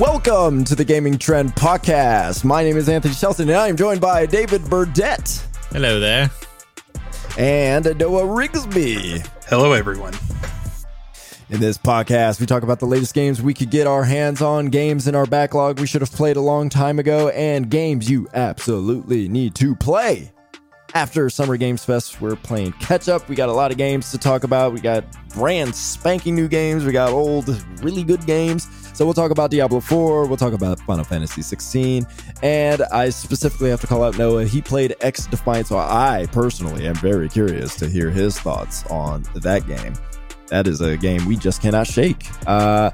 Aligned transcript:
Welcome 0.00 0.64
to 0.64 0.74
the 0.74 0.82
Gaming 0.82 1.18
Trend 1.18 1.54
Podcast. 1.54 2.42
My 2.42 2.62
name 2.62 2.78
is 2.78 2.88
Anthony 2.88 3.12
Shelton, 3.12 3.50
and 3.50 3.58
I 3.58 3.68
am 3.68 3.76
joined 3.76 4.00
by 4.00 4.24
David 4.24 4.62
Burdette 4.62 5.46
Hello 5.72 6.00
there. 6.00 6.30
and 7.36 7.84
Noah 7.98 8.22
Rigsby. 8.22 9.28
Hello, 9.46 9.72
everyone. 9.72 10.14
In 11.50 11.60
this 11.60 11.76
podcast, 11.76 12.40
we 12.40 12.46
talk 12.46 12.62
about 12.62 12.80
the 12.80 12.86
latest 12.86 13.12
games 13.12 13.42
we 13.42 13.52
could 13.52 13.68
get 13.68 13.86
our 13.86 14.02
hands 14.04 14.40
on, 14.40 14.68
games 14.68 15.06
in 15.06 15.14
our 15.14 15.26
backlog 15.26 15.78
we 15.78 15.86
should 15.86 16.00
have 16.00 16.12
played 16.12 16.38
a 16.38 16.40
long 16.40 16.70
time 16.70 16.98
ago, 16.98 17.28
and 17.28 17.68
games 17.68 18.08
you 18.08 18.26
absolutely 18.32 19.28
need 19.28 19.54
to 19.56 19.76
play. 19.76 20.32
After 20.94 21.28
Summer 21.28 21.58
Games 21.58 21.84
Fest, 21.84 22.22
we're 22.22 22.36
playing 22.36 22.72
catch 22.72 23.10
up. 23.10 23.28
We 23.28 23.36
got 23.36 23.50
a 23.50 23.52
lot 23.52 23.70
of 23.70 23.76
games 23.76 24.10
to 24.12 24.18
talk 24.18 24.44
about. 24.44 24.72
We 24.72 24.80
got 24.80 25.04
brand 25.34 25.74
spanking 25.74 26.34
new 26.34 26.48
games. 26.48 26.86
We 26.86 26.92
got 26.92 27.10
old, 27.10 27.48
really 27.82 28.02
good 28.02 28.24
games. 28.24 28.66
So 28.92 29.04
we'll 29.04 29.14
talk 29.14 29.30
about 29.30 29.50
Diablo 29.50 29.80
4. 29.80 30.26
We'll 30.26 30.36
talk 30.36 30.52
about 30.52 30.78
Final 30.80 31.04
Fantasy 31.04 31.42
16. 31.42 32.06
And 32.42 32.82
I 32.92 33.10
specifically 33.10 33.70
have 33.70 33.80
to 33.80 33.86
call 33.86 34.02
out 34.04 34.18
Noah. 34.18 34.44
He 34.44 34.60
played 34.60 34.94
XDefiant, 35.00 35.66
so 35.66 35.78
I 35.78 36.26
personally 36.32 36.86
am 36.86 36.94
very 36.96 37.28
curious 37.28 37.74
to 37.76 37.88
hear 37.88 38.10
his 38.10 38.38
thoughts 38.38 38.84
on 38.86 39.24
that 39.34 39.66
game. 39.66 39.94
That 40.50 40.66
is 40.66 40.80
a 40.80 40.96
game 40.96 41.24
we 41.26 41.36
just 41.36 41.62
cannot 41.62 41.86
shake. 41.86 42.26
Uh, 42.46 42.90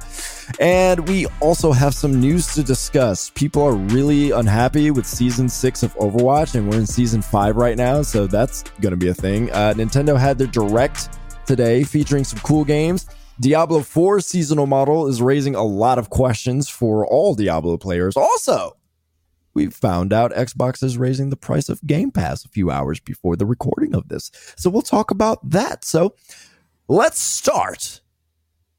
and 0.61 1.09
we 1.09 1.27
also 1.41 1.73
have 1.73 1.95
some 1.95 2.21
news 2.21 2.55
to 2.55 2.63
discuss. 2.63 3.31
People 3.31 3.63
are 3.63 3.75
really 3.75 4.31
unhappy 4.31 4.91
with 4.91 5.07
season 5.07 5.49
six 5.49 5.83
of 5.83 5.95
Overwatch, 5.97 6.55
and 6.55 6.69
we're 6.71 6.79
in 6.79 6.87
season 6.87 7.23
five 7.23 7.57
right 7.57 7.77
now, 7.77 8.03
so 8.03 8.27
that's 8.27 8.63
going 8.83 8.91
to 8.91 8.97
be 8.97 9.09
a 9.09 9.15
thing. 9.15 9.51
Uh, 9.53 9.73
Nintendo 9.75 10.19
had 10.19 10.37
their 10.37 10.47
direct 10.47 11.19
today 11.47 11.83
featuring 11.83 12.25
some 12.25 12.38
cool 12.41 12.65
games. 12.65 13.07
Diablo 13.38 13.82
4 13.82 14.20
seasonal 14.20 14.66
model 14.66 15.06
is 15.09 15.20
raising 15.20 15.54
a 15.54 15.62
lot 15.62 15.98
of 15.98 16.09
questions 16.09 16.70
for 16.70 17.06
all 17.06 17.34
Diablo 17.34 17.76
players. 17.76 18.16
Also, 18.16 18.76
we 19.52 19.66
found 19.66 20.12
out 20.12 20.32
Xbox 20.32 20.82
is 20.82 20.96
raising 20.96 21.29
the 21.29 21.37
price 21.37 21.68
of 21.68 21.84
Game 21.87 22.10
Pass 22.10 22.45
a 22.45 22.48
few 22.48 22.70
hours 22.70 22.98
before 22.98 23.37
the 23.37 23.45
recording 23.45 23.95
of 23.95 24.09
this. 24.09 24.30
So 24.57 24.70
we'll 24.70 24.82
talk 24.82 25.10
about 25.10 25.51
that. 25.51 25.84
So 25.84 26.14
let's 26.88 27.20
start 27.20 28.01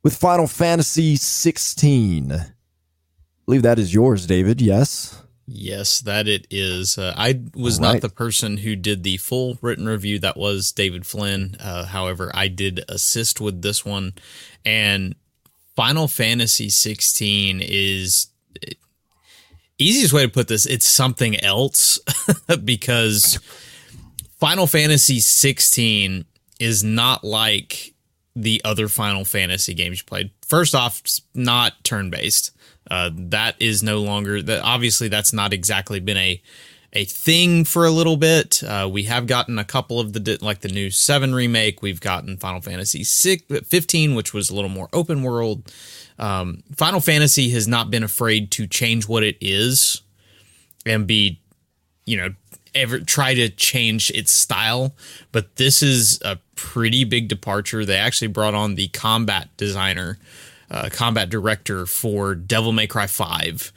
with 0.04 0.16
Final 0.16 0.48
Fantasy 0.48 1.18
16. 1.18 2.32
I 2.32 2.46
believe 3.46 3.62
that 3.62 3.80
is 3.80 3.94
yours, 3.94 4.26
David. 4.26 4.60
Yes. 4.60 5.22
Yes, 5.48 6.02
that 6.02 6.28
it 6.28 6.46
is. 6.50 6.98
Uh, 6.98 7.14
I 7.16 7.40
was 7.56 7.80
right. 7.80 7.94
not 7.94 8.02
the 8.02 8.10
person 8.10 8.58
who 8.58 8.76
did 8.76 9.04
the 9.04 9.16
full 9.18 9.58
written 9.62 9.88
review. 9.88 10.20
That 10.20 10.36
was 10.36 10.74
David 10.74 11.06
Flynn. 11.06 11.56
Uh, 11.60 11.86
however, 11.86 12.30
I 12.34 12.50
did 12.50 12.84
assist 12.90 13.40
with 13.40 13.62
this 13.62 13.86
one. 13.86 14.14
And 14.66 15.16
Final 15.76 16.10
Fantasy 16.10 16.70
16 16.70 17.62
is 17.64 18.28
easiest 19.78 20.14
way 20.14 20.24
to 20.24 20.32
put 20.32 20.50
this. 20.50 20.66
It's 20.66 20.88
something 20.88 21.40
else 21.40 22.00
because 22.66 23.40
Final 24.40 24.68
Fantasy 24.68 25.20
16 25.20 26.26
is 26.60 26.84
not 26.84 27.24
like 27.24 27.94
the 28.36 28.62
other 28.66 28.88
Final 28.88 29.24
Fantasy 29.24 29.74
games 29.74 30.00
you 30.00 30.06
played. 30.06 30.32
First 30.46 30.76
off, 30.76 31.00
it's 31.02 31.22
not 31.34 31.84
turn 31.84 32.10
based. 32.10 32.52
Uh, 32.90 33.10
that 33.14 33.56
is 33.60 33.84
no 33.84 34.02
longer 34.02 34.42
that. 34.42 34.62
Obviously, 34.64 35.08
that's 35.08 35.34
not 35.34 35.54
exactly 35.54 36.00
been 36.00 36.18
a 36.18 36.42
a 36.94 37.06
thing 37.06 37.66
for 37.66 37.86
a 37.86 37.92
little 37.92 38.18
bit. 38.18 38.64
Uh, 38.64 38.90
we 38.92 39.04
have 39.04 39.28
gotten 39.28 39.60
a 39.60 39.66
couple 39.66 40.00
of 40.00 40.14
the 40.14 40.38
like 40.42 40.62
the 40.62 40.70
new 40.70 40.90
seven 40.90 41.36
remake. 41.36 41.82
We've 41.82 42.00
gotten 42.00 42.38
Final 42.38 42.62
Fantasy 42.62 43.04
six, 43.04 43.44
15, 43.68 44.16
which 44.16 44.34
was 44.34 44.50
a 44.50 44.56
little 44.56 44.70
more 44.70 44.90
open 44.94 45.22
world. 45.24 45.72
Um, 46.18 46.64
Final 46.76 47.00
Fantasy 47.00 47.50
has 47.52 47.68
not 47.68 47.92
been 47.92 48.04
afraid 48.04 48.52
to 48.52 48.68
change 48.68 49.08
what 49.08 49.24
it 49.24 49.38
is 49.40 50.02
and 50.86 51.06
be, 51.06 51.40
you 52.06 52.18
know, 52.18 52.30
ever 52.74 53.00
try 53.00 53.34
to 53.34 53.50
change 53.50 54.10
its 54.12 54.34
style. 54.34 54.96
But 55.32 55.58
this 55.58 55.84
is 55.84 56.20
a 56.24 56.40
pretty 56.56 57.04
big 57.04 57.28
departure. 57.28 57.86
They 57.86 57.98
actually 57.98 58.30
brought 58.30 58.54
on 58.54 58.76
the 58.76 58.88
combat 58.90 59.50
designer, 59.58 60.18
uh, 60.70 60.90
combat 60.92 61.30
director 61.30 61.86
for 61.86 62.36
Devil 62.36 62.72
May 62.72 62.88
Cry 62.88 63.08
5. 63.08 63.72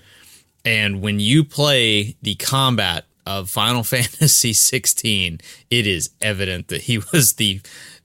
And 0.65 1.01
when 1.01 1.21
you 1.21 1.45
play 1.45 2.17
the 2.23 2.35
combat 2.37 3.07
of 3.27 3.49
Final 3.51 3.83
Fantasy 3.85 4.53
16, 4.53 5.41
it 5.71 5.87
is 5.87 6.11
evident 6.21 6.69
that 6.69 6.83
he 6.83 6.99
was 7.13 7.35
the 7.35 7.61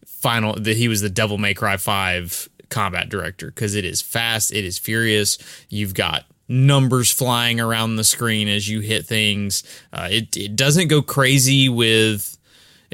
final 0.06 0.56
that 0.56 0.78
he 0.78 0.88
was 0.88 1.02
the 1.02 1.10
Devil 1.10 1.38
May 1.38 1.54
Cry 1.54 1.78
5 1.78 2.50
combat 2.70 3.10
director 3.10 3.48
because 3.48 3.76
it 3.76 3.86
is 3.86 4.02
fast, 4.02 4.52
it 4.52 4.66
is 4.66 4.78
furious. 4.78 5.38
You've 5.70 5.94
got 5.94 6.26
numbers 6.48 7.12
flying 7.12 7.60
around 7.60 7.96
the 7.96 8.04
screen 8.04 8.48
as 8.48 8.70
you 8.70 8.80
hit 8.80 9.06
things. 9.06 9.64
Uh, 9.94 10.08
it 10.12 10.36
it 10.36 10.56
doesn't 10.56 10.88
go 10.88 11.02
crazy 11.02 11.70
with 11.70 12.35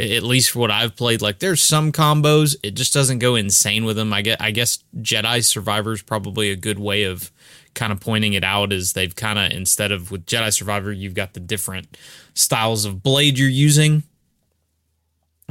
at 0.01 0.23
least 0.23 0.51
for 0.51 0.59
what 0.59 0.71
I've 0.71 0.95
played. 0.95 1.21
Like 1.21 1.39
there's 1.39 1.63
some 1.63 1.91
combos, 1.91 2.55
it 2.63 2.71
just 2.71 2.93
doesn't 2.93 3.19
go 3.19 3.35
insane 3.35 3.85
with 3.85 3.95
them. 3.95 4.13
I 4.13 4.21
get 4.21 4.41
I 4.41 4.51
guess 4.51 4.83
Jedi 4.97 5.43
Survivor 5.43 5.93
is 5.93 6.01
probably 6.01 6.51
a 6.51 6.55
good 6.55 6.79
way 6.79 7.03
of 7.03 7.31
kind 7.73 7.93
of 7.93 8.01
pointing 8.01 8.33
it 8.33 8.43
out 8.43 8.73
is 8.73 8.93
they've 8.93 9.15
kind 9.15 9.39
of 9.39 9.51
instead 9.51 9.91
of 9.91 10.11
with 10.11 10.25
Jedi 10.25 10.51
Survivor 10.53 10.91
you've 10.91 11.13
got 11.13 11.33
the 11.33 11.39
different 11.39 11.95
styles 12.33 12.83
of 12.83 13.01
blade 13.01 13.39
you're 13.39 13.47
using 13.47 14.03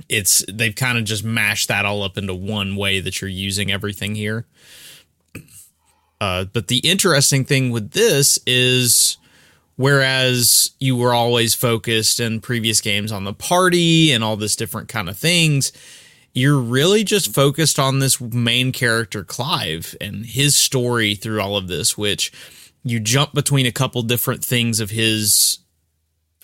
it's 0.09 0.44
they've 0.53 0.75
kind 0.75 0.99
of 0.99 1.05
just 1.05 1.25
mashed 1.25 1.69
that 1.69 1.84
all 1.84 2.03
up 2.03 2.17
into 2.17 2.34
one 2.34 2.77
way 2.77 3.00
that 3.00 3.21
you're 3.21 3.31
using 3.31 3.71
everything 3.71 4.15
here. 4.15 4.47
Uh, 6.21 6.44
but 6.44 6.69
the 6.69 6.78
interesting 6.78 7.44
thing 7.44 7.71
with 7.71 7.93
this 7.93 8.38
is 8.47 9.17
whereas 9.80 10.72
you 10.78 10.94
were 10.94 11.14
always 11.14 11.54
focused 11.54 12.20
in 12.20 12.38
previous 12.38 12.82
games 12.82 13.10
on 13.10 13.24
the 13.24 13.32
party 13.32 14.12
and 14.12 14.22
all 14.22 14.36
this 14.36 14.54
different 14.54 14.91
kind 14.91 15.08
of 15.08 15.16
things, 15.16 15.72
you're 16.34 16.58
really 16.58 17.02
just 17.02 17.34
focused 17.34 17.78
on 17.78 17.98
this 17.98 18.20
main 18.20 18.72
character 18.72 19.24
Clive 19.24 19.96
and 19.98 20.26
his 20.26 20.54
story 20.54 21.14
through 21.14 21.40
all 21.40 21.56
of 21.56 21.69
this, 21.69 21.96
which 21.96 22.30
you 22.82 23.00
jump 23.00 23.32
between 23.32 23.64
a 23.64 23.72
couple 23.72 24.02
different 24.02 24.44
things 24.44 24.80
of 24.80 24.90
his 24.90 25.60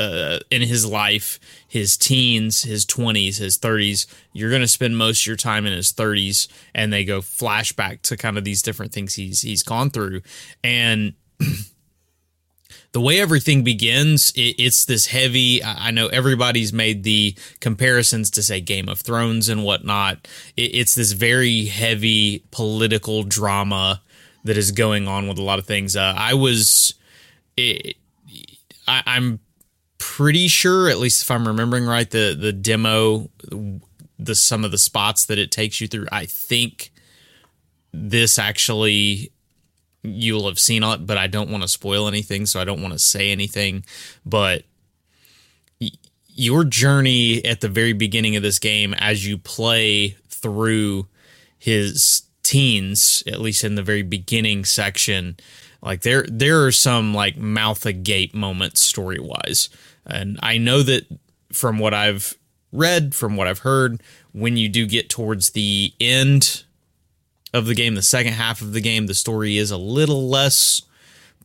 uh, 0.00 0.38
in 0.50 0.62
his 0.62 0.86
life, 0.86 1.38
his 1.68 1.98
teens, 1.98 2.62
his 2.62 2.86
20s, 2.86 3.36
his 3.36 3.58
30s. 3.58 4.06
You're 4.32 4.50
going 4.50 4.62
to 4.62 4.68
spend 4.68 4.96
most 4.96 5.24
of 5.24 5.26
your 5.26 5.36
time 5.36 5.66
in 5.66 5.74
his 5.74 5.92
30s, 5.92 6.48
and 6.74 6.90
they 6.90 7.04
go 7.04 7.20
flashback 7.20 8.00
to 8.02 8.16
kind 8.16 8.38
of 8.38 8.44
these 8.44 8.62
different 8.62 8.92
things 8.92 9.12
he's 9.12 9.42
he's 9.42 9.62
gone 9.62 9.90
through, 9.90 10.22
and 10.64 11.12
the 12.96 13.00
way 13.02 13.20
everything 13.20 13.62
begins, 13.62 14.30
it, 14.30 14.54
it's 14.58 14.86
this 14.86 15.04
heavy. 15.04 15.62
I 15.62 15.88
I 15.88 15.90
know 15.90 16.06
everybody's 16.06 16.72
made 16.72 17.02
the 17.02 17.36
comparisons 17.60 18.30
to 18.30 18.42
say 18.42 18.62
Game 18.62 18.88
of 18.88 19.02
Thrones 19.02 19.50
and 19.50 19.64
whatnot. 19.64 20.26
It, 20.56 20.74
it's 20.74 20.94
this 20.94 21.12
very 21.12 21.66
heavy 21.66 22.42
political 22.52 23.22
drama 23.22 24.00
that 24.44 24.56
is 24.56 24.72
going 24.72 25.08
on 25.08 25.28
with 25.28 25.36
a 25.36 25.42
lot 25.42 25.58
of 25.58 25.66
things. 25.66 25.94
Uh, 25.94 26.14
I 26.16 26.32
was. 26.32 26.94
It, 27.58 27.98
I, 28.88 29.02
I'm 29.04 29.40
pretty 29.98 30.48
sure, 30.48 30.88
at 30.88 30.96
least 30.96 31.20
if 31.22 31.30
I'm 31.30 31.46
remembering 31.46 31.84
right, 31.84 32.10
the 32.10 32.34
the 32.34 32.54
demo, 32.54 33.28
the 34.18 34.34
some 34.34 34.64
of 34.64 34.70
the 34.70 34.78
spots 34.78 35.26
that 35.26 35.38
it 35.38 35.50
takes 35.50 35.82
you 35.82 35.86
through. 35.86 36.06
I 36.10 36.24
think 36.24 36.92
this 37.92 38.38
actually 38.38 39.32
you'll 40.06 40.46
have 40.46 40.58
seen 40.58 40.82
it, 40.82 41.06
but 41.06 41.18
I 41.18 41.26
don't 41.26 41.50
want 41.50 41.62
to 41.62 41.68
spoil 41.68 42.08
anything, 42.08 42.46
so 42.46 42.60
I 42.60 42.64
don't 42.64 42.82
want 42.82 42.92
to 42.92 42.98
say 42.98 43.30
anything. 43.30 43.84
But 44.24 44.64
y- 45.80 45.90
your 46.28 46.64
journey 46.64 47.44
at 47.44 47.60
the 47.60 47.68
very 47.68 47.92
beginning 47.92 48.36
of 48.36 48.42
this 48.42 48.58
game, 48.58 48.94
as 48.94 49.26
you 49.26 49.38
play 49.38 50.16
through 50.28 51.06
his 51.58 52.22
teens, 52.42 53.22
at 53.26 53.40
least 53.40 53.64
in 53.64 53.74
the 53.74 53.82
very 53.82 54.02
beginning 54.02 54.64
section, 54.64 55.36
like 55.82 56.02
there 56.02 56.24
there 56.28 56.64
are 56.64 56.72
some 56.72 57.14
like 57.14 57.36
mouth 57.36 57.84
agape 57.86 58.34
moments 58.34 58.82
story 58.82 59.18
wise, 59.18 59.68
and 60.04 60.38
I 60.42 60.58
know 60.58 60.82
that 60.82 61.06
from 61.52 61.78
what 61.78 61.94
I've 61.94 62.36
read, 62.72 63.14
from 63.14 63.36
what 63.36 63.46
I've 63.46 63.60
heard, 63.60 64.02
when 64.32 64.56
you 64.56 64.68
do 64.68 64.86
get 64.86 65.08
towards 65.08 65.50
the 65.50 65.94
end 66.00 66.64
of 67.56 67.66
the 67.66 67.74
game, 67.74 67.94
the 67.94 68.02
second 68.02 68.34
half 68.34 68.62
of 68.62 68.72
the 68.72 68.80
game, 68.80 69.06
the 69.06 69.14
story 69.14 69.56
is 69.56 69.70
a 69.70 69.76
little 69.76 70.28
less 70.28 70.82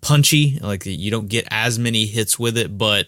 punchy. 0.02 0.60
Like 0.62 0.86
you 0.86 1.12
don't 1.12 1.30
get 1.30 1.48
as 1.52 1.80
many 1.80 2.06
hits 2.06 2.38
with 2.38 2.58
it, 2.58 2.78
but 2.78 3.08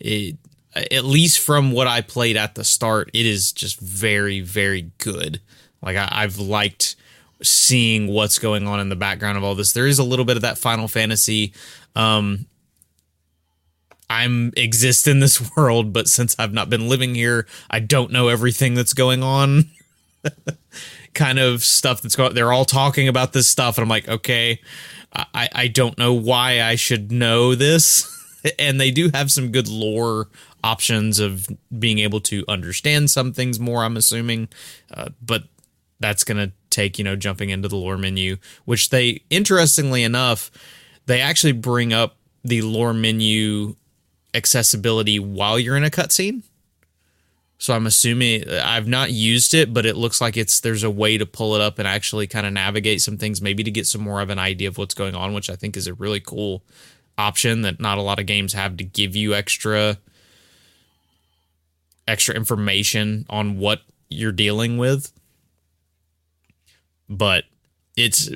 it, 0.00 0.36
at 0.74 1.04
least 1.04 1.40
from 1.40 1.72
what 1.72 1.86
I 1.86 2.00
played 2.00 2.36
at 2.36 2.54
the 2.54 2.64
start, 2.64 3.10
it 3.14 3.26
is 3.26 3.52
just 3.52 3.80
very, 3.80 4.40
very 4.40 4.90
good. 4.98 5.40
Like 5.82 5.96
I, 5.96 6.08
I've 6.10 6.38
liked 6.38 6.96
seeing 7.42 8.08
what's 8.08 8.38
going 8.38 8.66
on 8.66 8.80
in 8.80 8.88
the 8.88 8.96
background 8.96 9.38
of 9.38 9.44
all 9.44 9.54
this. 9.54 9.72
There 9.72 9.86
is 9.86 9.98
a 9.98 10.04
little 10.04 10.24
bit 10.24 10.36
of 10.36 10.42
that 10.42 10.58
Final 10.58 10.88
Fantasy. 10.88 11.52
Um, 11.94 12.46
I'm 14.08 14.52
exist 14.56 15.08
in 15.08 15.20
this 15.20 15.50
world, 15.56 15.92
but 15.92 16.08
since 16.08 16.36
I've 16.38 16.52
not 16.52 16.70
been 16.70 16.88
living 16.88 17.14
here, 17.14 17.46
I 17.70 17.80
don't 17.80 18.12
know 18.12 18.28
everything 18.28 18.74
that's 18.74 18.94
going 18.94 19.22
on. 19.22 19.70
kind 21.16 21.40
of 21.40 21.64
stuff 21.64 22.02
that's 22.02 22.14
going. 22.14 22.34
They're 22.34 22.52
all 22.52 22.64
talking 22.64 23.08
about 23.08 23.32
this 23.32 23.48
stuff, 23.48 23.76
and 23.76 23.82
I'm 23.82 23.88
like, 23.88 24.08
okay, 24.08 24.60
I 25.12 25.48
I 25.52 25.68
don't 25.68 25.98
know 25.98 26.12
why 26.12 26.62
I 26.62 26.76
should 26.76 27.10
know 27.10 27.56
this. 27.56 28.12
and 28.58 28.80
they 28.80 28.92
do 28.92 29.10
have 29.12 29.32
some 29.32 29.50
good 29.50 29.66
lore 29.66 30.28
options 30.62 31.18
of 31.18 31.48
being 31.76 31.98
able 31.98 32.20
to 32.20 32.44
understand 32.46 33.10
some 33.10 33.32
things 33.32 33.58
more. 33.58 33.82
I'm 33.82 33.96
assuming, 33.96 34.48
uh, 34.94 35.08
but 35.20 35.44
that's 35.98 36.22
gonna 36.22 36.52
take 36.70 36.98
you 36.98 37.04
know 37.04 37.16
jumping 37.16 37.50
into 37.50 37.66
the 37.66 37.76
lore 37.76 37.98
menu, 37.98 38.36
which 38.64 38.90
they 38.90 39.22
interestingly 39.30 40.04
enough, 40.04 40.50
they 41.06 41.20
actually 41.20 41.52
bring 41.52 41.92
up 41.92 42.16
the 42.44 42.62
lore 42.62 42.94
menu 42.94 43.74
accessibility 44.34 45.18
while 45.18 45.58
you're 45.58 45.76
in 45.76 45.84
a 45.84 45.90
cutscene. 45.90 46.42
So 47.58 47.74
I'm 47.74 47.86
assuming 47.86 48.48
I've 48.50 48.86
not 48.86 49.12
used 49.12 49.54
it, 49.54 49.72
but 49.72 49.86
it 49.86 49.96
looks 49.96 50.20
like 50.20 50.36
it's 50.36 50.60
there's 50.60 50.82
a 50.82 50.90
way 50.90 51.16
to 51.16 51.24
pull 51.24 51.54
it 51.54 51.60
up 51.60 51.78
and 51.78 51.88
actually 51.88 52.26
kind 52.26 52.46
of 52.46 52.52
navigate 52.52 53.00
some 53.00 53.16
things, 53.16 53.40
maybe 53.40 53.64
to 53.64 53.70
get 53.70 53.86
some 53.86 54.02
more 54.02 54.20
of 54.20 54.30
an 54.30 54.38
idea 54.38 54.68
of 54.68 54.76
what's 54.76 54.94
going 54.94 55.14
on, 55.14 55.32
which 55.32 55.48
I 55.48 55.56
think 55.56 55.76
is 55.76 55.86
a 55.86 55.94
really 55.94 56.20
cool 56.20 56.62
option 57.16 57.62
that 57.62 57.80
not 57.80 57.96
a 57.96 58.02
lot 58.02 58.18
of 58.18 58.26
games 58.26 58.52
have 58.52 58.76
to 58.76 58.84
give 58.84 59.16
you 59.16 59.34
extra 59.34 59.98
extra 62.06 62.34
information 62.34 63.24
on 63.30 63.58
what 63.58 63.80
you're 64.08 64.32
dealing 64.32 64.76
with. 64.76 65.12
But 67.08 67.44
it's 67.96 68.28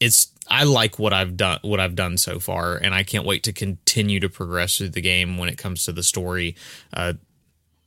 it's 0.00 0.28
I 0.48 0.64
like 0.64 0.98
what 0.98 1.12
I've 1.12 1.36
done 1.36 1.58
what 1.62 1.78
I've 1.78 1.94
done 1.94 2.16
so 2.16 2.40
far, 2.40 2.76
and 2.76 2.94
I 2.94 3.02
can't 3.02 3.26
wait 3.26 3.42
to 3.44 3.52
continue 3.52 4.18
to 4.20 4.28
progress 4.30 4.78
through 4.78 4.90
the 4.90 5.00
game 5.00 5.36
when 5.36 5.48
it 5.48 5.58
comes 5.58 5.84
to 5.84 5.92
the 5.92 6.02
story. 6.02 6.56
Uh, 6.92 7.14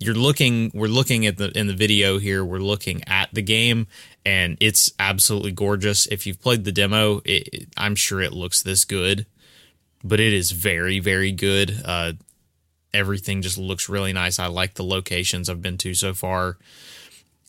you're 0.05 0.15
looking 0.15 0.71
we're 0.73 0.87
looking 0.87 1.25
at 1.25 1.37
the 1.37 1.51
in 1.57 1.67
the 1.67 1.73
video 1.73 2.19
here 2.19 2.45
we're 2.45 2.59
looking 2.59 3.03
at 3.07 3.33
the 3.33 3.41
game 3.41 3.87
and 4.25 4.57
it's 4.59 4.91
absolutely 4.99 5.51
gorgeous. 5.51 6.05
If 6.07 6.27
you've 6.27 6.41
played 6.41 6.63
the 6.63 6.71
demo 6.71 7.21
it, 7.25 7.47
it, 7.51 7.69
i'm 7.77 7.95
sure 7.95 8.21
it 8.21 8.33
looks 8.33 8.61
this 8.61 8.85
good 8.85 9.25
but 10.03 10.19
it 10.19 10.33
is 10.33 10.51
very 10.51 10.99
very 10.99 11.31
good. 11.31 11.81
Uh, 11.83 12.13
everything 12.93 13.41
just 13.41 13.57
looks 13.57 13.89
really 13.89 14.13
nice. 14.13 14.39
I 14.39 14.47
like 14.47 14.75
the 14.75 14.83
locations 14.83 15.49
i've 15.49 15.61
been 15.61 15.77
to 15.79 15.93
so 15.93 16.13
far. 16.13 16.57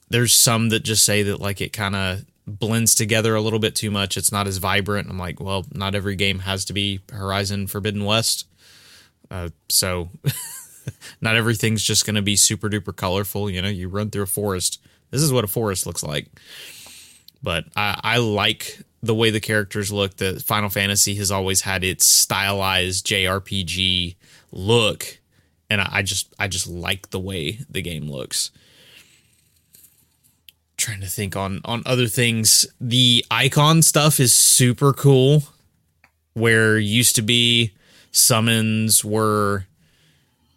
There's 0.09 0.33
some 0.33 0.71
that 0.71 0.85
just 0.85 1.05
say 1.05 1.23
that 1.25 1.41
like 1.41 1.61
it 1.61 1.73
kind 1.73 1.95
of 1.95 2.25
blends 2.47 2.95
together 2.95 3.35
a 3.35 3.41
little 3.41 3.59
bit 3.59 3.75
too 3.75 3.91
much. 3.91 4.17
It's 4.17 4.31
not 4.33 4.47
as 4.47 4.59
vibrant. 4.59 5.11
I'm 5.11 5.19
like 5.19 5.41
well 5.41 5.67
not 5.73 5.95
every 5.95 6.17
game 6.17 6.41
has 6.41 6.65
to 6.67 6.73
be 6.73 7.01
horizon 7.13 7.67
forbidden 7.67 8.05
west. 8.05 8.47
Uh, 9.31 9.51
so 9.69 10.11
not 11.21 11.37
everything's 11.37 11.83
just 11.83 12.07
going 12.07 12.17
to 12.17 12.23
be 12.23 12.37
super 12.37 12.69
duper 12.69 12.95
colorful. 12.95 13.51
You 13.51 13.63
know, 13.63 13.69
you 13.69 13.89
run 13.89 14.11
through 14.11 14.23
a 14.23 14.27
forest. 14.27 14.81
This 15.11 15.23
is 15.23 15.33
what 15.33 15.45
a 15.45 15.49
forest 15.49 15.87
looks 15.87 16.03
like. 16.03 16.29
But 17.43 17.67
I, 17.77 18.01
I 18.03 18.17
like 18.19 18.81
the 19.03 19.15
way 19.15 19.31
the 19.31 19.41
characters 19.41 19.93
look. 19.93 20.17
The 20.17 20.41
Final 20.41 20.69
Fantasy 20.69 21.15
has 21.17 21.31
always 21.31 21.63
had 21.63 21.85
its 21.85 22.09
stylized 22.09 23.07
JRPG 23.07 24.17
look, 24.53 25.19
and 25.71 25.81
I, 25.81 25.89
I 25.93 26.03
just 26.03 26.35
I 26.39 26.49
just 26.49 26.67
like 26.67 27.11
the 27.11 27.21
way 27.21 27.61
the 27.69 27.83
game 27.83 28.11
looks. 28.11 28.51
Trying 30.77 31.01
to 31.01 31.07
think 31.07 31.37
on 31.37 31.61
on 31.65 31.83
other 31.87 32.07
things. 32.07 32.67
The 32.81 33.25
icon 33.31 33.83
stuff 33.83 34.21
is 34.21 34.33
super 34.33 34.93
cool. 34.93 35.45
Where 36.35 36.79
used 36.79 37.17
to 37.17 37.23
be 37.23 37.73
summons 38.11 39.05
were 39.05 39.67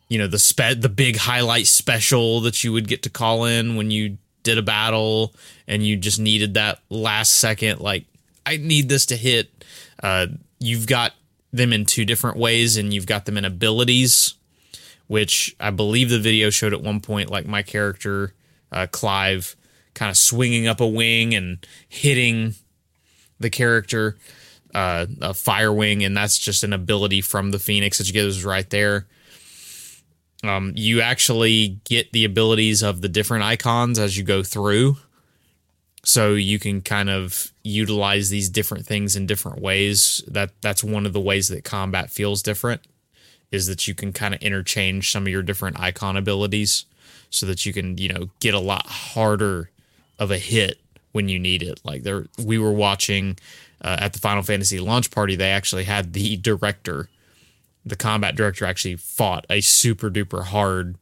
you 0.09 0.17
know 0.17 0.27
the 0.27 0.39
spe- 0.39 0.79
the 0.79 0.89
big 0.89 1.15
highlight 1.15 1.67
special 1.67 2.41
that 2.41 2.63
you 2.63 2.73
would 2.73 2.87
get 2.87 3.03
to 3.03 3.09
call 3.09 3.45
in 3.45 3.75
when 3.75 3.91
you 3.91 4.17
did 4.43 4.57
a 4.57 4.63
battle 4.63 5.33
and 5.67 5.85
you 5.85 5.95
just 5.95 6.19
needed 6.19 6.55
that 6.55 6.79
last 6.89 7.33
second 7.33 7.79
like 7.79 8.05
I 8.45 8.57
need 8.57 8.89
this 8.89 9.05
to 9.07 9.15
hit. 9.15 9.63
Uh, 10.01 10.27
you've 10.59 10.87
got 10.87 11.13
them 11.53 11.71
in 11.71 11.85
two 11.85 12.03
different 12.03 12.37
ways 12.37 12.77
and 12.77 12.93
you've 12.93 13.05
got 13.05 13.25
them 13.25 13.37
in 13.37 13.45
abilities 13.45 14.33
which 15.07 15.55
I 15.59 15.71
believe 15.71 16.09
the 16.09 16.19
video 16.19 16.49
showed 16.49 16.73
at 16.73 16.81
one 16.81 16.99
point 16.99 17.29
like 17.29 17.45
my 17.45 17.63
character 17.63 18.33
uh, 18.71 18.87
Clive 18.91 19.55
kind 19.93 20.09
of 20.09 20.17
swinging 20.17 20.67
up 20.67 20.79
a 20.79 20.87
wing 20.87 21.33
and 21.33 21.65
hitting 21.87 22.55
the 23.39 23.49
character 23.49 24.17
uh, 24.73 25.07
a 25.21 25.33
fire 25.33 25.73
wing 25.73 26.03
and 26.03 26.15
that's 26.15 26.37
just 26.37 26.63
an 26.63 26.73
ability 26.73 27.21
from 27.21 27.51
the 27.51 27.59
phoenix 27.59 27.97
that 27.97 28.07
you 28.07 28.13
get. 28.13 28.25
Is 28.25 28.45
right 28.45 28.69
there 28.69 29.07
um, 30.43 30.73
you 30.75 31.01
actually 31.01 31.79
get 31.83 32.11
the 32.11 32.25
abilities 32.25 32.81
of 32.81 33.01
the 33.01 33.09
different 33.09 33.43
icons 33.43 33.99
as 33.99 34.17
you 34.17 34.23
go 34.23 34.43
through. 34.43 34.97
So 36.03 36.33
you 36.33 36.59
can 36.59 36.81
kind 36.81 37.09
of 37.09 37.51
utilize 37.63 38.29
these 38.29 38.49
different 38.49 38.85
things 38.85 39.15
in 39.15 39.27
different 39.27 39.61
ways. 39.61 40.23
That 40.27 40.51
that's 40.61 40.83
one 40.83 41.05
of 41.05 41.13
the 41.13 41.19
ways 41.19 41.49
that 41.49 41.63
combat 41.65 42.09
feels 42.09 42.41
different 42.41 42.81
is 43.51 43.67
that 43.67 43.87
you 43.87 43.95
can 43.95 44.13
kind 44.13 44.33
of 44.33 44.41
interchange 44.41 45.11
some 45.11 45.23
of 45.23 45.29
your 45.29 45.41
different 45.41 45.79
icon 45.79 46.15
abilities 46.15 46.85
so 47.29 47.45
that 47.45 47.65
you 47.65 47.73
can, 47.73 47.97
you 47.97 48.07
know, 48.07 48.29
get 48.39 48.53
a 48.53 48.59
lot 48.59 48.85
harder 48.85 49.69
of 50.17 50.31
a 50.31 50.37
hit 50.37 50.79
when 51.11 51.27
you 51.27 51.39
need 51.39 51.63
it. 51.63 51.81
Like 51.83 52.03
there 52.03 52.27
we 52.43 52.57
were 52.57 52.71
watching 52.71 53.37
uh, 53.81 53.97
at 53.99 54.13
the 54.13 54.19
Final 54.19 54.43
Fantasy 54.43 54.79
launch 54.79 55.11
party, 55.11 55.35
they 55.35 55.51
actually 55.51 55.83
had 55.83 56.13
the 56.13 56.37
director 56.49 57.09
the 57.89 57.95
combat 57.95 58.35
director 58.35 58.65
actually 58.65 58.95
fought 58.95 59.45
a 59.49 59.61
super 59.61 60.09
duper 60.09 60.43
hard 60.43 60.97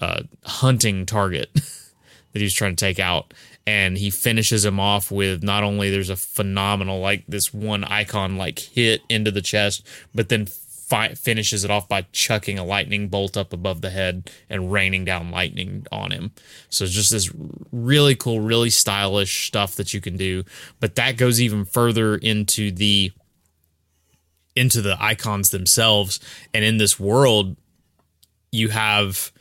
uh, 0.00 0.22
hunting 0.44 1.06
target 1.06 1.50
that 2.32 2.40
he's 2.40 2.54
trying 2.54 2.76
to 2.76 2.84
take 2.84 2.98
out. 2.98 3.34
And 3.66 3.98
he 3.98 4.08
finishes 4.08 4.64
him 4.64 4.80
off 4.80 5.10
with 5.10 5.42
not 5.42 5.62
only 5.62 5.90
there's 5.90 6.08
a 6.08 6.16
phenomenal, 6.16 7.00
like 7.00 7.24
this 7.28 7.52
one 7.52 7.84
icon 7.84 8.38
like 8.38 8.58
hit 8.58 9.02
into 9.10 9.30
the 9.30 9.42
chest, 9.42 9.86
but 10.14 10.30
then 10.30 10.46
fi- 10.46 11.14
finishes 11.14 11.64
it 11.64 11.70
off 11.70 11.86
by 11.86 12.06
chucking 12.12 12.58
a 12.58 12.64
lightning 12.64 13.08
bolt 13.08 13.36
up 13.36 13.52
above 13.52 13.82
the 13.82 13.90
head 13.90 14.30
and 14.48 14.72
raining 14.72 15.04
down 15.04 15.30
lightning 15.30 15.86
on 15.92 16.10
him. 16.10 16.32
So 16.70 16.84
it's 16.84 16.94
just 16.94 17.10
this 17.10 17.30
really 17.70 18.14
cool, 18.14 18.40
really 18.40 18.70
stylish 18.70 19.48
stuff 19.48 19.76
that 19.76 19.92
you 19.92 20.00
can 20.00 20.16
do. 20.16 20.44
But 20.80 20.94
that 20.94 21.18
goes 21.18 21.40
even 21.40 21.66
further 21.66 22.16
into 22.16 22.70
the 22.70 23.12
into 24.58 24.82
the 24.82 24.96
icons 25.00 25.50
themselves. 25.50 26.20
And 26.52 26.64
in 26.64 26.78
this 26.78 26.98
world 26.98 27.56
you 28.50 28.68
have 28.70 29.32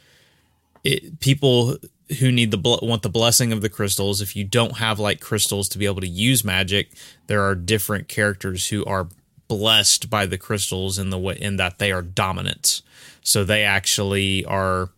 it, 0.83 1.19
people 1.19 1.77
who 2.19 2.31
need 2.31 2.51
the 2.51 2.79
want 2.81 3.01
the 3.01 3.09
blessing 3.09 3.51
of 3.51 3.61
the 3.61 3.69
crystals. 3.69 4.21
If 4.21 4.35
you 4.35 4.43
don't 4.43 4.77
have 4.77 4.99
like 4.99 5.19
crystals 5.19 5.67
to 5.69 5.77
be 5.77 5.85
able 5.85 6.01
to 6.01 6.07
use 6.07 6.43
magic 6.43 6.91
there 7.27 7.43
are 7.43 7.55
different 7.55 8.07
characters 8.07 8.67
who 8.67 8.85
are 8.85 9.07
blessed 9.47 10.09
by 10.09 10.25
the 10.25 10.37
crystals 10.37 10.99
in 10.99 11.09
the 11.09 11.17
way 11.17 11.37
in 11.39 11.57
that 11.57 11.79
they 11.79 11.91
are 11.91 12.01
dominant. 12.01 12.81
So 13.21 13.43
they 13.43 13.63
actually 13.63 14.45
are 14.45 14.89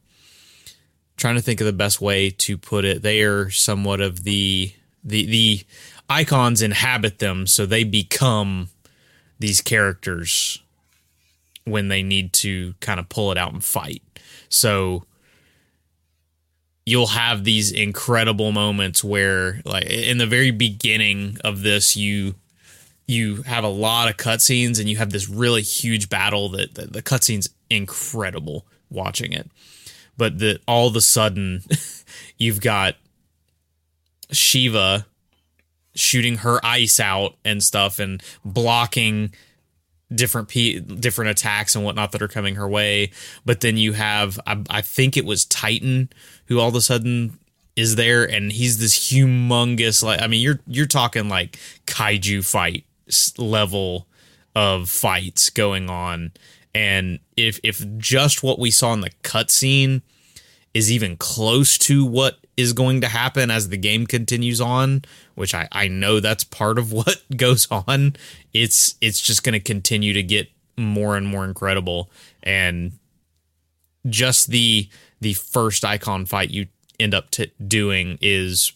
trying 1.17 1.35
to 1.35 1.41
think 1.41 1.61
of 1.61 1.65
the 1.65 1.73
best 1.73 2.01
way 2.01 2.29
to 2.29 2.57
put 2.57 2.85
it. 2.85 3.01
They 3.01 3.21
are 3.23 3.49
somewhat 3.49 4.01
of 4.01 4.23
the 4.23 4.73
the 5.03 5.25
the 5.25 5.61
icons 6.09 6.61
inhabit 6.61 7.19
them 7.19 7.45
so 7.45 7.65
they 7.65 7.83
become 7.83 8.69
these 9.39 9.61
characters 9.61 10.61
when 11.65 11.87
they 11.87 12.03
need 12.03 12.33
to 12.33 12.73
kind 12.79 12.99
of 12.99 13.09
pull 13.09 13.31
it 13.31 13.37
out 13.37 13.53
and 13.53 13.63
fight. 13.63 14.01
So 14.49 15.05
you'll 16.85 17.07
have 17.07 17.43
these 17.43 17.71
incredible 17.71 18.51
moments 18.51 19.03
where 19.03 19.61
like 19.63 19.85
in 19.85 20.17
the 20.17 20.25
very 20.25 20.51
beginning 20.51 21.37
of 21.43 21.61
this 21.61 21.95
you 21.95 22.33
you 23.05 23.41
have 23.43 23.63
a 23.63 23.69
lot 23.69 24.07
of 24.07 24.17
cutscenes 24.17 24.79
and 24.79 24.87
you 24.87 24.97
have 24.97 25.11
this 25.11 25.27
really 25.27 25.63
huge 25.63 26.09
battle 26.09 26.49
that, 26.49 26.75
the 26.75 27.01
cutscene's 27.01 27.49
incredible 27.69 28.67
watching 28.91 29.33
it. 29.33 29.49
But 30.15 30.37
that 30.39 30.61
all 30.67 30.87
of 30.87 30.95
a 30.95 31.01
sudden 31.01 31.63
you've 32.37 32.61
got 32.61 32.95
Shiva 34.31 35.07
shooting 35.95 36.37
her 36.37 36.63
ice 36.63 36.99
out 36.99 37.35
and 37.43 37.63
stuff 37.63 37.99
and 37.99 38.21
blocking 38.45 39.33
different 40.13 40.49
different 40.99 41.29
attacks 41.29 41.75
and 41.75 41.85
whatnot 41.85 42.11
that 42.11 42.21
are 42.21 42.27
coming 42.27 42.55
her 42.55 42.67
way. 42.67 43.11
But 43.45 43.61
then 43.61 43.77
you 43.77 43.93
have 43.93 44.39
I, 44.45 44.63
I 44.69 44.81
think 44.81 45.17
it 45.17 45.25
was 45.25 45.45
Titan 45.45 46.09
who 46.45 46.59
all 46.59 46.69
of 46.69 46.75
a 46.75 46.81
sudden 46.81 47.37
is 47.75 47.95
there 47.95 48.25
and 48.25 48.51
he's 48.51 48.79
this 48.79 48.97
humongous 49.11 50.03
like 50.03 50.21
I 50.21 50.27
mean 50.27 50.41
you're 50.41 50.59
you're 50.67 50.85
talking 50.85 51.29
like 51.29 51.57
kaiju 51.85 52.43
fight 52.45 52.85
level 53.37 54.07
of 54.55 54.89
fights 54.89 55.49
going 55.49 55.89
on 55.89 56.31
and 56.75 57.19
if 57.37 57.59
if 57.63 57.85
just 57.97 58.43
what 58.43 58.59
we 58.59 58.71
saw 58.71 58.93
in 58.93 59.01
the 59.01 59.11
cutscene 59.23 60.01
is 60.73 60.91
even 60.91 61.15
close 61.17 61.77
to 61.77 62.05
what 62.05 62.39
is 62.59 62.73
going 62.73 62.99
to 62.99 63.07
happen 63.07 63.49
as 63.49 63.69
the 63.69 63.77
game 63.77 64.05
continues 64.05 64.59
on, 64.59 65.03
which 65.35 65.55
I, 65.55 65.69
I 65.71 65.87
know 65.87 66.19
that's 66.19 66.43
part 66.43 66.77
of 66.77 66.91
what 66.99 67.21
goes 67.35 67.67
on. 67.71 68.15
It's 68.53 68.95
it's 69.01 69.21
just 69.21 69.43
going 69.43 69.53
to 69.53 69.59
continue 69.59 70.13
to 70.13 70.23
get 70.23 70.49
more 70.77 71.15
and 71.15 71.25
more 71.25 71.45
incredible, 71.45 72.11
and 72.43 72.93
just 74.07 74.49
the 74.49 74.89
the 75.21 75.33
first 75.33 75.85
icon 75.85 76.25
fight 76.25 76.49
you 76.49 76.67
end 76.99 77.13
up 77.13 77.31
t- 77.31 77.51
doing 77.65 78.17
is 78.21 78.73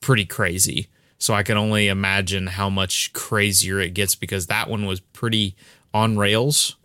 pretty 0.00 0.24
crazy. 0.24 0.88
So 1.18 1.34
I 1.34 1.42
can 1.42 1.58
only 1.58 1.88
imagine 1.88 2.46
how 2.46 2.70
much 2.70 3.12
crazier 3.12 3.78
it 3.78 3.92
gets 3.92 4.14
because 4.14 4.46
that 4.46 4.70
one 4.70 4.86
was 4.86 5.00
pretty 5.00 5.54
on 5.92 6.16
rails 6.16 6.76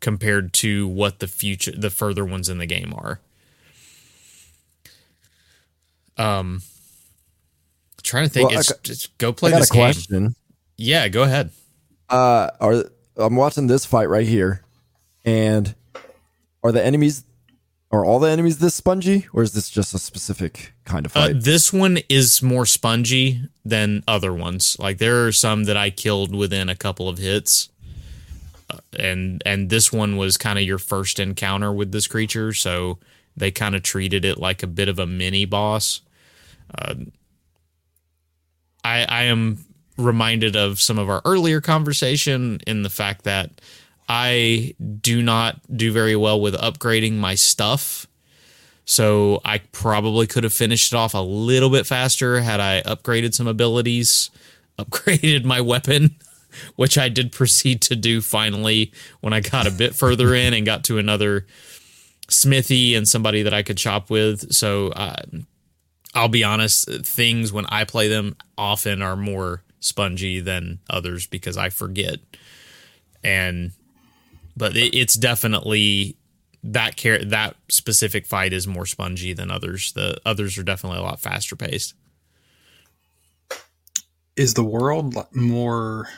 compared 0.00 0.52
to 0.52 0.86
what 0.86 1.20
the 1.20 1.26
future 1.26 1.72
the 1.74 1.88
further 1.88 2.24
ones 2.26 2.50
in 2.50 2.58
the 2.58 2.66
game 2.66 2.92
are. 2.94 3.20
Um 6.16 6.62
trying 8.02 8.24
to 8.24 8.30
think 8.30 8.50
well, 8.50 8.58
it's 8.58 8.72
just 8.82 9.16
go 9.18 9.32
play 9.32 9.52
this 9.52 9.70
game. 9.70 9.92
Question. 9.92 10.34
Yeah, 10.76 11.08
go 11.08 11.22
ahead. 11.22 11.50
Uh 12.08 12.50
are 12.60 12.84
I'm 13.16 13.36
watching 13.36 13.66
this 13.66 13.84
fight 13.84 14.08
right 14.08 14.26
here 14.26 14.62
and 15.24 15.74
are 16.62 16.72
the 16.72 16.84
enemies 16.84 17.24
are 17.92 18.06
all 18.06 18.18
the 18.18 18.30
enemies 18.30 18.58
this 18.58 18.74
spongy, 18.74 19.26
or 19.34 19.42
is 19.42 19.52
this 19.52 19.68
just 19.68 19.92
a 19.92 19.98
specific 19.98 20.72
kind 20.86 21.04
of 21.04 21.14
uh, 21.14 21.20
fight? 21.20 21.36
Uh, 21.36 21.40
this 21.40 21.72
one 21.72 21.98
is 22.08 22.42
more 22.42 22.64
spongy 22.64 23.42
than 23.66 24.02
other 24.08 24.32
ones. 24.32 24.76
Like 24.78 24.96
there 24.96 25.26
are 25.26 25.32
some 25.32 25.64
that 25.64 25.76
I 25.76 25.90
killed 25.90 26.34
within 26.34 26.70
a 26.70 26.74
couple 26.74 27.08
of 27.08 27.18
hits, 27.18 27.68
uh, 28.70 28.78
and 28.98 29.42
and 29.44 29.68
this 29.68 29.92
one 29.92 30.16
was 30.16 30.38
kind 30.38 30.58
of 30.58 30.64
your 30.64 30.78
first 30.78 31.20
encounter 31.20 31.70
with 31.70 31.92
this 31.92 32.06
creature, 32.06 32.54
so 32.54 32.98
they 33.36 33.50
kind 33.50 33.74
of 33.74 33.82
treated 33.82 34.24
it 34.24 34.38
like 34.38 34.62
a 34.62 34.66
bit 34.66 34.88
of 34.88 34.98
a 34.98 35.06
mini 35.06 35.44
boss. 35.44 36.00
Uh, 36.74 36.94
I 38.84 39.04
I 39.08 39.22
am 39.24 39.64
reminded 39.96 40.56
of 40.56 40.80
some 40.80 40.98
of 40.98 41.08
our 41.08 41.22
earlier 41.24 41.60
conversation 41.60 42.60
in 42.66 42.82
the 42.82 42.90
fact 42.90 43.24
that 43.24 43.60
I 44.08 44.74
do 45.00 45.22
not 45.22 45.60
do 45.74 45.92
very 45.92 46.16
well 46.16 46.40
with 46.40 46.54
upgrading 46.54 47.14
my 47.14 47.34
stuff. 47.34 48.06
So 48.84 49.40
I 49.44 49.58
probably 49.70 50.26
could 50.26 50.44
have 50.44 50.52
finished 50.52 50.92
it 50.92 50.96
off 50.96 51.14
a 51.14 51.18
little 51.18 51.70
bit 51.70 51.86
faster 51.86 52.40
had 52.40 52.60
I 52.60 52.82
upgraded 52.82 53.32
some 53.32 53.46
abilities, 53.46 54.30
upgraded 54.78 55.44
my 55.44 55.60
weapon, 55.60 56.16
which 56.76 56.98
I 56.98 57.08
did 57.08 57.32
proceed 57.32 57.80
to 57.82 57.96
do 57.96 58.20
finally 58.20 58.92
when 59.20 59.32
I 59.32 59.40
got 59.40 59.66
a 59.66 59.70
bit 59.70 59.94
further 59.94 60.34
in 60.34 60.52
and 60.52 60.66
got 60.66 60.84
to 60.84 60.98
another 60.98 61.46
smithy 62.32 62.94
and 62.94 63.06
somebody 63.06 63.42
that 63.42 63.54
I 63.54 63.62
could 63.62 63.76
chop 63.76 64.10
with. 64.10 64.52
So 64.52 64.88
uh, 64.88 65.22
I'll 66.14 66.28
be 66.28 66.44
honest, 66.44 66.88
things 67.04 67.52
when 67.52 67.66
I 67.66 67.84
play 67.84 68.08
them 68.08 68.36
often 68.56 69.02
are 69.02 69.16
more 69.16 69.62
spongy 69.80 70.40
than 70.40 70.78
others 70.88 71.26
because 71.26 71.56
I 71.56 71.68
forget. 71.68 72.18
And 73.24 73.72
but 74.56 74.76
it, 74.76 74.94
it's 74.96 75.14
definitely 75.14 76.16
that 76.64 76.96
care 76.96 77.24
that 77.24 77.56
specific 77.68 78.26
fight 78.26 78.52
is 78.52 78.66
more 78.66 78.86
spongy 78.86 79.32
than 79.32 79.50
others. 79.50 79.92
The 79.92 80.20
others 80.24 80.58
are 80.58 80.62
definitely 80.62 80.98
a 80.98 81.02
lot 81.02 81.20
faster 81.20 81.56
paced. 81.56 81.94
Is 84.36 84.54
the 84.54 84.64
world 84.64 85.14
more 85.32 86.08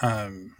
um, 0.00 0.56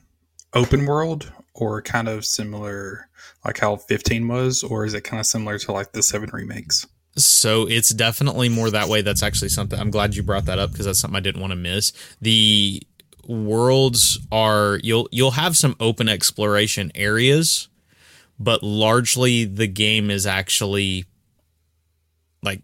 open 0.53 0.87
world 0.87 1.33
or 1.55 1.83
kind 1.83 2.09
of 2.09 2.25
similar 2.25 3.09
like 3.45 3.59
how 3.59 3.77
15 3.77 4.29
was 4.29 4.63
or 4.63 4.85
is 4.85 4.95
it 4.95 5.03
kind 5.03 5.21
of 5.21 5.27
similar 5.27 5.59
to 5.59 5.73
like 5.73 5.93
the 5.93 6.03
7 6.03 6.31
remakes? 6.33 6.87
So 7.17 7.69
it's 7.69 7.91
definitely 7.91 8.49
more 8.49 8.71
that 8.71 8.89
way. 8.89 9.03
That's 9.03 9.23
actually 9.23 9.51
something 9.51 9.79
I'm 9.79 9.91
glad 9.91 10.17
you 10.17 10.23
brought 10.23 10.47
that 10.47 10.59
up 10.59 10.73
because 10.73 10.87
that's 10.87 10.99
something 10.99 11.17
I 11.17 11.21
didn't 11.21 11.41
want 11.41 11.51
to 11.51 11.57
miss. 11.57 11.93
The 12.21 12.83
worlds 13.27 14.19
are 14.31 14.81
you'll 14.83 15.09
you'll 15.13 15.33
have 15.33 15.57
some 15.57 15.77
open 15.79 16.09
exploration 16.09 16.91
areas, 16.95 17.69
but 18.39 18.63
largely 18.63 19.45
the 19.45 19.67
game 19.67 20.11
is 20.11 20.27
actually 20.27 21.05
like 22.43 22.63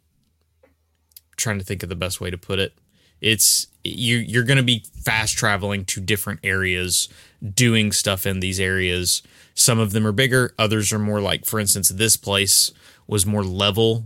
trying 1.37 1.59
to 1.59 1.65
think 1.65 1.83
of 1.83 1.91
the 1.91 1.95
best 1.95 2.21
way 2.21 2.31
to 2.31 2.39
put 2.39 2.59
it. 2.59 2.73
It's 3.21 3.67
you 3.89 4.19
you're 4.19 4.45
going 4.45 4.59
to 4.59 4.63
be 4.63 4.85
fast 5.03 5.37
traveling 5.37 5.85
to 5.87 6.01
different 6.01 6.41
areas, 6.43 7.09
doing 7.55 7.93
stuff 7.93 8.27
in 8.27 8.41
these 8.41 8.61
areas. 8.61 9.23
Some 9.55 9.79
of 9.79 9.93
them 9.93 10.07
are 10.07 10.13
bigger, 10.13 10.55
others 10.59 10.93
are 10.93 10.99
more 10.99 11.21
like 11.21 11.45
for 11.45 11.59
instance 11.59 11.89
this 11.89 12.17
place 12.17 12.73
was 13.07 13.27
more 13.27 13.45
level 13.45 14.05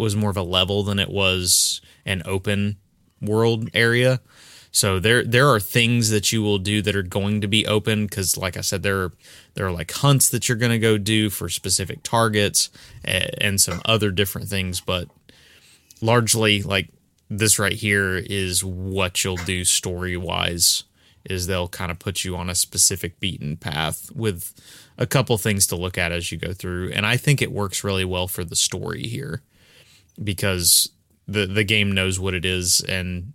was 0.00 0.16
more 0.16 0.30
of 0.30 0.36
a 0.36 0.42
level 0.42 0.82
than 0.82 0.98
it 0.98 1.10
was 1.10 1.80
an 2.04 2.22
open 2.24 2.76
world 3.20 3.68
area. 3.74 4.20
So 4.72 4.98
there 4.98 5.24
there 5.24 5.48
are 5.48 5.60
things 5.60 6.10
that 6.10 6.32
you 6.32 6.42
will 6.42 6.58
do 6.58 6.80
that 6.82 6.96
are 6.96 7.02
going 7.02 7.40
to 7.40 7.48
be 7.48 7.66
open 7.66 8.06
because, 8.06 8.36
like 8.36 8.56
I 8.56 8.60
said, 8.60 8.82
there 8.82 9.02
are, 9.02 9.12
there 9.54 9.66
are 9.66 9.72
like 9.72 9.90
hunts 9.90 10.28
that 10.30 10.48
you're 10.48 10.58
going 10.58 10.72
to 10.72 10.78
go 10.78 10.96
do 10.96 11.28
for 11.28 11.48
specific 11.48 12.02
targets 12.02 12.70
and, 13.04 13.30
and 13.40 13.60
some 13.60 13.80
other 13.84 14.10
different 14.10 14.48
things. 14.48 14.80
But 14.80 15.08
largely, 16.00 16.62
like 16.62 16.88
this 17.30 17.58
right 17.58 17.72
here 17.72 18.16
is 18.16 18.64
what 18.64 19.22
you'll 19.24 19.36
do 19.36 19.64
story 19.64 20.16
wise. 20.16 20.84
Is 21.24 21.46
they'll 21.46 21.68
kind 21.68 21.90
of 21.90 21.98
put 21.98 22.24
you 22.24 22.34
on 22.36 22.48
a 22.48 22.54
specific 22.54 23.20
beaten 23.20 23.56
path 23.56 24.10
with 24.14 24.54
a 24.96 25.06
couple 25.06 25.36
things 25.38 25.66
to 25.68 25.76
look 25.76 25.98
at 25.98 26.12
as 26.12 26.32
you 26.32 26.38
go 26.38 26.52
through, 26.52 26.90
and 26.92 27.06
I 27.06 27.16
think 27.16 27.40
it 27.40 27.52
works 27.52 27.84
really 27.84 28.06
well 28.06 28.26
for 28.26 28.42
the 28.42 28.56
story 28.56 29.02
here 29.02 29.42
because 30.22 30.90
the 31.28 31.46
the 31.46 31.62
game 31.62 31.92
knows 31.92 32.18
what 32.18 32.34
it 32.34 32.44
is 32.44 32.80
and 32.80 33.34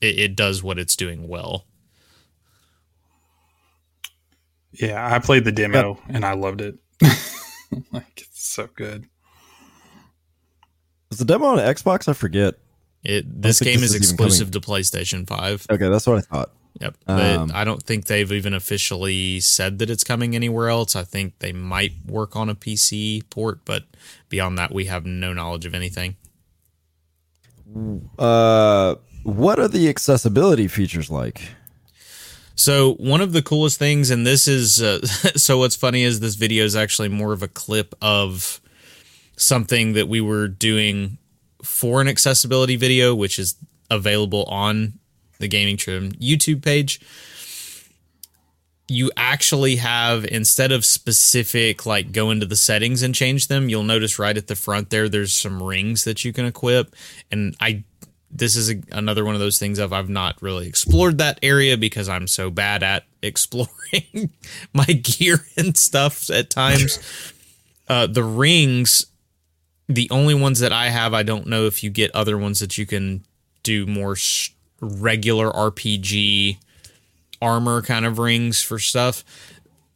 it, 0.00 0.18
it 0.18 0.36
does 0.36 0.62
what 0.62 0.78
it's 0.78 0.96
doing 0.96 1.28
well. 1.28 1.64
Yeah, 4.72 5.12
I 5.12 5.18
played 5.20 5.44
the 5.44 5.52
demo 5.52 5.98
and 6.08 6.24
I 6.24 6.34
loved 6.34 6.60
it. 6.60 6.76
like 7.92 8.20
it's 8.20 8.48
so 8.48 8.68
good. 8.74 9.06
Was 11.10 11.18
the 11.18 11.24
demo 11.24 11.46
on 11.46 11.58
Xbox? 11.58 12.08
I 12.08 12.12
forget. 12.12 12.54
It 13.04 13.42
this 13.42 13.60
game 13.60 13.80
this 13.80 13.90
is, 13.90 13.94
is 13.94 13.96
exclusive 13.96 14.50
to 14.52 14.60
PlayStation 14.60 15.26
Five. 15.26 15.66
Okay, 15.70 15.88
that's 15.88 16.06
what 16.06 16.18
I 16.18 16.20
thought. 16.20 16.50
Yep, 16.80 16.96
um, 17.08 17.50
I 17.54 17.64
don't 17.64 17.82
think 17.82 18.06
they've 18.06 18.30
even 18.30 18.54
officially 18.54 19.40
said 19.40 19.78
that 19.80 19.90
it's 19.90 20.04
coming 20.04 20.36
anywhere 20.36 20.68
else. 20.68 20.94
I 20.94 21.02
think 21.02 21.38
they 21.40 21.52
might 21.52 21.92
work 22.06 22.36
on 22.36 22.48
a 22.48 22.54
PC 22.54 23.28
port, 23.30 23.60
but 23.64 23.84
beyond 24.28 24.58
that, 24.58 24.72
we 24.72 24.84
have 24.84 25.04
no 25.04 25.32
knowledge 25.32 25.66
of 25.66 25.74
anything. 25.74 26.16
Uh, 28.16 28.94
what 29.24 29.58
are 29.58 29.68
the 29.68 29.88
accessibility 29.88 30.68
features 30.68 31.10
like? 31.10 31.42
So 32.54 32.94
one 32.94 33.20
of 33.20 33.32
the 33.32 33.42
coolest 33.42 33.78
things, 33.78 34.10
and 34.10 34.26
this 34.26 34.46
is 34.46 34.80
uh, 34.80 35.04
so 35.06 35.58
what's 35.58 35.76
funny 35.76 36.02
is 36.02 36.20
this 36.20 36.34
video 36.36 36.64
is 36.64 36.76
actually 36.76 37.08
more 37.08 37.32
of 37.32 37.42
a 37.42 37.48
clip 37.48 37.94
of 38.00 38.60
something 39.38 39.94
that 39.94 40.08
we 40.08 40.20
were 40.20 40.48
doing 40.48 41.18
for 41.62 42.00
an 42.00 42.08
accessibility 42.08 42.76
video, 42.76 43.14
which 43.14 43.38
is 43.38 43.56
available 43.90 44.44
on 44.44 44.98
the 45.38 45.48
Gaming 45.48 45.76
Trend 45.76 46.18
YouTube 46.18 46.62
page. 46.62 47.00
You 48.90 49.10
actually 49.16 49.76
have 49.76 50.24
instead 50.24 50.72
of 50.72 50.84
specific 50.84 51.84
like 51.84 52.12
go 52.12 52.30
into 52.30 52.46
the 52.46 52.56
settings 52.56 53.02
and 53.02 53.14
change 53.14 53.48
them, 53.48 53.68
you'll 53.68 53.82
notice 53.82 54.18
right 54.18 54.36
at 54.36 54.46
the 54.46 54.56
front 54.56 54.90
there 54.90 55.08
there's 55.08 55.34
some 55.34 55.62
rings 55.62 56.04
that 56.04 56.24
you 56.24 56.32
can 56.32 56.46
equip 56.46 56.94
and 57.30 57.54
I 57.60 57.84
this 58.30 58.56
is 58.56 58.70
a, 58.70 58.76
another 58.92 59.24
one 59.24 59.34
of 59.34 59.40
those 59.40 59.58
things 59.58 59.78
of 59.78 59.92
I've 59.92 60.08
not 60.08 60.40
really 60.42 60.66
explored 60.66 61.18
that 61.18 61.38
area 61.42 61.76
because 61.76 62.08
I'm 62.08 62.26
so 62.26 62.50
bad 62.50 62.82
at 62.82 63.04
exploring 63.22 64.30
my 64.72 64.84
gear 64.84 65.44
and 65.56 65.76
stuff 65.76 66.30
at 66.30 66.50
times. 66.50 66.98
uh, 67.88 68.06
the 68.06 68.22
rings, 68.22 69.06
the 69.88 70.08
only 70.10 70.34
ones 70.34 70.60
that 70.60 70.72
I 70.72 70.90
have, 70.90 71.14
I 71.14 71.22
don't 71.22 71.46
know 71.46 71.66
if 71.66 71.82
you 71.82 71.90
get 71.90 72.14
other 72.14 72.36
ones 72.36 72.60
that 72.60 72.76
you 72.78 72.86
can 72.86 73.24
do 73.62 73.86
more 73.86 74.16
sh- 74.16 74.50
regular 74.80 75.50
RPG 75.50 76.58
armor 77.40 77.82
kind 77.82 78.04
of 78.04 78.18
rings 78.18 78.62
for 78.62 78.78
stuff. 78.78 79.24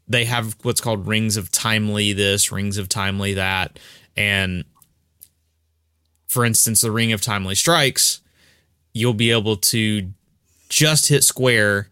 They 0.08 0.24
have 0.24 0.56
what's 0.62 0.80
called 0.80 1.06
rings 1.06 1.36
of 1.36 1.50
timely 1.50 2.12
this, 2.12 2.50
rings 2.50 2.78
of 2.78 2.88
timely 2.88 3.34
that, 3.34 3.78
and 4.16 4.64
for 6.26 6.44
instance, 6.44 6.80
the 6.80 6.90
ring 6.90 7.12
of 7.12 7.20
timely 7.20 7.54
strikes 7.54 8.22
you'll 8.92 9.14
be 9.14 9.30
able 9.30 9.56
to 9.56 10.10
just 10.68 11.08
hit 11.08 11.24
square 11.24 11.88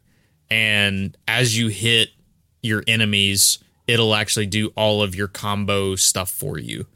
and 0.51 1.17
as 1.29 1.57
you 1.57 1.69
hit 1.69 2.11
your 2.63 2.83
enemies 2.87 3.59
it'll 3.87 4.15
actually 4.15 4.47
do 4.47 4.69
all 4.77 5.03
of 5.03 5.15
your 5.15 5.29
combo 5.29 5.97
stuff 5.97 6.31
for 6.31 6.59
you 6.59 6.87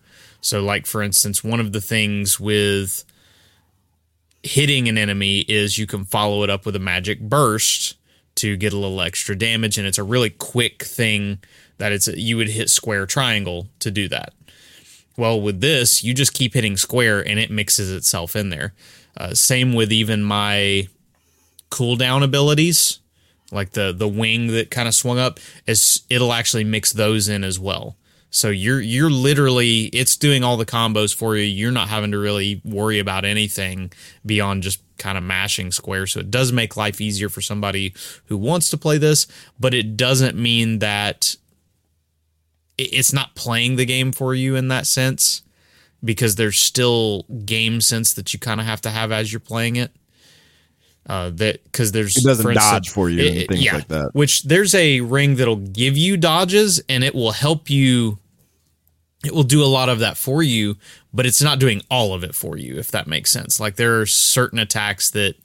so 0.44 0.62
like 0.62 0.86
for 0.86 1.02
instance 1.02 1.42
one 1.42 1.60
of 1.60 1.72
the 1.72 1.80
things 1.80 2.38
with 2.38 3.04
hitting 4.42 4.88
an 4.88 4.98
enemy 4.98 5.40
is 5.40 5.78
you 5.78 5.86
can 5.86 6.04
follow 6.04 6.42
it 6.42 6.50
up 6.50 6.66
with 6.66 6.76
a 6.76 6.80
magic 6.80 7.20
burst 7.20 7.96
to 8.34 8.56
get 8.56 8.72
a 8.72 8.78
little 8.78 9.00
extra 9.00 9.36
damage 9.36 9.78
and 9.78 9.86
it's 9.86 9.98
a 9.98 10.02
really 10.02 10.30
quick 10.30 10.82
thing 10.82 11.38
that 11.78 11.92
it's 11.92 12.08
you 12.08 12.36
would 12.36 12.48
hit 12.48 12.68
square 12.68 13.06
triangle 13.06 13.68
to 13.78 13.90
do 13.90 14.08
that 14.08 14.32
well 15.16 15.40
with 15.40 15.60
this 15.60 16.04
you 16.04 16.12
just 16.12 16.34
keep 16.34 16.54
hitting 16.54 16.76
square 16.76 17.20
and 17.20 17.38
it 17.38 17.50
mixes 17.50 17.92
itself 17.92 18.36
in 18.36 18.50
there 18.50 18.74
uh, 19.16 19.34
same 19.34 19.74
with 19.74 19.92
even 19.92 20.22
my 20.24 20.88
cooldown 21.70 22.22
abilities, 22.22 23.00
like 23.50 23.72
the 23.72 23.92
the 23.92 24.08
wing 24.08 24.48
that 24.48 24.70
kind 24.70 24.88
of 24.88 24.94
swung 24.94 25.18
up, 25.18 25.38
as 25.66 26.02
it'll 26.10 26.32
actually 26.32 26.64
mix 26.64 26.92
those 26.92 27.28
in 27.28 27.44
as 27.44 27.58
well. 27.58 27.96
So 28.34 28.50
you're 28.50 28.80
you're 28.80 29.10
literally 29.10 29.84
it's 29.86 30.16
doing 30.16 30.42
all 30.42 30.56
the 30.56 30.66
combos 30.66 31.14
for 31.14 31.36
you. 31.36 31.44
You're 31.44 31.70
not 31.70 31.88
having 31.88 32.10
to 32.10 32.18
really 32.18 32.60
worry 32.64 32.98
about 32.98 33.24
anything 33.24 33.92
beyond 34.26 34.64
just 34.64 34.80
kind 34.98 35.16
of 35.16 35.22
mashing 35.22 35.70
square. 35.70 36.08
So 36.08 36.18
it 36.18 36.32
does 36.32 36.50
make 36.50 36.76
life 36.76 37.00
easier 37.00 37.28
for 37.28 37.40
somebody 37.40 37.94
who 38.26 38.36
wants 38.36 38.70
to 38.70 38.76
play 38.76 38.98
this, 38.98 39.28
but 39.60 39.72
it 39.72 39.96
doesn't 39.96 40.36
mean 40.36 40.80
that 40.80 41.36
it's 42.76 43.12
not 43.12 43.36
playing 43.36 43.76
the 43.76 43.86
game 43.86 44.10
for 44.10 44.34
you 44.34 44.56
in 44.56 44.66
that 44.66 44.88
sense 44.88 45.42
because 46.02 46.34
there's 46.34 46.58
still 46.58 47.22
game 47.44 47.80
sense 47.80 48.14
that 48.14 48.32
you 48.32 48.40
kind 48.40 48.58
of 48.58 48.66
have 48.66 48.80
to 48.80 48.90
have 48.90 49.12
as 49.12 49.32
you're 49.32 49.38
playing 49.38 49.76
it. 49.76 49.92
Uh, 51.06 51.30
that 51.34 51.62
because 51.64 51.92
there's 51.92 52.16
It 52.16 52.24
doesn't 52.24 52.42
for 52.42 52.52
dodge 52.52 52.78
instance, 52.78 52.92
for 52.92 53.10
you 53.10 53.28
and 53.28 53.48
things 53.48 53.64
yeah, 53.64 53.74
like 53.74 53.88
that. 53.88 54.10
Which 54.12 54.42
there's 54.42 54.74
a 54.74 55.02
ring 55.02 55.36
that'll 55.36 55.56
give 55.56 55.96
you 55.96 56.16
dodges 56.16 56.82
and 56.88 57.04
it 57.04 57.14
will 57.14 57.30
help 57.32 57.70
you. 57.70 58.18
It 59.24 59.34
will 59.34 59.42
do 59.42 59.62
a 59.62 59.66
lot 59.66 59.88
of 59.88 60.00
that 60.00 60.16
for 60.16 60.42
you, 60.42 60.76
but 61.12 61.26
it's 61.26 61.42
not 61.42 61.58
doing 61.58 61.82
all 61.90 62.12
of 62.12 62.24
it 62.24 62.34
for 62.34 62.56
you. 62.56 62.78
If 62.78 62.90
that 62.90 63.06
makes 63.06 63.30
sense, 63.30 63.58
like 63.58 63.76
there 63.76 64.00
are 64.00 64.06
certain 64.06 64.58
attacks 64.58 65.10
that, 65.10 65.36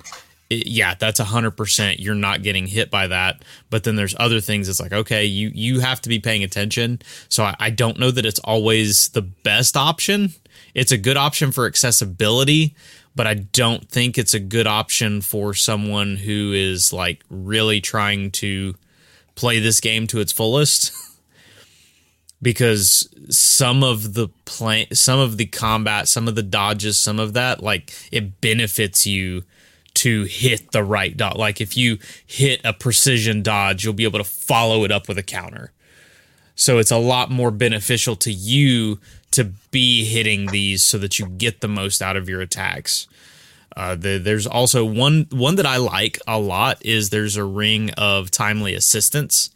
it, 0.49 0.67
yeah, 0.67 0.95
that's 0.95 1.19
a 1.19 1.25
hundred 1.25 1.51
percent. 1.51 1.99
You're 1.99 2.15
not 2.15 2.43
getting 2.43 2.67
hit 2.67 2.89
by 2.91 3.07
that, 3.07 3.43
but 3.69 3.83
then 3.83 3.95
there's 3.95 4.15
other 4.19 4.41
things. 4.41 4.67
It's 4.67 4.81
like 4.81 4.93
okay, 4.93 5.25
you 5.25 5.51
you 5.53 5.79
have 5.79 6.01
to 6.01 6.09
be 6.09 6.19
paying 6.19 6.43
attention. 6.43 7.01
So 7.29 7.43
I, 7.43 7.55
I 7.59 7.69
don't 7.69 7.99
know 7.99 8.11
that 8.11 8.25
it's 8.25 8.39
always 8.39 9.09
the 9.09 9.21
best 9.21 9.77
option. 9.77 10.33
It's 10.73 10.91
a 10.91 10.97
good 10.97 11.17
option 11.17 11.51
for 11.51 11.65
accessibility, 11.65 12.75
but 13.15 13.27
I 13.27 13.33
don't 13.35 13.87
think 13.89 14.17
it's 14.17 14.33
a 14.33 14.39
good 14.39 14.67
option 14.67 15.21
for 15.21 15.53
someone 15.53 16.15
who 16.15 16.53
is 16.53 16.93
like 16.93 17.23
really 17.29 17.81
trying 17.81 18.31
to 18.31 18.75
play 19.35 19.59
this 19.59 19.79
game 19.79 20.07
to 20.07 20.19
its 20.19 20.31
fullest. 20.31 20.91
because 22.41 23.09
some 23.29 23.83
of 23.83 24.13
the 24.13 24.29
play, 24.45 24.87
some 24.93 25.19
of 25.19 25.37
the 25.37 25.45
combat, 25.45 26.07
some 26.07 26.27
of 26.27 26.35
the 26.35 26.43
dodges, 26.43 26.99
some 26.99 27.19
of 27.19 27.33
that, 27.33 27.61
like 27.61 27.93
it 28.11 28.41
benefits 28.41 29.05
you 29.05 29.43
to 29.95 30.23
hit 30.23 30.71
the 30.71 30.83
right 30.83 31.17
dot. 31.17 31.37
Like 31.37 31.59
if 31.59 31.75
you 31.75 31.97
hit 32.25 32.61
a 32.63 32.73
precision 32.73 33.41
dodge, 33.41 33.83
you'll 33.83 33.93
be 33.93 34.05
able 34.05 34.19
to 34.19 34.23
follow 34.23 34.83
it 34.83 34.91
up 34.91 35.07
with 35.07 35.17
a 35.17 35.23
counter. 35.23 35.71
So 36.55 36.77
it's 36.77 36.91
a 36.91 36.97
lot 36.97 37.31
more 37.31 37.51
beneficial 37.51 38.15
to 38.17 38.31
you 38.31 38.99
to 39.31 39.45
be 39.71 40.05
hitting 40.05 40.47
these 40.47 40.83
so 40.83 40.97
that 40.97 41.19
you 41.19 41.27
get 41.27 41.61
the 41.61 41.67
most 41.67 42.01
out 42.01 42.15
of 42.15 42.27
your 42.27 42.41
attacks. 42.41 43.07
Uh, 43.75 43.95
the, 43.95 44.17
there's 44.17 44.47
also 44.47 44.83
one 44.83 45.27
one 45.31 45.55
that 45.55 45.65
I 45.65 45.77
like 45.77 46.19
a 46.27 46.39
lot 46.39 46.83
is 46.85 47.09
there's 47.09 47.37
a 47.37 47.43
ring 47.43 47.91
of 47.91 48.31
timely 48.31 48.73
assistance, 48.73 49.51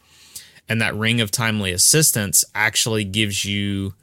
and 0.69 0.81
that 0.81 0.95
ring 0.95 1.21
of 1.21 1.31
timely 1.31 1.71
assistance 1.71 2.43
actually 2.55 3.03
gives 3.03 3.45
you. 3.45 3.93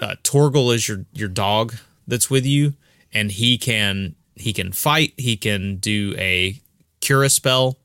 Uh, 0.00 0.16
Torgal 0.22 0.74
is 0.74 0.88
your 0.88 1.04
your 1.12 1.28
dog 1.28 1.74
that's 2.06 2.28
with 2.30 2.44
you, 2.44 2.74
and 3.12 3.30
he 3.30 3.58
can 3.58 4.14
he 4.34 4.52
can 4.52 4.72
fight. 4.72 5.12
He 5.16 5.36
can 5.36 5.76
do 5.76 6.14
a 6.18 6.60
cura 7.00 7.30
spell, 7.30 7.78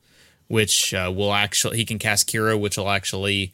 which 0.48 0.92
uh, 0.94 1.12
will 1.14 1.32
actually 1.32 1.76
he 1.76 1.84
can 1.84 1.98
cast 1.98 2.26
cura, 2.26 2.56
which 2.56 2.76
will 2.76 2.90
actually 2.90 3.52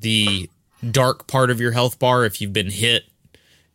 the 0.00 0.50
dark 0.90 1.26
part 1.26 1.50
of 1.50 1.60
your 1.60 1.72
health 1.72 1.98
bar 1.98 2.24
if 2.24 2.40
you've 2.40 2.52
been 2.52 2.70
hit 2.70 3.04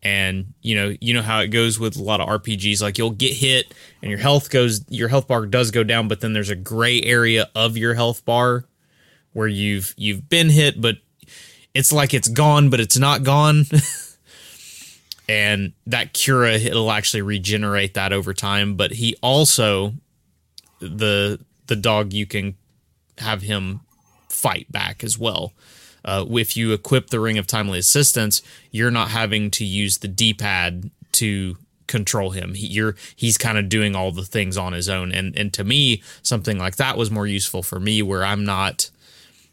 and 0.03 0.53
you 0.61 0.75
know 0.75 0.95
you 0.99 1.13
know 1.13 1.21
how 1.21 1.39
it 1.39 1.47
goes 1.47 1.79
with 1.79 1.95
a 1.95 2.01
lot 2.01 2.19
of 2.19 2.27
RPGs 2.27 2.81
like 2.81 2.97
you'll 2.97 3.11
get 3.11 3.33
hit 3.33 3.73
and 4.01 4.09
your 4.09 4.19
health 4.19 4.49
goes 4.49 4.83
your 4.89 5.09
health 5.09 5.27
bar 5.27 5.45
does 5.45 5.71
go 5.71 5.83
down 5.83 6.07
but 6.07 6.21
then 6.21 6.33
there's 6.33 6.49
a 6.49 6.55
gray 6.55 7.01
area 7.01 7.49
of 7.55 7.77
your 7.77 7.93
health 7.93 8.23
bar 8.25 8.65
where 9.33 9.47
you've 9.47 9.93
you've 9.97 10.29
been 10.29 10.49
hit 10.49 10.81
but 10.81 10.97
it's 11.73 11.91
like 11.91 12.13
it's 12.13 12.27
gone 12.27 12.69
but 12.69 12.79
it's 12.79 12.97
not 12.97 13.23
gone 13.23 13.65
and 15.29 15.73
that 15.85 16.13
cura 16.13 16.53
it'll 16.53 16.91
actually 16.91 17.21
regenerate 17.21 17.93
that 17.93 18.11
over 18.13 18.33
time 18.33 18.75
but 18.75 18.91
he 18.91 19.15
also 19.21 19.93
the 20.79 21.39
the 21.67 21.75
dog 21.75 22.13
you 22.13 22.25
can 22.25 22.55
have 23.17 23.41
him 23.41 23.81
fight 24.29 24.71
back 24.71 25.03
as 25.03 25.17
well 25.17 25.53
uh, 26.03 26.25
if 26.31 26.57
you 26.57 26.73
equip 26.73 27.09
the 27.09 27.19
ring 27.19 27.37
of 27.37 27.47
timely 27.47 27.79
assistance, 27.79 28.41
you're 28.71 28.91
not 28.91 29.09
having 29.09 29.51
to 29.51 29.65
use 29.65 29.99
the 29.99 30.07
D-pad 30.07 30.89
to 31.13 31.57
control 31.87 32.31
him. 32.31 32.53
He, 32.53 32.67
you're 32.67 32.95
he's 33.15 33.37
kind 33.37 33.57
of 33.57 33.69
doing 33.69 33.95
all 33.95 34.11
the 34.11 34.23
things 34.23 34.57
on 34.57 34.73
his 34.73 34.89
own, 34.89 35.11
and 35.11 35.37
and 35.37 35.53
to 35.53 35.63
me, 35.63 36.01
something 36.23 36.57
like 36.57 36.77
that 36.77 36.97
was 36.97 37.11
more 37.11 37.27
useful 37.27 37.61
for 37.61 37.79
me, 37.79 38.01
where 38.01 38.23
I'm 38.23 38.45
not. 38.45 38.89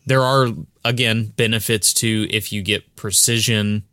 There 0.09 0.23
are 0.23 0.49
again 0.87 1.35
benefits 1.37 1.92
to 1.94 2.27
if 2.31 2.51
you 2.51 2.62
get 2.62 2.97
precision 2.97 3.85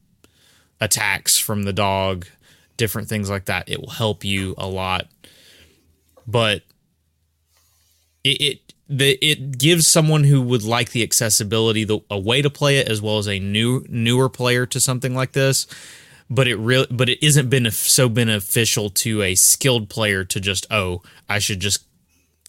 attacks 0.79 1.37
from 1.37 1.63
the 1.63 1.73
dog, 1.73 2.25
different 2.77 3.09
things 3.09 3.29
like 3.29 3.45
that. 3.45 3.67
It 3.67 3.81
will 3.81 3.89
help 3.89 4.23
you 4.23 4.55
a 4.57 4.65
lot, 4.65 5.09
but 6.25 6.61
it, 8.23 8.41
it 8.41 8.73
the 8.87 9.17
it 9.21 9.57
gives 9.57 9.87
someone 9.87 10.23
who 10.23 10.41
would 10.41 10.63
like 10.63 10.91
the 10.91 11.03
accessibility 11.03 11.83
the, 11.83 11.99
a 12.09 12.17
way 12.17 12.41
to 12.41 12.49
play 12.49 12.77
it 12.77 12.87
as 12.87 13.01
well 13.01 13.17
as 13.17 13.27
a 13.27 13.39
new 13.39 13.85
newer 13.89 14.29
player 14.29 14.65
to 14.67 14.79
something 14.79 15.13
like 15.13 15.33
this. 15.33 15.67
But 16.29 16.47
it 16.47 16.55
really 16.55 16.87
but 16.89 17.09
it 17.09 17.21
isn't 17.21 17.49
been 17.49 17.69
so 17.71 18.07
beneficial 18.07 18.89
to 18.91 19.21
a 19.21 19.35
skilled 19.35 19.89
player 19.89 20.23
to 20.23 20.39
just 20.39 20.65
oh 20.71 21.03
i 21.29 21.37
should 21.37 21.59
just 21.59 21.85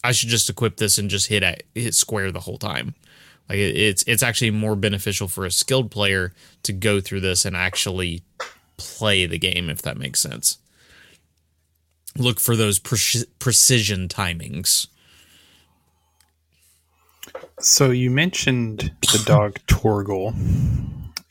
i 0.03 0.11
should 0.11 0.29
just 0.29 0.49
equip 0.49 0.77
this 0.77 0.97
and 0.97 1.11
just 1.11 1.27
hit 1.27 1.43
at, 1.43 1.61
hit 1.75 1.93
square 1.93 2.31
the 2.31 2.39
whole 2.39 2.57
time 2.57 2.95
like 3.49 3.57
it, 3.59 3.75
it's 3.77 4.03
it's 4.07 4.23
actually 4.23 4.51
more 4.51 4.75
beneficial 4.75 5.27
for 5.27 5.45
a 5.45 5.51
skilled 5.51 5.91
player 5.91 6.33
to 6.63 6.73
go 6.73 6.99
through 7.01 7.21
this 7.21 7.45
and 7.45 7.55
actually 7.55 8.23
play 8.77 9.25
the 9.25 9.39
game 9.39 9.69
if 9.69 9.81
that 9.81 9.97
makes 9.97 10.19
sense 10.19 10.57
look 12.17 12.39
for 12.39 12.55
those 12.55 12.79
pre- 12.79 13.25
precision 13.39 14.07
timings 14.07 14.87
So 17.59 17.89
you 17.89 18.11
mentioned 18.11 18.91
the 19.01 19.23
dog 19.25 19.59
Torgal. 19.67 20.35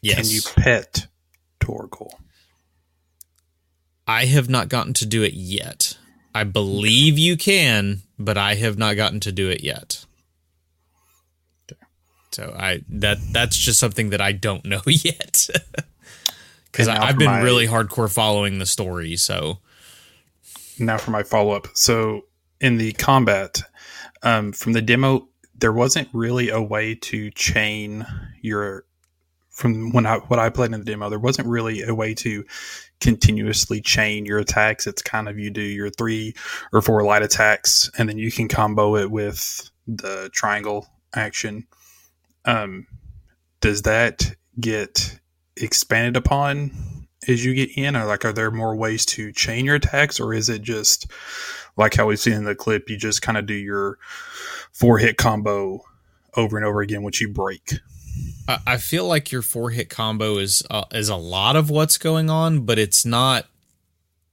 yes 0.03 0.17
Can 0.17 0.29
you 0.31 0.41
pet 0.65 1.07
Torgal? 1.61 2.11
I 4.09 4.27
have 4.27 4.49
not 4.49 4.69
gotten 4.69 4.93
to 4.95 5.07
do 5.07 5.23
it 5.23 5.35
yet. 5.35 5.99
I 6.35 6.45
believe 6.45 7.19
you 7.19 7.37
can, 7.37 8.03
but 8.19 8.37
I 8.39 8.55
have 8.55 8.79
not 8.79 8.95
gotten 8.97 9.21
to 9.21 9.33
do 9.33 9.49
it 9.51 9.63
yet. 9.65 10.05
So 12.37 12.55
I 12.55 12.83
that 12.91 13.17
that's 13.33 13.57
just 13.57 13.81
something 13.81 14.11
that 14.11 14.21
I 14.21 14.33
don't 14.33 14.67
know 14.67 14.83
yet. 14.87 15.49
Because 16.71 16.89
I've 16.89 17.17
been 17.17 17.29
my- 17.29 17.41
really 17.41 17.67
hardcore 17.67 18.13
following 18.13 18.59
the 18.59 18.67
story. 18.67 19.17
So 19.17 19.61
Now 20.79 20.99
for 20.99 21.11
my 21.11 21.23
follow 21.23 21.53
up. 21.53 21.69
So 21.73 22.27
in 22.61 22.77
the 22.77 22.93
combat, 22.93 23.63
um, 24.23 24.53
from 24.53 24.75
the 24.75 24.83
demo, 24.83 25.27
there 25.59 25.73
wasn't 25.73 26.07
really 26.13 26.51
a 26.51 26.61
way 26.61 26.95
to 26.97 27.31
chain 27.31 28.05
your 28.43 28.85
from 29.49 29.91
when 29.93 30.05
I 30.05 30.19
what 30.19 30.39
I 30.39 30.51
played 30.51 30.75
in 30.75 30.81
the 30.81 30.85
demo. 30.85 31.09
There 31.09 31.19
wasn't 31.19 31.49
really 31.49 31.81
a 31.83 31.95
way 31.95 32.13
to 32.17 32.45
continuously 33.01 33.81
chain 33.81 34.27
your 34.27 34.39
attacks. 34.39 34.87
It's 34.87 35.01
kind 35.01 35.31
of 35.31 35.39
you 35.39 35.49
do 35.49 35.63
your 35.63 35.89
three 35.89 36.35
or 36.75 36.83
four 36.83 37.03
light 37.05 37.23
attacks, 37.23 37.91
and 37.97 38.07
then 38.07 38.19
you 38.19 38.31
can 38.31 38.49
combo 38.49 38.97
it 38.97 39.11
with 39.11 39.71
the 39.87 40.29
triangle 40.35 40.87
action. 41.15 41.67
Um, 42.47 42.87
does 43.61 43.83
that 43.83 44.35
get 44.59 45.19
expanded 45.57 46.17
upon 46.17 46.71
as 47.29 47.45
you 47.45 47.55
get 47.55 47.77
in, 47.77 47.97
or 47.97 48.07
like 48.07 48.25
are 48.25 48.33
there 48.33 48.51
more 48.51 48.77
ways 48.77 49.05
to 49.07 49.33
chain 49.33 49.65
your 49.65 49.75
attacks, 49.75 50.21
or 50.21 50.33
is 50.33 50.49
it 50.49 50.63
just 50.63 51.11
like 51.77 51.95
how 51.95 52.07
we've 52.07 52.19
seen 52.19 52.35
in 52.35 52.45
the 52.45 52.55
clip? 52.55 52.89
You 52.89 52.97
just 52.97 53.23
kind 53.23 53.37
of 53.37 53.47
do 53.47 53.55
your 53.55 53.99
four 54.73 54.99
hit 54.99 55.17
combo 55.17 55.81
over 56.37 56.57
and 56.57 56.65
over 56.65 56.81
again, 56.81 57.03
which 57.03 57.21
you 57.21 57.29
break. 57.29 57.75
I, 58.49 58.77
feel 58.77 59.07
like 59.07 59.33
your 59.33 59.43
four 59.43 59.71
hit 59.71 59.91
combo 59.91 60.39
is 60.39 60.63
uh, 60.71 60.85
is 60.93 61.09
a 61.09 61.17
lot 61.17 61.57
of 61.57 61.69
what's 61.69 61.99
going 61.99 62.31
on, 62.31 62.61
but 62.61 62.79
it's 62.79 63.05
not 63.05 63.47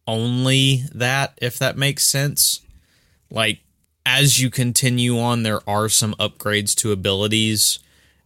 only 0.07 0.83
that. 0.93 1.37
If 1.41 1.57
that 1.59 1.77
makes 1.77 2.05
sense, 2.05 2.61
like 3.31 3.61
as 4.05 4.39
you 4.39 4.49
continue 4.49 5.19
on, 5.19 5.43
there 5.43 5.67
are 5.67 5.89
some 5.89 6.13
upgrades 6.15 6.75
to 6.75 6.91
abilities 6.91 7.79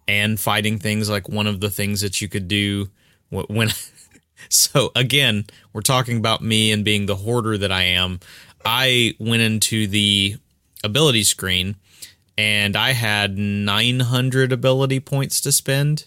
and 0.08 0.40
fighting 0.40 0.80
things. 0.80 1.10
Like 1.10 1.30
one 1.30 1.48
of 1.48 1.60
the 1.60 1.70
things 1.70 2.02
that 2.02 2.22
you 2.22 2.28
could 2.28 2.48
do 2.48 2.90
when. 3.30 3.70
so 4.50 4.92
again, 4.96 5.46
we're 5.74 5.82
talking 5.82 6.18
about 6.18 6.42
me 6.42 6.72
and 6.72 6.86
being 6.86 7.06
the 7.06 7.16
hoarder 7.16 7.58
that 7.58 7.72
I 7.72 7.84
am. 7.84 8.20
I 8.66 9.16
went 9.20 9.42
into 9.42 9.88
the 9.88 10.36
ability 10.84 11.24
screen 11.24 11.76
and 12.38 12.76
I 12.76 12.92
had 12.92 13.38
900 13.38 14.52
ability 14.52 15.00
points 15.00 15.42
to 15.42 15.52
spend 15.52 16.06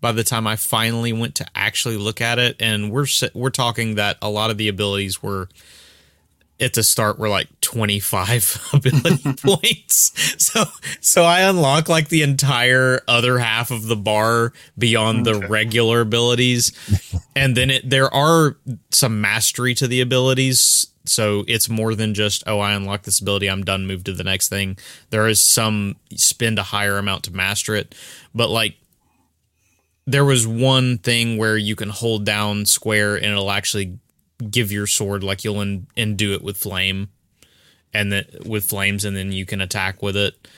by 0.00 0.12
the 0.12 0.24
time 0.24 0.46
I 0.46 0.56
finally 0.56 1.12
went 1.12 1.34
to 1.36 1.46
actually 1.54 1.96
look 1.96 2.20
at 2.20 2.38
it 2.38 2.56
and 2.60 2.90
we're 2.90 3.06
we're 3.34 3.50
talking 3.50 3.96
that 3.96 4.16
a 4.22 4.30
lot 4.30 4.50
of 4.50 4.56
the 4.56 4.68
abilities 4.68 5.22
were 5.22 5.48
at 6.60 6.74
the 6.74 6.82
start 6.82 7.18
were 7.18 7.28
like 7.28 7.48
25 7.60 8.68
ability 8.72 9.32
points. 9.42 10.12
So 10.44 10.64
so 11.00 11.24
I 11.24 11.40
unlock 11.40 11.88
like 11.88 12.08
the 12.08 12.22
entire 12.22 13.00
other 13.08 13.38
half 13.38 13.70
of 13.70 13.86
the 13.86 13.96
bar 13.96 14.52
beyond 14.78 15.26
the 15.26 15.34
regular 15.34 16.00
abilities. 16.00 16.72
And 17.34 17.56
then 17.56 17.70
it 17.70 17.88
there 17.88 18.12
are 18.12 18.56
some 18.90 19.20
mastery 19.20 19.74
to 19.74 19.86
the 19.86 20.00
abilities. 20.00 20.86
So 21.06 21.44
it's 21.48 21.68
more 21.68 21.94
than 21.94 22.14
just 22.14 22.44
oh 22.46 22.60
I 22.60 22.72
unlock 22.72 23.02
this 23.02 23.20
ability 23.20 23.48
I'm 23.48 23.64
done 23.64 23.86
move 23.86 24.04
to 24.04 24.12
the 24.12 24.24
next 24.24 24.48
thing. 24.48 24.76
There 25.10 25.26
is 25.26 25.42
some 25.42 25.96
spend 26.14 26.58
a 26.58 26.64
higher 26.64 26.98
amount 26.98 27.24
to 27.24 27.32
master 27.32 27.74
it. 27.74 27.94
But 28.34 28.50
like 28.50 28.76
there 30.06 30.24
was 30.24 30.46
one 30.46 30.98
thing 30.98 31.36
where 31.38 31.56
you 31.56 31.76
can 31.76 31.88
hold 31.88 32.24
down 32.24 32.66
square 32.66 33.14
and 33.14 33.26
it'll 33.26 33.50
actually 33.50 33.98
give 34.50 34.72
your 34.72 34.86
sword 34.86 35.22
like 35.22 35.44
you'll 35.44 35.60
and 35.60 36.16
do 36.16 36.32
it 36.32 36.42
with 36.42 36.56
flame 36.56 37.08
and 37.92 38.12
then 38.12 38.24
with 38.46 38.64
flames 38.64 39.04
and 39.04 39.16
then 39.16 39.32
you 39.32 39.44
can 39.44 39.60
attack 39.60 40.02
with 40.02 40.16
it 40.16 40.48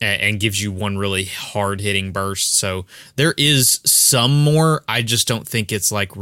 and, 0.00 0.20
and 0.22 0.40
gives 0.40 0.62
you 0.62 0.72
one 0.72 0.98
really 0.98 1.24
hard 1.24 1.80
hitting 1.80 2.12
burst. 2.12 2.58
So 2.58 2.86
there 3.16 3.34
is 3.36 3.80
some 3.84 4.42
more 4.42 4.84
i 4.88 5.02
just 5.02 5.28
don't 5.28 5.46
think 5.46 5.72
it's 5.72 5.90
like 5.90 6.12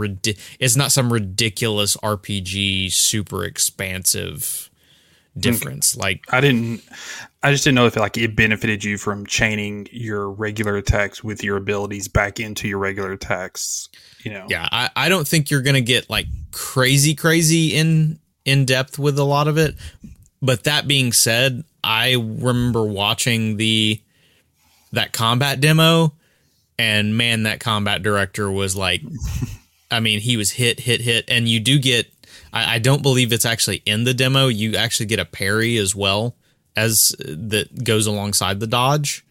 it's 0.58 0.76
not 0.76 0.92
some 0.92 1.12
ridiculous 1.12 1.96
rpg 1.98 2.92
super 2.92 3.44
expansive 3.44 4.70
difference. 5.36 5.94
Mm. 5.94 6.00
Like 6.00 6.24
i 6.30 6.40
didn't 6.40 6.82
i 7.42 7.50
just 7.50 7.64
didn't 7.64 7.76
know 7.76 7.86
if 7.86 7.96
like 7.96 8.16
it 8.16 8.36
benefited 8.36 8.84
you 8.84 8.96
from 8.96 9.26
chaining 9.26 9.88
your 9.90 10.30
regular 10.30 10.76
attacks 10.76 11.22
with 11.24 11.42
your 11.42 11.56
abilities 11.56 12.08
back 12.08 12.40
into 12.40 12.68
your 12.68 12.78
regular 12.78 13.12
attacks 13.12 13.88
you 14.24 14.32
know? 14.32 14.46
Yeah 14.48 14.68
i, 14.70 14.90
I 14.96 15.08
don't 15.08 15.26
think 15.26 15.50
you're 15.50 15.62
gonna 15.62 15.80
get 15.80 16.10
like 16.10 16.26
crazy 16.52 17.14
crazy 17.14 17.74
in 17.74 18.18
in 18.44 18.64
depth 18.64 18.98
with 18.98 19.18
a 19.18 19.24
lot 19.24 19.48
of 19.48 19.58
it. 19.58 19.74
But 20.42 20.64
that 20.64 20.86
being 20.88 21.12
said 21.12 21.64
i 21.82 22.14
remember 22.14 22.84
watching 22.84 23.56
the 23.56 24.00
that 24.92 25.12
combat 25.12 25.60
demo 25.60 26.14
and 26.78 27.16
man 27.16 27.44
that 27.44 27.60
combat 27.60 28.02
director 28.02 28.50
was 28.50 28.76
like 28.76 29.02
i 29.90 30.00
mean 30.00 30.20
he 30.20 30.36
was 30.36 30.50
hit 30.50 30.80
hit 30.80 31.00
hit. 31.00 31.24
And 31.28 31.48
you 31.48 31.60
do 31.60 31.78
get 31.78 32.10
I, 32.54 32.76
I 32.76 32.78
don't 32.78 33.02
believe 33.02 33.32
it's 33.32 33.44
actually 33.44 33.82
in 33.84 34.04
the 34.04 34.14
demo. 34.14 34.46
You 34.46 34.76
actually 34.76 35.06
get 35.06 35.18
a 35.18 35.24
parry 35.24 35.76
as 35.76 35.94
well 35.94 36.36
as 36.76 37.14
that 37.18 37.84
goes 37.84 38.06
alongside 38.06 38.60
the 38.60 38.66
dodge. 38.66 39.24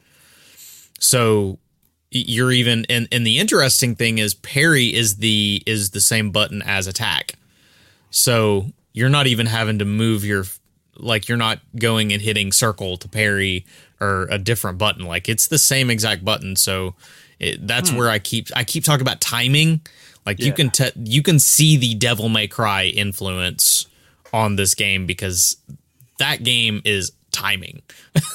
So 0.99 1.57
you're 2.13 2.51
even 2.51 2.85
and 2.89 3.07
and 3.11 3.25
the 3.25 3.39
interesting 3.39 3.95
thing 3.95 4.17
is 4.17 4.33
parry 4.33 4.93
is 4.93 5.17
the 5.17 5.63
is 5.65 5.91
the 5.91 6.01
same 6.01 6.31
button 6.31 6.61
as 6.61 6.87
attack. 6.87 7.33
So 8.09 8.67
you're 8.93 9.09
not 9.09 9.27
even 9.27 9.47
having 9.47 9.79
to 9.79 9.85
move 9.85 10.23
your 10.23 10.45
like 10.95 11.27
you're 11.27 11.37
not 11.37 11.59
going 11.75 12.13
and 12.13 12.21
hitting 12.21 12.51
circle 12.51 12.97
to 12.97 13.09
parry 13.09 13.65
or 13.99 14.27
a 14.29 14.37
different 14.37 14.77
button. 14.77 15.05
Like 15.05 15.27
it's 15.27 15.47
the 15.47 15.57
same 15.57 15.89
exact 15.89 16.23
button. 16.23 16.55
So 16.55 16.95
it, 17.39 17.65
that's 17.65 17.89
hmm. 17.89 17.97
where 17.97 18.09
I 18.09 18.19
keep 18.19 18.47
I 18.55 18.63
keep 18.63 18.83
talking 18.83 19.01
about 19.01 19.21
timing. 19.21 19.81
Like 20.25 20.39
yeah. 20.39 20.47
you 20.47 20.53
can 20.53 20.69
te- 20.69 20.91
you 20.95 21.23
can 21.23 21.39
see 21.39 21.77
the 21.77 21.95
Devil 21.95 22.29
May 22.29 22.47
Cry 22.47 22.85
influence 22.85 23.87
on 24.31 24.55
this 24.55 24.75
game 24.75 25.05
because 25.05 25.57
that 26.19 26.43
game 26.43 26.81
is 26.85 27.11
timing. 27.33 27.81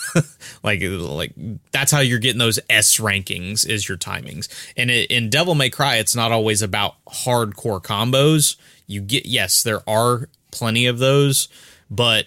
like 0.62 0.82
like 0.82 1.32
that's 1.72 1.90
how 1.90 2.00
you're 2.00 2.18
getting 2.18 2.38
those 2.38 2.61
S 2.68 2.98
rankings 2.98 3.66
is 3.66 3.88
your 3.88 3.96
timings. 3.96 4.48
And 4.76 4.90
it, 4.90 5.11
in 5.11 5.30
Devil 5.30 5.54
May 5.54 5.70
Cry, 5.70 5.96
it's 5.96 6.14
not 6.14 6.32
always 6.32 6.61
about 6.61 6.96
hardcore 7.06 7.82
combos. 7.82 8.56
You 8.87 9.00
get 9.00 9.24
yes, 9.24 9.62
there 9.62 9.88
are 9.88 10.28
plenty 10.50 10.87
of 10.87 10.98
those, 10.98 11.48
but 11.90 12.26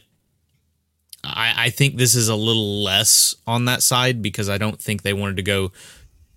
I, 1.23 1.53
I 1.65 1.69
think 1.69 1.97
this 1.97 2.15
is 2.15 2.29
a 2.29 2.35
little 2.35 2.81
less 2.83 3.35
on 3.45 3.65
that 3.65 3.83
side 3.83 4.21
because 4.23 4.49
I 4.49 4.57
don't 4.57 4.81
think 4.81 5.03
they 5.03 5.13
wanted 5.13 5.37
to 5.37 5.43
go 5.43 5.71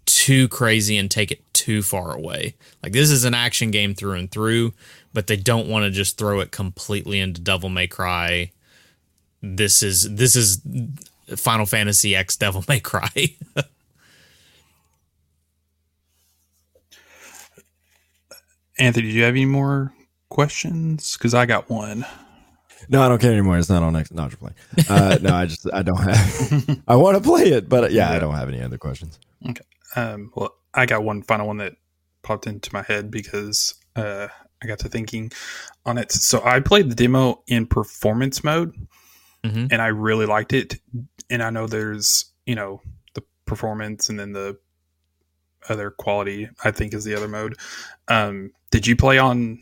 too 0.04 0.48
crazy 0.48 0.98
and 0.98 1.10
take 1.10 1.30
it 1.30 1.40
too 1.54 1.82
far 1.82 2.14
away. 2.14 2.56
Like 2.82 2.92
this 2.92 3.10
is 3.10 3.24
an 3.24 3.34
action 3.34 3.70
game 3.70 3.94
through 3.94 4.18
and 4.18 4.30
through, 4.30 4.74
but 5.14 5.26
they 5.28 5.36
don't 5.36 5.68
want 5.68 5.84
to 5.84 5.90
just 5.90 6.18
throw 6.18 6.40
it 6.40 6.50
completely 6.50 7.20
into 7.20 7.40
Devil 7.40 7.70
May 7.70 7.86
Cry 7.86 8.50
this 9.44 9.82
is 9.82 10.14
this 10.14 10.34
is 10.36 10.60
Final 11.36 11.66
Fantasy 11.66 12.16
X 12.16 12.36
Devil 12.36 12.64
May 12.68 12.80
Cry. 12.80 13.36
Anthony, 18.78 19.08
do 19.08 19.14
you 19.14 19.22
have 19.22 19.34
any 19.34 19.44
more 19.44 19.92
questions? 20.30 21.16
Because 21.16 21.34
I 21.34 21.46
got 21.46 21.70
one. 21.70 22.04
No, 22.88 23.02
I 23.02 23.08
don't 23.08 23.20
care 23.20 23.32
anymore. 23.32 23.56
It's 23.58 23.70
not 23.70 23.82
on 23.82 23.92
next. 23.92 24.12
Not 24.12 24.32
play. 24.32 24.52
Uh, 24.88 25.18
no, 25.22 25.34
I 25.34 25.46
just 25.46 25.66
I 25.72 25.82
don't 25.82 26.02
have. 26.02 26.80
I 26.88 26.96
want 26.96 27.16
to 27.16 27.22
play 27.22 27.50
it, 27.50 27.68
but 27.68 27.92
yeah, 27.92 28.10
yeah, 28.10 28.16
I 28.16 28.18
don't 28.18 28.34
have 28.34 28.48
any 28.48 28.60
other 28.60 28.78
questions. 28.78 29.18
Okay. 29.48 29.64
Um, 29.96 30.32
well, 30.34 30.54
I 30.74 30.86
got 30.86 31.04
one 31.04 31.22
final 31.22 31.46
one 31.46 31.58
that 31.58 31.74
popped 32.22 32.46
into 32.46 32.70
my 32.72 32.82
head 32.82 33.10
because 33.10 33.74
uh, 33.96 34.28
I 34.62 34.66
got 34.66 34.80
to 34.80 34.88
thinking 34.88 35.30
on 35.86 35.98
it. 35.98 36.10
So 36.10 36.42
I 36.44 36.60
played 36.60 36.90
the 36.90 36.94
demo 36.94 37.42
in 37.46 37.66
performance 37.66 38.42
mode, 38.42 38.74
mm-hmm. 39.44 39.66
and 39.70 39.82
I 39.82 39.88
really 39.88 40.26
liked 40.26 40.52
it. 40.52 40.80
And 41.30 41.42
I 41.42 41.50
know 41.50 41.66
there's 41.66 42.26
you 42.46 42.54
know 42.54 42.80
the 43.14 43.22
performance 43.46 44.08
and 44.08 44.18
then 44.18 44.32
the 44.32 44.58
other 45.68 45.90
quality. 45.90 46.48
I 46.64 46.70
think 46.70 46.94
is 46.94 47.04
the 47.04 47.14
other 47.14 47.28
mode. 47.28 47.56
Um, 48.08 48.52
did 48.70 48.86
you 48.86 48.96
play 48.96 49.18
on 49.18 49.60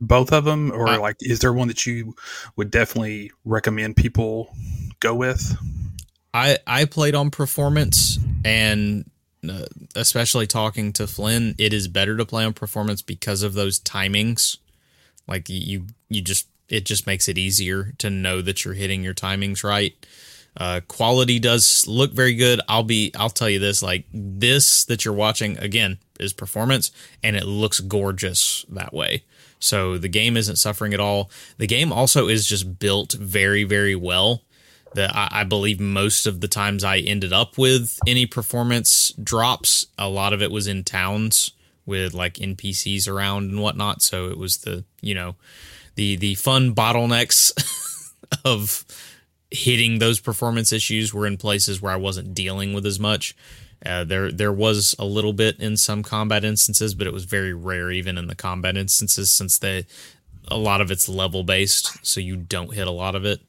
both 0.00 0.32
of 0.32 0.44
them, 0.44 0.72
or 0.72 0.98
like 0.98 1.16
is 1.20 1.40
there 1.40 1.52
one 1.52 1.68
that 1.68 1.86
you 1.86 2.14
would 2.56 2.70
definitely 2.70 3.32
recommend 3.44 3.96
people 3.96 4.54
go 5.00 5.14
with? 5.14 5.56
I 6.32 6.58
I 6.66 6.84
played 6.84 7.14
on 7.14 7.30
performance 7.30 8.18
and 8.44 9.04
uh, 9.48 9.66
especially 9.96 10.46
talking 10.46 10.92
to 10.94 11.06
Flynn, 11.06 11.54
it 11.58 11.72
is 11.72 11.88
better 11.88 12.16
to 12.16 12.26
play 12.26 12.44
on 12.44 12.52
performance 12.52 13.02
because 13.02 13.42
of 13.42 13.54
those 13.54 13.80
timings. 13.80 14.58
Like 15.26 15.48
you, 15.48 15.86
you 16.08 16.20
just 16.20 16.48
it 16.70 16.84
just 16.84 17.06
makes 17.06 17.28
it 17.28 17.36
easier 17.36 17.92
to 17.98 18.08
know 18.08 18.40
that 18.40 18.64
you're 18.64 18.74
hitting 18.74 19.02
your 19.02 19.14
timings 19.14 19.62
right. 19.64 19.94
Uh, 20.56 20.80
quality 20.88 21.38
does 21.38 21.86
look 21.86 22.12
very 22.12 22.34
good. 22.34 22.60
I'll 22.68 22.82
be 22.82 23.12
I'll 23.14 23.30
tell 23.30 23.50
you 23.50 23.58
this 23.58 23.82
like 23.82 24.04
this 24.12 24.84
that 24.86 25.04
you're 25.04 25.14
watching 25.14 25.58
again 25.58 25.98
is 26.18 26.32
performance 26.32 26.90
and 27.22 27.36
it 27.36 27.44
looks 27.44 27.80
gorgeous 27.80 28.64
that 28.68 28.92
way. 28.92 29.24
So 29.58 29.98
the 29.98 30.08
game 30.08 30.36
isn't 30.36 30.56
suffering 30.56 30.94
at 30.94 31.00
all. 31.00 31.30
The 31.58 31.66
game 31.66 31.92
also 31.92 32.28
is 32.28 32.46
just 32.46 32.78
built 32.78 33.12
very 33.12 33.64
very 33.64 33.94
well. 33.94 34.42
That 34.94 35.14
I, 35.14 35.28
I 35.30 35.44
believe 35.44 35.78
most 35.78 36.26
of 36.26 36.40
the 36.40 36.48
times 36.48 36.82
I 36.82 36.98
ended 36.98 37.32
up 37.32 37.56
with 37.56 37.96
any 38.08 38.26
performance 38.26 39.12
drops, 39.22 39.86
a 39.96 40.08
lot 40.08 40.32
of 40.32 40.42
it 40.42 40.50
was 40.50 40.66
in 40.66 40.82
towns 40.82 41.52
with 41.86 42.12
like 42.12 42.34
NPCs 42.34 43.08
around 43.08 43.50
and 43.50 43.62
whatnot. 43.62 44.02
So 44.02 44.28
it 44.30 44.36
was 44.36 44.58
the 44.58 44.84
you 45.00 45.14
know 45.14 45.36
the 45.94 46.16
the 46.16 46.34
fun 46.34 46.74
bottlenecks 46.74 47.52
of 48.44 48.84
hitting 49.50 49.98
those 49.98 50.20
performance 50.20 50.72
issues 50.72 51.12
were 51.12 51.26
in 51.26 51.36
places 51.36 51.82
where 51.82 51.92
I 51.92 51.96
wasn't 51.96 52.34
dealing 52.34 52.72
with 52.72 52.86
as 52.86 53.00
much. 53.00 53.36
Uh, 53.84 54.04
there 54.04 54.30
there 54.30 54.52
was 54.52 54.94
a 54.98 55.04
little 55.04 55.32
bit 55.32 55.58
in 55.58 55.76
some 55.76 56.02
combat 56.02 56.44
instances, 56.44 56.94
but 56.94 57.06
it 57.06 57.12
was 57.12 57.24
very 57.24 57.54
rare 57.54 57.90
even 57.90 58.18
in 58.18 58.26
the 58.26 58.34
combat 58.34 58.76
instances 58.76 59.34
since 59.34 59.58
they 59.58 59.86
a 60.48 60.58
lot 60.58 60.80
of 60.80 60.90
it's 60.90 61.08
level 61.08 61.44
based, 61.44 62.04
so 62.04 62.20
you 62.20 62.36
don't 62.36 62.74
hit 62.74 62.86
a 62.86 62.92
lot 62.92 63.14
of 63.14 63.24
it. 63.24 63.40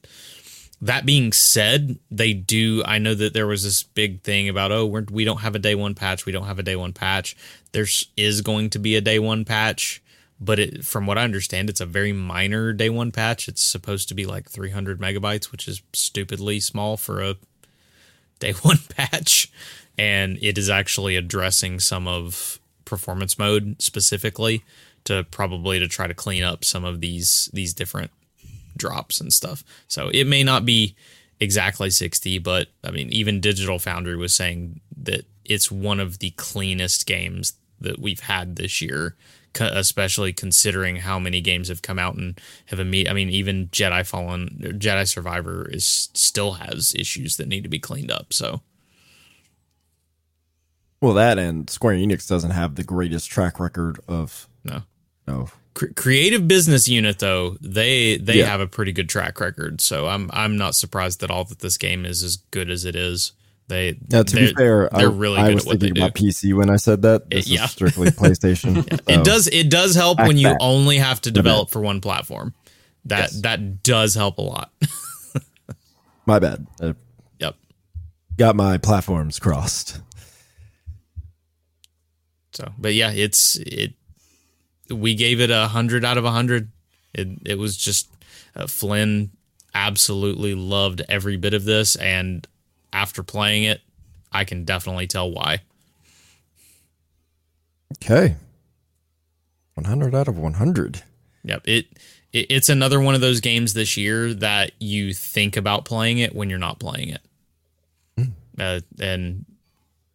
That 0.81 1.05
being 1.05 1.31
said, 1.31 1.99
they 2.09 2.33
do. 2.33 2.81
I 2.85 2.97
know 2.97 3.13
that 3.13 3.33
there 3.33 3.45
was 3.45 3.63
this 3.63 3.83
big 3.83 4.23
thing 4.23 4.49
about 4.49 4.71
oh 4.71 4.85
we're, 4.85 5.05
we 5.11 5.25
don't 5.25 5.41
have 5.41 5.55
a 5.55 5.59
day 5.59 5.75
one 5.75 5.95
patch, 5.95 6.25
we 6.25 6.31
don't 6.31 6.47
have 6.47 6.59
a 6.59 6.63
day 6.63 6.75
one 6.75 6.93
patch. 6.93 7.35
There 7.73 7.87
is 8.15 8.41
going 8.41 8.69
to 8.71 8.79
be 8.79 8.95
a 8.95 9.01
day 9.01 9.19
one 9.19 9.45
patch 9.45 10.01
but 10.43 10.59
it, 10.59 10.83
from 10.83 11.05
what 11.05 11.19
I 11.19 11.23
understand, 11.23 11.69
it's 11.69 11.81
a 11.81 11.85
very 11.85 12.11
minor 12.11 12.73
day 12.73 12.89
one 12.89 13.11
patch. 13.11 13.47
It's 13.47 13.61
supposed 13.61 14.07
to 14.09 14.15
be 14.15 14.25
like 14.25 14.49
300 14.49 14.99
megabytes, 14.99 15.51
which 15.51 15.67
is 15.67 15.83
stupidly 15.93 16.59
small 16.59 16.97
for 16.97 17.21
a 17.21 17.35
day 18.39 18.51
one 18.63 18.79
patch. 18.89 19.51
And 19.97 20.39
it 20.41 20.57
is 20.57 20.69
actually 20.69 21.15
addressing 21.15 21.79
some 21.79 22.07
of 22.07 22.59
performance 22.85 23.37
mode 23.37 23.79
specifically 23.79 24.63
to 25.03 25.23
probably 25.29 25.79
to 25.79 25.87
try 25.87 26.07
to 26.07 26.13
clean 26.13 26.43
up 26.43 26.65
some 26.65 26.83
of 26.83 27.01
these 27.01 27.49
these 27.53 27.73
different 27.73 28.09
drops 28.75 29.21
and 29.21 29.31
stuff. 29.31 29.63
So 29.87 30.09
it 30.09 30.25
may 30.25 30.43
not 30.43 30.65
be 30.65 30.95
exactly 31.39 31.91
60, 31.91 32.39
but 32.39 32.67
I 32.83 32.89
mean, 32.89 33.09
even 33.09 33.41
Digital 33.41 33.77
Foundry 33.79 34.15
was 34.17 34.33
saying 34.33 34.81
that 35.03 35.25
it's 35.45 35.71
one 35.71 35.99
of 35.99 36.19
the 36.19 36.31
cleanest 36.31 37.05
games 37.05 37.53
that 37.79 37.99
we've 37.99 38.21
had 38.21 38.55
this 38.55 38.81
year 38.81 39.15
especially 39.59 40.33
considering 40.33 40.97
how 40.97 41.19
many 41.19 41.41
games 41.41 41.67
have 41.67 41.81
come 41.81 41.99
out 41.99 42.15
and 42.15 42.39
have 42.67 42.79
a 42.79 42.85
meet. 42.85 43.09
I 43.09 43.13
mean, 43.13 43.29
even 43.29 43.67
Jedi 43.67 44.05
Fallen, 44.05 44.77
Jedi 44.79 45.07
Survivor 45.07 45.67
is 45.69 46.09
still 46.13 46.53
has 46.53 46.93
issues 46.97 47.37
that 47.37 47.47
need 47.47 47.63
to 47.63 47.69
be 47.69 47.79
cleaned 47.79 48.11
up. 48.11 48.33
So, 48.33 48.61
well, 51.01 51.13
that 51.13 51.37
and 51.39 51.69
Square 51.69 51.95
Enix 51.95 52.27
doesn't 52.27 52.51
have 52.51 52.75
the 52.75 52.83
greatest 52.83 53.29
track 53.29 53.59
record 53.59 53.99
of 54.07 54.47
no 54.63 54.83
No. 55.27 55.49
Cre- 55.73 55.93
creative 55.95 56.47
business 56.47 56.87
unit 56.87 57.19
though 57.19 57.57
they 57.61 58.17
they 58.17 58.39
Yeah. 58.39 58.45
have 58.45 58.59
a 58.61 58.67
pretty 58.67 58.91
good 58.91 59.07
track 59.07 59.39
record 59.39 59.79
so 59.79 60.07
i'm 60.07 60.29
i'm 60.33 60.57
not 60.57 60.75
surprised 60.75 61.23
at 61.23 61.31
all 61.31 61.45
that 61.45 61.59
this 61.59 61.77
game 61.77 62.05
is 62.05 62.21
as 62.23 62.35
good 62.51 62.69
as 62.69 62.83
it 62.83 62.93
is 62.93 63.31
they 63.71 63.97
Now, 64.09 64.23
to 64.23 64.35
be 64.35 64.53
fair, 64.53 64.89
they're 64.93 65.09
I, 65.09 65.13
really 65.13 65.37
I 65.37 65.47
good 65.47 65.53
was 65.55 65.63
thinking 65.65 65.93
do 65.93 66.01
about 66.01 66.13
PC 66.15 66.53
when 66.53 66.69
I 66.69 66.75
said 66.75 67.01
that. 67.03 67.29
This 67.29 67.47
yeah. 67.47 67.63
is 67.63 67.71
strictly 67.71 68.07
PlayStation. 68.11 68.85
it 68.91 69.01
so- 69.09 69.23
does 69.23 69.47
it 69.47 69.69
does 69.69 69.95
help 69.95 70.17
Back 70.17 70.27
when 70.27 70.37
you 70.37 70.47
back. 70.47 70.57
only 70.59 70.97
have 70.97 71.21
to 71.21 71.31
develop 71.31 71.69
for 71.69 71.81
one 71.81 72.01
platform 72.01 72.53
that 73.05 73.31
Yes. 73.31 73.41
that 73.41 73.81
does 73.83 74.13
help 74.15 74.37
a 74.37 74.41
lot 74.41 74.71
My 76.27 76.37
bad. 76.39 76.67
I 76.81 76.93
yep 77.39 77.55
got 78.37 78.55
my 78.55 78.77
platforms 78.77 79.39
crossed. 79.39 79.99
so 82.53 82.71
but 82.77 82.93
yeah 82.93 83.11
it's 83.11 83.55
it 83.57 83.93
we 84.89 85.15
gave 85.15 85.39
it 85.39 85.49
a 85.49 85.67
hundred 85.67 86.03
out 86.05 86.17
of 86.17 86.25
a 86.25 86.31
hundred 86.31 86.71
it 87.13 87.27
it 87.45 87.57
was 87.57 87.77
just 87.77 88.09
uh, 88.55 88.67
flynn 88.67 89.31
absolutely 89.73 90.53
loved 90.53 91.01
every 91.07 91.37
bit 91.37 91.53
of 91.53 91.63
this 91.63 91.95
and 91.95 92.45
after 92.93 93.23
playing 93.23 93.63
it 93.63 93.81
i 94.31 94.43
can 94.43 94.63
definitely 94.65 95.07
tell 95.07 95.31
why 95.31 95.59
Okay. 98.01 98.35
100 99.75 100.15
out 100.15 100.27
of 100.29 100.37
100. 100.37 101.03
Yep. 101.43 101.61
It, 101.65 101.85
it 102.31 102.47
it's 102.49 102.69
another 102.69 102.99
one 103.01 103.15
of 103.15 103.21
those 103.21 103.41
games 103.41 103.73
this 103.73 103.97
year 103.97 104.33
that 104.35 104.71
you 104.79 105.13
think 105.13 105.57
about 105.57 105.83
playing 105.85 106.19
it 106.19 106.33
when 106.33 106.49
you're 106.49 106.57
not 106.57 106.79
playing 106.79 107.09
it. 107.09 107.21
Uh, 108.57 108.79
and 108.99 109.45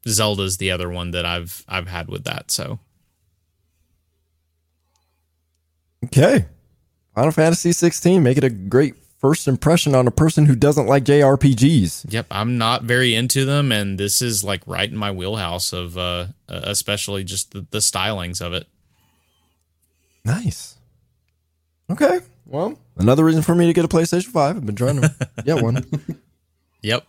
Zelda's 0.09 0.57
the 0.57 0.71
other 0.71 0.89
one 0.89 1.11
that 1.11 1.27
I've 1.27 1.65
I've 1.69 1.89
had 1.89 2.09
with 2.09 2.25
that. 2.25 2.51
So 2.51 2.79
Okay. 6.07 6.47
Final 7.15 7.31
Fantasy 7.33 7.73
16. 7.73 8.23
Make 8.23 8.39
it 8.39 8.45
a 8.45 8.51
great 8.51 8.95
first 9.19 9.49
impression 9.49 9.95
on 9.95 10.07
a 10.07 10.11
person 10.11 10.47
who 10.47 10.55
doesn't 10.55 10.87
like 10.87 11.05
JRPGs. 11.05 12.13
yep, 12.13 12.27
I'm 12.31 12.59
not 12.59 12.83
very 12.83 13.15
into 13.15 13.45
them, 13.45 13.73
and 13.73 13.99
this 13.99 14.21
is 14.23 14.45
like 14.45 14.63
right 14.67 14.91
in 14.91 14.97
my 14.97 15.11
wheelhouse 15.11 15.73
of 15.73 15.97
uh, 15.97 16.27
uh, 16.49 16.61
especially 16.65 17.25
just 17.25 17.53
the, 17.53 17.67
the 17.71 17.79
stylings 17.79 18.41
of 18.41 18.53
it. 18.53 18.67
Nice. 20.25 20.77
Okay. 21.91 22.21
Well, 22.45 22.79
another 22.97 23.25
reason 23.25 23.43
for 23.43 23.55
me 23.55 23.67
to 23.67 23.73
get 23.73 23.85
a 23.85 23.89
PlayStation 23.89 24.27
5. 24.27 24.57
I've 24.57 24.67
been 24.67 24.77
trying 24.77 25.01
to 25.01 25.15
get 25.45 25.63
one. 25.63 25.85
Yep. 26.83 27.07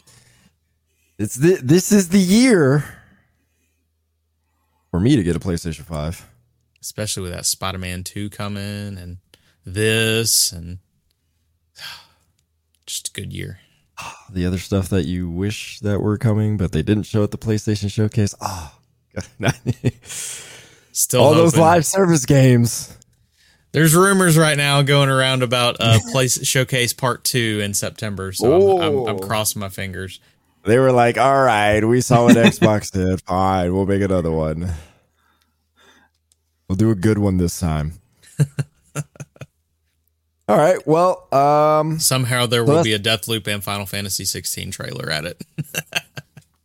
It's 1.20 1.36
the, 1.36 1.60
this 1.62 1.92
is 1.92 2.10
the 2.10 2.20
year 2.20 2.86
for 4.92 5.00
me 5.00 5.16
to 5.16 5.24
get 5.24 5.36
a 5.36 5.40
PlayStation 5.40 5.84
5. 5.84 6.28
Especially 6.82 7.24
with 7.24 7.32
that 7.32 7.46
Spider 7.46 7.78
Man 7.78 8.04
2 8.04 8.30
coming 8.30 8.98
and 8.98 9.18
this 9.66 10.52
and 10.52 10.80
just 12.88 13.10
a 13.10 13.12
good 13.12 13.32
year. 13.32 13.60
The 14.32 14.46
other 14.46 14.58
stuff 14.60 14.90
that 14.90 15.06
you 15.06 15.30
wish 15.30 15.80
that 15.82 16.02
were 16.02 16.18
coming, 16.18 16.58
but 16.58 16.72
they 16.72 16.82
didn't 16.84 17.04
show 17.04 17.24
at 17.24 17.32
the 17.32 17.38
PlayStation 17.38 17.92
Showcase. 17.92 18.34
Ah, 18.42 18.78
Still 20.92 21.22
all 21.22 21.34
those 21.34 21.56
live 21.56 21.86
service 21.86 22.26
games. 22.26 22.96
There's 23.72 23.94
rumors 23.96 24.38
right 24.38 24.58
now 24.58 24.82
going 24.82 25.10
around 25.10 25.44
about 25.44 25.78
uh 25.80 26.00
place 26.12 26.44
showcase 26.46 26.94
part 26.94 27.24
two 27.24 27.60
in 27.64 27.74
September, 27.74 28.32
so 28.32 28.78
I'm, 28.78 28.82
I'm, 28.82 28.98
I'm 29.10 29.16
Oh. 29.18 29.20
crossing 29.20 29.60
my 29.60 29.70
fingers. 29.70 30.20
They 30.66 30.80
were 30.80 30.92
like, 30.92 31.18
"All 31.18 31.44
right, 31.44 31.84
we 31.84 32.02
saw 32.02 32.26
what 32.26 32.36
Xbox 32.36 32.92
did. 32.94 33.22
Fine, 33.24 33.74
we'll 33.74 33.86
make 33.86 34.02
another 34.02 34.32
one. 34.32 34.72
We'll 36.68 36.76
do 36.76 36.92
a 36.92 36.96
good 36.96 37.18
one 37.18 37.38
this 37.38 37.60
time." 37.60 37.94
All 40.48 40.58
right. 40.58 40.86
Well, 40.88 41.34
um, 41.34 42.00
Somehow 42.00 42.46
there 42.46 42.64
will 42.64 42.84
be 42.84 42.94
a 42.94 43.00
Death 43.00 43.28
Loop 43.28 43.48
and 43.48 43.64
Final 43.64 43.86
Fantasy 43.86 44.24
16 44.24 44.72
trailer 44.72 45.10
at 45.10 45.26
it. 45.26 45.44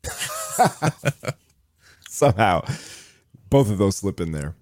somehow 2.08 2.64
both 3.50 3.70
of 3.70 3.78
those 3.78 3.96
slip 3.96 4.20
in 4.20 4.32
there. 4.32 4.54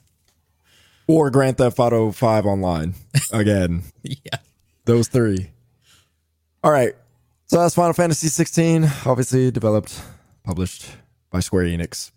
or 1.06 1.30
Grand 1.30 1.58
Theft 1.58 1.78
Auto 1.78 2.12
5 2.12 2.46
online 2.46 2.94
again. 3.32 3.82
yeah, 4.02 4.38
Those 4.84 5.08
three. 5.08 5.50
All 6.62 6.70
right. 6.70 6.94
So 7.46 7.58
that's 7.58 7.74
Final 7.74 7.94
Fantasy 7.94 8.28
16, 8.28 8.84
obviously 9.06 9.50
developed, 9.50 10.00
published 10.44 10.86
by 11.30 11.40
Square 11.40 11.64
Enix. 11.64 12.10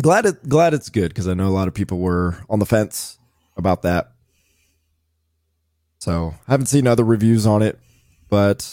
Glad 0.00 0.26
it 0.26 0.48
glad 0.48 0.74
it's 0.74 0.88
good 0.88 1.08
because 1.08 1.28
I 1.28 1.34
know 1.34 1.46
a 1.46 1.50
lot 1.50 1.68
of 1.68 1.74
people 1.74 1.98
were 1.98 2.38
on 2.50 2.58
the 2.58 2.66
fence 2.66 3.18
about 3.56 3.82
that. 3.82 4.11
So 6.02 6.34
I 6.48 6.50
haven't 6.50 6.66
seen 6.66 6.88
other 6.88 7.04
reviews 7.04 7.46
on 7.46 7.62
it, 7.62 7.78
but 8.28 8.68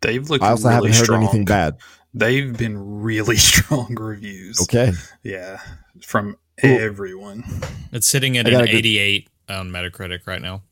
They've 0.00 0.30
looked 0.30 0.44
I 0.44 0.50
also 0.50 0.68
really 0.68 0.74
haven't 0.90 0.96
heard 0.98 1.04
strong. 1.04 1.22
anything 1.24 1.44
bad. 1.44 1.78
They've 2.14 2.56
been 2.56 3.02
really 3.02 3.34
strong 3.50 3.96
reviews. 3.98 4.60
Okay. 4.62 4.92
Yeah, 5.24 5.60
from 6.02 6.36
Cool. 6.60 6.78
everyone. 6.78 7.42
it's 7.90 8.06
sitting 8.06 8.38
at 8.38 8.46
an 8.46 8.52
gotta 8.52 8.66
go- 8.70 8.78
88 8.78 9.28
on 9.48 9.70
Metacritic 9.72 10.24
right 10.28 10.40
now. 10.40 10.62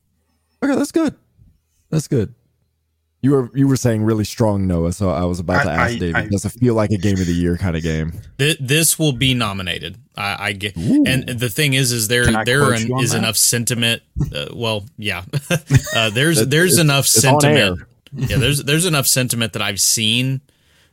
Okay, 0.63 0.75
that's 0.75 0.93
good. 0.93 1.13
That's 1.89 2.07
good. 2.07 2.33
You 3.25 3.31
were 3.31 3.49
you 3.55 3.67
were 3.67 3.75
saying 3.75 4.03
really 4.03 4.23
strong, 4.23 4.67
Noah. 4.67 4.93
So 4.93 5.09
I 5.09 5.23
was 5.25 5.39
about 5.39 5.63
to 5.63 5.71
ask 5.71 5.95
I- 5.95 5.97
David. 5.97 6.15
I- 6.15 6.27
does 6.27 6.45
it 6.45 6.49
feel 6.49 6.75
like 6.75 6.91
a 6.91 6.97
game 6.97 7.19
of 7.19 7.25
the 7.25 7.33
year 7.33 7.57
kind 7.57 7.75
of 7.75 7.81
game? 7.81 8.13
Th- 8.37 8.57
this 8.59 8.99
will 8.99 9.13
be 9.13 9.33
nominated. 9.33 9.97
I, 10.15 10.47
I 10.47 10.51
get, 10.53 10.77
Ooh. 10.77 11.03
and 11.07 11.27
the 11.27 11.49
thing 11.49 11.73
is, 11.73 11.91
is 11.91 12.07
there 12.07 12.25
Can 12.25 12.45
there 12.45 12.71
an- 12.73 12.99
is 12.99 13.11
that? 13.11 13.17
enough 13.17 13.35
sentiment. 13.35 14.03
Uh, 14.33 14.45
well, 14.53 14.85
yeah, 14.97 15.23
uh, 15.95 16.09
there's 16.11 16.41
It- 16.41 16.51
there's 16.51 16.73
it's- 16.73 16.81
enough 16.81 17.05
it's 17.05 17.19
sentiment. 17.21 17.81
yeah, 18.13 18.37
there's 18.37 18.63
there's 18.63 18.85
enough 18.85 19.07
sentiment 19.07 19.53
that 19.53 19.61
I've 19.63 19.81
seen 19.81 20.41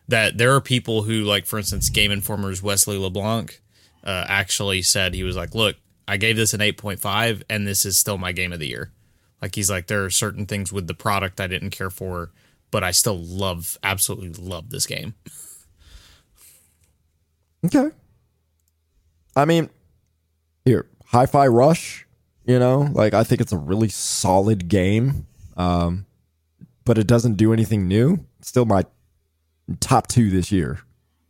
that 0.09 0.39
there 0.39 0.55
are 0.55 0.61
people 0.63 1.03
who, 1.03 1.25
like 1.25 1.45
for 1.45 1.59
instance, 1.59 1.91
Game 1.91 2.11
Informer's 2.11 2.63
Wesley 2.63 2.97
LeBlanc 2.97 3.61
uh, 4.05 4.25
actually 4.27 4.81
said 4.83 5.13
he 5.15 5.23
was 5.23 5.37
like, 5.37 5.55
"Look, 5.55 5.77
I 6.09 6.17
gave 6.17 6.37
this 6.37 6.55
an 6.55 6.61
8.5, 6.61 7.43
and 7.51 7.67
this 7.69 7.85
is 7.85 7.99
still 7.99 8.17
my 8.17 8.33
game 8.33 8.53
of 8.55 8.59
the 8.59 8.69
year." 8.69 8.91
Like 9.43 9.57
he's 9.57 9.69
like, 9.69 9.89
there 9.89 10.05
are 10.05 10.11
certain 10.11 10.47
things 10.47 10.73
with 10.73 10.87
the 10.87 10.95
product 10.95 11.41
I 11.41 11.49
didn't 11.49 11.71
care 11.71 11.91
for, 11.91 12.31
but 12.71 12.85
I 12.85 12.93
still 12.93 13.19
love, 13.19 13.77
absolutely 13.83 14.31
love 14.31 14.71
this 14.71 14.87
game. 14.87 15.15
Okay. 17.67 17.91
I 19.35 19.45
mean, 19.45 19.69
here, 20.65 20.87
Hi-Fi 21.07 21.49
Rush, 21.49 22.07
you 22.47 22.59
know, 22.59 22.89
like 22.93 23.15
I 23.15 23.25
think 23.25 23.41
it's 23.41 23.53
a 23.53 23.59
really 23.59 23.89
solid 23.89 24.69
game. 24.69 25.27
Um, 25.57 26.07
but 26.85 26.99
it 26.99 27.07
doesn't 27.07 27.35
do 27.35 27.53
anything 27.53 27.87
new. 27.87 28.25
It's 28.39 28.49
still 28.49 28.65
my 28.65 28.85
top 29.81 30.07
two 30.07 30.31
this 30.31 30.51
year, 30.51 30.81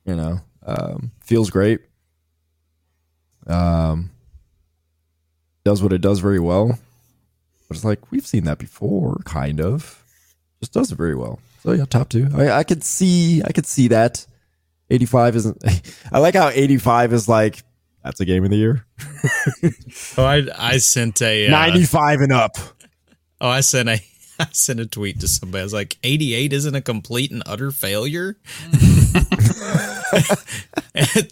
you 0.05 0.17
know. 0.17 0.41
Um, 0.65 1.13
feels 1.21 1.51
great. 1.51 1.81
Um, 3.47 4.11
does 5.65 5.83
what 5.83 5.93
it 5.93 6.01
does 6.01 6.21
very 6.21 6.39
well. 6.39 6.79
But 7.73 7.77
it's 7.77 7.85
like 7.87 8.13
we've 8.13 8.27
seen 8.27 8.45
that 8.45 8.59
before, 8.59 9.17
kind 9.25 9.59
of. 9.59 10.05
Just 10.61 10.75
does 10.75 10.93
it 10.93 10.97
very 10.97 11.15
well. 11.15 11.41
So 11.63 11.73
yeah, 11.73 11.87
top 11.87 12.11
two. 12.11 12.29
I, 12.37 12.51
I 12.51 12.65
could 12.65 12.85
see 12.85 13.43
I 13.43 13.53
could 13.53 13.65
see 13.67 13.89
that. 13.89 14.27
85 14.91 15.37
isn't 15.37 15.65
I 16.13 16.19
like 16.19 16.35
how 16.35 16.49
85 16.51 17.15
is 17.15 17.29
like 17.29 17.63
that's 18.05 18.21
a 18.21 18.27
game 18.27 18.45
of 18.45 18.51
the 18.51 18.57
year. 18.57 18.85
Oh, 20.19 20.25
I 20.25 20.43
I 20.59 20.77
sent 20.79 21.23
a 21.23 21.47
uh, 21.47 21.51
95 21.51 22.21
and 22.21 22.33
up. 22.33 22.57
Oh, 23.41 23.49
I 23.49 23.61
sent 23.61 23.89
a 23.89 23.99
I 24.41 24.47
sent 24.53 24.81
a 24.81 24.87
tweet 24.87 25.21
to 25.21 25.29
somebody. 25.29 25.61
I 25.61 25.65
was 25.65 25.73
like, 25.73 25.99
"88 26.03 26.53
isn't 26.53 26.75
a 26.75 26.81
complete 26.81 27.31
and 27.31 27.43
utter 27.47 27.71
failure." 27.71 28.37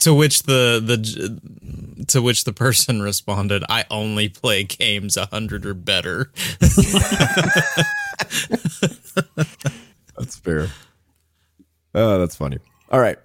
to 0.00 0.14
which 0.14 0.44
the 0.44 0.80
the 0.82 2.04
to 2.08 2.22
which 2.22 2.44
the 2.44 2.52
person 2.52 3.02
responded, 3.02 3.64
"I 3.68 3.84
only 3.90 4.28
play 4.28 4.64
games 4.64 5.16
100 5.16 5.66
or 5.66 5.74
better." 5.74 6.30
That's 10.16 10.36
fair. 10.36 10.68
Oh, 11.94 12.18
that's 12.18 12.36
funny. 12.36 12.58
All 12.90 13.00
right. 13.00 13.18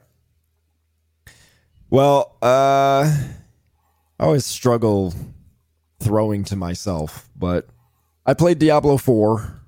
Well, 1.90 2.38
uh 2.42 3.14
I 4.18 4.24
always 4.24 4.46
struggle 4.46 5.14
throwing 6.00 6.46
to 6.46 6.56
myself, 6.56 7.28
but 7.36 7.68
I 8.26 8.34
played 8.34 8.60
Diablo 8.60 8.98
4. 8.98 9.62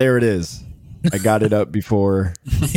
There 0.00 0.16
it 0.16 0.24
is. 0.24 0.64
I 1.12 1.18
got 1.18 1.42
it 1.42 1.52
up 1.52 1.70
before 1.70 2.32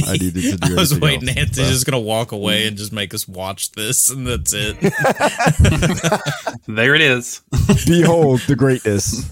I 0.06 0.14
needed 0.18 0.34
to 0.36 0.58
do 0.58 0.76
I 0.76 0.80
was 0.80 0.92
anything 0.92 1.00
waiting. 1.02 1.30
else. 1.30 1.38
Anthony's 1.38 1.70
just 1.72 1.86
gonna 1.86 2.00
walk 2.00 2.34
away 2.34 2.68
and 2.68 2.76
just 2.78 2.92
make 2.92 3.14
us 3.14 3.28
watch 3.30 3.72
this, 3.72 4.10
and 4.10 4.28
that's 4.28 4.54
it. 4.54 4.76
There 6.68 6.96
it 6.96 7.02
is. 7.02 7.42
Behold 7.86 8.42
the 8.42 8.56
greatness. 8.58 9.26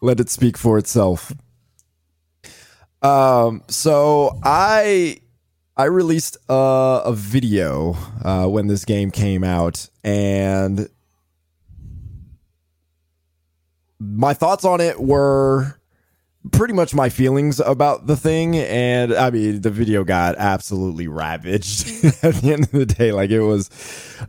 Let 0.00 0.18
it 0.20 0.28
speak 0.30 0.56
for 0.56 0.78
itself. 0.78 1.32
Um, 3.02 3.62
so 3.68 4.38
I 4.44 5.18
I 5.76 5.84
released 5.84 6.36
a, 6.48 7.02
a 7.06 7.12
video 7.12 7.96
uh, 8.24 8.46
when 8.46 8.66
this 8.68 8.84
game 8.84 9.10
came 9.10 9.42
out, 9.44 9.88
and 10.04 10.88
my 14.00 14.34
thoughts 14.34 14.64
on 14.64 14.80
it 14.80 15.00
were 15.00 15.78
pretty 16.52 16.74
much 16.74 16.94
my 16.94 17.08
feelings 17.08 17.58
about 17.58 18.06
the 18.06 18.16
thing 18.16 18.54
and 18.56 19.14
i 19.14 19.30
mean 19.30 19.62
the 19.62 19.70
video 19.70 20.04
got 20.04 20.34
absolutely 20.36 21.08
ravaged 21.08 21.88
at 22.22 22.34
the 22.34 22.52
end 22.52 22.64
of 22.64 22.70
the 22.72 22.86
day. 22.86 23.12
Like 23.12 23.30
it 23.30 23.40
was 23.40 23.70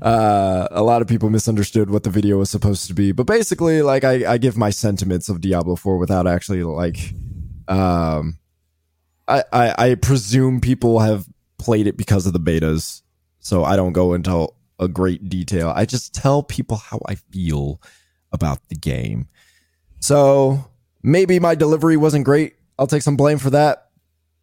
uh, 0.02 0.68
a 0.72 0.82
lot 0.82 1.02
of 1.02 1.08
people 1.08 1.30
misunderstood 1.30 1.90
what 1.90 2.04
the 2.04 2.10
video 2.10 2.38
was 2.38 2.50
supposed 2.50 2.88
to 2.88 2.94
be. 2.94 3.12
But 3.12 3.28
basically 3.28 3.82
like 3.82 4.04
i, 4.04 4.34
I 4.34 4.38
give 4.38 4.58
my 4.58 4.70
sentiments 4.70 5.30
of 5.30 5.42
diablo 5.42 5.76
4 5.76 5.98
without 5.98 6.28
actually 6.28 6.64
like 6.64 7.14
um 7.68 8.38
I, 9.28 9.44
I 9.52 9.76
i 9.90 9.96
presume 9.96 10.62
people 10.62 11.00
have 11.00 11.26
played 11.58 11.88
it 11.88 11.98
because 11.98 12.28
of 12.28 12.34
the 12.34 12.40
betas 12.40 13.02
so 13.40 13.64
i 13.64 13.76
don't 13.76 13.94
go 13.94 14.14
into 14.14 14.48
a 14.80 14.88
great 14.88 15.30
detail. 15.30 15.72
I 15.76 15.86
just 15.86 16.14
tell 16.14 16.44
people 16.44 16.78
how 16.78 17.00
i 17.08 17.16
feel 17.16 17.82
about 18.32 18.60
the 18.70 18.76
game. 18.76 19.28
So 20.00 20.66
maybe 21.06 21.40
my 21.40 21.56
delivery 21.56 21.96
wasn't 21.96 22.26
great. 22.26 22.56
I'll 22.78 22.88
take 22.88 23.04
some 23.04 23.16
blame 23.16 23.38
for 23.38 23.52
that. 23.52 23.90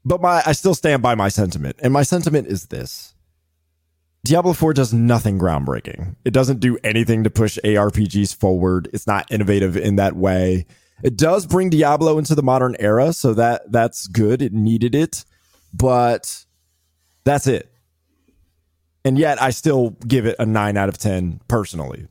But 0.05 0.22
my 0.22 0.42
I 0.46 0.53
still 0.53 0.75
stand 0.75 1.03
by 1.03 1.14
my 1.14 1.29
sentiment. 1.29 1.77
And 1.83 1.92
my 1.92 2.03
sentiment 2.03 2.46
is 2.46 2.66
this. 2.66 3.14
Diablo 4.25 4.53
4 4.53 4.72
does 4.72 4.94
nothing 4.94 5.37
groundbreaking. 5.37 6.14
It 6.25 6.33
doesn't 6.33 6.61
do 6.61 6.79
anything 6.85 7.25
to 7.25 7.31
push 7.31 7.59
ARPGs 7.64 8.37
forward. 8.37 8.88
It's 8.92 9.07
not 9.07 9.31
innovative 9.33 9.77
in 9.77 9.96
that 9.96 10.14
way. 10.14 10.66
It 11.03 11.16
does 11.16 11.44
bring 11.44 11.70
Diablo 11.70 12.18
into 12.18 12.37
the 12.37 12.42
modern 12.44 12.77
era, 12.79 13.12
so 13.12 13.35
that 13.35 13.72
that's 13.72 14.07
good. 14.07 14.40
It 14.40 14.53
needed 14.53 14.94
it, 14.94 15.25
but 15.75 16.44
that's 17.25 17.48
it. 17.48 17.72
And 19.05 19.18
yet 19.18 19.42
I 19.42 19.51
still 19.51 19.96
give 20.07 20.27
it 20.27 20.37
a 20.38 20.46
9 20.46 20.77
out 20.77 20.88
of 20.88 20.98
10 20.98 21.40
personally. 21.48 22.07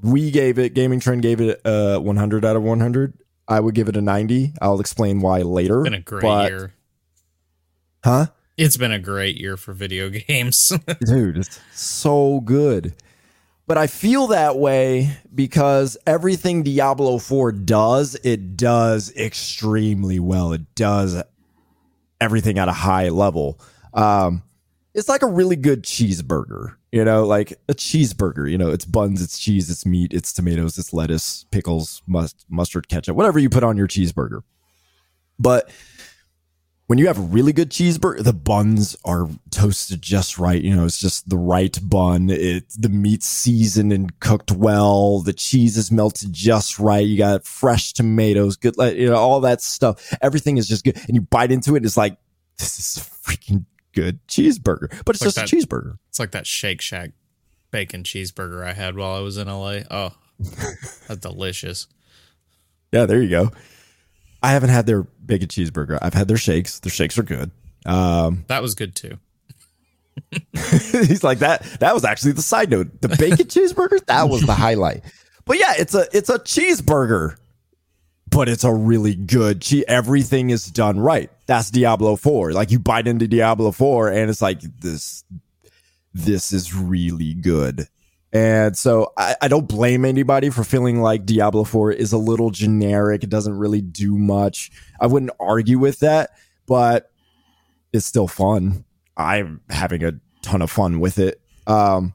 We 0.00 0.30
gave 0.30 0.60
it 0.60 0.74
Gaming 0.74 1.00
Trend 1.00 1.22
gave 1.22 1.40
it 1.40 1.60
uh, 1.64 1.96
a 1.96 2.00
100 2.00 2.44
out 2.44 2.54
of 2.54 2.62
100 2.62 3.18
I 3.48 3.60
would 3.60 3.74
give 3.74 3.88
it 3.88 3.96
a 3.96 4.02
90. 4.02 4.52
I'll 4.60 4.78
explain 4.78 5.20
why 5.20 5.40
later. 5.40 5.80
It's 5.80 5.90
been 5.90 5.94
a 5.94 6.02
great 6.02 6.22
but, 6.22 6.50
year. 6.50 6.74
Huh? 8.04 8.26
It's 8.56 8.76
been 8.76 8.92
a 8.92 8.98
great 8.98 9.36
year 9.36 9.56
for 9.56 9.72
video 9.72 10.08
games. 10.28 10.72
Dude, 11.00 11.38
it's 11.38 11.58
so 11.72 12.40
good. 12.40 12.94
But 13.66 13.76
I 13.76 13.86
feel 13.86 14.28
that 14.28 14.56
way 14.56 15.18
because 15.34 15.98
everything 16.06 16.62
Diablo 16.62 17.18
4 17.18 17.52
does, 17.52 18.14
it 18.24 18.56
does 18.56 19.14
extremely 19.14 20.18
well. 20.18 20.52
It 20.52 20.74
does 20.74 21.22
everything 22.20 22.58
at 22.58 22.68
a 22.68 22.72
high 22.72 23.10
level. 23.10 23.60
Um, 23.92 24.42
it's 24.94 25.08
like 25.08 25.22
a 25.22 25.26
really 25.26 25.56
good 25.56 25.84
cheeseburger, 25.84 26.76
you 26.92 27.04
know, 27.04 27.24
like 27.26 27.52
a 27.68 27.74
cheeseburger, 27.74 28.50
you 28.50 28.58
know, 28.58 28.70
it's 28.70 28.84
buns, 28.84 29.22
it's 29.22 29.38
cheese, 29.38 29.70
it's 29.70 29.84
meat, 29.84 30.14
it's 30.14 30.32
tomatoes, 30.32 30.78
it's 30.78 30.92
lettuce, 30.92 31.44
pickles, 31.50 32.02
must, 32.06 32.46
mustard, 32.48 32.88
ketchup, 32.88 33.16
whatever 33.16 33.38
you 33.38 33.50
put 33.50 33.62
on 33.62 33.76
your 33.76 33.88
cheeseburger. 33.88 34.42
But 35.38 35.70
when 36.86 36.98
you 36.98 37.06
have 37.06 37.18
a 37.18 37.22
really 37.22 37.52
good 37.52 37.70
cheeseburger, 37.70 38.24
the 38.24 38.32
buns 38.32 38.96
are 39.04 39.28
toasted 39.50 40.00
just 40.00 40.38
right. 40.38 40.60
You 40.60 40.74
know, 40.74 40.86
it's 40.86 40.98
just 40.98 41.28
the 41.28 41.36
right 41.36 41.78
bun. 41.82 42.30
It 42.30 42.64
the 42.78 42.88
meat's 42.88 43.26
seasoned 43.26 43.92
and 43.92 44.18
cooked 44.20 44.50
well. 44.50 45.20
The 45.20 45.34
cheese 45.34 45.76
is 45.76 45.92
melted 45.92 46.32
just 46.32 46.78
right. 46.78 47.06
You 47.06 47.18
got 47.18 47.44
fresh 47.44 47.92
tomatoes, 47.92 48.56
good, 48.56 48.76
you 48.96 49.10
know, 49.10 49.16
all 49.16 49.40
that 49.42 49.60
stuff. 49.60 50.16
Everything 50.22 50.56
is 50.56 50.66
just 50.66 50.82
good, 50.82 50.96
and 51.06 51.14
you 51.14 51.20
bite 51.20 51.52
into 51.52 51.76
it. 51.76 51.84
It's 51.84 51.98
like 51.98 52.16
this 52.58 52.78
is 52.78 53.04
freaking 53.04 53.66
good 53.94 54.26
cheeseburger, 54.28 54.90
but 55.04 55.14
it's, 55.14 55.24
it's 55.24 55.36
like 55.36 55.46
just 55.46 55.50
that, 55.50 55.52
a 55.52 55.56
cheeseburger. 55.56 55.98
It's 56.08 56.18
like 56.18 56.32
that 56.32 56.46
Shake 56.46 56.80
Shack 56.80 57.12
bacon 57.70 58.02
cheeseburger 58.02 58.64
I 58.64 58.72
had 58.72 58.96
while 58.96 59.14
I 59.14 59.20
was 59.20 59.36
in 59.36 59.48
LA. 59.48 59.80
Oh, 59.90 60.14
that's 61.08 61.20
delicious. 61.20 61.86
Yeah, 62.92 63.06
there 63.06 63.22
you 63.22 63.28
go. 63.28 63.50
I 64.42 64.52
haven't 64.52 64.70
had 64.70 64.86
their 64.86 65.02
bacon 65.02 65.48
cheeseburger. 65.48 65.98
I've 66.00 66.14
had 66.14 66.28
their 66.28 66.36
shakes. 66.36 66.78
Their 66.80 66.92
shakes 66.92 67.18
are 67.18 67.22
good. 67.22 67.50
Um, 67.84 68.44
that 68.48 68.62
was 68.62 68.74
good 68.74 68.94
too. 68.94 69.18
he's 70.52 71.22
like 71.22 71.40
that. 71.40 71.62
That 71.80 71.94
was 71.94 72.04
actually 72.04 72.32
the 72.32 72.42
side 72.42 72.70
note. 72.70 73.00
The 73.00 73.08
bacon 73.08 73.36
cheeseburger 73.46 74.04
that 74.06 74.28
was 74.28 74.42
the 74.42 74.54
highlight. 74.54 75.02
But 75.44 75.58
yeah, 75.58 75.74
it's 75.76 75.94
a 75.94 76.06
it's 76.12 76.28
a 76.28 76.38
cheeseburger 76.38 77.36
but 78.30 78.48
it's 78.48 78.64
a 78.64 78.72
really 78.72 79.14
good. 79.14 79.64
She, 79.64 79.86
everything 79.86 80.50
is 80.50 80.66
done 80.66 81.00
right. 81.00 81.30
That's 81.48 81.70
Diablo 81.70 82.14
4. 82.14 82.52
Like 82.52 82.70
you 82.70 82.78
bite 82.78 83.08
into 83.08 83.26
Diablo 83.26 83.72
4 83.72 84.10
and 84.10 84.30
it's 84.30 84.42
like 84.42 84.60
this, 84.60 85.24
this 86.12 86.52
is 86.52 86.74
really 86.74 87.32
good. 87.34 87.88
And 88.34 88.76
so 88.76 89.14
I, 89.16 89.34
I 89.40 89.48
don't 89.48 89.66
blame 89.66 90.04
anybody 90.04 90.50
for 90.50 90.62
feeling 90.62 91.00
like 91.00 91.24
Diablo 91.24 91.64
4 91.64 91.92
is 91.92 92.12
a 92.12 92.18
little 92.18 92.50
generic. 92.50 93.24
It 93.24 93.30
doesn't 93.30 93.56
really 93.56 93.80
do 93.80 94.18
much. 94.18 94.70
I 95.00 95.06
wouldn't 95.06 95.32
argue 95.40 95.78
with 95.78 96.00
that, 96.00 96.32
but 96.66 97.10
it's 97.94 98.04
still 98.04 98.28
fun. 98.28 98.84
I'm 99.16 99.62
having 99.70 100.04
a 100.04 100.12
ton 100.42 100.60
of 100.60 100.70
fun 100.70 101.00
with 101.00 101.18
it. 101.18 101.40
Um, 101.66 102.12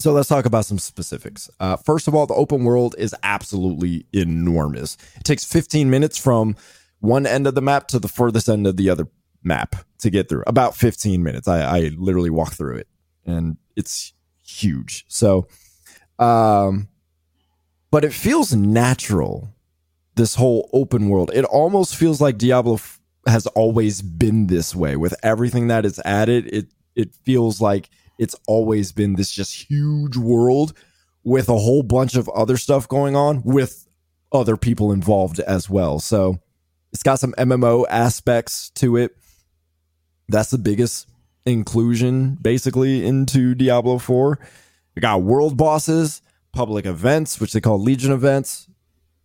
so 0.00 0.12
let's 0.12 0.28
talk 0.28 0.44
about 0.44 0.64
some 0.64 0.80
specifics. 0.80 1.48
Uh, 1.60 1.76
first 1.76 2.08
of 2.08 2.16
all, 2.16 2.26
the 2.26 2.34
open 2.34 2.64
world 2.64 2.96
is 2.98 3.14
absolutely 3.22 4.06
enormous. 4.12 4.96
It 5.14 5.24
takes 5.24 5.44
15 5.44 5.88
minutes 5.88 6.18
from 6.18 6.56
one 7.00 7.26
end 7.26 7.46
of 7.46 7.54
the 7.54 7.62
map 7.62 7.88
to 7.88 7.98
the 7.98 8.08
furthest 8.08 8.48
end 8.48 8.66
of 8.66 8.76
the 8.76 8.88
other 8.88 9.08
map 9.42 9.76
to 9.98 10.10
get 10.10 10.28
through. 10.28 10.44
About 10.46 10.76
15 10.76 11.22
minutes. 11.22 11.48
I, 11.48 11.60
I 11.62 11.80
literally 11.96 12.30
walk 12.30 12.52
through 12.52 12.76
it, 12.76 12.88
and 13.26 13.56
it's 13.76 14.12
huge. 14.46 15.04
So, 15.08 15.48
um, 16.18 16.88
but 17.90 18.04
it 18.04 18.12
feels 18.12 18.54
natural. 18.54 19.54
This 20.16 20.34
whole 20.34 20.68
open 20.72 21.08
world. 21.08 21.30
It 21.32 21.44
almost 21.46 21.96
feels 21.96 22.20
like 22.20 22.36
Diablo 22.36 22.74
f- 22.74 23.00
has 23.26 23.46
always 23.48 24.02
been 24.02 24.48
this 24.48 24.74
way. 24.74 24.96
With 24.96 25.14
everything 25.22 25.68
that 25.68 25.86
is 25.86 26.00
added, 26.04 26.46
it 26.52 26.66
it 26.94 27.14
feels 27.14 27.60
like 27.60 27.88
it's 28.18 28.36
always 28.46 28.92
been 28.92 29.14
this 29.14 29.30
just 29.30 29.70
huge 29.70 30.16
world 30.16 30.74
with 31.24 31.48
a 31.48 31.56
whole 31.56 31.82
bunch 31.82 32.16
of 32.16 32.28
other 32.30 32.56
stuff 32.56 32.88
going 32.88 33.16
on 33.16 33.42
with 33.44 33.88
other 34.32 34.56
people 34.56 34.92
involved 34.92 35.40
as 35.40 35.70
well. 35.70 36.00
So 36.00 36.40
it's 36.92 37.02
got 37.02 37.18
some 37.18 37.32
MMO 37.38 37.86
aspects 37.88 38.70
to 38.76 38.96
it. 38.96 39.16
That's 40.28 40.50
the 40.50 40.58
biggest 40.58 41.08
inclusion 41.46 42.36
basically 42.40 43.04
into 43.04 43.54
Diablo 43.54 43.98
4. 43.98 44.38
We 44.94 45.00
got 45.00 45.22
world 45.22 45.56
bosses, 45.56 46.22
public 46.52 46.86
events, 46.86 47.40
which 47.40 47.52
they 47.52 47.60
call 47.60 47.80
Legion 47.80 48.12
events, 48.12 48.68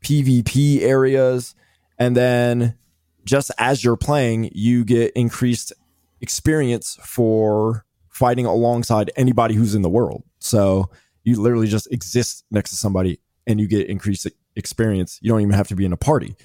PvP 0.03 0.81
areas, 0.81 1.55
and 1.97 2.15
then 2.15 2.75
just 3.23 3.51
as 3.57 3.83
you're 3.83 3.97
playing, 3.97 4.51
you 4.53 4.85
get 4.85 5.11
increased 5.13 5.73
experience 6.21 6.97
for 7.03 7.85
fighting 8.09 8.45
alongside 8.45 9.11
anybody 9.15 9.55
who's 9.55 9.75
in 9.75 9.81
the 9.81 9.89
world. 9.89 10.23
So 10.39 10.89
you 11.23 11.41
literally 11.41 11.67
just 11.67 11.91
exist 11.91 12.45
next 12.51 12.69
to 12.69 12.75
somebody 12.75 13.19
and 13.47 13.59
you 13.59 13.67
get 13.67 13.87
increased 13.87 14.27
experience. 14.55 15.19
You 15.21 15.31
don't 15.31 15.41
even 15.41 15.53
have 15.53 15.67
to 15.69 15.75
be 15.75 15.85
in 15.85 15.91
a 15.93 15.97
party. 15.97 16.35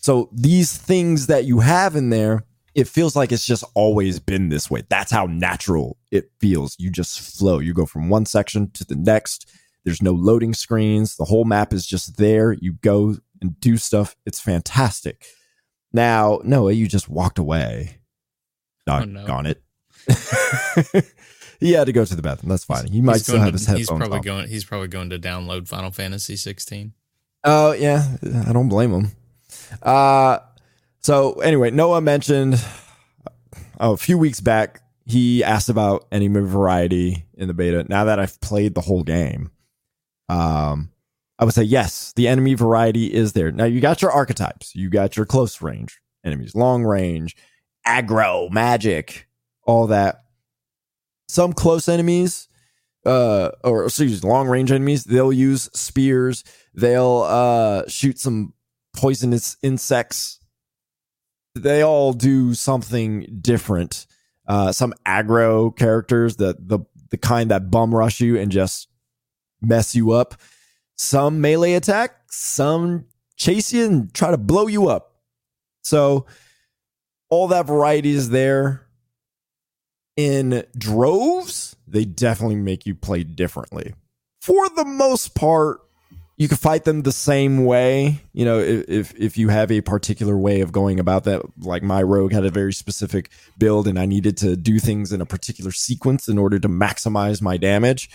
So 0.00 0.30
these 0.32 0.76
things 0.76 1.26
that 1.26 1.44
you 1.44 1.60
have 1.60 1.94
in 1.94 2.10
there, 2.10 2.44
it 2.74 2.88
feels 2.88 3.14
like 3.14 3.32
it's 3.32 3.44
just 3.44 3.64
always 3.74 4.18
been 4.18 4.48
this 4.48 4.70
way. 4.70 4.82
That's 4.88 5.12
how 5.12 5.26
natural 5.26 5.98
it 6.10 6.30
feels. 6.40 6.74
You 6.78 6.90
just 6.90 7.20
flow. 7.38 7.58
You 7.58 7.74
go 7.74 7.86
from 7.86 8.08
one 8.08 8.26
section 8.26 8.70
to 8.72 8.84
the 8.84 8.96
next. 8.96 9.50
There's 9.84 10.02
no 10.02 10.12
loading 10.12 10.54
screens. 10.54 11.16
The 11.16 11.24
whole 11.24 11.44
map 11.44 11.72
is 11.72 11.86
just 11.86 12.16
there. 12.16 12.52
You 12.52 12.74
go 12.74 13.16
and 13.42 13.60
do 13.60 13.76
stuff. 13.76 14.16
It's 14.24 14.40
fantastic. 14.40 15.26
Now, 15.92 16.40
Noah, 16.44 16.72
you 16.72 16.86
just 16.86 17.08
walked 17.08 17.38
away. 17.38 17.98
Doggone 18.86 19.16
oh, 19.16 19.40
no. 19.42 19.50
it. 19.50 19.62
he 21.60 21.72
had 21.72 21.84
to 21.84 21.92
go 21.92 22.04
to 22.04 22.14
the 22.14 22.22
bathroom. 22.22 22.50
That's 22.50 22.64
fine. 22.64 22.86
He 22.86 23.00
might 23.02 23.18
still 23.18 23.38
have 23.38 23.48
to, 23.48 23.52
his 23.52 23.66
headphones 23.66 23.88
He's 23.88 23.98
probably 23.98 24.18
on. 24.18 24.22
going. 24.22 24.48
He's 24.48 24.64
probably 24.64 24.88
going 24.88 25.10
to 25.10 25.18
download 25.18 25.68
Final 25.68 25.90
Fantasy 25.90 26.36
16. 26.36 26.94
Oh 27.44 27.72
yeah, 27.72 28.16
I 28.46 28.52
don't 28.52 28.68
blame 28.68 28.92
him. 28.92 29.12
Uh, 29.82 30.38
so 31.00 31.34
anyway, 31.40 31.70
Noah 31.70 32.00
mentioned 32.00 32.62
oh, 33.78 33.92
a 33.92 33.96
few 33.96 34.18
weeks 34.18 34.40
back 34.40 34.82
he 35.06 35.42
asked 35.42 35.68
about 35.68 36.06
enemy 36.12 36.40
variety 36.40 37.24
in 37.34 37.48
the 37.48 37.54
beta. 37.54 37.84
Now 37.88 38.04
that 38.04 38.20
I've 38.20 38.40
played 38.40 38.74
the 38.74 38.80
whole 38.80 39.02
game, 39.02 39.50
um, 40.28 40.90
I 41.38 41.44
would 41.44 41.54
say 41.54 41.62
yes, 41.62 42.12
the 42.12 42.28
enemy 42.28 42.54
variety 42.54 43.12
is 43.12 43.32
there. 43.32 43.50
Now 43.50 43.64
you 43.64 43.80
got 43.80 44.02
your 44.02 44.12
archetypes, 44.12 44.74
you 44.76 44.90
got 44.90 45.16
your 45.16 45.26
close 45.26 45.60
range 45.60 46.00
enemies, 46.22 46.54
long 46.54 46.84
range, 46.84 47.36
aggro, 47.86 48.50
magic, 48.50 49.26
all 49.64 49.86
that. 49.88 50.24
Some 51.28 51.52
close 51.52 51.88
enemies, 51.88 52.48
uh, 53.06 53.50
or 53.64 53.84
excuse 53.84 54.22
long 54.22 54.48
range 54.48 54.70
enemies, 54.70 55.04
they'll 55.04 55.32
use 55.32 55.70
spears. 55.72 56.44
They'll 56.74 57.22
uh, 57.22 57.84
shoot 57.88 58.18
some 58.18 58.52
poisonous 58.92 59.56
insects. 59.62 60.40
They 61.54 61.82
all 61.82 62.12
do 62.12 62.54
something 62.54 63.38
different. 63.40 64.06
Uh, 64.46 64.72
some 64.72 64.94
aggro 65.06 65.76
characters 65.76 66.36
that 66.36 66.68
the 66.68 66.80
the 67.10 67.18
kind 67.18 67.50
that 67.50 67.70
bum 67.70 67.94
rush 67.94 68.20
you 68.20 68.38
and 68.38 68.50
just 68.50 68.88
mess 69.60 69.94
you 69.94 70.12
up. 70.12 70.34
Some 70.96 71.40
melee 71.40 71.74
attack, 71.74 72.16
some 72.30 73.06
chase 73.36 73.72
you 73.72 73.84
and 73.86 74.14
try 74.14 74.30
to 74.30 74.38
blow 74.38 74.66
you 74.66 74.88
up. 74.88 75.14
So 75.82 76.26
all 77.30 77.48
that 77.48 77.66
variety 77.66 78.10
is 78.10 78.30
there. 78.30 78.86
In 80.16 80.64
droves, 80.76 81.76
they 81.86 82.04
definitely 82.04 82.56
make 82.56 82.84
you 82.84 82.94
play 82.94 83.24
differently. 83.24 83.94
For 84.42 84.68
the 84.68 84.84
most 84.84 85.34
part, 85.34 85.80
you 86.40 86.48
can 86.48 86.56
fight 86.56 86.84
them 86.84 87.02
the 87.02 87.12
same 87.12 87.66
way. 87.66 88.22
You 88.32 88.46
know, 88.46 88.58
if 88.60 89.14
if 89.14 89.36
you 89.36 89.50
have 89.50 89.70
a 89.70 89.82
particular 89.82 90.38
way 90.38 90.62
of 90.62 90.72
going 90.72 90.98
about 90.98 91.24
that, 91.24 91.42
like 91.58 91.82
my 91.82 92.02
rogue 92.02 92.32
had 92.32 92.46
a 92.46 92.50
very 92.50 92.72
specific 92.72 93.30
build, 93.58 93.86
and 93.86 93.98
I 93.98 94.06
needed 94.06 94.38
to 94.38 94.56
do 94.56 94.78
things 94.78 95.12
in 95.12 95.20
a 95.20 95.26
particular 95.26 95.70
sequence 95.70 96.28
in 96.28 96.38
order 96.38 96.58
to 96.58 96.66
maximize 96.66 97.42
my 97.42 97.58
damage. 97.58 98.08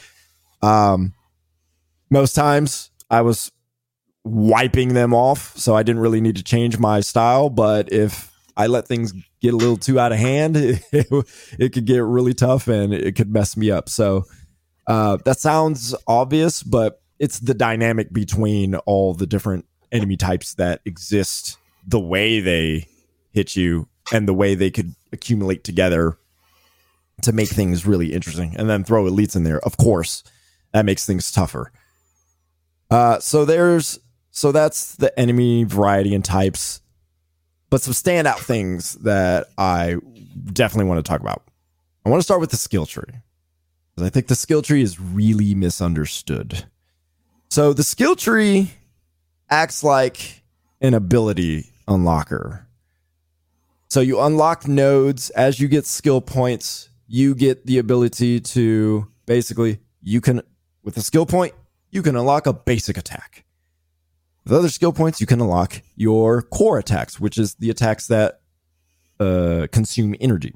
Um, 0.63 1.13
most 2.09 2.33
times 2.33 2.89
I 3.11 3.21
was 3.21 3.51
wiping 4.23 4.95
them 4.95 5.13
off, 5.13 5.55
so 5.55 5.75
I 5.75 5.83
didn't 5.83 6.01
really 6.01 6.19
need 6.19 6.37
to 6.37 6.43
change 6.43 6.79
my 6.79 7.01
style. 7.01 7.51
But 7.51 7.93
if 7.93 8.31
I 8.57 8.65
let 8.65 8.87
things 8.87 9.13
get 9.39 9.53
a 9.53 9.57
little 9.57 9.77
too 9.77 9.99
out 9.99 10.11
of 10.11 10.17
hand, 10.17 10.55
it, 10.57 10.81
it 11.59 11.73
could 11.73 11.85
get 11.85 11.99
really 11.99 12.33
tough 12.33 12.67
and 12.67 12.91
it 12.91 13.15
could 13.15 13.31
mess 13.31 13.55
me 13.55 13.69
up. 13.69 13.87
So 13.87 14.23
uh, 14.87 15.17
that 15.25 15.39
sounds 15.39 15.93
obvious, 16.07 16.63
but 16.63 17.03
it's 17.19 17.39
the 17.39 17.53
dynamic 17.53 18.11
between 18.11 18.75
all 18.75 19.13
the 19.13 19.27
different 19.27 19.65
enemy 19.91 20.17
types 20.17 20.55
that 20.55 20.81
exist, 20.85 21.57
the 21.87 21.99
way 21.99 22.39
they 22.39 22.87
hit 23.31 23.55
you, 23.55 23.87
and 24.11 24.27
the 24.27 24.33
way 24.33 24.55
they 24.55 24.71
could 24.71 24.93
accumulate 25.11 25.63
together 25.63 26.17
to 27.21 27.31
make 27.31 27.49
things 27.49 27.85
really 27.85 28.13
interesting. 28.13 28.55
And 28.57 28.69
then 28.69 28.83
throw 28.83 29.05
elites 29.05 29.35
in 29.35 29.43
there, 29.43 29.59
of 29.65 29.77
course, 29.77 30.23
that 30.73 30.85
makes 30.85 31.05
things 31.05 31.31
tougher. 31.31 31.71
Uh, 32.91 33.19
so 33.19 33.45
there's 33.45 33.99
so 34.31 34.51
that's 34.51 34.95
the 34.95 35.17
enemy 35.17 35.63
variety 35.63 36.13
and 36.13 36.23
types 36.23 36.81
but 37.69 37.81
some 37.81 37.93
standout 37.93 38.39
things 38.39 38.93
that 38.95 39.47
I 39.57 39.97
definitely 40.53 40.87
want 40.87 41.03
to 41.05 41.09
talk 41.09 41.21
about. 41.21 41.43
I 42.05 42.09
want 42.09 42.19
to 42.19 42.23
start 42.23 42.39
with 42.39 42.51
the 42.51 42.57
skill 42.57 42.85
tree 42.85 43.03
because 43.93 44.07
I 44.07 44.09
think 44.09 44.27
the 44.27 44.35
skill 44.35 44.61
tree 44.61 44.81
is 44.81 44.99
really 44.99 45.55
misunderstood. 45.55 46.65
So 47.55 47.71
the 47.71 47.83
skill 47.83 48.17
tree 48.17 48.69
acts 49.49 49.81
like 49.81 50.43
an 50.81 50.93
ability 50.93 51.71
unlocker. 51.87 52.65
So 53.87 54.01
you 54.01 54.19
unlock 54.19 54.67
nodes 54.67 55.29
as 55.29 55.57
you 55.57 55.69
get 55.69 55.85
skill 55.85 56.19
points, 56.19 56.89
you 57.07 57.33
get 57.33 57.65
the 57.65 57.77
ability 57.77 58.41
to 58.41 59.07
basically 59.25 59.79
you 60.01 60.19
can 60.19 60.41
with 60.83 60.97
a 60.97 61.01
skill 61.01 61.25
point, 61.25 61.53
you 61.91 62.03
can 62.03 62.17
unlock 62.17 62.45
a 62.45 62.51
basic 62.51 62.97
attack. 62.97 63.45
With 64.43 64.51
other 64.51 64.67
skill 64.67 64.91
points, 64.91 65.21
you 65.21 65.25
can 65.25 65.39
unlock 65.39 65.81
your 65.95 66.41
core 66.41 66.77
attacks, 66.77 67.21
which 67.21 67.37
is 67.37 67.55
the 67.55 67.69
attacks 67.69 68.07
that 68.07 68.41
uh, 69.17 69.67
consume 69.71 70.13
energy. 70.19 70.55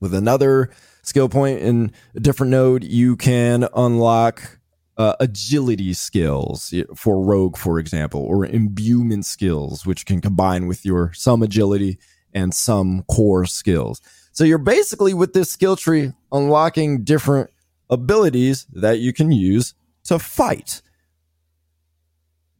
With 0.00 0.12
another 0.12 0.68
skill 1.00 1.30
point 1.30 1.60
in 1.60 1.92
a 2.14 2.20
different 2.20 2.50
node, 2.50 2.84
you 2.84 3.16
can 3.16 3.66
unlock 3.74 4.57
uh, 4.98 5.14
agility 5.20 5.94
skills 5.94 6.74
for 6.94 7.24
rogue, 7.24 7.56
for 7.56 7.78
example, 7.78 8.20
or 8.20 8.44
imbuement 8.44 9.24
skills, 9.24 9.86
which 9.86 10.04
can 10.04 10.20
combine 10.20 10.66
with 10.66 10.84
your 10.84 11.12
some 11.14 11.42
agility 11.42 11.98
and 12.34 12.52
some 12.52 13.04
core 13.04 13.46
skills. 13.46 14.02
So 14.32 14.44
you're 14.44 14.58
basically 14.58 15.14
with 15.14 15.32
this 15.32 15.50
skill 15.50 15.76
tree 15.76 16.12
unlocking 16.30 17.04
different 17.04 17.50
abilities 17.88 18.66
that 18.72 18.98
you 18.98 19.12
can 19.12 19.32
use 19.32 19.74
to 20.04 20.18
fight 20.18 20.82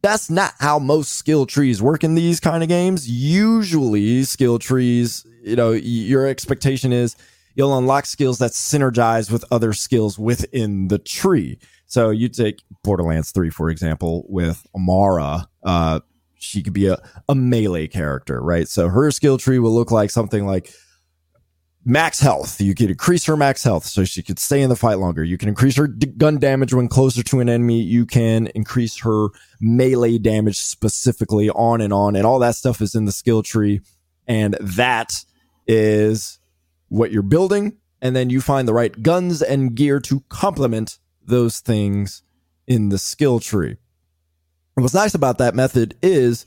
that's 0.03 0.31
not 0.31 0.55
how 0.59 0.79
most 0.79 1.13
skill 1.13 1.47
trees 1.47 1.83
work 1.83 2.05
in 2.05 2.15
these 2.15 2.41
kind 2.41 2.63
of 2.63 2.69
games. 2.69 3.09
Usually, 3.09 4.23
skill 4.25 4.59
trees, 4.59 5.27
you 5.43 5.57
know, 5.57 5.73
your 5.73 6.27
expectation 6.27 6.93
is 6.93 7.17
you'll 7.55 7.77
unlock 7.77 8.07
skills 8.07 8.39
that 8.39 8.53
synergize 8.53 9.31
with 9.31 9.45
other 9.51 9.73
skills 9.73 10.19
within 10.19 10.89
the 10.89 10.99
tree. 10.99 11.59
So 11.89 12.11
you 12.11 12.29
take 12.29 12.63
Borderlands 12.85 13.33
3, 13.33 13.51
for 13.51 13.71
example, 13.71 14.25
with 14.29 14.67
Amara. 14.75 15.49
Uh, 15.65 16.01
she 16.39 16.63
could 16.63 16.75
be 16.75 16.87
a, 16.87 16.99
a 17.29 17.35
melee 17.35 17.89
character, 17.89 18.41
right? 18.41 18.69
So 18.69 18.89
her 18.89 19.11
skill 19.11 19.39
tree 19.39 19.59
will 19.59 19.75
look 19.75 19.91
like 19.91 20.11
something 20.11 20.47
like 20.47 20.71
max 21.87 22.21
health. 22.21 22.61
You 22.61 22.75
could 22.75 22.91
increase 22.91 23.25
her 23.25 23.39
max 23.39 23.65
health 23.65 23.87
so 23.87 24.05
she 24.05 24.23
could 24.23 24.39
stay 24.39 24.61
in 24.61 24.69
the 24.69 24.77
fight 24.77 24.99
longer. 24.99 25.25
You 25.25 25.39
can 25.39 25.49
increase 25.49 25.77
her 25.77 25.87
d- 25.87 26.09
gun 26.09 26.39
damage 26.39 26.75
when 26.75 26.89
closer 26.89 27.23
to 27.23 27.41
an 27.41 27.49
enemy. 27.49 27.81
You 27.81 28.05
can 28.05 28.49
increase 28.49 29.01
her 29.01 29.29
melee 29.59 30.19
damage 30.19 30.59
specifically 30.59 31.49
on 31.49 31.81
and 31.81 31.93
on. 31.93 32.17
And 32.17 32.27
all 32.27 32.39
that 32.41 32.55
stuff 32.55 32.83
is 32.83 32.95
in 32.95 33.07
the 33.07 33.13
skill 33.13 33.43
tree. 33.43 33.81
And 34.27 34.59
that 34.61 35.25
is 35.67 36.39
what 36.89 37.13
you're 37.13 37.23
building. 37.23 37.79
And 38.03 38.15
then 38.15 38.29
you 38.29 38.43
find 38.43 38.69
the 38.69 38.75
right 38.75 39.03
guns 39.03 39.41
and 39.41 39.75
gear 39.75 40.01
to 40.01 40.23
complement 40.29 40.99
those 41.29 41.61
things 41.61 42.23
in 42.67 42.89
the 42.89 42.99
skill 42.99 43.41
tree. 43.41 43.77
And 44.77 44.83
what's 44.83 44.95
nice 44.95 45.15
about 45.15 45.39
that 45.39 45.55
method 45.55 45.97
is 46.03 46.47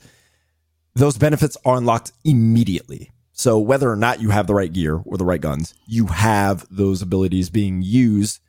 those 0.94 1.18
benefits 1.18 1.56
are 1.64 1.76
unlocked 1.76 2.12
immediately. 2.24 3.10
So 3.32 3.58
whether 3.58 3.90
or 3.90 3.96
not 3.96 4.20
you 4.20 4.30
have 4.30 4.46
the 4.46 4.54
right 4.54 4.72
gear 4.72 5.00
or 5.04 5.16
the 5.16 5.24
right 5.24 5.40
guns, 5.40 5.74
you 5.86 6.06
have 6.06 6.66
those 6.70 7.02
abilities 7.02 7.50
being 7.50 7.82
used. 7.82 8.40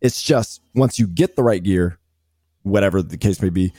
It's 0.00 0.22
just 0.22 0.60
once 0.74 0.98
you 0.98 1.06
get 1.06 1.36
the 1.36 1.42
right 1.42 1.62
gear, 1.62 1.98
whatever 2.62 3.02
the 3.02 3.16
case 3.16 3.40
may 3.40 3.50
be, 3.50 3.72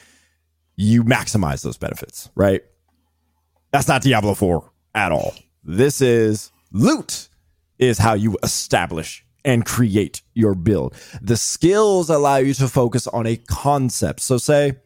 you 0.76 1.04
maximize 1.04 1.62
those 1.64 1.78
benefits, 1.78 2.30
right? 2.36 2.64
That's 3.72 3.88
not 3.88 4.02
Diablo 4.02 4.34
4 4.34 4.72
at 4.96 5.12
all. 5.12 5.34
This 5.64 6.02
is 6.02 6.52
loot 6.72 7.30
is 7.78 7.98
how 7.98 8.14
you 8.14 8.38
establish 8.44 9.26
and 9.46 9.66
create 9.66 10.22
your 10.34 10.56
build. 10.56 10.96
The 11.22 11.38
skills 11.38 12.10
allow 12.10 12.38
you 12.38 12.54
to 12.56 12.68
focus 12.68 13.08
on 13.08 13.26
a 13.26 13.36
concept. 13.36 14.22
So 14.22 14.38
say 14.38 14.78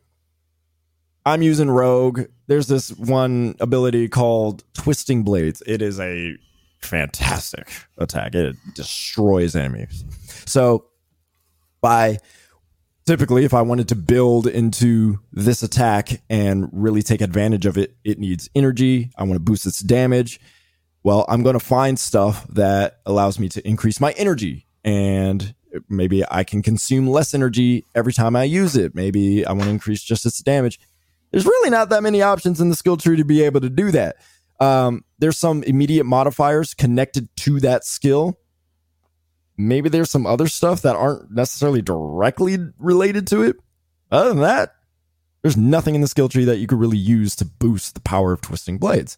I'm 1.27 1.41
using 1.41 1.69
Rogue. 1.69 2.21
There's 2.47 2.67
this 2.67 2.89
one 2.91 3.55
ability 3.59 4.07
called 4.07 4.63
Twisting 4.73 5.23
Blades. 5.23 5.61
It 5.67 5.81
is 5.81 5.99
a 5.99 6.37
fantastic 6.79 7.69
attack. 7.97 8.33
It 8.33 8.55
destroys 8.73 9.53
enemies. 9.53 10.05
So, 10.45 10.85
by 11.81 12.19
typically, 13.05 13.43
if 13.43 13.53
I 13.53 13.61
wanted 13.61 13.89
to 13.89 13.95
build 13.95 14.47
into 14.47 15.19
this 15.33 15.63
attack 15.63 16.21
and 16.29 16.69
really 16.71 17.01
take 17.01 17.19
advantage 17.19 17.65
of 17.65 17.77
it, 17.77 17.97
it 18.05 18.19
needs 18.19 18.49
energy. 18.55 19.11
I 19.17 19.23
want 19.23 19.33
to 19.33 19.39
boost 19.41 19.65
its 19.65 19.81
damage. 19.81 20.39
Well, 21.07 21.25
I'm 21.29 21.41
going 21.41 21.53
to 21.53 21.59
find 21.59 21.97
stuff 21.97 22.45
that 22.49 22.99
allows 23.05 23.39
me 23.39 23.47
to 23.49 23.65
increase 23.65 24.01
my 24.01 24.11
energy 24.11 24.67
and 24.83 25.55
maybe 25.87 26.23
I 26.29 26.43
can 26.43 26.61
consume 26.61 27.07
less 27.07 27.33
energy 27.33 27.85
every 27.95 28.11
time 28.11 28.35
I 28.35 28.43
use 28.43 28.75
it. 28.75 28.93
Maybe 28.93 29.45
I 29.45 29.53
want 29.53 29.63
to 29.63 29.69
increase 29.69 30.03
just 30.03 30.25
its 30.25 30.39
damage 30.39 30.79
there's 31.31 31.45
really 31.45 31.69
not 31.69 31.89
that 31.89 32.03
many 32.03 32.21
options 32.21 32.61
in 32.61 32.69
the 32.69 32.75
skill 32.75 32.97
tree 32.97 33.17
to 33.17 33.25
be 33.25 33.43
able 33.43 33.61
to 33.61 33.69
do 33.69 33.91
that. 33.91 34.17
Um, 34.59 35.03
there's 35.19 35.37
some 35.37 35.63
immediate 35.63 36.05
modifiers 36.05 36.73
connected 36.73 37.29
to 37.37 37.59
that 37.61 37.85
skill. 37.85 38.39
Maybe 39.57 39.89
there's 39.89 40.11
some 40.11 40.25
other 40.25 40.47
stuff 40.47 40.81
that 40.83 40.95
aren't 40.95 41.31
necessarily 41.31 41.81
directly 41.81 42.57
related 42.77 43.27
to 43.27 43.43
it. 43.43 43.55
Other 44.11 44.29
than 44.29 44.41
that, 44.41 44.73
there's 45.41 45.57
nothing 45.57 45.95
in 45.95 46.01
the 46.01 46.07
skill 46.07 46.29
tree 46.29 46.45
that 46.45 46.57
you 46.57 46.67
could 46.67 46.79
really 46.79 46.97
use 46.97 47.35
to 47.37 47.45
boost 47.45 47.93
the 47.93 48.01
power 48.01 48.31
of 48.33 48.41
twisting 48.41 48.77
blades. 48.77 49.17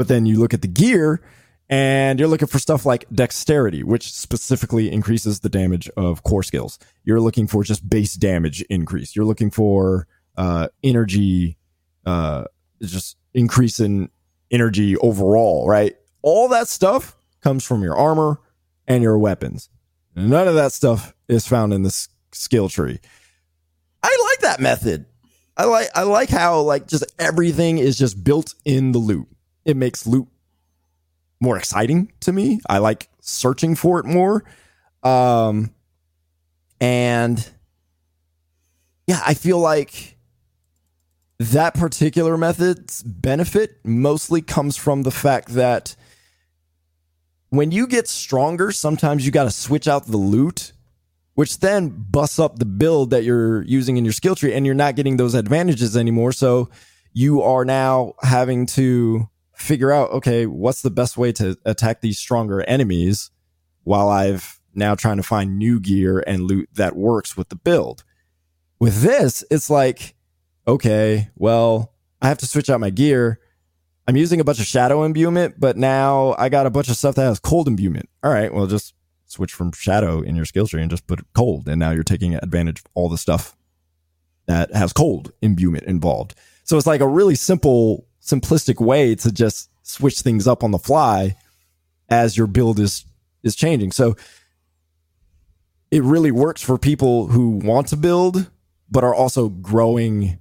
But 0.00 0.08
then 0.08 0.24
you 0.24 0.38
look 0.38 0.54
at 0.54 0.62
the 0.62 0.66
gear 0.66 1.20
and 1.68 2.18
you're 2.18 2.26
looking 2.26 2.48
for 2.48 2.58
stuff 2.58 2.86
like 2.86 3.04
dexterity, 3.12 3.82
which 3.82 4.10
specifically 4.10 4.90
increases 4.90 5.40
the 5.40 5.50
damage 5.50 5.90
of 5.90 6.22
core 6.22 6.42
skills. 6.42 6.78
You're 7.04 7.20
looking 7.20 7.46
for 7.46 7.62
just 7.64 7.86
base 7.86 8.14
damage 8.14 8.62
increase. 8.70 9.14
You're 9.14 9.26
looking 9.26 9.50
for 9.50 10.06
uh, 10.38 10.68
energy, 10.82 11.58
uh, 12.06 12.44
just 12.80 13.18
increase 13.34 13.78
in 13.78 14.08
energy 14.50 14.96
overall, 14.96 15.68
right? 15.68 15.94
All 16.22 16.48
that 16.48 16.68
stuff 16.68 17.14
comes 17.42 17.62
from 17.62 17.82
your 17.82 17.94
armor 17.94 18.40
and 18.88 19.02
your 19.02 19.18
weapons. 19.18 19.68
None 20.16 20.48
of 20.48 20.54
that 20.54 20.72
stuff 20.72 21.12
is 21.28 21.46
found 21.46 21.74
in 21.74 21.82
the 21.82 22.08
skill 22.32 22.70
tree. 22.70 23.00
I 24.02 24.28
like 24.30 24.40
that 24.40 24.60
method. 24.60 25.04
I 25.58 25.64
like 25.64 25.90
I 25.94 26.04
like 26.04 26.30
how 26.30 26.62
like 26.62 26.86
just 26.86 27.04
everything 27.18 27.76
is 27.76 27.98
just 27.98 28.24
built 28.24 28.54
in 28.64 28.92
the 28.92 28.98
loot. 28.98 29.28
It 29.64 29.76
makes 29.76 30.06
loot 30.06 30.28
more 31.40 31.56
exciting 31.56 32.12
to 32.20 32.32
me. 32.32 32.60
I 32.68 32.78
like 32.78 33.08
searching 33.20 33.74
for 33.74 33.98
it 34.00 34.06
more. 34.06 34.44
Um 35.02 35.70
and 36.80 37.50
yeah, 39.06 39.20
I 39.26 39.34
feel 39.34 39.58
like 39.58 40.16
that 41.38 41.74
particular 41.74 42.36
method's 42.36 43.02
benefit 43.02 43.78
mostly 43.84 44.42
comes 44.42 44.76
from 44.76 45.02
the 45.02 45.10
fact 45.10 45.48
that 45.50 45.96
when 47.48 47.72
you 47.72 47.86
get 47.86 48.08
stronger, 48.08 48.70
sometimes 48.70 49.26
you 49.26 49.32
got 49.32 49.44
to 49.44 49.50
switch 49.50 49.88
out 49.88 50.06
the 50.06 50.16
loot 50.16 50.72
which 51.40 51.60
then 51.60 51.88
busts 51.88 52.38
up 52.38 52.58
the 52.58 52.66
build 52.66 53.08
that 53.08 53.24
you're 53.24 53.62
using 53.62 53.96
in 53.96 54.04
your 54.04 54.12
skill 54.12 54.34
tree 54.34 54.52
and 54.52 54.66
you're 54.66 54.74
not 54.74 54.94
getting 54.94 55.16
those 55.16 55.32
advantages 55.32 55.96
anymore. 55.96 56.32
So 56.32 56.68
you 57.14 57.40
are 57.40 57.64
now 57.64 58.12
having 58.20 58.66
to 58.66 59.26
figure 59.60 59.92
out, 59.92 60.10
okay, 60.10 60.46
what's 60.46 60.82
the 60.82 60.90
best 60.90 61.16
way 61.16 61.32
to 61.32 61.56
attack 61.64 62.00
these 62.00 62.18
stronger 62.18 62.62
enemies 62.62 63.30
while 63.84 64.08
I've 64.08 64.60
now 64.74 64.94
trying 64.94 65.16
to 65.16 65.22
find 65.22 65.58
new 65.58 65.80
gear 65.80 66.22
and 66.26 66.42
loot 66.42 66.68
that 66.74 66.96
works 66.96 67.36
with 67.36 67.48
the 67.48 67.56
build. 67.56 68.04
With 68.78 69.02
this, 69.02 69.44
it's 69.50 69.68
like, 69.70 70.14
okay, 70.66 71.30
well, 71.36 71.92
I 72.22 72.28
have 72.28 72.38
to 72.38 72.46
switch 72.46 72.70
out 72.70 72.80
my 72.80 72.90
gear. 72.90 73.40
I'm 74.06 74.16
using 74.16 74.40
a 74.40 74.44
bunch 74.44 74.60
of 74.60 74.66
shadow 74.66 75.04
imbuement, 75.04 75.56
but 75.58 75.76
now 75.76 76.34
I 76.38 76.48
got 76.48 76.66
a 76.66 76.70
bunch 76.70 76.88
of 76.88 76.96
stuff 76.96 77.14
that 77.16 77.24
has 77.24 77.38
cold 77.38 77.68
imbuement. 77.68 78.08
All 78.22 78.32
right, 78.32 78.52
well, 78.52 78.66
just 78.66 78.94
switch 79.26 79.52
from 79.52 79.72
shadow 79.72 80.20
in 80.20 80.34
your 80.34 80.44
skill 80.44 80.66
tree 80.66 80.82
and 80.82 80.90
just 80.90 81.06
put 81.06 81.20
cold. 81.34 81.68
And 81.68 81.78
now 81.78 81.90
you're 81.90 82.02
taking 82.02 82.34
advantage 82.34 82.80
of 82.80 82.86
all 82.94 83.08
the 83.08 83.18
stuff 83.18 83.56
that 84.46 84.74
has 84.74 84.92
cold 84.92 85.32
imbuement 85.42 85.84
involved. 85.84 86.34
So 86.64 86.76
it's 86.76 86.86
like 86.86 87.00
a 87.00 87.08
really 87.08 87.34
simple, 87.34 88.06
simplistic 88.30 88.84
way 88.84 89.14
to 89.16 89.32
just 89.32 89.70
switch 89.82 90.20
things 90.20 90.46
up 90.46 90.62
on 90.62 90.70
the 90.70 90.78
fly 90.78 91.36
as 92.08 92.36
your 92.36 92.46
build 92.46 92.78
is 92.78 93.04
is 93.42 93.56
changing. 93.56 93.92
So 93.92 94.16
it 95.90 96.02
really 96.02 96.30
works 96.30 96.62
for 96.62 96.78
people 96.78 97.28
who 97.28 97.50
want 97.50 97.88
to 97.88 97.96
build 97.96 98.50
but 98.90 99.04
are 99.04 99.14
also 99.14 99.48
growing 99.48 100.40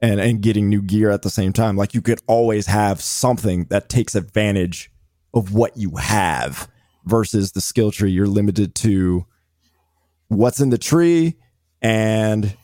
and 0.00 0.20
and 0.20 0.42
getting 0.42 0.68
new 0.68 0.82
gear 0.82 1.10
at 1.10 1.22
the 1.22 1.30
same 1.30 1.52
time. 1.52 1.76
Like 1.76 1.94
you 1.94 2.02
could 2.02 2.20
always 2.26 2.66
have 2.66 3.00
something 3.00 3.64
that 3.70 3.88
takes 3.88 4.14
advantage 4.14 4.90
of 5.32 5.54
what 5.54 5.76
you 5.76 5.96
have 5.96 6.70
versus 7.04 7.52
the 7.52 7.60
skill 7.60 7.90
tree. 7.90 8.10
You're 8.10 8.26
limited 8.26 8.74
to 8.76 9.26
what's 10.28 10.60
in 10.60 10.70
the 10.70 10.78
tree 10.78 11.36
and 11.80 12.56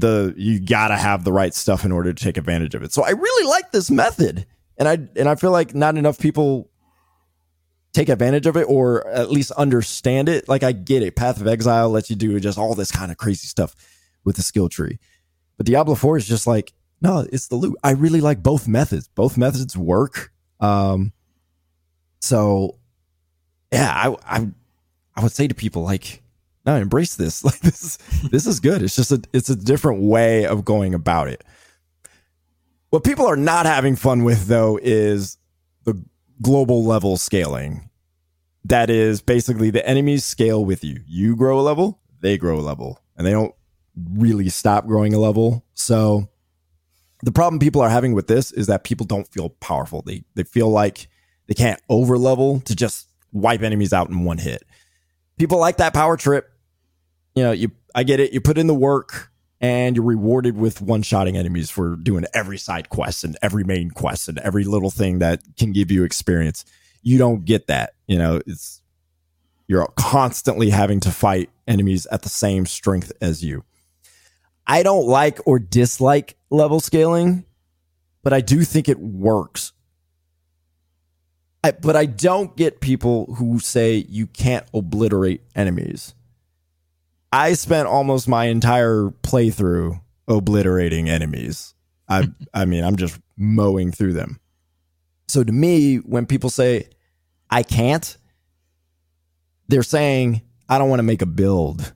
the 0.00 0.34
you 0.36 0.60
gotta 0.60 0.96
have 0.96 1.24
the 1.24 1.32
right 1.32 1.54
stuff 1.54 1.84
in 1.84 1.92
order 1.92 2.12
to 2.12 2.24
take 2.24 2.36
advantage 2.36 2.74
of 2.74 2.82
it. 2.82 2.92
So 2.92 3.02
I 3.02 3.10
really 3.10 3.48
like 3.48 3.72
this 3.72 3.90
method. 3.90 4.46
And 4.76 4.88
I 4.88 4.98
and 5.16 5.28
I 5.28 5.34
feel 5.34 5.50
like 5.50 5.74
not 5.74 5.96
enough 5.96 6.18
people 6.18 6.70
take 7.92 8.08
advantage 8.08 8.46
of 8.46 8.56
it 8.56 8.64
or 8.68 9.06
at 9.08 9.30
least 9.30 9.50
understand 9.52 10.28
it. 10.28 10.48
Like 10.48 10.62
I 10.62 10.72
get 10.72 11.02
it. 11.02 11.16
Path 11.16 11.40
of 11.40 11.46
Exile 11.46 11.90
lets 11.90 12.08
you 12.10 12.16
do 12.16 12.38
just 12.40 12.58
all 12.58 12.74
this 12.74 12.92
kind 12.92 13.10
of 13.10 13.18
crazy 13.18 13.46
stuff 13.46 13.74
with 14.24 14.36
the 14.36 14.42
skill 14.42 14.68
tree. 14.68 14.98
But 15.56 15.66
Diablo 15.66 15.94
4 15.94 16.16
is 16.16 16.28
just 16.28 16.46
like, 16.46 16.72
no, 17.02 17.26
it's 17.32 17.48
the 17.48 17.56
loot. 17.56 17.76
I 17.82 17.92
really 17.92 18.20
like 18.20 18.42
both 18.42 18.68
methods. 18.68 19.08
Both 19.08 19.36
methods 19.36 19.76
work. 19.76 20.32
Um, 20.60 21.12
so 22.20 22.78
yeah, 23.72 23.92
I, 23.92 24.38
I, 24.38 24.48
I 25.14 25.22
would 25.22 25.32
say 25.32 25.48
to 25.48 25.54
people 25.54 25.82
like, 25.82 26.22
no, 26.66 26.76
embrace 26.76 27.16
this. 27.16 27.44
Like 27.44 27.60
this 27.60 27.82
is, 27.82 27.98
this 28.30 28.46
is 28.46 28.60
good. 28.60 28.82
It's 28.82 28.96
just 28.96 29.12
a, 29.12 29.22
it's 29.32 29.50
a 29.50 29.56
different 29.56 30.02
way 30.02 30.46
of 30.46 30.64
going 30.64 30.94
about 30.94 31.28
it. 31.28 31.44
What 32.90 33.04
people 33.04 33.26
are 33.26 33.36
not 33.36 33.66
having 33.66 33.96
fun 33.96 34.24
with 34.24 34.46
though 34.46 34.78
is 34.82 35.38
the 35.84 36.02
global 36.42 36.84
level 36.84 37.16
scaling. 37.16 37.88
That 38.64 38.90
is 38.90 39.22
basically 39.22 39.70
the 39.70 39.86
enemies 39.86 40.24
scale 40.24 40.64
with 40.64 40.84
you. 40.84 41.00
You 41.06 41.34
grow 41.34 41.58
a 41.58 41.62
level, 41.62 42.00
they 42.20 42.36
grow 42.36 42.58
a 42.58 42.60
level, 42.60 43.00
and 43.16 43.26
they 43.26 43.32
don't 43.32 43.54
really 44.14 44.48
stop 44.48 44.86
growing 44.86 45.14
a 45.14 45.18
level. 45.18 45.64
So 45.74 46.28
the 47.22 47.32
problem 47.32 47.58
people 47.58 47.80
are 47.80 47.88
having 47.88 48.12
with 48.12 48.26
this 48.26 48.52
is 48.52 48.66
that 48.66 48.84
people 48.84 49.06
don't 49.06 49.28
feel 49.28 49.50
powerful. 49.50 50.02
They 50.02 50.24
they 50.34 50.42
feel 50.42 50.68
like 50.68 51.08
they 51.46 51.54
can't 51.54 51.80
over 51.88 52.18
level 52.18 52.60
to 52.60 52.76
just 52.76 53.08
wipe 53.32 53.62
enemies 53.62 53.92
out 53.92 54.08
in 54.08 54.24
one 54.24 54.38
hit. 54.38 54.62
People 55.40 55.58
like 55.58 55.78
that 55.78 55.94
power 55.94 56.18
trip. 56.18 56.52
You 57.34 57.44
know, 57.44 57.52
you 57.52 57.70
I 57.94 58.02
get 58.02 58.20
it. 58.20 58.34
You 58.34 58.42
put 58.42 58.58
in 58.58 58.66
the 58.66 58.74
work 58.74 59.30
and 59.58 59.96
you're 59.96 60.04
rewarded 60.04 60.54
with 60.54 60.82
one 60.82 61.00
shotting 61.00 61.38
enemies 61.38 61.70
for 61.70 61.96
doing 61.96 62.26
every 62.34 62.58
side 62.58 62.90
quest 62.90 63.24
and 63.24 63.38
every 63.40 63.64
main 63.64 63.90
quest 63.90 64.28
and 64.28 64.38
every 64.40 64.64
little 64.64 64.90
thing 64.90 65.20
that 65.20 65.40
can 65.56 65.72
give 65.72 65.90
you 65.90 66.04
experience. 66.04 66.66
You 67.00 67.16
don't 67.16 67.46
get 67.46 67.68
that. 67.68 67.94
You 68.06 68.18
know, 68.18 68.42
it's 68.46 68.82
you're 69.66 69.86
constantly 69.96 70.68
having 70.68 71.00
to 71.00 71.10
fight 71.10 71.48
enemies 71.66 72.06
at 72.12 72.20
the 72.20 72.28
same 72.28 72.66
strength 72.66 73.10
as 73.22 73.42
you. 73.42 73.64
I 74.66 74.82
don't 74.82 75.06
like 75.06 75.40
or 75.46 75.58
dislike 75.58 76.36
level 76.50 76.80
scaling, 76.80 77.46
but 78.22 78.34
I 78.34 78.42
do 78.42 78.62
think 78.62 78.90
it 78.90 79.00
works. 79.00 79.72
I, 81.62 81.72
but 81.72 81.94
I 81.94 82.06
don't 82.06 82.56
get 82.56 82.80
people 82.80 83.34
who 83.34 83.58
say 83.58 84.06
you 84.08 84.26
can't 84.26 84.66
obliterate 84.72 85.42
enemies. 85.54 86.14
I 87.32 87.52
spent 87.52 87.86
almost 87.86 88.28
my 88.28 88.46
entire 88.46 89.10
playthrough 89.22 90.00
obliterating 90.26 91.08
enemies. 91.08 91.74
I 92.08 92.28
I 92.54 92.64
mean, 92.64 92.84
I'm 92.84 92.96
just 92.96 93.18
mowing 93.36 93.92
through 93.92 94.14
them. 94.14 94.40
So 95.28 95.44
to 95.44 95.52
me, 95.52 95.96
when 95.96 96.26
people 96.26 96.50
say 96.50 96.88
I 97.50 97.62
can't, 97.62 98.16
they're 99.68 99.82
saying 99.82 100.42
I 100.68 100.78
don't 100.78 100.88
want 100.88 101.00
to 101.00 101.04
make 101.04 101.22
a 101.22 101.26
build. 101.26 101.92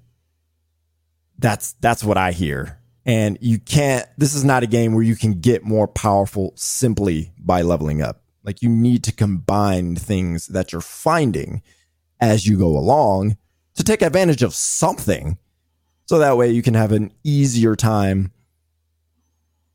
That's 1.38 1.72
that's 1.74 2.04
what 2.04 2.18
I 2.18 2.32
hear. 2.32 2.78
And 3.06 3.38
you 3.40 3.58
can't 3.58 4.06
this 4.18 4.34
is 4.34 4.44
not 4.44 4.62
a 4.62 4.66
game 4.66 4.94
where 4.94 5.02
you 5.02 5.16
can 5.16 5.40
get 5.40 5.64
more 5.64 5.88
powerful 5.88 6.52
simply 6.54 7.32
by 7.38 7.62
leveling 7.62 8.02
up. 8.02 8.23
Like 8.45 8.62
you 8.62 8.68
need 8.68 9.03
to 9.05 9.12
combine 9.12 9.97
things 9.97 10.47
that 10.49 10.72
you're 10.72 10.80
finding 10.80 11.62
as 12.20 12.47
you 12.47 12.59
go 12.59 12.68
along 12.68 13.36
to 13.74 13.82
take 13.84 14.03
advantage 14.03 14.42
of 14.42 14.55
something. 14.55 15.38
So 16.07 16.18
that 16.18 16.36
way 16.36 16.51
you 16.51 16.62
can 16.62 16.74
have 16.74 16.92
an 16.92 17.12
easier 17.24 17.74
time 17.74 18.32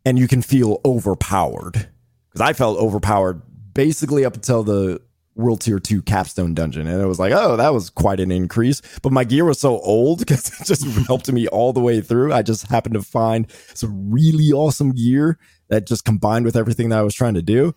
and 0.06 0.18
you 0.18 0.28
can 0.28 0.42
feel 0.42 0.80
overpowered. 0.86 1.90
Because 2.30 2.42
I 2.42 2.54
felt 2.54 2.78
overpowered 2.78 3.42
basically 3.74 4.24
up 4.24 4.36
until 4.36 4.64
the 4.64 5.02
World 5.36 5.62
Tier 5.62 5.80
2 5.80 6.02
capstone 6.02 6.54
dungeon. 6.54 6.86
And 6.86 7.02
it 7.02 7.06
was 7.06 7.18
like, 7.18 7.32
oh, 7.32 7.56
that 7.56 7.74
was 7.74 7.90
quite 7.90 8.20
an 8.20 8.32
increase. 8.32 8.82
But 9.02 9.14
my 9.14 9.24
gear 9.24 9.46
was 9.46 9.60
so 9.60 9.80
old 9.80 10.20
because 10.28 10.48
it 10.60 10.66
just 10.66 10.86
helped 11.08 11.32
me 11.32 11.48
all 11.48 11.74
the 11.74 11.80
way 11.80 12.02
through. 12.02 12.34
I 12.34 12.42
just 12.42 12.68
happened 12.68 12.96
to 12.96 13.02
find 13.02 13.48
some 13.74 14.12
really 14.12 14.52
awesome 14.52 14.92
gear 14.92 15.40
that 15.70 15.88
just 15.88 16.06
combined 16.06 16.46
with 16.46 16.56
everything 16.56 16.90
that 16.90 17.00
I 17.00 17.04
was 17.04 17.16
trying 17.16 17.36
to 17.36 17.42
do. 17.42 17.74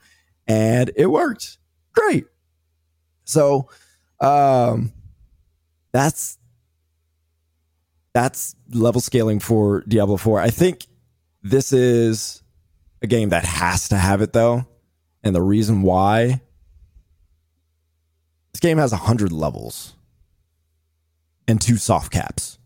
And 0.46 0.90
it 0.96 1.06
worked. 1.06 1.58
Great. 1.92 2.26
So 3.24 3.68
um 4.20 4.92
that's 5.92 6.38
that's 8.14 8.54
level 8.72 9.00
scaling 9.00 9.40
for 9.40 9.82
Diablo 9.88 10.16
4. 10.16 10.40
I 10.40 10.50
think 10.50 10.86
this 11.42 11.72
is 11.72 12.42
a 13.00 13.06
game 13.06 13.30
that 13.30 13.44
has 13.44 13.88
to 13.88 13.96
have 13.96 14.20
it 14.22 14.32
though. 14.32 14.66
And 15.22 15.34
the 15.34 15.42
reason 15.42 15.82
why 15.82 16.40
this 18.52 18.60
game 18.60 18.78
has 18.78 18.92
100 18.92 19.32
levels 19.32 19.94
and 21.48 21.60
two 21.60 21.76
soft 21.76 22.12
caps. 22.12 22.58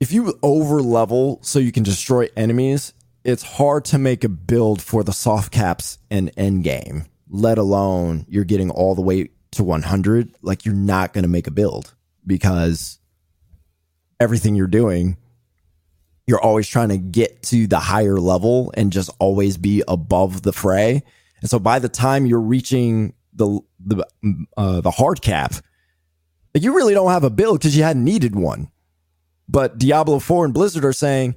If 0.00 0.12
you 0.12 0.38
over 0.42 0.82
level 0.82 1.38
so 1.42 1.58
you 1.58 1.72
can 1.72 1.82
destroy 1.82 2.28
enemies, 2.36 2.92
it's 3.24 3.42
hard 3.42 3.84
to 3.86 3.98
make 3.98 4.24
a 4.24 4.28
build 4.28 4.82
for 4.82 5.04
the 5.04 5.12
soft 5.12 5.52
caps 5.52 5.98
and 6.10 6.30
end 6.36 6.64
game, 6.64 7.06
let 7.28 7.58
alone 7.58 8.26
you're 8.28 8.44
getting 8.44 8.70
all 8.70 8.94
the 8.94 9.02
way 9.02 9.30
to 9.52 9.62
100. 9.62 10.34
Like 10.42 10.64
you're 10.64 10.74
not 10.74 11.12
going 11.12 11.22
to 11.22 11.28
make 11.28 11.46
a 11.46 11.52
build 11.52 11.94
because 12.26 12.98
everything 14.18 14.54
you're 14.54 14.66
doing, 14.66 15.16
you're 16.26 16.40
always 16.40 16.68
trying 16.68 16.88
to 16.88 16.98
get 16.98 17.42
to 17.44 17.66
the 17.66 17.78
higher 17.78 18.18
level 18.18 18.72
and 18.76 18.92
just 18.92 19.10
always 19.18 19.56
be 19.56 19.82
above 19.86 20.42
the 20.42 20.52
fray. 20.52 21.02
And 21.40 21.50
so 21.50 21.58
by 21.58 21.78
the 21.78 21.88
time 21.88 22.26
you're 22.26 22.40
reaching 22.40 23.14
the 23.32 23.60
the 23.84 24.04
uh, 24.56 24.80
the 24.80 24.90
hard 24.90 25.22
cap, 25.22 25.54
you 26.54 26.74
really 26.74 26.94
don't 26.94 27.10
have 27.10 27.24
a 27.24 27.30
build 27.30 27.58
because 27.58 27.76
you 27.76 27.82
hadn't 27.82 28.04
needed 28.04 28.36
one. 28.36 28.70
But 29.48 29.78
Diablo 29.78 30.18
4 30.18 30.46
and 30.46 30.54
Blizzard 30.54 30.84
are 30.84 30.92
saying, 30.92 31.36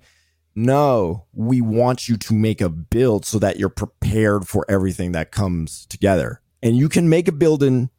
no, 0.56 1.26
we 1.34 1.60
want 1.60 2.08
you 2.08 2.16
to 2.18 2.34
make 2.34 2.62
a 2.62 2.70
build 2.70 3.26
so 3.26 3.38
that 3.39 3.60
you're 3.60 3.70
prepared 3.70 4.47
for 4.47 4.66
everything 4.70 5.12
that 5.12 5.32
comes 5.32 5.86
together. 5.88 6.41
And 6.64 6.78
you 6.78 6.88
can 6.88 7.10
make 7.10 7.28
a 7.28 7.34
build 7.34 7.62
in 7.62 7.89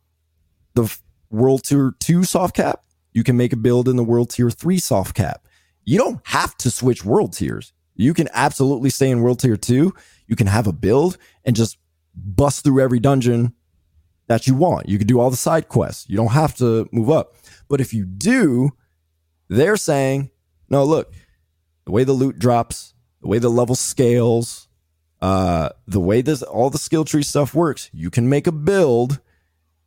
the 0.74 0.94
World 1.30 1.64
Tier 1.64 1.94
2 2.00 2.24
soft 2.24 2.56
cap. 2.56 2.82
You 3.12 3.22
can 3.22 3.36
make 3.36 3.52
a 3.52 3.56
build 3.56 3.88
in 3.88 3.96
the 3.96 4.04
World 4.04 4.30
Tier 4.30 4.50
3 4.50 4.78
soft 4.78 5.14
cap. 5.14 5.46
You 5.84 5.98
don't 5.98 6.20
have 6.24 6.56
to 6.58 6.70
switch 6.70 7.04
world 7.04 7.32
tiers. 7.32 7.72
You 7.94 8.12
can 8.12 8.28
absolutely 8.32 8.90
stay 8.90 9.10
in 9.10 9.20
World 9.20 9.40
Tier 9.40 9.56
2. 9.56 9.94
You 10.26 10.36
can 10.36 10.46
have 10.46 10.66
a 10.66 10.72
build 10.72 11.18
and 11.44 11.54
just 11.54 11.78
bust 12.14 12.64
through 12.64 12.82
every 12.82 12.98
dungeon 12.98 13.54
that 14.26 14.46
you 14.46 14.54
want. 14.54 14.88
You 14.88 14.98
can 14.98 15.06
do 15.06 15.20
all 15.20 15.30
the 15.30 15.36
side 15.36 15.68
quests. 15.68 16.08
You 16.08 16.16
don't 16.16 16.32
have 16.32 16.56
to 16.56 16.88
move 16.90 17.10
up. 17.10 17.34
But 17.68 17.80
if 17.80 17.94
you 17.94 18.04
do, 18.04 18.70
they're 19.48 19.76
saying, 19.76 20.30
no, 20.68 20.84
look, 20.84 21.12
the 21.86 21.92
way 21.92 22.04
the 22.04 22.12
loot 22.12 22.38
drops, 22.38 22.92
the 23.22 23.28
way 23.28 23.38
the 23.38 23.48
level 23.48 23.74
scales, 23.74 24.68
uh, 25.22 25.70
the 25.86 26.00
way 26.00 26.20
this 26.20 26.42
all 26.42 26.68
the 26.68 26.78
skill 26.78 27.04
tree 27.04 27.22
stuff 27.22 27.54
works, 27.54 27.88
you 27.94 28.10
can 28.10 28.28
make 28.28 28.46
a 28.46 28.52
build 28.52 29.20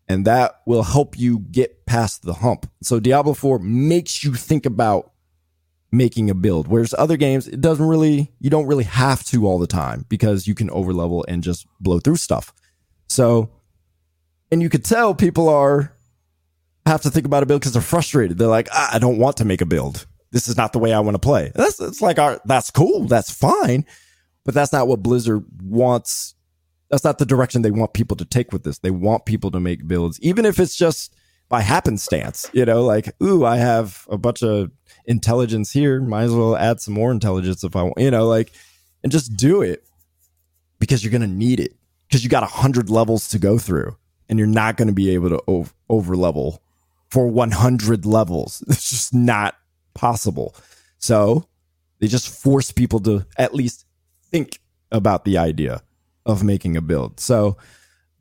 and 0.10 0.26
that 0.26 0.62
will 0.66 0.84
help 0.84 1.18
you 1.20 1.40
get 1.40 1.86
past 1.86 2.24
the 2.24 2.34
hump. 2.34 2.70
So 2.82 3.00
Diablo 3.00 3.36
4 3.36 3.60
makes 3.60 4.24
you 4.24 4.34
think 4.34 4.66
about 4.66 5.12
making 5.92 6.32
a 6.32 6.36
build. 6.36 6.68
Whereas 6.68 6.96
other 6.98 7.16
games, 7.16 7.48
it 7.48 7.62
doesn't 7.62 7.86
really, 7.86 8.32
you 8.40 8.50
don't 8.50 8.66
really 8.66 8.86
have 8.86 9.24
to 9.26 9.46
all 9.46 9.60
the 9.60 9.68
time 9.68 10.06
because 10.10 10.48
you 10.48 10.56
can 10.56 10.70
overlevel 10.70 11.24
and 11.28 11.44
just 11.44 11.68
blow 11.80 12.00
through 12.00 12.16
stuff. 12.16 12.54
So, 13.08 13.52
and 14.52 14.64
you 14.64 14.70
could 14.70 14.84
tell 14.84 15.14
people 15.14 15.48
are, 15.48 15.94
have 16.88 17.02
to 17.04 17.12
think 17.12 17.28
about 17.28 17.44
a 17.44 17.46
build 17.46 17.62
because 17.62 17.74
they're 17.74 17.82
frustrated. 17.82 18.40
They're 18.40 18.48
like, 18.48 18.68
ah, 18.72 18.90
I 18.94 18.98
don't 19.00 19.20
want 19.20 19.38
to 19.38 19.46
make 19.46 19.62
a 19.62 19.66
build. 19.66 20.08
This 20.32 20.48
is 20.48 20.58
not 20.58 20.74
the 20.74 20.80
way 20.80 20.94
I 20.94 21.00
want 21.00 21.16
to 21.16 21.20
play. 21.20 21.52
That's, 21.56 21.78
that's 21.78 22.02
like 22.02 22.20
our, 22.20 22.40
that's 22.46 22.72
cool. 22.72 23.06
That's 23.06 23.32
fine. 23.32 23.86
But 24.46 24.54
that's 24.54 24.72
not 24.72 24.88
what 24.88 25.04
Blizzard 25.04 25.44
wants. 25.62 26.36
That's 26.90 27.04
not 27.04 27.18
the 27.18 27.26
direction 27.26 27.62
they 27.62 27.72
want 27.72 27.94
people 27.94 28.18
to 28.18 28.26
take 28.26 28.52
with 28.52 28.64
this. 28.64 28.80
They 28.80 28.92
want 28.92 29.26
people 29.26 29.52
to 29.52 29.60
make 29.60 29.88
builds, 29.88 30.20
even 30.22 30.46
if 30.46 30.60
it's 30.60 30.76
just 30.76 31.14
by 31.50 31.62
happenstance, 31.62 32.50
you 32.54 32.64
know, 32.64 32.84
like, 32.84 33.12
ooh, 33.22 33.44
I 33.44 33.58
have 33.58 34.06
a 34.10 34.18
bunch 34.18 34.44
of 34.44 34.72
intelligence 35.06 35.72
here. 35.72 36.00
Might 36.00 36.24
as 36.24 36.34
well 36.34 36.56
add 36.56 36.80
some 36.80 36.94
more 36.94 37.12
intelligence 37.12 37.64
if 37.64 37.76
I 37.76 37.84
want, 37.84 37.98
you 37.98 38.12
know, 38.12 38.28
like, 38.28 38.52
and 39.04 39.12
just 39.12 39.36
do 39.36 39.62
it 39.62 39.84
because 40.80 41.04
you're 41.04 41.12
going 41.12 41.22
to 41.22 41.28
need 41.28 41.60
it 41.60 41.76
because 42.08 42.24
you 42.24 42.30
got 42.30 42.44
a 42.44 42.48
hundred 42.48 42.90
levels 42.90 43.28
to 43.30 43.40
go 43.40 43.58
through 43.58 43.98
and 44.30 44.38
you're 44.38 44.48
not 44.48 44.78
going 44.78 44.88
to 44.88 44.94
be 44.94 45.10
able 45.12 45.30
to 45.30 45.42
over, 45.48 45.72
over 45.90 46.16
level 46.16 46.62
for 47.10 47.28
100 47.28 48.06
levels. 48.06 48.64
It's 48.70 48.90
just 48.90 49.14
not 49.14 49.56
possible. 50.00 50.56
So 50.98 51.46
they 52.00 52.08
just 52.08 52.30
force 52.30 52.72
people 52.72 53.02
to 53.02 53.26
at 53.38 53.54
least 53.54 53.86
think 54.32 54.60
about 54.92 55.26
the 55.26 55.38
idea 55.38 55.82
of 56.26 56.42
making 56.42 56.78
a 56.78 56.82
build. 56.82 57.20
So, 57.20 57.58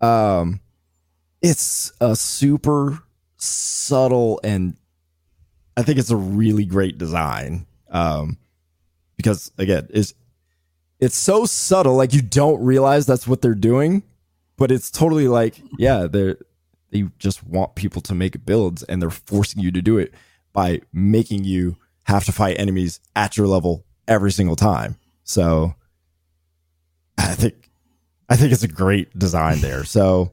um, 0.00 0.60
it's 1.40 1.92
a 2.00 2.16
super 2.16 2.98
subtle 3.36 4.40
and 4.42 4.76
I 5.76 5.82
think 5.82 6.00
it's 6.00 6.10
a 6.10 6.16
really 6.16 6.64
great 6.64 6.98
design. 6.98 7.66
Um, 7.90 8.38
because 9.16 9.52
again, 9.56 9.86
it's 9.90 10.14
it's 10.98 11.16
so 11.16 11.46
subtle, 11.46 11.94
like 11.94 12.12
you 12.12 12.22
don't 12.22 12.60
realize 12.60 13.06
that's 13.06 13.28
what 13.28 13.40
they're 13.40 13.54
doing, 13.54 14.02
but 14.56 14.72
it's 14.72 14.90
totally 14.90 15.28
like, 15.28 15.62
yeah, 15.78 16.08
they're 16.08 16.38
they 16.90 17.04
just 17.20 17.44
want 17.44 17.76
people 17.76 18.02
to 18.02 18.14
make 18.14 18.44
builds 18.44 18.82
and 18.82 19.00
they're 19.00 19.10
forcing 19.10 19.62
you 19.62 19.70
to 19.70 19.80
do 19.80 19.98
it 19.98 20.12
by 20.58 20.80
making 20.92 21.44
you 21.44 21.76
have 22.02 22.24
to 22.24 22.32
fight 22.32 22.58
enemies 22.58 22.98
at 23.14 23.36
your 23.36 23.46
level 23.46 23.84
every 24.08 24.32
single 24.32 24.56
time. 24.56 24.96
So 25.22 25.76
I 27.16 27.34
think 27.34 27.70
I 28.28 28.34
think 28.34 28.52
it's 28.52 28.64
a 28.64 28.68
great 28.68 29.16
design 29.16 29.60
there. 29.60 29.84
So 29.84 30.32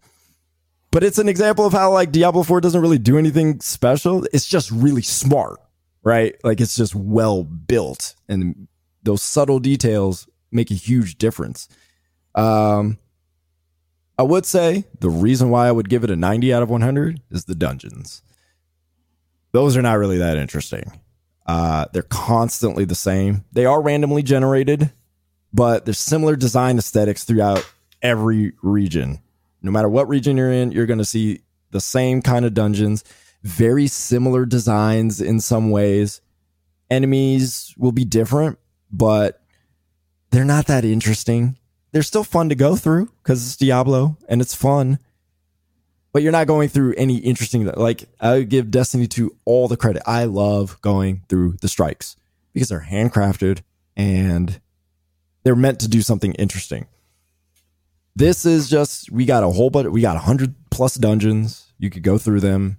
but 0.90 1.04
it's 1.04 1.20
an 1.20 1.30
example 1.30 1.64
of 1.64 1.74
how 1.74 1.92
like 1.92 2.12
Diablo 2.12 2.42
4 2.42 2.60
doesn't 2.60 2.82
really 2.82 2.98
do 2.98 3.20
anything 3.20 3.60
special. 3.60 4.26
It's 4.34 4.48
just 4.48 4.72
really 4.72 5.04
smart, 5.04 5.60
right? 6.02 6.36
Like 6.44 6.60
it's 6.60 6.76
just 6.76 6.96
well 6.96 7.44
built 7.44 8.16
and 8.28 8.68
those 9.04 9.22
subtle 9.22 9.60
details 9.60 10.28
make 10.52 10.72
a 10.72 10.76
huge 10.90 11.20
difference. 11.20 11.70
Um 12.34 12.98
I 14.18 14.24
would 14.24 14.48
say 14.48 14.86
the 15.02 15.10
reason 15.12 15.52
why 15.52 15.68
I 15.68 15.72
would 15.72 15.88
give 15.88 16.04
it 16.04 16.10
a 16.10 16.16
90 16.16 16.52
out 16.52 16.64
of 16.64 16.72
100 16.72 17.22
is 17.30 17.46
the 17.46 17.54
dungeons. 17.54 18.24
Those 19.56 19.76
are 19.78 19.82
not 19.82 19.98
really 19.98 20.20
that 20.20 20.38
interesting. 20.38 20.92
Uh, 21.48 21.86
they're 21.94 22.04
constantly 22.04 22.86
the 22.86 22.96
same. 22.96 23.46
They 23.52 23.66
are 23.66 23.82
randomly 23.82 24.24
generated, 24.24 24.92
but 25.54 25.86
there's 25.86 26.00
similar 26.00 26.36
design 26.36 26.78
aesthetics 26.78 27.24
throughout 27.24 27.66
every 28.02 28.54
region 28.62 29.20
no 29.66 29.72
matter 29.72 29.90
what 29.90 30.08
region 30.08 30.38
you're 30.38 30.52
in, 30.52 30.72
you're 30.72 30.86
going 30.86 31.00
to 31.00 31.06
see 31.06 31.42
the 31.72 31.82
same 31.82 32.22
kind 32.22 32.46
of 32.46 32.54
dungeons, 32.54 33.04
very 33.42 33.88
similar 33.88 34.46
designs 34.46 35.20
in 35.20 35.40
some 35.40 35.72
ways. 35.72 36.22
Enemies 36.92 37.74
will 37.76 37.92
be 37.92 38.06
different, 38.06 38.60
but 38.92 39.42
they're 40.30 40.46
not 40.46 40.68
that 40.68 40.86
interesting. 40.86 41.58
They're 41.92 42.04
still 42.04 42.24
fun 42.24 42.50
to 42.50 42.56
go 42.56 42.76
through 42.76 43.10
because 43.24 43.46
it's 43.46 43.58
Diablo 43.58 44.18
and 44.30 44.40
it's 44.40 44.54
fun. 44.54 45.00
But 46.16 46.24
you're 46.24 46.32
not 46.32 46.48
going 46.48 46.70
through 46.70 46.94
any 46.96 47.18
interesting 47.18 47.66
like 47.66 48.06
I 48.22 48.44
give 48.44 48.72
Destiny 48.72 49.06
2 49.06 49.36
all 49.44 49.68
the 49.68 49.76
credit. 49.76 50.02
I 50.06 50.24
love 50.24 50.82
going 50.82 51.24
through 51.28 51.58
the 51.60 51.68
strikes 51.68 52.16
because 52.54 52.70
they're 52.70 52.88
handcrafted 52.90 53.64
and 53.98 54.62
they're 55.44 55.58
meant 55.58 55.82
to 55.82 55.90
do 55.90 56.02
something 56.02 56.32
interesting. 56.36 56.88
This 58.16 58.46
is 58.46 58.70
just 58.70 59.12
we 59.12 59.26
got 59.26 59.44
a 59.44 59.50
whole 59.50 59.70
bunch. 59.70 59.90
We 59.90 60.00
got 60.00 60.16
a 60.16 60.20
hundred 60.20 60.56
plus 60.70 60.96
dungeons. 60.96 61.74
You 61.78 61.90
could 61.90 62.04
go 62.04 62.18
through 62.18 62.40
them, 62.40 62.78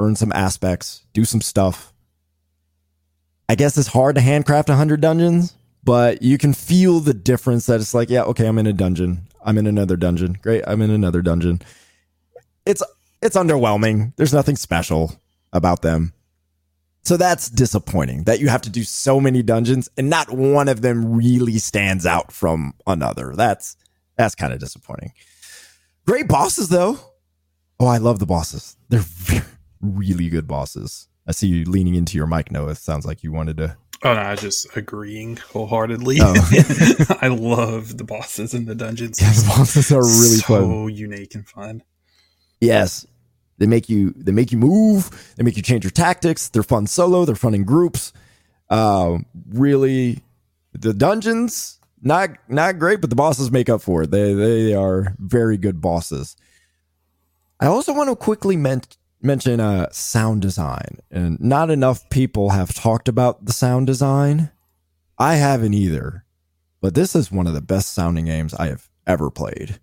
earn 0.00 0.16
some 0.16 0.32
aspects, 0.32 1.06
do 1.12 1.24
some 1.24 1.42
stuff. 1.42 1.92
I 3.48 3.54
guess 3.54 3.78
it's 3.78 3.86
hard 3.86 4.16
to 4.16 4.20
handcraft 4.20 4.70
a 4.70 4.74
hundred 4.74 5.00
dungeons, 5.00 5.54
but 5.84 6.20
you 6.20 6.36
can 6.36 6.52
feel 6.52 6.98
the 6.98 7.14
difference. 7.14 7.66
That 7.66 7.80
it's 7.80 7.94
like, 7.94 8.10
yeah, 8.10 8.22
okay, 8.22 8.48
I'm 8.48 8.58
in 8.58 8.66
a 8.66 8.72
dungeon. 8.72 9.28
I'm 9.44 9.56
in 9.56 9.68
another 9.68 9.96
dungeon. 9.96 10.36
Great, 10.42 10.64
I'm 10.66 10.82
in 10.82 10.90
another 10.90 11.22
dungeon. 11.22 11.62
It's 12.66 12.82
it's 13.22 13.36
underwhelming. 13.36 14.12
There's 14.16 14.34
nothing 14.34 14.56
special 14.56 15.20
about 15.52 15.82
them. 15.82 16.12
So 17.04 17.16
that's 17.16 17.48
disappointing 17.48 18.24
that 18.24 18.40
you 18.40 18.48
have 18.48 18.62
to 18.62 18.70
do 18.70 18.82
so 18.82 19.20
many 19.20 19.40
dungeons 19.42 19.88
and 19.96 20.10
not 20.10 20.28
one 20.30 20.68
of 20.68 20.82
them 20.82 21.14
really 21.14 21.58
stands 21.58 22.04
out 22.04 22.32
from 22.32 22.74
another. 22.86 23.32
That's 23.34 23.76
that's 24.16 24.34
kind 24.34 24.52
of 24.52 24.58
disappointing. 24.58 25.12
Great 26.04 26.26
bosses 26.26 26.68
though. 26.68 26.98
Oh, 27.78 27.86
I 27.86 27.98
love 27.98 28.18
the 28.18 28.26
bosses. 28.26 28.76
They're 28.88 29.04
really 29.80 30.28
good 30.28 30.48
bosses. 30.48 31.08
I 31.28 31.32
see 31.32 31.48
you 31.48 31.64
leaning 31.64 31.94
into 31.94 32.16
your 32.16 32.26
mic, 32.26 32.50
Noah. 32.50 32.70
It 32.70 32.78
sounds 32.78 33.06
like 33.06 33.22
you 33.22 33.32
wanted 33.32 33.58
to. 33.58 33.76
Oh 34.02 34.14
no, 34.14 34.20
I 34.20 34.32
was 34.32 34.40
just 34.40 34.76
agreeing 34.76 35.36
wholeheartedly. 35.36 36.18
Oh. 36.20 37.16
I 37.22 37.28
love 37.28 37.98
the 37.98 38.04
bosses 38.04 38.52
in 38.52 38.66
the 38.66 38.74
dungeons. 38.74 39.20
Yeah, 39.20 39.30
the 39.30 39.48
bosses 39.48 39.90
are 39.92 40.02
really 40.02 40.38
so 40.38 40.60
fun. 40.60 40.88
unique 40.90 41.34
and 41.34 41.48
fun. 41.48 41.82
Yes, 42.60 43.06
they 43.58 43.66
make 43.66 43.88
you 43.88 44.12
they 44.16 44.32
make 44.32 44.52
you 44.52 44.58
move. 44.58 45.34
They 45.36 45.42
make 45.42 45.56
you 45.56 45.62
change 45.62 45.84
your 45.84 45.90
tactics. 45.90 46.48
They're 46.48 46.62
fun 46.62 46.86
solo. 46.86 47.24
They're 47.24 47.34
fun 47.34 47.54
in 47.54 47.64
groups. 47.64 48.12
Uh, 48.68 49.18
really, 49.48 50.22
the 50.72 50.92
dungeons 50.92 51.78
not 52.02 52.30
not 52.48 52.78
great, 52.78 53.00
but 53.00 53.10
the 53.10 53.16
bosses 53.16 53.50
make 53.50 53.68
up 53.68 53.80
for 53.82 54.02
it. 54.02 54.10
They 54.10 54.34
they 54.34 54.74
are 54.74 55.14
very 55.18 55.56
good 55.56 55.80
bosses. 55.80 56.36
I 57.58 57.66
also 57.66 57.94
want 57.94 58.10
to 58.10 58.16
quickly 58.16 58.56
men- 58.56 58.82
mention 59.22 59.60
uh, 59.60 59.88
sound 59.90 60.42
design, 60.42 60.98
and 61.10 61.40
not 61.40 61.70
enough 61.70 62.08
people 62.10 62.50
have 62.50 62.74
talked 62.74 63.08
about 63.08 63.46
the 63.46 63.52
sound 63.52 63.86
design. 63.86 64.50
I 65.18 65.36
haven't 65.36 65.72
either, 65.72 66.24
but 66.82 66.94
this 66.94 67.16
is 67.16 67.32
one 67.32 67.46
of 67.46 67.54
the 67.54 67.62
best 67.62 67.94
sounding 67.94 68.26
games 68.26 68.52
I 68.52 68.66
have 68.68 68.90
ever 69.06 69.30
played. 69.30 69.80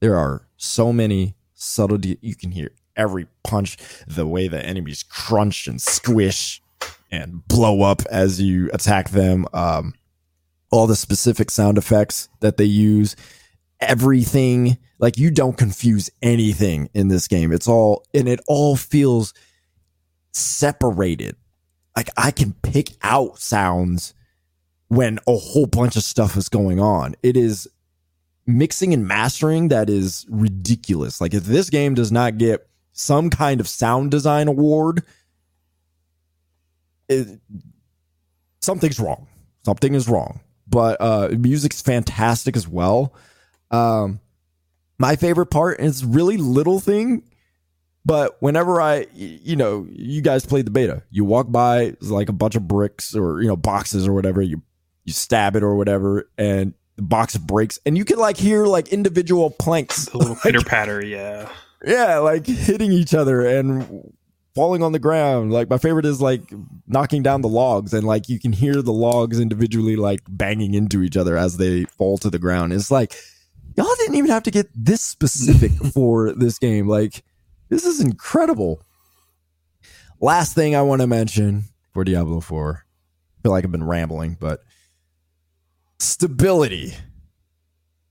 There 0.00 0.16
are 0.16 0.48
so 0.56 0.92
many 0.92 1.36
subtle. 1.62 1.98
De- 1.98 2.18
you 2.20 2.34
can 2.34 2.50
hear 2.50 2.70
every 2.96 3.26
punch, 3.44 3.78
the 4.06 4.26
way 4.26 4.48
the 4.48 4.64
enemies 4.64 5.02
crunch 5.02 5.66
and 5.66 5.80
squish 5.80 6.62
and 7.10 7.46
blow 7.46 7.82
up 7.82 8.02
as 8.10 8.40
you 8.40 8.70
attack 8.72 9.10
them. 9.10 9.46
Um, 9.52 9.94
all 10.70 10.86
the 10.86 10.96
specific 10.96 11.50
sound 11.50 11.78
effects 11.78 12.28
that 12.40 12.56
they 12.56 12.64
use, 12.64 13.14
everything. 13.80 14.78
Like 14.98 15.18
you 15.18 15.30
don't 15.30 15.56
confuse 15.56 16.10
anything 16.22 16.88
in 16.94 17.08
this 17.08 17.28
game. 17.28 17.52
It's 17.52 17.68
all, 17.68 18.06
and 18.14 18.28
it 18.28 18.40
all 18.46 18.76
feels 18.76 19.34
separated. 20.32 21.36
Like 21.96 22.08
I 22.16 22.30
can 22.30 22.54
pick 22.62 22.92
out 23.02 23.38
sounds 23.38 24.14
when 24.88 25.18
a 25.26 25.36
whole 25.36 25.66
bunch 25.66 25.96
of 25.96 26.04
stuff 26.04 26.36
is 26.36 26.48
going 26.48 26.80
on. 26.80 27.14
It 27.22 27.36
is 27.36 27.68
mixing 28.46 28.92
and 28.92 29.06
mastering 29.06 29.68
that 29.68 29.88
is 29.88 30.26
ridiculous. 30.28 31.20
Like 31.20 31.34
if 31.34 31.44
this 31.44 31.70
game 31.70 31.94
does 31.94 32.12
not 32.12 32.38
get 32.38 32.68
some 32.92 33.30
kind 33.30 33.60
of 33.60 33.68
sound 33.68 34.10
design 34.10 34.48
award, 34.48 35.04
it, 37.08 37.40
something's 38.60 39.00
wrong. 39.00 39.26
Something 39.64 39.94
is 39.94 40.08
wrong 40.08 40.40
but 40.72 41.00
uh, 41.00 41.28
music's 41.38 41.82
fantastic 41.82 42.56
as 42.56 42.66
well. 42.66 43.14
Um, 43.70 44.20
my 44.98 45.16
favorite 45.16 45.46
part 45.46 45.80
is 45.80 46.04
really 46.04 46.38
little 46.38 46.80
thing, 46.80 47.24
but 48.04 48.40
whenever 48.40 48.80
I, 48.80 49.06
you 49.12 49.54
know, 49.54 49.86
you 49.90 50.22
guys 50.22 50.46
played 50.46 50.66
the 50.66 50.70
beta, 50.70 51.02
you 51.10 51.24
walk 51.24 51.52
by 51.52 51.94
like 52.00 52.28
a 52.28 52.32
bunch 52.32 52.56
of 52.56 52.66
bricks 52.66 53.14
or 53.14 53.40
you 53.42 53.48
know 53.48 53.56
boxes 53.56 54.08
or 54.08 54.12
whatever, 54.12 54.42
you 54.42 54.62
you 55.04 55.12
stab 55.12 55.56
it 55.56 55.62
or 55.62 55.74
whatever, 55.76 56.28
and 56.38 56.74
the 57.02 57.08
box 57.08 57.36
breaks, 57.36 57.78
and 57.84 57.96
you 57.96 58.04
can 58.04 58.18
like 58.18 58.36
hear 58.36 58.66
like 58.66 58.88
individual 58.88 59.50
planks, 59.50 60.08
a 60.08 60.18
little 60.18 60.36
pitter 60.42 60.62
patter, 60.62 61.04
yeah, 61.04 61.48
yeah, 61.84 62.18
like 62.18 62.46
hitting 62.46 62.92
each 62.92 63.14
other, 63.14 63.46
and 63.46 64.12
falling 64.54 64.82
on 64.82 64.92
the 64.92 64.98
ground. 64.98 65.52
Like 65.52 65.68
my 65.68 65.78
favorite 65.78 66.06
is 66.06 66.20
like 66.20 66.42
knocking 66.86 67.22
down 67.22 67.40
the 67.40 67.48
logs 67.48 67.94
and 67.94 68.06
like 68.06 68.28
you 68.28 68.38
can 68.38 68.52
hear 68.52 68.82
the 68.82 68.92
logs 68.92 69.40
individually 69.40 69.96
like 69.96 70.20
banging 70.28 70.74
into 70.74 71.02
each 71.02 71.16
other 71.16 71.38
as 71.38 71.56
they 71.56 71.84
fall 71.84 72.18
to 72.18 72.28
the 72.28 72.38
ground. 72.38 72.72
It's 72.72 72.90
like 72.90 73.14
y'all 73.76 73.94
didn't 73.98 74.16
even 74.16 74.30
have 74.30 74.42
to 74.44 74.50
get 74.50 74.68
this 74.74 75.00
specific 75.00 75.72
for 75.92 76.32
this 76.32 76.58
game. 76.58 76.88
Like, 76.88 77.24
this 77.68 77.84
is 77.84 78.00
incredible. 78.00 78.82
Last 80.20 80.54
thing 80.54 80.76
I 80.76 80.82
want 80.82 81.00
to 81.00 81.06
mention 81.06 81.64
for 81.92 82.04
Diablo 82.04 82.40
4. 82.40 82.84
I 82.84 83.42
feel 83.42 83.52
like 83.52 83.64
I've 83.64 83.72
been 83.72 83.84
rambling, 83.84 84.36
but 84.38 84.62
stability. 86.02 86.94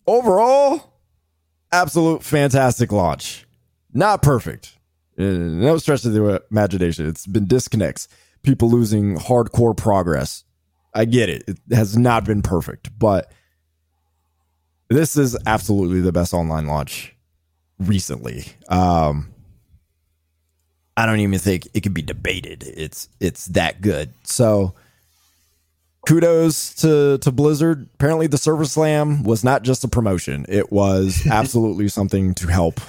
Overall, 0.08 0.94
absolute 1.72 2.24
fantastic 2.24 2.92
launch. 2.92 3.46
Not 3.94 4.22
perfect. 4.22 4.78
Uh, 5.20 5.24
No 5.24 5.78
stretch 5.78 6.06
of 6.06 6.14
the 6.14 6.44
imagination. 6.50 7.06
It's 7.08 7.28
been 7.28 7.46
disconnects, 7.46 8.08
people 8.44 8.70
losing 8.70 9.18
hardcore 9.18 9.76
progress. 9.76 10.44
I 10.94 11.06
get 11.06 11.30
it. 11.30 11.44
It 11.48 11.58
has 11.72 11.98
not 11.98 12.26
been 12.26 12.42
perfect, 12.42 12.98
but 12.98 13.32
this 14.90 15.16
is 15.16 15.38
absolutely 15.46 16.02
the 16.02 16.12
best 16.12 16.34
online 16.34 16.68
launch 16.68 17.16
recently. 17.80 18.46
Um, 18.68 19.34
I 20.98 21.06
don't 21.06 21.20
even 21.20 21.40
think 21.40 21.68
it 21.74 21.82
could 21.82 21.94
be 21.94 22.02
debated. 22.02 22.64
It's 22.64 23.08
it's 23.22 23.46
that 23.48 23.82
good. 23.82 24.14
So 24.24 24.76
kudos 26.08 26.74
to 26.76 27.18
to 27.20 27.32
Blizzard. 27.32 27.90
Apparently 27.96 28.28
the 28.28 28.38
Server 28.38 28.66
Slam 28.66 29.24
was 29.24 29.44
not 29.44 29.64
just 29.64 29.84
a 29.84 29.88
promotion. 29.88 30.46
It 30.50 30.72
was 30.72 31.26
absolutely 31.32 31.88
something 31.88 32.34
to 32.36 32.48
help. 32.48 32.80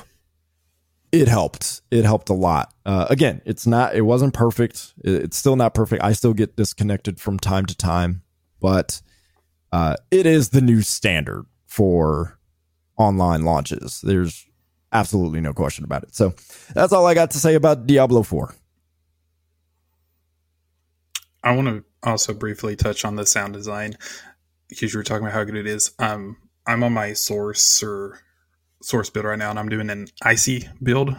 It 1.11 1.29
helped. 1.29 1.83
It 1.91 2.05
helped 2.05 2.31
a 2.31 2.35
lot. 2.35 2.73
Uh, 2.87 3.07
again, 3.11 3.43
it's 3.45 3.67
not. 3.67 3.95
It 3.95 4.03
wasn't 4.03 4.33
perfect. 4.33 4.95
It's 5.05 5.37
still 5.37 5.57
not 5.57 5.75
perfect. 5.75 6.03
I 6.03 6.13
still 6.13 6.33
get 6.33 6.57
disconnected 6.57 7.21
from 7.21 7.39
time 7.39 7.67
to 7.67 7.77
time, 7.77 8.23
but 8.61 9.03
uh, 9.73 9.97
it 10.11 10.25
is 10.25 10.51
the 10.51 10.63
new 10.63 10.81
standard 10.81 11.45
for 11.67 12.39
online 12.97 13.45
launches. 13.45 14.01
There's 14.03 14.47
absolutely 14.93 15.41
no 15.41 15.53
question 15.53 15.85
about 15.85 16.03
it. 16.03 16.15
So 16.15 16.35
that's 16.75 16.93
all 16.93 17.07
I 17.07 17.15
got 17.15 17.33
to 17.33 17.39
say 17.39 17.55
about 17.55 17.87
Diablo 17.87 18.23
4. 18.23 18.55
I 21.45 21.57
want 21.57 21.69
to 21.69 21.85
also 22.03 22.33
briefly 22.33 22.77
touch 22.77 23.05
on 23.05 23.17
the 23.17 23.27
sound 23.27 23.53
design 23.53 23.97
because 24.69 24.93
you 24.93 24.99
were 24.99 25.05
talking 25.05 25.25
about 25.27 25.35
how 25.35 25.45
good 25.45 25.57
it 25.57 25.67
is. 25.67 25.93
Um, 25.99 26.37
I'm 26.67 26.83
on 26.83 26.93
my 26.93 27.13
sorcerer 27.13 27.83
or 27.83 28.21
sorceress 28.83 29.11
build 29.11 29.27
right 29.27 29.39
now, 29.39 29.51
and 29.51 29.59
I'm 29.59 29.69
doing 29.69 29.91
an 29.91 30.09
icy 30.23 30.69
build, 30.83 31.15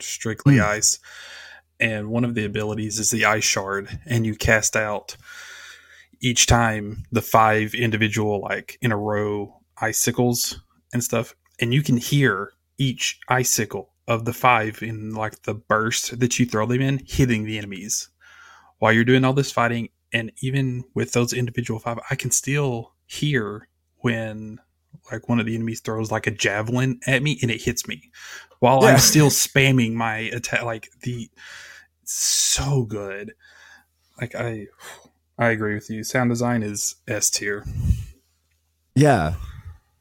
strictly 0.00 0.56
Hmm. 0.56 0.64
ice. 0.64 0.98
And 1.80 2.08
one 2.08 2.24
of 2.24 2.34
the 2.34 2.44
abilities 2.44 2.98
is 2.98 3.10
the 3.10 3.24
ice 3.24 3.44
shard, 3.44 4.00
and 4.04 4.26
you 4.26 4.34
cast 4.34 4.74
out 4.74 5.16
each 6.20 6.46
time 6.46 7.04
the 7.12 7.22
five 7.22 7.74
individual 7.74 8.40
like 8.40 8.76
in 8.82 8.90
a 8.90 8.96
row 8.96 9.60
icicles 9.80 10.60
and 10.92 11.04
stuff, 11.04 11.34
and 11.60 11.72
you 11.72 11.82
can 11.82 11.96
hear 11.96 12.52
each 12.78 13.20
icicle 13.28 13.94
of 14.08 14.24
the 14.24 14.32
five 14.32 14.82
in 14.82 15.14
like 15.14 15.42
the 15.42 15.54
burst 15.54 16.18
that 16.18 16.38
you 16.38 16.46
throw 16.46 16.66
them 16.66 16.80
in 16.80 17.00
hitting 17.06 17.44
the 17.44 17.58
enemies 17.58 18.08
while 18.78 18.92
you're 18.92 19.04
doing 19.04 19.24
all 19.24 19.32
this 19.32 19.52
fighting 19.52 19.88
and 20.12 20.32
even 20.40 20.84
with 20.94 21.12
those 21.12 21.32
individual 21.32 21.78
five 21.80 21.98
i 22.10 22.14
can 22.14 22.30
still 22.30 22.92
hear 23.06 23.68
when 23.98 24.58
like 25.12 25.28
one 25.28 25.38
of 25.40 25.46
the 25.46 25.54
enemies 25.54 25.80
throws 25.80 26.10
like 26.10 26.26
a 26.26 26.30
javelin 26.30 26.98
at 27.06 27.22
me 27.22 27.38
and 27.42 27.50
it 27.50 27.60
hits 27.62 27.86
me 27.88 28.10
while 28.60 28.82
Yeah. 28.82 28.90
i'm 28.90 28.98
still 28.98 29.28
spamming 29.30 29.92
my 29.94 30.16
attack 30.18 30.62
like 30.64 30.88
the 31.02 31.30
so 32.04 32.84
good 32.84 33.32
like 34.20 34.34
i 34.34 34.66
i 35.38 35.48
agree 35.50 35.74
with 35.74 35.90
you 35.90 36.02
sound 36.04 36.30
design 36.30 36.62
is 36.62 36.94
s 37.06 37.30
tier 37.30 37.64
Yeah. 38.94 39.34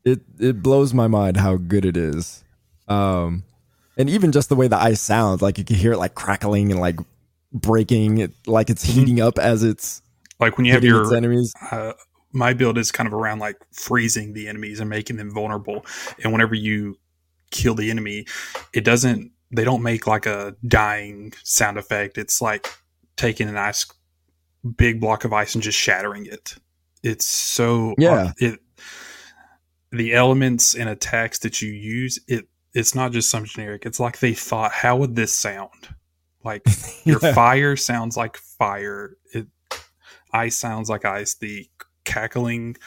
It 0.06 0.22
it 0.40 0.64
blows 0.64 0.94
my 0.94 1.08
mind 1.08 1.38
how 1.38 1.58
good 1.58 1.84
it 1.86 1.98
is. 1.98 2.44
Um 2.88 3.44
and 3.98 4.10
even 4.10 4.32
just 4.32 4.48
the 4.50 4.56
way 4.56 4.68
the 4.68 4.78
ice 4.78 5.02
sounds, 5.02 5.42
like 5.42 5.58
you 5.58 5.64
can 5.66 5.76
hear 5.76 5.92
it 5.94 5.98
like 5.98 6.16
crackling 6.16 6.72
and 6.72 6.80
like 6.80 6.98
breaking 7.54 8.18
it 8.18 8.32
like 8.45 8.70
it's 8.70 8.86
Mhm. 8.86 8.93
heating 8.93 9.22
up 9.22 9.39
as 9.39 9.64
it's 9.64 10.02
like 10.39 10.58
when 10.58 10.66
you 10.66 10.74
have 10.74 10.84
your 10.84 11.16
enemies. 11.16 11.54
uh, 11.72 11.93
my 12.34 12.54
build 12.54 12.78
is 12.78 12.91
kind 12.91 13.08
of 13.08 13.14
around 13.14 13.39
like 13.39 13.56
freezing 13.74 14.34
the 14.34 14.48
enemies 14.48 14.80
and 14.80 14.89
making 14.89 15.16
them 15.18 15.34
vulnerable. 15.34 15.86
And 16.24 16.32
whenever 16.32 16.54
you 16.56 17.00
kill 17.52 17.74
the 17.74 17.89
enemy, 17.89 18.26
it 18.74 18.84
doesn't. 18.84 19.32
They 19.50 19.64
don't 19.64 19.82
make 19.82 20.06
like 20.06 20.26
a 20.26 20.56
dying 20.68 21.34
sound 21.43 21.78
effect. 21.78 22.18
It's 22.18 22.41
like 22.41 22.68
taking 23.16 23.48
an 23.50 23.58
ice 23.58 23.86
big 24.76 25.00
block 25.00 25.24
of 25.24 25.32
ice 25.32 25.56
and 25.56 25.64
just 25.64 25.78
shattering 25.80 26.26
it. 26.26 26.56
It's 27.02 27.26
so 27.26 27.95
Yeah. 27.98 28.34
It 28.38 28.60
the 29.91 30.14
elements 30.14 30.76
and 30.76 30.89
attacks 30.89 31.39
that 31.39 31.62
you 31.62 31.72
use 31.72 32.20
it. 32.28 32.48
It's 32.74 32.93
not 32.93 33.14
just 33.14 33.30
some 33.32 33.45
generic. 33.45 33.86
It's 33.86 34.00
like 34.02 34.20
they 34.20 34.34
thought, 34.34 34.72
how 34.74 34.98
would 34.98 35.16
this 35.16 35.32
sound? 35.32 35.95
Like 36.48 36.64
your 37.04 37.20
Yeah. 37.22 37.34
fire 37.34 37.76
sounds 37.76 38.16
like 38.18 38.38
fire. 38.38 39.18
It 39.34 39.48
ice 40.34 40.58
sounds 40.58 40.89
like 40.89 41.06
ice. 41.06 41.36
The 41.36 41.68
cackling 42.06 42.78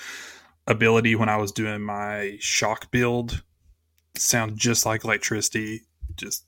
ability 0.66 1.14
when 1.14 1.28
I 1.28 1.36
was 1.36 1.52
doing 1.52 1.82
my 1.82 2.36
shock 2.40 2.90
build 2.90 3.42
sound 4.16 4.56
just 4.58 4.84
like 4.86 5.04
electricity. 5.04 5.82
Just 6.16 6.44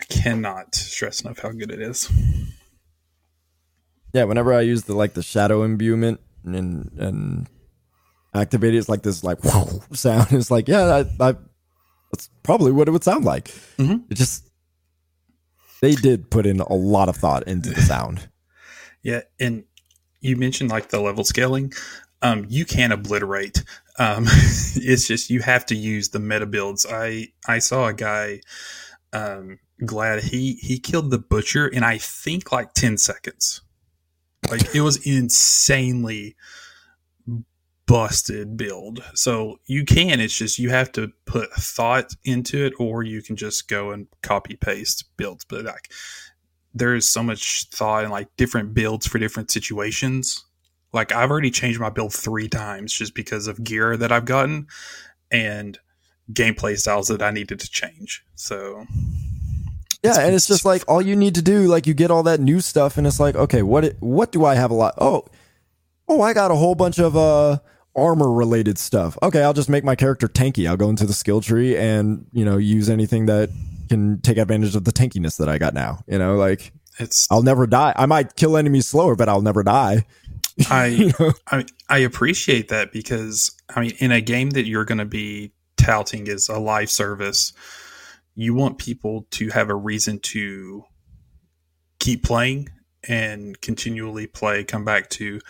I 0.00 0.04
cannot 0.04 0.74
stress 0.74 1.22
enough 1.22 1.38
how 1.40 1.50
good 1.50 1.70
it 1.70 1.80
is. 1.80 2.10
Yeah, 4.12 4.24
whenever 4.24 4.52
I 4.52 4.60
use 4.60 4.84
the 4.84 4.94
like 4.94 5.14
the 5.14 5.22
shadow 5.22 5.62
imbuement 5.62 6.20
and 6.44 6.90
and 6.98 7.48
activate 8.34 8.74
it, 8.74 8.78
it's 8.78 8.88
like 8.88 9.02
this 9.02 9.24
like 9.24 9.38
sound. 9.92 10.28
It's 10.32 10.50
like, 10.50 10.68
yeah, 10.68 11.04
I, 11.20 11.28
I 11.30 11.34
that's 12.12 12.28
probably 12.42 12.72
what 12.72 12.88
it 12.88 12.90
would 12.90 13.04
sound 13.04 13.24
like. 13.24 13.48
Mhm. 13.78 14.04
It 14.10 14.14
just 14.14 14.44
they 15.82 15.94
did 15.94 16.30
put 16.30 16.46
in 16.46 16.60
a 16.60 16.72
lot 16.72 17.10
of 17.10 17.16
thought 17.16 17.46
into 17.46 17.68
the 17.70 17.82
sound. 17.82 18.28
Yeah, 19.04 19.22
and 19.40 19.64
you 20.20 20.36
mentioned 20.36 20.70
like 20.70 20.90
the 20.90 21.00
level 21.00 21.24
scaling. 21.24 21.72
Um, 22.22 22.46
you 22.48 22.64
can 22.64 22.92
obliterate. 22.92 23.64
Um, 23.98 24.26
it's 24.28 25.08
just 25.08 25.28
you 25.28 25.40
have 25.40 25.66
to 25.66 25.74
use 25.74 26.10
the 26.10 26.20
meta 26.20 26.46
builds. 26.46 26.86
I 26.88 27.30
I 27.48 27.58
saw 27.58 27.88
a 27.88 27.94
guy, 27.94 28.42
um, 29.12 29.58
glad 29.84 30.22
he 30.22 30.52
he 30.62 30.78
killed 30.78 31.10
the 31.10 31.18
butcher 31.18 31.66
in 31.66 31.82
I 31.82 31.98
think 31.98 32.52
like 32.52 32.74
ten 32.74 32.96
seconds. 32.96 33.62
Like 34.48 34.72
it 34.72 34.82
was 34.82 35.04
insanely 35.04 36.36
busted 37.86 38.56
build. 38.56 39.02
So 39.14 39.58
you 39.66 39.84
can. 39.84 40.20
It's 40.20 40.36
just 40.36 40.58
you 40.58 40.70
have 40.70 40.92
to 40.92 41.12
put 41.26 41.52
thought 41.52 42.14
into 42.24 42.64
it, 42.64 42.72
or 42.78 43.02
you 43.02 43.22
can 43.22 43.36
just 43.36 43.68
go 43.68 43.90
and 43.90 44.06
copy 44.22 44.56
paste 44.56 45.04
builds. 45.16 45.44
But 45.44 45.64
like 45.64 45.90
there 46.74 46.94
is 46.94 47.08
so 47.08 47.22
much 47.22 47.64
thought 47.70 48.02
and 48.04 48.12
like 48.12 48.28
different 48.36 48.72
builds 48.74 49.06
for 49.06 49.18
different 49.18 49.50
situations. 49.50 50.44
Like 50.92 51.12
I've 51.12 51.30
already 51.30 51.50
changed 51.50 51.80
my 51.80 51.90
build 51.90 52.12
three 52.14 52.48
times 52.48 52.92
just 52.92 53.14
because 53.14 53.46
of 53.46 53.62
gear 53.62 53.96
that 53.96 54.12
I've 54.12 54.24
gotten 54.26 54.66
and 55.30 55.78
gameplay 56.32 56.78
styles 56.78 57.08
that 57.08 57.22
I 57.22 57.30
needed 57.30 57.60
to 57.60 57.68
change. 57.70 58.24
So 58.36 58.86
Yeah, 60.02 60.18
and 60.20 60.34
it's 60.34 60.46
just 60.46 60.64
like 60.64 60.82
all 60.88 61.00
you 61.02 61.14
need 61.16 61.34
to 61.36 61.42
do, 61.42 61.66
like 61.66 61.86
you 61.86 61.94
get 61.94 62.10
all 62.10 62.22
that 62.24 62.40
new 62.40 62.60
stuff, 62.60 62.96
and 62.98 63.06
it's 63.06 63.20
like, 63.20 63.36
okay, 63.36 63.62
what 63.62 63.84
it- 63.84 63.96
what 64.00 64.32
do 64.32 64.44
I 64.44 64.54
have 64.54 64.70
a 64.70 64.74
lot? 64.74 64.94
Oh, 64.98 65.26
oh, 66.12 66.22
I 66.22 66.32
got 66.32 66.50
a 66.50 66.56
whole 66.56 66.74
bunch 66.74 66.98
of 66.98 67.16
uh 67.16 67.58
armor 67.94 68.30
related 68.30 68.78
stuff. 68.78 69.18
Okay, 69.22 69.42
I'll 69.42 69.52
just 69.52 69.68
make 69.68 69.84
my 69.84 69.94
character 69.94 70.28
tanky. 70.28 70.68
I'll 70.68 70.76
go 70.76 70.88
into 70.88 71.06
the 71.06 71.12
skill 71.12 71.40
tree 71.40 71.76
and 71.76 72.26
you 72.32 72.44
know 72.44 72.56
use 72.56 72.88
anything 72.88 73.26
that 73.26 73.50
can 73.88 74.20
take 74.20 74.38
advantage 74.38 74.74
of 74.74 74.84
the 74.84 74.92
tankiness 74.92 75.38
that 75.38 75.48
I 75.48 75.58
got 75.58 75.74
now. 75.74 76.02
You 76.06 76.18
know, 76.18 76.36
like 76.36 76.72
it's 76.98 77.26
I'll 77.30 77.42
never 77.42 77.66
die. 77.66 77.92
I 77.96 78.06
might 78.06 78.36
kill 78.36 78.56
enemies 78.56 78.86
slower, 78.86 79.16
but 79.16 79.28
I'll 79.28 79.42
never 79.42 79.62
die. 79.62 80.06
I 80.70 80.86
You 80.86 81.12
know? 81.18 81.32
I 81.50 81.64
I 81.88 81.98
appreciate 81.98 82.68
that 82.68 82.92
because 82.92 83.54
I 83.74 83.80
mean 83.80 83.92
in 83.98 84.12
a 84.12 84.20
game 84.20 84.50
that 84.50 84.66
you're 84.66 84.84
going 84.84 84.98
to 84.98 85.04
be 85.04 85.52
touting 85.76 86.28
as 86.28 86.48
a 86.48 86.58
live 86.58 86.90
service, 86.90 87.52
you 88.34 88.54
want 88.54 88.78
people 88.78 89.26
to 89.32 89.48
have 89.48 89.70
a 89.70 89.74
reason 89.74 90.18
to 90.20 90.84
keep 91.98 92.22
playing 92.22 92.68
and 93.08 93.60
continually 93.60 94.26
play, 94.26 94.64
come 94.64 94.84
back 94.84 95.10
to. 95.10 95.40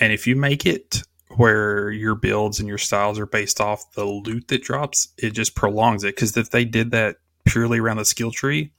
And 0.00 0.12
if 0.12 0.26
you 0.26 0.36
make 0.36 0.66
it 0.66 1.02
where 1.36 1.90
your 1.90 2.14
builds 2.14 2.58
and 2.58 2.68
your 2.68 2.78
styles 2.78 3.18
are 3.18 3.26
based 3.26 3.60
off 3.60 3.92
the 3.92 4.04
loot 4.04 4.48
that 4.48 4.62
drops, 4.62 5.08
it 5.18 5.30
just 5.30 5.54
prolongs 5.54 6.02
it. 6.04 6.16
Because 6.16 6.36
if 6.36 6.50
they 6.50 6.64
did 6.64 6.90
that 6.90 7.16
purely 7.44 7.78
around 7.78 7.98
the 7.98 8.04
skill 8.04 8.30
tree, 8.30 8.72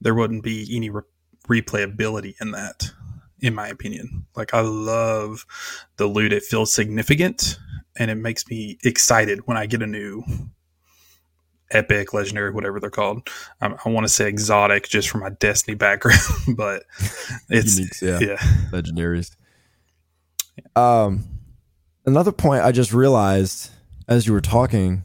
there 0.00 0.14
wouldn't 0.14 0.44
be 0.44 0.68
any 0.74 0.90
re- 0.90 1.02
replayability 1.48 2.34
in 2.40 2.52
that, 2.52 2.90
in 3.40 3.54
my 3.54 3.68
opinion. 3.68 4.26
Like, 4.36 4.54
I 4.54 4.60
love 4.60 5.44
the 5.96 6.06
loot, 6.06 6.32
it 6.32 6.44
feels 6.44 6.72
significant 6.72 7.58
and 7.96 8.10
it 8.10 8.16
makes 8.16 8.48
me 8.48 8.78
excited 8.84 9.46
when 9.46 9.56
I 9.56 9.66
get 9.66 9.82
a 9.82 9.86
new 9.86 10.24
epic, 11.70 12.12
legendary, 12.12 12.50
whatever 12.50 12.80
they're 12.80 12.90
called. 12.90 13.28
Um, 13.60 13.76
I 13.84 13.88
want 13.88 14.04
to 14.04 14.12
say 14.12 14.28
exotic 14.28 14.88
just 14.88 15.08
for 15.08 15.18
my 15.18 15.30
Destiny 15.30 15.74
background, 15.74 16.20
but 16.56 16.84
it's 17.48 17.78
Uniques, 17.78 18.02
yeah. 18.02 18.18
yeah. 18.20 18.36
legendaries. 18.70 19.36
Um, 20.76 21.24
another 22.04 22.32
point 22.32 22.64
I 22.64 22.72
just 22.72 22.92
realized 22.92 23.70
as 24.10 24.26
you 24.26 24.32
were 24.32 24.40
talking, 24.40 25.04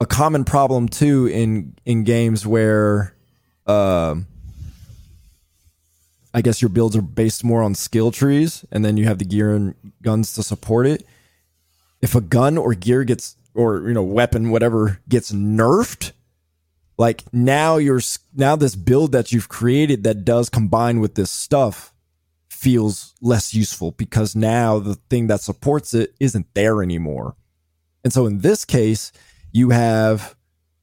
a 0.00 0.06
common 0.06 0.44
problem 0.44 0.88
too 0.88 1.26
in 1.26 1.74
in 1.86 2.04
games 2.04 2.46
where, 2.46 3.14
um, 3.66 4.26
I 6.34 6.42
guess 6.42 6.60
your 6.60 6.68
builds 6.68 6.96
are 6.96 7.02
based 7.02 7.44
more 7.44 7.62
on 7.62 7.74
skill 7.74 8.10
trees, 8.10 8.64
and 8.70 8.84
then 8.84 8.96
you 8.96 9.06
have 9.06 9.18
the 9.18 9.24
gear 9.24 9.54
and 9.54 9.74
guns 10.02 10.34
to 10.34 10.42
support 10.42 10.86
it. 10.86 11.06
If 12.02 12.14
a 12.14 12.20
gun 12.20 12.58
or 12.58 12.74
gear 12.74 13.04
gets 13.04 13.36
or 13.54 13.88
you 13.88 13.94
know 13.94 14.02
weapon 14.02 14.50
whatever 14.50 15.00
gets 15.08 15.32
nerfed, 15.32 16.12
like 16.98 17.24
now 17.32 17.76
you're 17.76 18.02
now 18.34 18.56
this 18.56 18.74
build 18.74 19.12
that 19.12 19.32
you've 19.32 19.48
created 19.48 20.04
that 20.04 20.24
does 20.24 20.50
combine 20.50 21.00
with 21.00 21.14
this 21.14 21.30
stuff 21.30 21.94
feels 22.66 23.14
less 23.22 23.54
useful 23.54 23.92
because 23.92 24.34
now 24.34 24.80
the 24.80 24.96
thing 25.08 25.28
that 25.28 25.40
supports 25.40 25.94
it 25.94 26.12
isn't 26.18 26.52
there 26.54 26.82
anymore. 26.82 27.36
And 28.02 28.12
so 28.12 28.26
in 28.26 28.40
this 28.40 28.64
case, 28.64 29.12
you 29.52 29.70
have 29.70 30.34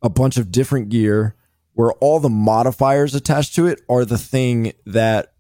a 0.02 0.08
bunch 0.08 0.38
of 0.38 0.50
different 0.50 0.88
gear 0.88 1.36
where 1.74 1.92
all 1.96 2.22
the 2.22 2.30
modifiers 2.30 3.14
attached 3.14 3.56
to 3.56 3.68
it 3.68 3.82
are 3.90 4.06
the 4.06 4.18
thing 4.18 4.72
that 4.86 5.34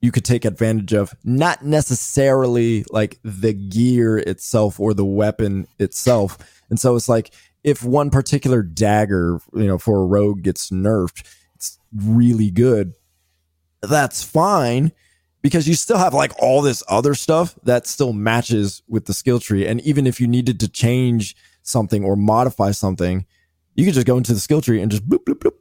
you 0.00 0.12
could 0.12 0.24
take 0.24 0.44
advantage 0.44 0.92
of, 0.92 1.12
not 1.24 1.64
necessarily 1.64 2.84
like 2.92 3.18
the 3.24 3.52
gear 3.52 4.18
itself 4.18 4.78
or 4.78 4.94
the 4.94 5.04
weapon 5.04 5.66
itself. 5.80 6.38
And 6.70 6.78
so 6.78 6.94
it's 6.94 7.08
like 7.08 7.32
if 7.64 7.82
one 7.82 8.10
particular 8.10 8.62
dagger, 8.62 9.40
you 9.52 9.66
know, 9.66 9.78
for 9.78 10.02
a 10.02 10.06
rogue 10.06 10.42
gets 10.42 10.70
nerfed, 10.70 11.24
it's 11.56 11.80
really 11.92 12.52
good. 12.52 12.92
That's 13.82 14.22
fine 14.22 14.92
because 15.44 15.68
you 15.68 15.74
still 15.74 15.98
have 15.98 16.14
like 16.14 16.32
all 16.38 16.62
this 16.62 16.82
other 16.88 17.14
stuff 17.14 17.54
that 17.64 17.86
still 17.86 18.14
matches 18.14 18.82
with 18.88 19.04
the 19.04 19.12
skill 19.12 19.38
tree. 19.38 19.66
And 19.66 19.78
even 19.82 20.06
if 20.06 20.18
you 20.18 20.26
needed 20.26 20.58
to 20.60 20.68
change 20.68 21.36
something 21.62 22.02
or 22.02 22.16
modify 22.16 22.70
something, 22.70 23.26
you 23.74 23.84
could 23.84 23.92
just 23.92 24.06
go 24.06 24.16
into 24.16 24.32
the 24.32 24.40
skill 24.40 24.62
tree 24.62 24.80
and 24.80 24.90
just 24.90 25.06
bloop, 25.06 25.24
bloop, 25.24 25.40
bloop. 25.40 25.52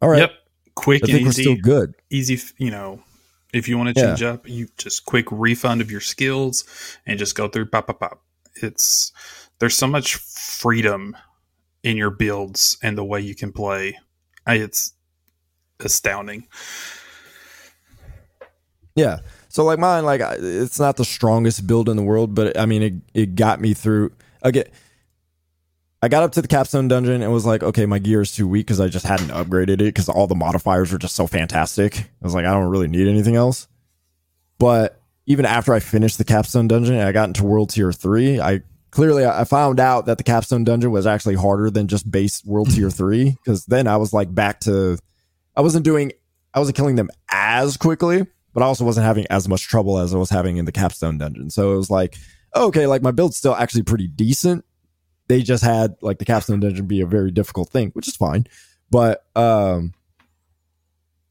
All 0.00 0.08
right. 0.08 0.20
Yep. 0.20 0.32
Quick 0.76 1.02
I 1.02 1.06
think 1.06 1.16
and 1.16 1.24
we're 1.24 1.30
easy. 1.30 1.42
still 1.42 1.56
good. 1.56 1.94
Easy, 2.08 2.38
you 2.58 2.70
know, 2.70 3.02
if 3.52 3.66
you 3.66 3.76
want 3.76 3.96
to 3.96 4.00
Yeah. 4.00 4.10
change 4.10 4.22
up, 4.22 4.48
you 4.48 4.68
just 4.78 5.04
quick 5.06 5.26
refund 5.32 5.80
of 5.80 5.90
your 5.90 6.00
skills 6.00 6.62
and 7.04 7.18
just 7.18 7.34
go 7.34 7.48
through 7.48 7.66
pop, 7.66 7.88
pop, 7.88 7.98
pop. 7.98 8.22
It's, 8.62 9.10
there's 9.58 9.76
so 9.76 9.88
much 9.88 10.14
freedom 10.14 11.16
in 11.82 11.96
your 11.96 12.10
builds 12.10 12.78
and 12.80 12.96
the 12.96 13.04
way 13.04 13.20
you 13.20 13.34
can 13.34 13.50
play. 13.50 13.98
I, 14.46 14.54
it's 14.54 14.92
astounding. 15.80 16.46
Yeah. 18.98 19.20
So 19.48 19.64
like 19.64 19.78
mine, 19.78 20.04
like 20.04 20.20
it's 20.22 20.78
not 20.78 20.96
the 20.96 21.04
strongest 21.04 21.66
build 21.66 21.88
in 21.88 21.96
the 21.96 22.02
world, 22.02 22.34
but 22.34 22.58
I 22.58 22.66
mean, 22.66 22.82
it, 22.82 22.94
it 23.14 23.34
got 23.34 23.60
me 23.60 23.74
through. 23.74 24.12
Again, 24.42 24.64
I 26.02 26.08
got 26.08 26.22
up 26.22 26.32
to 26.32 26.42
the 26.42 26.48
capstone 26.48 26.88
dungeon 26.88 27.22
and 27.22 27.32
was 27.32 27.46
like, 27.46 27.62
okay, 27.62 27.86
my 27.86 27.98
gear 27.98 28.20
is 28.20 28.32
too 28.32 28.46
weak 28.46 28.66
because 28.66 28.80
I 28.80 28.88
just 28.88 29.06
hadn't 29.06 29.28
upgraded 29.30 29.74
it 29.74 29.78
because 29.78 30.08
all 30.08 30.26
the 30.26 30.34
modifiers 30.34 30.92
were 30.92 30.98
just 30.98 31.16
so 31.16 31.26
fantastic. 31.26 31.98
I 31.98 32.04
was 32.22 32.34
like, 32.34 32.44
I 32.44 32.50
don't 32.50 32.68
really 32.68 32.88
need 32.88 33.08
anything 33.08 33.36
else. 33.36 33.68
But 34.58 35.00
even 35.26 35.44
after 35.44 35.72
I 35.72 35.80
finished 35.80 36.18
the 36.18 36.24
capstone 36.24 36.68
dungeon 36.68 36.94
and 36.94 37.04
I 37.04 37.12
got 37.12 37.28
into 37.28 37.44
world 37.44 37.70
tier 37.70 37.92
three, 37.92 38.40
I 38.40 38.62
clearly 38.90 39.26
I 39.26 39.44
found 39.44 39.80
out 39.80 40.06
that 40.06 40.18
the 40.18 40.24
capstone 40.24 40.64
dungeon 40.64 40.90
was 40.90 41.06
actually 41.06 41.34
harder 41.34 41.70
than 41.70 41.88
just 41.88 42.10
base 42.10 42.44
world 42.44 42.70
tier 42.70 42.90
three 42.90 43.36
because 43.44 43.66
then 43.66 43.86
I 43.86 43.96
was 43.96 44.12
like 44.12 44.34
back 44.34 44.60
to 44.60 44.98
I 45.56 45.60
wasn't 45.60 45.84
doing 45.84 46.12
I 46.54 46.60
wasn't 46.60 46.76
killing 46.76 46.96
them 46.96 47.10
as 47.30 47.76
quickly, 47.76 48.26
but 48.58 48.64
I 48.64 48.66
also 48.66 48.84
wasn't 48.84 49.06
having 49.06 49.24
as 49.30 49.48
much 49.48 49.68
trouble 49.68 49.98
as 49.98 50.12
I 50.12 50.18
was 50.18 50.30
having 50.30 50.56
in 50.56 50.64
the 50.64 50.72
capstone 50.72 51.16
dungeon. 51.16 51.48
So 51.48 51.74
it 51.74 51.76
was 51.76 51.90
like, 51.90 52.16
okay, 52.56 52.88
like 52.88 53.02
my 53.02 53.12
build's 53.12 53.36
still 53.36 53.54
actually 53.54 53.84
pretty 53.84 54.08
decent. 54.08 54.64
They 55.28 55.42
just 55.42 55.62
had 55.62 55.94
like 56.02 56.18
the 56.18 56.24
capstone 56.24 56.58
dungeon 56.58 56.86
be 56.86 57.00
a 57.00 57.06
very 57.06 57.30
difficult 57.30 57.68
thing, 57.68 57.90
which 57.90 58.08
is 58.08 58.16
fine. 58.16 58.48
But 58.90 59.24
um 59.36 59.94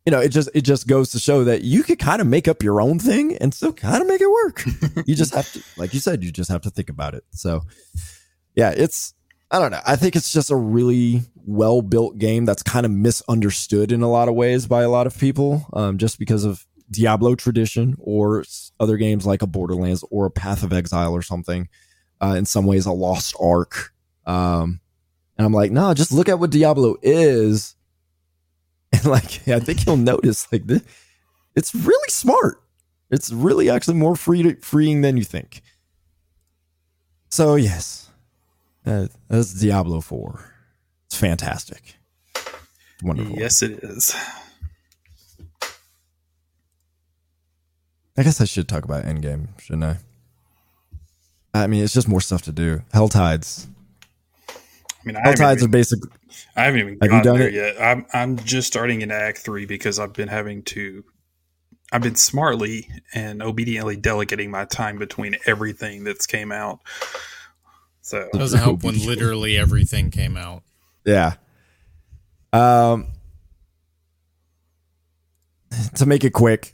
you 0.05 0.11
know, 0.11 0.21
it 0.21 0.29
just 0.29 0.49
it 0.53 0.61
just 0.61 0.87
goes 0.87 1.11
to 1.11 1.19
show 1.19 1.43
that 1.43 1.63
you 1.65 1.83
could 1.83 1.99
kind 1.99 2.21
of 2.21 2.27
make 2.27 2.47
up 2.47 2.63
your 2.63 2.79
own 2.79 2.97
thing 2.97 3.35
and 3.35 3.53
still 3.53 3.73
kind 3.73 4.01
of 4.01 4.07
make 4.07 4.21
it 4.21 4.31
work. 4.31 4.63
you 5.05 5.13
just 5.13 5.35
have 5.35 5.51
to 5.51 5.61
like 5.75 5.93
you 5.93 5.99
said, 5.99 6.23
you 6.23 6.31
just 6.31 6.49
have 6.49 6.61
to 6.61 6.69
think 6.69 6.89
about 6.89 7.13
it. 7.13 7.25
So 7.31 7.63
yeah, 8.55 8.73
it's 8.73 9.13
I 9.51 9.59
don't 9.59 9.71
know. 9.71 9.81
I 9.85 9.97
think 9.97 10.15
it's 10.15 10.31
just 10.31 10.49
a 10.49 10.55
really 10.55 11.23
well 11.45 11.81
built 11.81 12.19
game 12.19 12.45
that's 12.45 12.63
kind 12.63 12.85
of 12.85 12.91
misunderstood 12.93 13.91
in 13.91 14.01
a 14.01 14.09
lot 14.09 14.29
of 14.29 14.35
ways 14.35 14.65
by 14.65 14.83
a 14.83 14.89
lot 14.89 15.07
of 15.07 15.19
people, 15.19 15.65
um, 15.73 15.97
just 15.97 16.19
because 16.19 16.45
of 16.45 16.65
Diablo 16.89 17.35
tradition 17.35 17.95
or 17.99 18.43
other 18.79 18.97
games 18.97 19.25
like 19.25 19.41
a 19.41 19.47
Borderlands 19.47 20.03
or 20.09 20.25
a 20.25 20.31
Path 20.31 20.63
of 20.63 20.73
Exile 20.73 21.13
or 21.13 21.21
something. 21.21 21.69
Uh, 22.21 22.35
in 22.37 22.45
some 22.45 22.65
ways, 22.65 22.85
a 22.85 22.91
Lost 22.91 23.35
Ark. 23.39 23.93
Um, 24.25 24.79
and 25.37 25.45
I'm 25.45 25.53
like, 25.53 25.71
no, 25.71 25.93
just 25.93 26.11
look 26.11 26.29
at 26.29 26.39
what 26.39 26.49
Diablo 26.49 26.95
is, 27.03 27.75
and 28.91 29.05
like, 29.05 29.47
I 29.47 29.59
think 29.59 29.85
you'll 29.85 29.97
notice 29.97 30.51
like 30.51 30.65
this, 30.65 30.81
it's 31.55 31.75
really 31.75 32.09
smart. 32.09 32.61
It's 33.09 33.31
really 33.31 33.69
actually 33.69 33.97
more 33.97 34.15
free 34.15 34.43
to, 34.43 34.55
freeing 34.61 35.01
than 35.01 35.17
you 35.17 35.23
think. 35.23 35.61
So 37.29 37.55
yes, 37.55 38.09
uh, 38.85 39.07
that's 39.27 39.53
Diablo 39.53 40.01
4. 40.01 40.53
It's 41.05 41.17
fantastic. 41.17 41.95
Wonderful. 43.03 43.37
Yes, 43.37 43.61
it 43.61 43.83
is. 43.83 44.15
I 48.17 48.23
guess 48.23 48.41
I 48.41 48.45
should 48.45 48.67
talk 48.67 48.83
about 48.83 49.05
Endgame, 49.05 49.47
shouldn't 49.59 49.83
I? 49.83 49.97
I 51.53 51.67
mean, 51.67 51.83
it's 51.83 51.93
just 51.93 52.07
more 52.07 52.21
stuff 52.21 52.41
to 52.43 52.51
do. 52.51 52.81
Hell 52.93 53.07
Tides. 53.09 53.67
I 54.49 54.53
mean, 55.05 55.15
I 55.15 55.19
Hell 55.19 55.31
haven't, 55.31 55.37
Tides 55.45 55.61
are 55.61 55.65
even, 55.65 55.71
basically. 55.71 56.09
I 56.55 56.63
haven't 56.65 56.79
even 56.79 56.97
Have 57.01 57.11
you 57.11 57.23
gotten 57.23 57.23
done 57.23 57.39
there 57.39 57.47
it? 57.47 57.53
yet. 57.53 57.81
I'm 57.81 58.05
I'm 58.13 58.37
just 58.37 58.67
starting 58.67 59.01
in 59.01 59.11
Act 59.11 59.39
Three 59.39 59.65
because 59.65 59.99
I've 59.99 60.13
been 60.13 60.27
having 60.27 60.63
to. 60.63 61.03
I've 61.91 62.01
been 62.01 62.15
smartly 62.15 62.89
and 63.13 63.41
obediently 63.41 63.95
delegating 63.95 64.51
my 64.51 64.65
time 64.65 64.97
between 64.97 65.37
everything 65.45 66.03
that's 66.03 66.25
came 66.25 66.51
out. 66.51 66.79
So 68.01 68.29
it 68.33 68.33
Doesn't 68.33 68.59
help 68.59 68.83
when 68.83 68.97
literally 69.05 69.57
everything 69.57 70.11
came 70.11 70.35
out. 70.37 70.63
Yeah. 71.05 71.35
Um. 72.51 73.07
To 75.95 76.05
make 76.05 76.23
it 76.23 76.33
quick, 76.33 76.73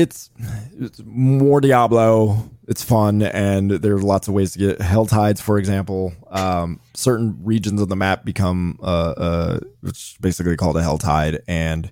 it's, 0.00 0.30
it's 0.78 1.00
more 1.04 1.60
Diablo. 1.60 2.50
It's 2.68 2.82
fun, 2.82 3.22
and 3.22 3.70
there's 3.70 4.02
lots 4.02 4.28
of 4.28 4.34
ways 4.34 4.52
to 4.52 4.58
get 4.58 4.80
Hell 4.80 5.06
Tides, 5.06 5.40
for 5.40 5.58
example. 5.58 6.12
Um, 6.28 6.80
certain 6.94 7.38
regions 7.42 7.80
of 7.80 7.88
the 7.88 7.96
map 7.96 8.24
become 8.24 8.78
uh, 8.82 9.14
uh, 9.16 9.60
it's 9.82 10.16
basically 10.20 10.56
called 10.56 10.76
a 10.76 10.82
Hell 10.82 10.98
Tide, 10.98 11.42
and 11.48 11.90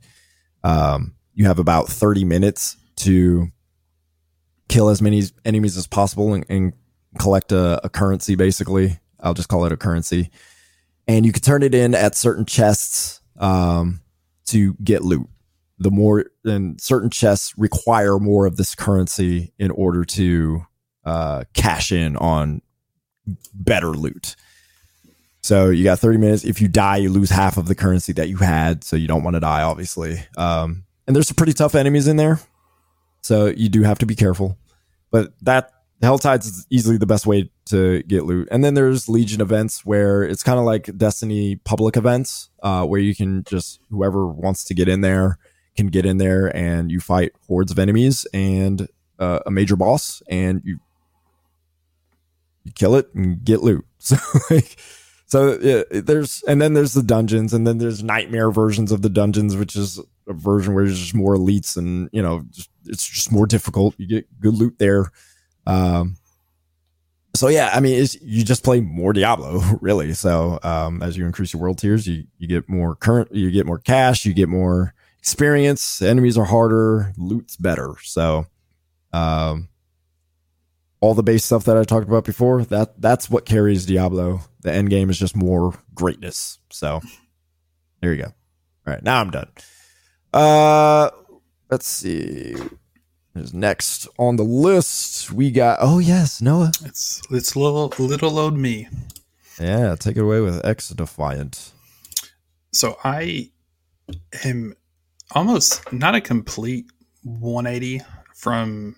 um, 0.62 1.14
you 1.34 1.46
have 1.46 1.59
about 1.59 1.88
30 1.88 2.24
minutes 2.24 2.76
to 2.96 3.48
kill 4.68 4.88
as 4.88 5.02
many 5.02 5.22
enemies 5.44 5.76
as 5.76 5.86
possible 5.86 6.34
and, 6.34 6.44
and 6.48 6.72
collect 7.18 7.52
a, 7.52 7.84
a 7.84 7.88
currency. 7.88 8.34
Basically, 8.36 8.98
I'll 9.20 9.34
just 9.34 9.48
call 9.48 9.64
it 9.64 9.72
a 9.72 9.76
currency 9.76 10.30
and 11.09 11.24
you 11.24 11.32
can 11.32 11.42
turn 11.42 11.62
it 11.62 11.74
in 11.74 11.94
at 11.94 12.14
certain 12.14 12.44
chests 12.44 13.20
um, 13.38 14.00
to 14.46 14.74
get 14.74 15.02
loot. 15.02 15.28
The 15.79 15.91
more 15.91 16.26
and 16.45 16.81
certain 16.81 17.11
chests 17.11 17.57
require 17.57 18.18
more 18.18 18.47
of 18.47 18.57
this 18.57 18.74
currency 18.74 19.53
in 19.59 19.70
order 19.70 20.05
to 20.05 20.62
uh, 21.05 21.45
cash 21.55 21.93
in 21.93 22.16
on 22.16 22.62
better 23.55 23.91
loot. 23.91 24.37
So 25.43 25.70
you 25.70 25.85
got 25.85 25.99
30 25.99 26.18
minutes. 26.18 26.45
If 26.45 26.61
you 26.61 26.68
die, 26.68 26.97
you 26.99 27.11
lose 27.11 27.31
half 27.31 27.57
of 27.57 27.66
the 27.66 27.74
currency 27.74 28.12
that 28.14 28.29
you 28.29 28.37
had. 28.39 28.85
So 28.85 28.97
you 28.97 29.09
don't 29.09 29.22
want 29.22 29.35
to 29.35 29.41
die, 29.41 29.62
obviously. 29.62 30.18
Um, 30.37 30.85
and 31.07 31.16
there's 31.16 31.29
some 31.29 31.37
pretty 31.37 31.55
tough 31.55 31.74
enemies 31.74 32.07
in 32.07 32.16
there. 32.16 32.41
So 33.22 33.47
you 33.47 33.68
do 33.68 33.83
have 33.83 33.99
to 34.01 34.07
be 34.07 34.14
careful. 34.14 34.59
But 35.11 35.33
that 35.43 35.72
Hell 36.03 36.18
Tides 36.18 36.47
is 36.47 36.66
easily 36.70 36.97
the 36.97 37.07
best 37.07 37.26
way 37.26 37.51
to 37.66 38.03
get 38.05 38.24
loot. 38.24 38.49
And 38.51 38.62
then 38.62 38.74
there's 38.74 39.09
Legion 39.09 39.41
events 39.41 39.85
where 39.85 40.22
it's 40.22 40.43
kind 40.43 40.59
of 40.59 40.64
like 40.64 40.97
Destiny 40.97 41.57
public 41.57 41.97
events, 41.97 42.51
uh, 42.62 42.85
where 42.85 43.01
you 43.01 43.14
can 43.14 43.43
just 43.45 43.81
whoever 43.91 44.26
wants 44.26 44.64
to 44.64 44.74
get 44.74 44.89
in 44.89 45.01
there 45.01 45.39
can 45.79 45.87
get 45.87 46.05
in 46.05 46.18
there 46.18 46.55
and 46.55 46.91
you 46.91 46.99
fight 46.99 47.33
hordes 47.47 47.70
of 47.70 47.79
enemies 47.79 48.26
and 48.35 48.89
uh, 49.20 49.39
a 49.47 49.51
major 49.51 49.76
boss 49.76 50.22
and 50.29 50.61
you 50.64 50.81
you 52.64 52.72
kill 52.72 52.97
it 52.97 53.09
and 53.14 53.45
get 53.45 53.62
loot. 53.62 53.85
So 54.01 54.16
like 54.51 54.76
so 55.26 55.59
yeah, 55.61 55.83
there's 55.91 56.43
and 56.45 56.62
then 56.62 56.72
there's 56.72 56.95
the 56.95 57.03
dungeons 57.03 57.53
and 57.53 57.66
then 57.66 57.79
there's 57.79 58.03
nightmare 58.03 58.53
versions 58.53 58.93
of 58.93 59.03
the 59.03 59.11
dungeons, 59.11 59.57
which 59.57 59.74
is 59.74 60.01
a 60.29 60.33
version 60.33 60.72
where 60.72 60.85
there's 60.85 61.01
just 61.01 61.14
more 61.14 61.35
elites 61.35 61.76
and 61.76 62.09
you 62.12 62.22
know 62.22 62.45
just, 62.51 62.70
it's 62.87 63.07
just 63.07 63.33
more 63.33 63.47
difficult. 63.47 63.95
You 63.99 64.07
get 64.07 64.41
good 64.41 64.55
loot 64.55 64.79
there. 64.79 65.11
Um, 65.66 66.16
so 67.35 67.49
yeah, 67.49 67.70
I 67.74 67.81
mean, 67.81 68.01
it's, 68.01 68.20
you 68.22 68.45
just 68.45 68.62
play 68.64 68.81
more 68.81 69.12
Diablo, 69.12 69.61
really. 69.81 70.14
So 70.14 70.61
um, 70.62 71.03
as 71.03 71.16
you 71.16 71.26
increase 71.26 71.53
your 71.53 71.61
world 71.61 71.79
tiers, 71.79 72.07
you 72.07 72.24
you 72.39 72.47
get 72.47 72.68
more 72.68 72.95
current, 72.95 73.35
you 73.35 73.51
get 73.51 73.66
more 73.66 73.79
cash, 73.79 74.24
you 74.24 74.33
get 74.33 74.49
more 74.49 74.95
experience. 75.18 76.00
Enemies 76.02 76.38
are 76.38 76.44
harder, 76.44 77.12
loot's 77.16 77.56
better. 77.56 77.94
So, 78.02 78.46
um, 79.12 79.68
all 81.00 81.14
the 81.14 81.22
base 81.22 81.44
stuff 81.44 81.64
that 81.64 81.76
I 81.76 81.84
talked 81.84 82.08
about 82.08 82.24
before, 82.24 82.64
that 82.64 83.00
that's 83.00 83.30
what 83.30 83.44
carries 83.44 83.86
Diablo. 83.86 84.40
The 84.62 84.72
end 84.72 84.90
game 84.90 85.10
is 85.10 85.18
just 85.18 85.36
more 85.36 85.74
greatness. 85.94 86.58
So 86.70 87.00
there 88.00 88.12
you 88.12 88.22
go. 88.22 88.28
All 88.86 88.94
right, 88.94 89.02
now 89.02 89.20
I'm 89.20 89.30
done. 89.30 89.48
Uh 90.32 91.10
let's 91.70 91.86
see. 91.86 92.56
Is 93.34 93.54
next 93.54 94.08
on 94.18 94.36
the 94.36 94.42
list 94.42 95.30
we 95.30 95.50
got 95.50 95.78
oh 95.80 95.98
yes, 96.00 96.42
Noah. 96.42 96.72
It's 96.84 97.22
it's 97.30 97.54
little 97.54 97.92
little 97.98 98.38
old 98.38 98.58
me. 98.58 98.88
Yeah, 99.60 99.94
take 99.96 100.16
it 100.16 100.22
away 100.22 100.40
with 100.40 100.62
XDefiant. 100.62 101.72
So 102.72 102.96
I 103.04 103.50
am 104.44 104.74
almost 105.33 105.93
not 105.93 106.14
a 106.14 106.20
complete 106.20 106.87
180 107.22 108.05
from 108.35 108.97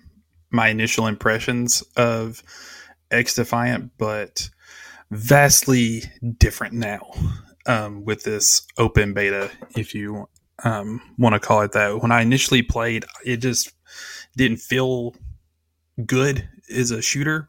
my 0.51 0.67
initial 0.69 1.07
impressions 1.07 1.81
of 1.95 2.43
XDefiant, 3.11 3.89
but 3.97 4.49
vastly 5.11 6.03
different 6.37 6.73
now 6.73 7.11
um, 7.65 8.03
with 8.05 8.23
this 8.23 8.65
open 8.77 9.13
beta, 9.13 9.51
if 9.75 9.93
you 9.93 10.27
um, 10.63 11.01
want 11.17 11.33
to 11.33 11.39
call 11.39 11.61
it 11.61 11.71
that. 11.73 12.01
When 12.01 12.11
I 12.11 12.21
initially 12.21 12.61
played, 12.61 13.05
it 13.25 13.37
just 13.37 13.71
didn't 14.35 14.57
feel 14.57 15.15
good 16.05 16.47
as 16.73 16.91
a 16.91 17.01
shooter, 17.01 17.47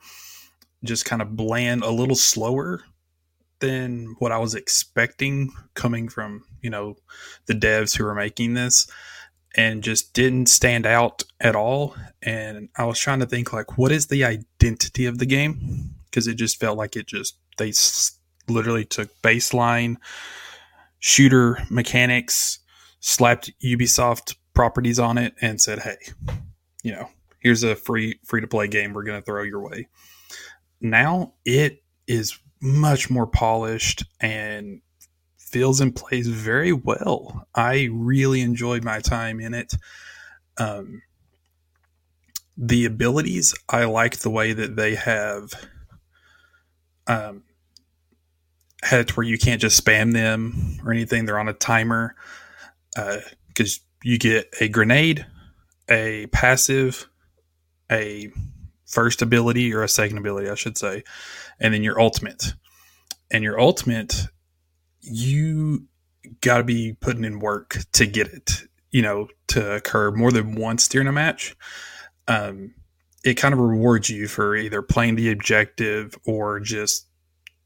just 0.85 1.05
kind 1.05 1.23
of 1.23 1.37
bland, 1.37 1.83
a 1.83 1.91
little 1.91 2.17
slower 2.17 2.81
than 3.61 4.17
what 4.19 4.33
I 4.33 4.39
was 4.39 4.55
expecting 4.55 5.53
coming 5.75 6.09
from, 6.09 6.45
you 6.63 6.71
know, 6.71 6.97
the 7.47 7.55
devs 7.55 7.97
who 7.97 8.05
were 8.05 8.15
making 8.15 8.55
this 8.55 8.91
and 9.55 9.83
just 9.83 10.15
didn't 10.15 10.49
stand 10.49 10.87
out 10.87 11.23
at 11.41 11.55
all. 11.55 11.95
And 12.23 12.69
I 12.77 12.85
was 12.85 12.99
trying 12.99 13.21
to 13.21 13.27
think 13.27 13.53
like, 13.53 13.77
what 13.77 13.93
is 13.93 14.07
the 14.07 14.25
identity 14.25 15.07
of 15.07 15.19
the 15.19 15.27
game? 15.27 15.95
Because 16.07 16.27
it 16.27 16.35
just 16.35 16.59
felt 16.59 16.79
like 16.79 16.97
it 16.97 17.07
just 17.07 17.37
they 17.59 17.69
s- 17.69 18.19
literally 18.49 18.85
took 18.85 19.11
baseline 19.23 19.97
shooter 20.99 21.59
mechanics, 21.71 22.61
slapped 23.01 23.51
Ubisoft 23.63 24.37
properties 24.55 24.99
on 24.99 25.19
it, 25.19 25.35
and 25.41 25.61
said, 25.61 25.81
"Hey, 25.81 25.97
you 26.83 26.93
know, 26.93 27.09
here's 27.41 27.63
a 27.63 27.75
free 27.75 28.19
free 28.25 28.41
to 28.41 28.47
play 28.47 28.69
game 28.69 28.93
we're 28.93 29.03
going 29.05 29.21
to 29.21 29.25
throw 29.25 29.43
your 29.43 29.61
way." 29.61 29.89
Now 30.81 31.35
it 31.45 31.83
is 32.07 32.39
much 32.61 33.11
more 33.11 33.27
polished 33.27 34.05
and 34.21 34.81
feels 35.53 35.81
and 35.81 35.95
plays 35.95 36.27
very 36.27 36.73
well. 36.73 37.47
I 37.55 37.89
really 37.93 38.41
enjoyed 38.41 38.83
my 38.83 39.01
time 39.01 39.39
in 39.39 39.55
it. 39.55 39.75
Um, 40.57 41.03
the 42.57 42.87
abilities, 42.87 43.55
I 43.69 43.85
like 43.85 44.19
the 44.19 44.31
way 44.31 44.53
that 44.53 44.77
they 44.77 44.95
have 44.95 45.53
um, 47.07 47.45
had 48.83 49.01
it 49.01 49.17
where 49.17 49.27
you 49.27 49.39
can't 49.39 49.61
just 49.61 49.83
spam 49.83 50.13
them 50.13 50.79
or 50.85 50.93
anything. 50.93 51.25
They're 51.25 51.39
on 51.39 51.49
a 51.49 51.55
timer 51.55 52.15
because 52.95 53.79
uh, 53.79 53.85
you 54.03 54.19
get 54.19 54.53
a 54.61 54.69
grenade, 54.69 55.27
a 55.89 56.27
passive, 56.29 57.09
a 57.91 58.31
first 58.87 59.23
ability 59.23 59.73
or 59.75 59.83
a 59.83 59.89
second 59.89 60.19
ability, 60.19 60.49
I 60.51 60.55
should 60.55 60.77
say, 60.77 61.05
and 61.61 61.73
then 61.73 61.83
your 61.83 62.01
ultimate. 62.01 62.53
And 63.31 63.43
your 63.43 63.59
ultimate 63.59 64.27
you 65.03 65.87
got 66.41 66.59
to 66.59 66.65
be 66.65 66.97
putting 67.01 67.25
in 67.25 67.41
work 67.41 67.79
to 67.93 68.07
get 68.07 68.29
it, 68.29 68.63
you 68.91 69.03
know, 69.03 69.29
to 69.49 69.75
occur 69.75 70.11
more 70.13 70.33
than 70.33 70.55
once 70.55 70.89
during 70.89 71.09
a 71.09 71.13
match. 71.13 71.57
Um, 72.29 72.75
it 73.25 73.35
kind 73.35 73.53
of 73.53 73.61
rewards 73.61 74.11
you 74.11 74.27
for 74.29 74.57
either 74.57 74.83
playing 74.83 75.17
the 75.17 75.31
objective 75.31 76.17
or 76.25 76.61
just 76.61 77.07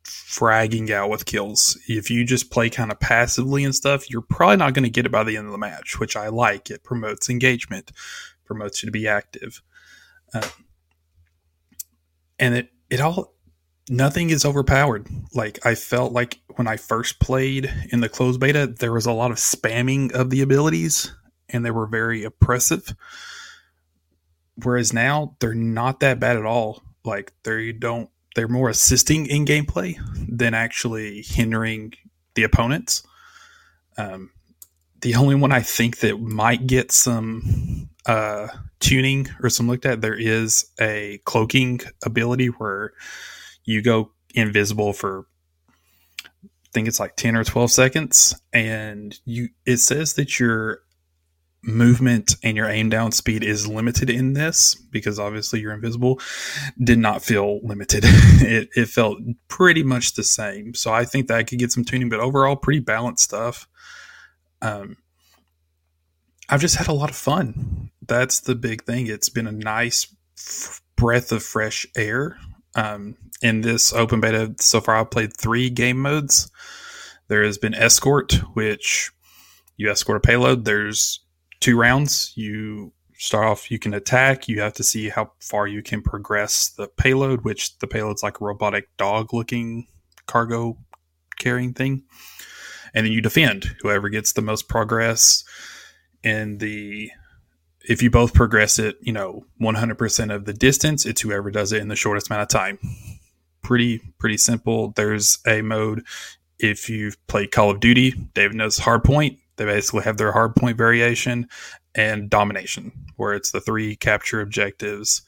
fragging 0.05 0.91
out 0.91 1.11
with 1.11 1.27
kills. 1.27 1.79
If 1.89 2.11
you 2.11 2.25
just 2.25 2.51
play 2.51 2.71
kind 2.71 2.91
of 2.93 3.01
passively 3.01 3.65
and 3.65 3.75
stuff, 3.75 4.11
you're 4.11 4.23
probably 4.23 4.57
not 4.57 4.75
going 4.75 4.85
to 4.85 4.91
get 4.91 5.07
it 5.07 5.13
by 5.13 5.25
the 5.25 5.37
end 5.37 5.47
of 5.47 5.53
the 5.53 5.59
match, 5.59 5.99
which 5.99 6.17
I 6.17 6.29
like. 6.29 6.71
It 6.71 6.85
promotes 6.85 7.29
engagement, 7.29 7.93
promotes 8.45 8.83
you 8.83 8.87
to 8.87 8.93
be 8.93 9.09
active. 9.09 9.63
Um, 10.35 10.43
and 12.39 12.55
it, 12.55 12.71
it 12.91 13.01
all 13.01 13.36
nothing 13.89 14.31
is 14.31 14.45
overpowered. 14.45 15.09
Like 15.35 15.65
I 15.65 15.75
felt 15.75 16.13
like 16.13 16.41
when 16.57 16.67
I 16.67 16.77
first 16.77 17.21
played 17.21 17.73
in 17.91 18.01
the 18.01 18.09
closed 18.09 18.41
beta, 18.41 18.67
there 18.67 18.93
was 18.93 19.07
a 19.07 19.13
lot 19.13 19.31
of 19.31 19.37
spamming 19.37 20.13
of 20.13 20.31
the 20.31 20.43
abilities 20.43 21.13
and 21.49 21.65
they 21.65 21.71
were 21.71 21.87
very 21.87 22.25
oppressive. 22.25 22.95
Whereas 24.63 24.93
now 24.93 25.37
they're 25.41 25.55
not 25.55 26.01
that 26.01 26.19
bad 26.19 26.37
at 26.37 26.47
all. 26.47 26.83
Like 27.05 27.33
they 27.45 27.73
don't 27.73 28.11
they're 28.35 28.49
more 28.49 28.69
assisting 28.69 29.27
in 29.27 29.47
gameplay 29.47 29.99
than 30.29 30.53
actually 30.53 31.23
hindering 31.23 31.95
the 32.35 32.43
opponents. 32.43 33.03
Um, 33.97 34.31
the 35.01 35.15
only 35.15 35.35
one 35.35 35.53
I 35.53 35.61
think 35.61 36.01
that 36.01 36.21
might 36.21 36.67
get 36.67 36.93
some 36.93 37.89
uh, 38.05 38.49
tuning 38.79 39.29
or 39.43 39.49
some 39.49 39.69
looked 39.69 39.87
at, 39.87 40.03
there 40.03 40.19
is 40.19 40.67
a 40.79 41.19
cloaking 41.25 41.81
ability 42.05 42.49
where 42.49 42.93
you 43.67 43.83
go 43.83 44.13
invisible 44.35 44.95
for 44.95 45.27
I 46.35 46.69
think 46.73 46.89
it's 46.89 47.01
like 47.01 47.17
10 47.17 47.37
or 47.37 47.45
12 47.45 47.71
seconds 47.71 48.41
and 48.53 49.19
you 49.25 49.49
it 49.67 49.79
says 49.79 50.15
that 50.15 50.39
your 50.41 50.81
movement 51.63 52.37
and 52.45 52.57
your 52.57 52.69
aim 52.69 52.89
down 52.89 53.11
speed 53.11 53.43
is 53.43 53.67
limited 53.67 54.09
in 54.09 54.35
this 54.35 54.75
because 54.75 55.19
obviously 55.19 55.59
you're 55.59 55.73
invisible 55.73 56.21
did 56.83 56.99
not 56.99 57.23
feel 57.23 57.61
limited. 57.63 58.05
It, 58.39 58.69
it 58.77 58.89
felt 58.89 59.19
pretty 59.49 59.83
much 59.83 60.15
the 60.15 60.23
same. 60.23 60.75
So 60.75 60.93
i 60.93 61.05
think 61.05 61.27
that 61.29 61.39
I 61.39 61.43
could 61.43 61.59
get 61.59 61.73
some 61.73 61.85
tuning 61.85 62.09
but 62.09 62.21
overall 62.21 62.57
pretty 62.57 62.81
balanced 62.81 63.25
stuff. 63.25 63.67
Um 64.63 64.97
i've 66.49 66.61
just 66.61 66.77
had 66.77 66.89
a 66.89 66.93
lot 66.93 67.11
of 67.11 67.17
fun. 67.17 67.91
That's 68.07 68.41
the 68.41 68.55
big 68.55 68.85
thing. 68.85 69.09
It's 69.09 69.31
been 69.31 69.49
a 69.49 69.53
nice 69.53 70.15
f- 70.39 70.81
breath 70.97 71.33
of 71.33 71.43
fresh 71.43 71.87
air 71.97 72.39
um, 72.77 73.17
in 73.43 73.63
this 73.63 73.93
open 73.93 74.21
beta 74.21 74.55
so 74.61 74.81
far, 74.81 74.97
I've 74.97 75.11
played 75.11 75.37
three 75.37 75.71
game 75.71 75.99
modes. 75.99 76.51
There 77.29 77.43
has 77.43 77.59
been 77.59 77.75
escort, 77.75 78.35
which 78.55 79.11
you 79.77 79.91
escort 79.91 80.19
a 80.19 80.21
payload. 80.21 80.65
There's 80.65 81.21
two 81.61 81.77
rounds. 81.77 82.33
You 82.37 82.93
start 83.19 83.47
off, 83.47 83.71
you 83.71 83.79
can 83.79 83.95
attack. 83.95 84.47
You 84.47 84.61
have 84.61 84.75
to 84.75 84.85
see 84.85 85.09
how 85.09 85.33
far 85.41 85.67
you 85.67 85.83
can 85.83 86.03
progress 86.03 86.69
the 86.69 86.87
payload, 86.87 87.45
which 87.45 87.79
the 87.79 87.87
payload's 87.87 88.23
like 88.23 88.41
a 88.41 88.45
robotic 88.45 88.95
dog 88.97 89.33
looking 89.33 89.87
cargo 90.27 90.77
carrying 91.39 91.73
thing. 91.73 92.05
And 92.95 93.05
then 93.05 93.13
you 93.13 93.21
defend. 93.21 93.77
Whoever 93.81 94.09
gets 94.09 94.33
the 94.33 94.43
most 94.43 94.69
progress 94.69 95.45
in 96.23 96.59
the 96.59 97.11
if 97.89 98.03
you 98.03 98.11
both 98.11 98.35
progress 98.35 98.79
it, 98.79 98.97
you 99.01 99.13
know, 99.13 99.45
100% 99.61 100.35
of 100.35 100.45
the 100.45 100.53
distance, 100.53 101.07
it's 101.07 101.21
whoever 101.21 101.51
does 101.51 101.73
it 101.73 101.81
in 101.81 101.89
the 101.89 101.97
shortest 101.97 102.29
amount 102.29 102.43
of 102.43 102.49
time 102.49 102.79
pretty 103.67 103.99
pretty 104.19 104.39
simple. 104.39 104.93
There's 104.95 105.39
a 105.45 105.61
mode 105.61 106.07
if 106.59 106.89
you've 106.89 107.17
played 107.27 107.51
Call 107.51 107.69
of 107.69 107.81
Duty, 107.81 108.13
David 108.33 108.57
knows 108.57 108.79
hardpoint. 108.79 109.39
They 109.57 109.65
basically 109.65 110.05
have 110.05 110.19
their 110.19 110.33
hardpoint 110.33 110.77
variation 110.77 111.49
and 111.95 112.31
domination, 112.31 112.93
where 113.17 113.35
it's 113.35 113.51
the 113.51 113.61
three 113.61 113.97
capture 113.97 114.41
objectives. 114.41 115.23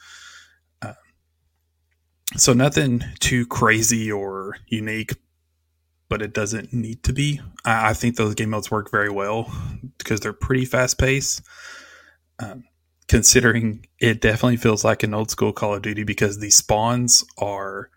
Uh, 0.80 0.92
so 2.36 2.52
nothing 2.52 3.02
too 3.18 3.44
crazy 3.46 4.12
or 4.12 4.56
unique, 4.68 5.16
but 6.08 6.22
it 6.22 6.32
doesn't 6.32 6.72
need 6.72 7.02
to 7.02 7.12
be. 7.12 7.40
I, 7.64 7.90
I 7.90 7.92
think 7.92 8.16
those 8.16 8.36
game 8.36 8.50
modes 8.50 8.70
work 8.70 8.90
very 8.90 9.10
well 9.10 9.52
because 9.98 10.20
they're 10.20 10.32
pretty 10.32 10.64
fast 10.64 10.96
paced. 10.98 11.42
Um, 12.40 12.64
considering 13.08 13.86
it 13.98 14.20
definitely 14.20 14.58
feels 14.58 14.84
like 14.84 15.02
an 15.02 15.14
old 15.14 15.30
school 15.30 15.52
Call 15.52 15.74
of 15.74 15.82
Duty 15.82 16.04
because 16.04 16.38
the 16.38 16.50
spawns 16.50 17.24
are 17.38 17.90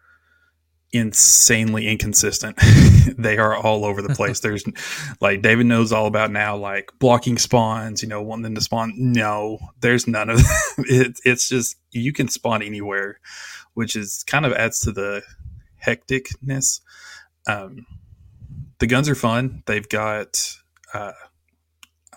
insanely 0.94 1.88
inconsistent. 1.88 2.58
they 3.18 3.38
are 3.38 3.56
all 3.56 3.86
over 3.86 4.02
the 4.02 4.16
place. 4.16 4.39
There's 4.39 4.64
like 5.20 5.42
David 5.42 5.66
knows 5.66 5.92
all 5.92 6.08
about 6.08 6.32
now, 6.32 6.56
like 6.58 6.92
blocking 7.00 7.38
spawns, 7.38 8.02
you 8.02 8.10
know, 8.10 8.22
wanting 8.22 8.44
them 8.44 8.56
to 8.56 8.62
spawn. 8.62 8.94
No, 8.98 9.60
there's 9.80 10.08
none 10.08 10.30
of 10.30 10.39
it. 10.80 11.20
It's 11.24 11.48
just 11.48 11.78
you 11.92 12.14
can 12.14 12.28
spawn 12.28 12.62
anywhere, 12.62 13.20
which 13.74 13.96
is 13.96 14.24
kind 14.24 14.46
of 14.46 14.54
adds 14.54 14.80
to 14.82 14.92
the 14.92 15.22
hecticness. 15.86 16.82
Um, 17.48 17.86
the 18.80 18.88
guns 18.88 19.10
are 19.10 19.16
fun. 19.16 19.64
They've 19.66 19.88
got, 19.88 20.56
uh, 20.94 21.12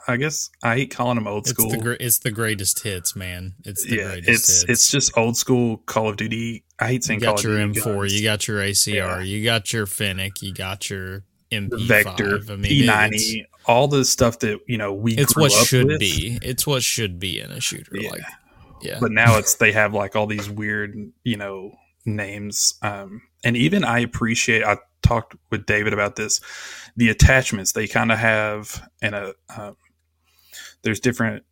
I 0.07 0.17
guess 0.17 0.51
I 0.63 0.75
hate 0.77 0.91
calling 0.91 1.15
them 1.17 1.27
old 1.27 1.47
school. 1.47 1.73
It's 1.73 1.83
the, 1.83 2.05
it's 2.05 2.19
the 2.21 2.31
greatest 2.31 2.83
hits, 2.83 3.17
man. 3.17 3.55
It's 3.65 3.85
the 3.85 3.97
yeah, 3.97 4.05
greatest 4.13 4.29
it's 4.29 4.61
hits. 4.61 4.65
it's 4.71 4.91
just 4.91 5.17
old 5.17 5.37
school 5.37 5.79
Call 5.87 6.09
of 6.09 6.17
Duty. 6.17 6.65
I 6.79 6.89
hate 6.89 7.05
saying 7.05 7.21
you 7.21 7.27
got 7.27 7.37
Call 7.43 7.51
your 7.51 7.61
of 7.63 7.73
Duty 7.73 7.81
M4, 7.89 7.95
guns. 8.01 8.15
you 8.21 8.23
got 8.25 8.49
your 8.49 8.59
ACR, 8.61 8.95
Yeah. 8.95 9.21
you 9.21 9.45
got 9.45 9.73
your 9.73 9.87
Fennec, 9.87 10.43
you 10.43 10.53
got 10.53 10.91
your 10.91 11.25
MP5. 11.51 11.87
Vector, 11.87 12.41
I 12.51 12.57
mean, 12.57 12.87
P90, 12.89 13.45
all 13.67 13.89
the 13.89 14.05
stuff 14.05 14.41
that 14.41 14.61
you 14.67 14.77
know 14.77 14.93
we 14.93 15.15
it's 15.15 15.37
what 15.37 15.53
should 15.53 15.87
with. 15.87 16.01
be. 16.01 16.39
It's 16.43 16.67
what 16.67 16.83
should 16.83 17.19
be 17.19 17.41
in 17.41 17.51
a 17.51 17.61
shooter. 17.61 17.93
Yeah. 17.97 18.11
Like 18.11 18.23
Yeah. 18.83 18.99
But 19.01 19.13
now 19.13 19.39
it's 19.39 19.55
they 19.55 19.73
have 19.73 19.95
like 19.95 20.17
all 20.17 20.27
these 20.27 20.51
weird, 20.51 20.95
you 21.23 21.37
know, 21.37 21.73
names. 22.05 22.75
Um, 22.83 23.23
and 23.43 23.57
even 23.57 23.85
I 23.85 24.01
appreciate. 24.01 24.65
I 24.65 24.79
talked 25.03 25.37
with 25.51 25.65
David 25.67 25.93
about 25.93 26.17
this. 26.17 26.41
The 26.97 27.09
attachments 27.11 27.73
they 27.73 27.87
kind 27.87 28.11
of 28.13 28.19
have, 28.19 28.87
and 29.03 29.15
a 29.15 29.35
um, 29.57 29.77
there's 30.85 31.01
different 31.01 31.45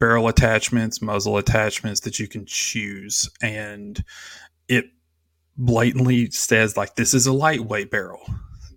barrel 0.00 0.26
attachments, 0.26 1.00
muzzle 1.00 1.36
attachments 1.36 2.00
that 2.00 2.18
you 2.18 2.26
can 2.26 2.44
choose, 2.44 3.30
and 3.40 4.02
it 4.66 4.86
blatantly 5.56 6.30
says 6.30 6.76
like 6.76 6.96
this 6.96 7.14
is 7.14 7.26
a 7.26 7.32
lightweight 7.32 7.90
barrel. 7.90 8.20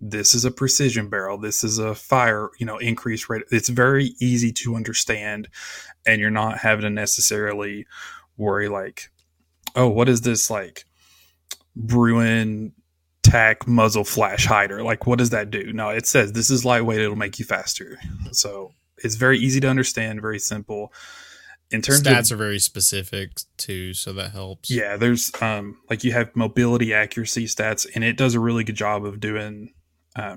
This 0.00 0.34
is 0.34 0.44
a 0.44 0.50
precision 0.50 1.08
barrel. 1.08 1.38
This 1.38 1.64
is 1.64 1.78
a 1.78 1.94
fire 1.94 2.50
you 2.58 2.66
know 2.66 2.78
increase 2.78 3.28
rate. 3.28 3.42
It's 3.50 3.68
very 3.68 4.14
easy 4.20 4.52
to 4.52 4.76
understand 4.76 5.48
and 6.06 6.20
you're 6.20 6.30
not 6.30 6.58
having 6.58 6.82
to 6.82 6.90
necessarily 6.90 7.86
worry 8.36 8.68
like 8.68 9.10
oh 9.74 9.88
what 9.88 10.08
is 10.08 10.20
this 10.20 10.50
like 10.50 10.84
Bruin 11.74 12.72
tack 13.22 13.66
muzzle 13.66 14.04
flash 14.04 14.46
hider? 14.46 14.82
Like 14.84 15.06
what 15.06 15.18
does 15.18 15.30
that 15.30 15.50
do? 15.50 15.72
No 15.72 15.88
it 15.88 16.06
says 16.06 16.32
this 16.32 16.50
is 16.50 16.64
lightweight. 16.64 17.00
It'll 17.00 17.16
make 17.16 17.38
you 17.38 17.44
faster. 17.44 17.98
So 18.32 18.72
it's 18.98 19.16
very 19.16 19.38
easy 19.38 19.60
to 19.60 19.68
understand 19.68 20.20
very 20.20 20.38
simple 20.38 20.92
in 21.70 21.82
terms 21.82 22.02
stats 22.02 22.30
of, 22.30 22.38
are 22.38 22.44
very 22.44 22.58
specific 22.58 23.40
too, 23.56 23.92
so 23.92 24.12
that 24.12 24.32
helps. 24.32 24.70
Yeah, 24.70 24.96
there's 24.96 25.30
um 25.40 25.78
like 25.90 26.04
you 26.04 26.12
have 26.12 26.34
mobility 26.36 26.94
accuracy 26.94 27.46
stats, 27.46 27.86
and 27.94 28.04
it 28.04 28.16
does 28.16 28.34
a 28.34 28.40
really 28.40 28.64
good 28.64 28.76
job 28.76 29.04
of 29.04 29.20
doing. 29.20 29.72
Uh, 30.14 30.36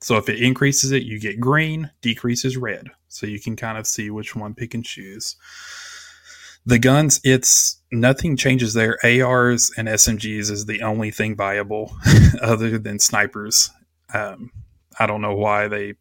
so 0.00 0.16
if 0.16 0.28
it 0.28 0.42
increases 0.42 0.92
it, 0.92 1.02
you 1.02 1.20
get 1.20 1.38
green, 1.38 1.90
decreases 2.00 2.56
red, 2.56 2.88
so 3.08 3.26
you 3.26 3.38
can 3.38 3.56
kind 3.56 3.76
of 3.76 3.86
see 3.86 4.10
which 4.10 4.34
one 4.34 4.54
pick 4.54 4.72
and 4.72 4.84
choose. 4.84 5.36
The 6.64 6.78
guns, 6.78 7.20
it's 7.24 7.80
nothing 7.90 8.36
changes 8.36 8.74
there. 8.74 8.98
ARs 9.04 9.70
and 9.76 9.88
SMGs 9.88 10.50
is 10.50 10.66
the 10.66 10.82
only 10.82 11.10
thing 11.10 11.36
viable 11.36 11.94
other 12.42 12.78
than 12.78 12.98
snipers. 12.98 13.70
Um, 14.12 14.50
I 14.98 15.06
don't 15.06 15.22
know 15.22 15.34
why 15.34 15.68
they 15.68 15.94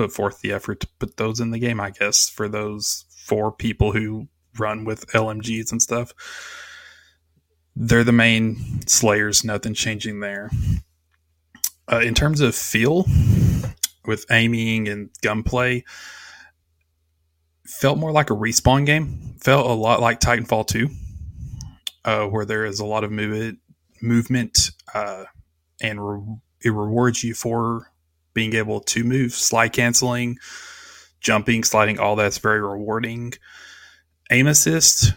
put 0.00 0.12
forth 0.12 0.40
the 0.40 0.50
effort 0.50 0.80
to 0.80 0.88
put 0.98 1.18
those 1.18 1.40
in 1.40 1.50
the 1.50 1.58
game. 1.58 1.78
I 1.78 1.90
guess 1.90 2.26
for 2.26 2.48
those 2.48 3.04
four 3.10 3.52
people 3.52 3.92
who 3.92 4.28
run 4.58 4.86
with 4.86 5.06
LMGs 5.08 5.70
and 5.70 5.82
stuff. 5.82 6.14
They're 7.76 8.02
the 8.02 8.12
main 8.12 8.80
slayers, 8.86 9.44
nothing 9.44 9.74
changing 9.74 10.20
there. 10.20 10.50
Uh, 11.92 12.00
in 12.00 12.14
terms 12.14 12.40
of 12.40 12.54
feel, 12.54 13.04
with 14.06 14.24
aiming 14.30 14.88
and 14.88 15.10
gunplay, 15.22 15.84
felt 17.66 17.98
more 17.98 18.10
like 18.10 18.30
a 18.30 18.34
respawn 18.34 18.86
game. 18.86 19.36
Felt 19.42 19.66
a 19.66 19.74
lot 19.74 20.00
like 20.00 20.18
Titanfall 20.18 20.66
2, 20.66 20.88
uh, 22.06 22.24
where 22.24 22.46
there 22.46 22.64
is 22.64 22.80
a 22.80 22.86
lot 22.86 23.04
of 23.04 23.12
movement, 23.12 23.58
movement 24.00 24.70
uh, 24.94 25.24
and 25.82 26.00
re- 26.02 26.36
it 26.64 26.70
rewards 26.70 27.22
you 27.22 27.34
for 27.34 27.90
being 28.34 28.54
able 28.54 28.80
to 28.80 29.04
move, 29.04 29.32
slide 29.32 29.72
canceling, 29.72 30.38
jumping, 31.20 31.64
sliding, 31.64 31.98
all 31.98 32.16
that's 32.16 32.38
very 32.38 32.60
rewarding. 32.60 33.32
Aim 34.30 34.46
assist, 34.46 35.12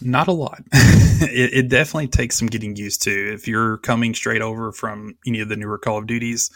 not 0.00 0.28
a 0.28 0.32
lot. 0.32 0.62
it, 0.72 1.52
it, 1.52 1.68
definitely 1.68 2.08
takes 2.08 2.38
some 2.38 2.48
getting 2.48 2.76
used 2.76 3.02
to. 3.02 3.34
If 3.34 3.46
you're 3.46 3.78
coming 3.78 4.14
straight 4.14 4.42
over 4.42 4.72
from 4.72 5.16
any 5.26 5.40
of 5.40 5.48
the 5.48 5.56
newer 5.56 5.78
Call 5.78 5.98
of 5.98 6.06
Duties, 6.06 6.50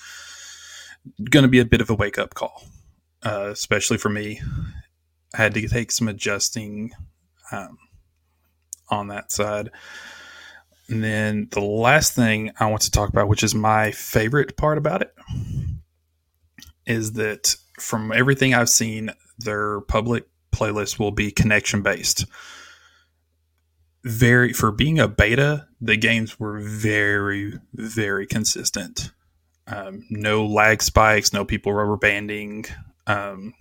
going 1.31 1.43
to 1.43 1.49
be 1.49 1.61
a 1.61 1.65
bit 1.65 1.81
of 1.81 1.91
a 1.91 1.95
wake 1.95 2.19
up 2.19 2.35
call, 2.35 2.63
uh, 3.25 3.49
especially 3.51 3.99
for 3.99 4.09
me. 4.09 4.41
I 5.35 5.43
had 5.43 5.55
to 5.55 5.69
take 5.69 5.93
some 5.93 6.09
adjusting 6.09 6.93
um, 7.53 7.79
on 8.89 9.09
that 9.09 9.31
side. 9.33 9.71
And 10.89 11.03
then 11.03 11.49
the 11.51 11.61
last 11.61 12.15
thing 12.15 12.53
I 12.61 12.67
want 12.67 12.83
to 12.83 12.91
talk 12.91 13.09
about, 13.09 13.29
which 13.29 13.43
is 13.43 13.55
my 13.55 13.91
favorite 13.91 14.57
part 14.57 14.79
about 14.79 15.03
it, 15.03 15.15
is 16.87 17.15
that 17.15 17.57
from 17.79 18.13
everything 18.13 18.55
I've 18.55 18.69
seen, 18.69 19.11
their 19.39 19.81
public 19.83 20.27
playlist 20.55 20.99
will 20.99 21.11
be 21.11 21.31
connection 21.31 21.83
based. 21.83 22.27
Very 24.05 24.53
for 24.53 24.71
being 24.71 25.01
a 25.01 25.09
beta, 25.09 25.67
the 25.81 25.97
games 25.97 26.39
were 26.39 26.61
very 26.61 27.55
very 27.75 28.27
consistent. 28.27 29.11
Um, 29.67 30.07
no 30.11 30.47
lag 30.47 30.81
spikes, 30.81 31.33
no 31.33 31.45
people 31.45 31.73
rubber 31.73 31.97
banding. 31.97 32.67
Um, 33.09 33.55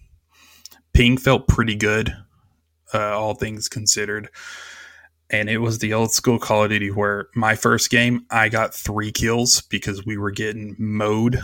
ping 0.93 1.17
felt 1.17 1.47
pretty 1.47 1.75
good, 1.75 2.15
uh, 2.93 3.17
all 3.17 3.33
things 3.33 3.67
considered. 3.67 4.29
And 5.29 5.49
it 5.49 5.57
was 5.57 5.79
the 5.79 5.93
old 5.93 6.11
school 6.11 6.37
Call 6.37 6.63
of 6.63 6.69
Duty 6.69 6.91
where 6.91 7.29
my 7.35 7.55
first 7.55 7.89
game 7.89 8.25
I 8.29 8.49
got 8.49 8.73
three 8.73 9.11
kills 9.11 9.61
because 9.61 10.05
we 10.05 10.17
were 10.17 10.31
getting 10.31 10.75
mowed 10.77 11.39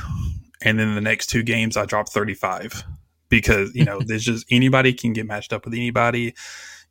and 0.61 0.79
then 0.79 0.95
the 0.95 1.01
next 1.01 1.27
two 1.27 1.43
games 1.43 1.75
I 1.75 1.85
dropped 1.85 2.09
35 2.09 2.83
because 3.29 3.73
you 3.73 3.83
know 3.83 3.99
there's 4.05 4.23
just 4.23 4.45
anybody 4.51 4.93
can 4.93 5.13
get 5.13 5.25
matched 5.25 5.53
up 5.53 5.65
with 5.65 5.73
anybody. 5.73 6.35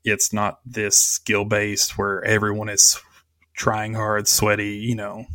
It's 0.05 0.33
not 0.33 0.61
this 0.65 0.97
skill 0.97 1.45
based 1.45 1.97
where 1.99 2.25
everyone 2.25 2.69
is 2.69 2.99
trying 3.53 3.95
hard, 3.95 4.27
sweaty, 4.27 4.77
you 4.77 4.95
know, 4.95 5.27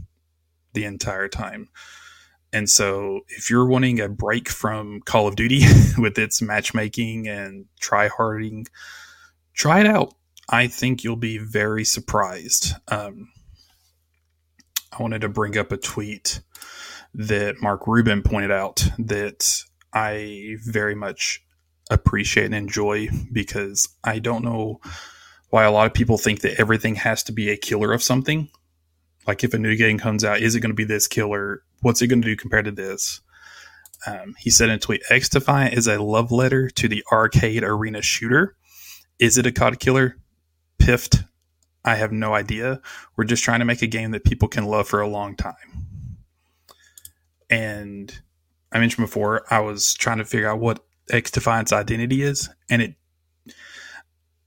the 0.74 0.86
entire 0.86 1.28
time. 1.28 1.70
And 2.52 2.70
so, 2.70 3.22
if 3.28 3.50
you're 3.50 3.68
wanting 3.68 4.00
a 4.00 4.10
break 4.10 4.50
from 4.50 5.02
Call 5.02 5.28
of 5.28 5.36
Duty 5.36 5.64
with 5.98 6.18
its 6.18 6.42
matchmaking 6.42 7.28
and 7.28 7.66
try 7.80 8.08
harding, 8.08 8.66
try 9.54 9.82
it 9.82 9.86
out. 9.86 10.16
I 10.50 10.68
think 10.68 11.04
you'll 11.04 11.16
be 11.16 11.38
very 11.38 11.84
surprised. 11.84 12.74
Um, 12.88 13.30
I 14.98 15.02
wanted 15.02 15.22
to 15.22 15.30
bring 15.30 15.58
up 15.58 15.72
a 15.72 15.78
tweet 15.78 16.42
that 17.14 17.62
Mark 17.62 17.88
Rubin 17.88 18.22
pointed 18.22 18.52
out 18.52 18.86
that 19.00 19.64
I 19.94 20.58
very 20.64 20.96
much 20.96 21.42
appreciate 21.90 22.46
and 22.46 22.56
enjoy 22.56 23.10
because 23.32 23.88
I 24.04 24.20
don't 24.20 24.44
know 24.44 24.80
why 25.50 25.64
a 25.64 25.72
lot 25.72 25.88
of 25.88 25.94
people 25.94 26.18
think 26.18 26.42
that 26.42 26.60
everything 26.60 26.96
has 26.96 27.24
to 27.24 27.32
be 27.32 27.50
a 27.50 27.58
killer 27.58 27.94
of 27.94 28.04
something. 28.04 28.50
Like 29.28 29.44
if 29.44 29.54
a 29.54 29.60
new 29.60 29.76
game 29.76 29.98
comes 29.98 30.24
out, 30.24 30.42
is 30.42 30.56
it 30.56 30.60
going 30.60 30.72
to 30.72 30.76
be 30.76 30.84
this 30.84 31.08
killer? 31.08 31.64
What's 31.82 32.02
it 32.02 32.08
going 32.08 32.22
to 32.22 32.28
do 32.28 32.36
compared 32.36 32.66
to 32.66 32.72
this? 32.72 33.22
Um, 34.06 34.36
he 34.38 34.50
said 34.50 34.70
in 34.70 34.76
a 34.76 34.80
tweet, 34.80 35.04
XDefiant 35.10 35.74
is 35.74 35.88
a 35.88 36.02
love 36.02 36.32
letter 36.32 36.70
to 36.70 36.88
the 36.88 37.04
arcade 37.12 37.64
arena 37.64 38.02
shooter. 38.02 38.56
Is 39.18 39.38
it 39.38 39.48
a 39.48 39.52
COD 39.52 39.80
killer? 39.80 40.18
Piffed. 40.86 41.24
I 41.84 41.96
have 41.96 42.12
no 42.12 42.36
idea. 42.36 42.80
We're 43.18 43.24
just 43.24 43.44
trying 43.44 43.58
to 43.58 43.66
make 43.66 43.82
a 43.82 43.88
game 43.88 44.12
that 44.12 44.24
people 44.24 44.48
can 44.48 44.66
love 44.66 44.88
for 44.88 45.02
a 45.02 45.08
long 45.08 45.36
time. 45.36 45.88
And 47.50 48.22
I 48.72 48.78
mentioned 48.78 49.04
before, 49.08 49.52
I 49.52 49.62
was 49.62 49.96
trying 49.96 50.20
to 50.20 50.26
figure 50.26 50.48
out 50.48 50.60
what 50.60 50.86
XDefiant's 51.10 51.74
identity 51.74 52.22
is. 52.22 52.50
And 52.70 52.84
it, 52.84 52.94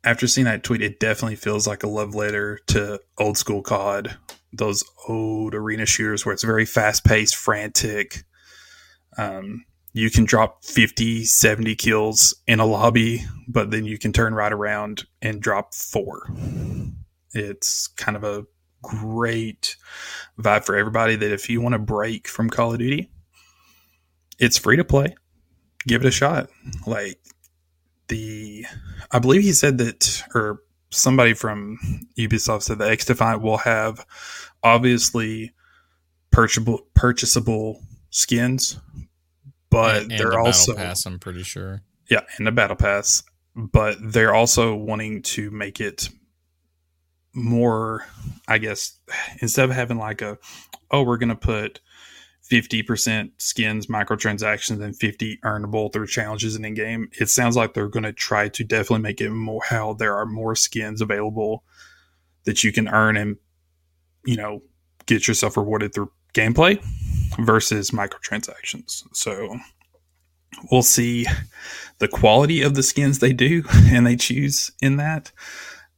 after 0.04 0.28
seeing 0.28 0.44
that 0.44 0.62
tweet, 0.62 0.80
it 0.80 1.00
definitely 1.00 1.34
feels 1.34 1.66
like 1.66 1.82
a 1.82 1.88
love 1.88 2.14
letter 2.14 2.60
to 2.68 3.00
old 3.18 3.36
school 3.36 3.60
COD, 3.60 4.16
those 4.52 4.84
old 5.08 5.56
arena 5.56 5.86
shooters 5.86 6.24
where 6.24 6.32
it's 6.32 6.44
very 6.44 6.64
fast 6.64 7.04
paced, 7.04 7.34
frantic. 7.34 8.22
Um, 9.16 9.64
you 9.92 10.10
can 10.10 10.24
drop 10.24 10.64
50, 10.64 11.24
70 11.24 11.74
kills 11.76 12.34
in 12.46 12.60
a 12.60 12.66
lobby, 12.66 13.24
but 13.46 13.70
then 13.70 13.84
you 13.84 13.98
can 13.98 14.12
turn 14.12 14.34
right 14.34 14.52
around 14.52 15.06
and 15.22 15.40
drop 15.40 15.74
four. 15.74 16.28
It's 17.32 17.88
kind 17.88 18.16
of 18.16 18.24
a 18.24 18.46
great 18.82 19.76
vibe 20.38 20.64
for 20.64 20.76
everybody 20.76 21.16
that 21.16 21.32
if 21.32 21.48
you 21.48 21.60
want 21.60 21.72
to 21.72 21.78
break 21.78 22.28
from 22.28 22.50
Call 22.50 22.72
of 22.72 22.78
Duty, 22.78 23.10
it's 24.38 24.58
free 24.58 24.76
to 24.76 24.84
play. 24.84 25.16
Give 25.86 26.02
it 26.02 26.08
a 26.08 26.12
shot. 26.12 26.48
Like 26.86 27.20
the, 28.08 28.66
I 29.10 29.18
believe 29.18 29.42
he 29.42 29.52
said 29.52 29.78
that, 29.78 30.22
or 30.34 30.62
somebody 30.90 31.34
from 31.34 31.78
Ubisoft 32.18 32.62
said 32.62 32.78
that 32.78 32.98
XDefiant 32.98 33.42
will 33.42 33.58
have 33.58 34.06
obviously 34.62 35.52
purchasable 36.30 36.80
purchasable 36.94 37.80
skins, 38.10 38.78
but 39.70 40.02
and, 40.02 40.12
and 40.12 40.20
they're 40.20 40.30
the 40.30 40.38
also 40.38 40.74
pass. 40.74 41.06
I'm 41.06 41.18
pretty 41.18 41.42
sure. 41.42 41.82
Yeah, 42.10 42.22
and 42.36 42.46
the 42.46 42.52
battle 42.52 42.76
pass, 42.76 43.22
but 43.54 43.98
they're 44.00 44.34
also 44.34 44.74
wanting 44.74 45.22
to 45.22 45.50
make 45.50 45.80
it 45.80 46.08
more, 47.34 48.06
I 48.46 48.58
guess, 48.58 48.98
instead 49.40 49.68
of 49.68 49.74
having 49.74 49.98
like 49.98 50.22
a, 50.22 50.38
oh, 50.90 51.02
we're 51.02 51.18
going 51.18 51.28
to 51.28 51.36
put 51.36 51.80
50% 52.50 53.32
skins, 53.36 53.86
microtransactions, 53.88 54.82
and 54.82 54.96
50 54.96 55.38
earnable 55.44 55.92
through 55.92 56.06
challenges 56.06 56.56
and 56.56 56.64
in 56.64 56.74
game, 56.74 57.10
it 57.20 57.28
sounds 57.28 57.56
like 57.56 57.74
they're 57.74 57.88
going 57.88 58.04
to 58.04 58.12
try 58.12 58.48
to 58.48 58.64
definitely 58.64 59.02
make 59.02 59.20
it 59.20 59.30
more 59.30 59.60
how 59.68 59.92
there 59.92 60.16
are 60.16 60.26
more 60.26 60.54
skins 60.54 61.02
available 61.02 61.62
that 62.44 62.64
you 62.64 62.72
can 62.72 62.88
earn 62.88 63.16
and, 63.16 63.36
you 64.24 64.36
know, 64.36 64.62
get 65.04 65.28
yourself 65.28 65.56
rewarded 65.56 65.92
through 65.92 66.10
gameplay 66.34 66.82
versus 67.38 67.90
microtransactions. 67.90 69.04
So 69.12 69.58
we'll 70.70 70.82
see 70.82 71.26
the 71.98 72.08
quality 72.08 72.62
of 72.62 72.74
the 72.74 72.82
skins 72.82 73.18
they 73.18 73.32
do 73.32 73.64
and 73.72 74.06
they 74.06 74.16
choose 74.16 74.70
in 74.80 74.96
that. 74.96 75.32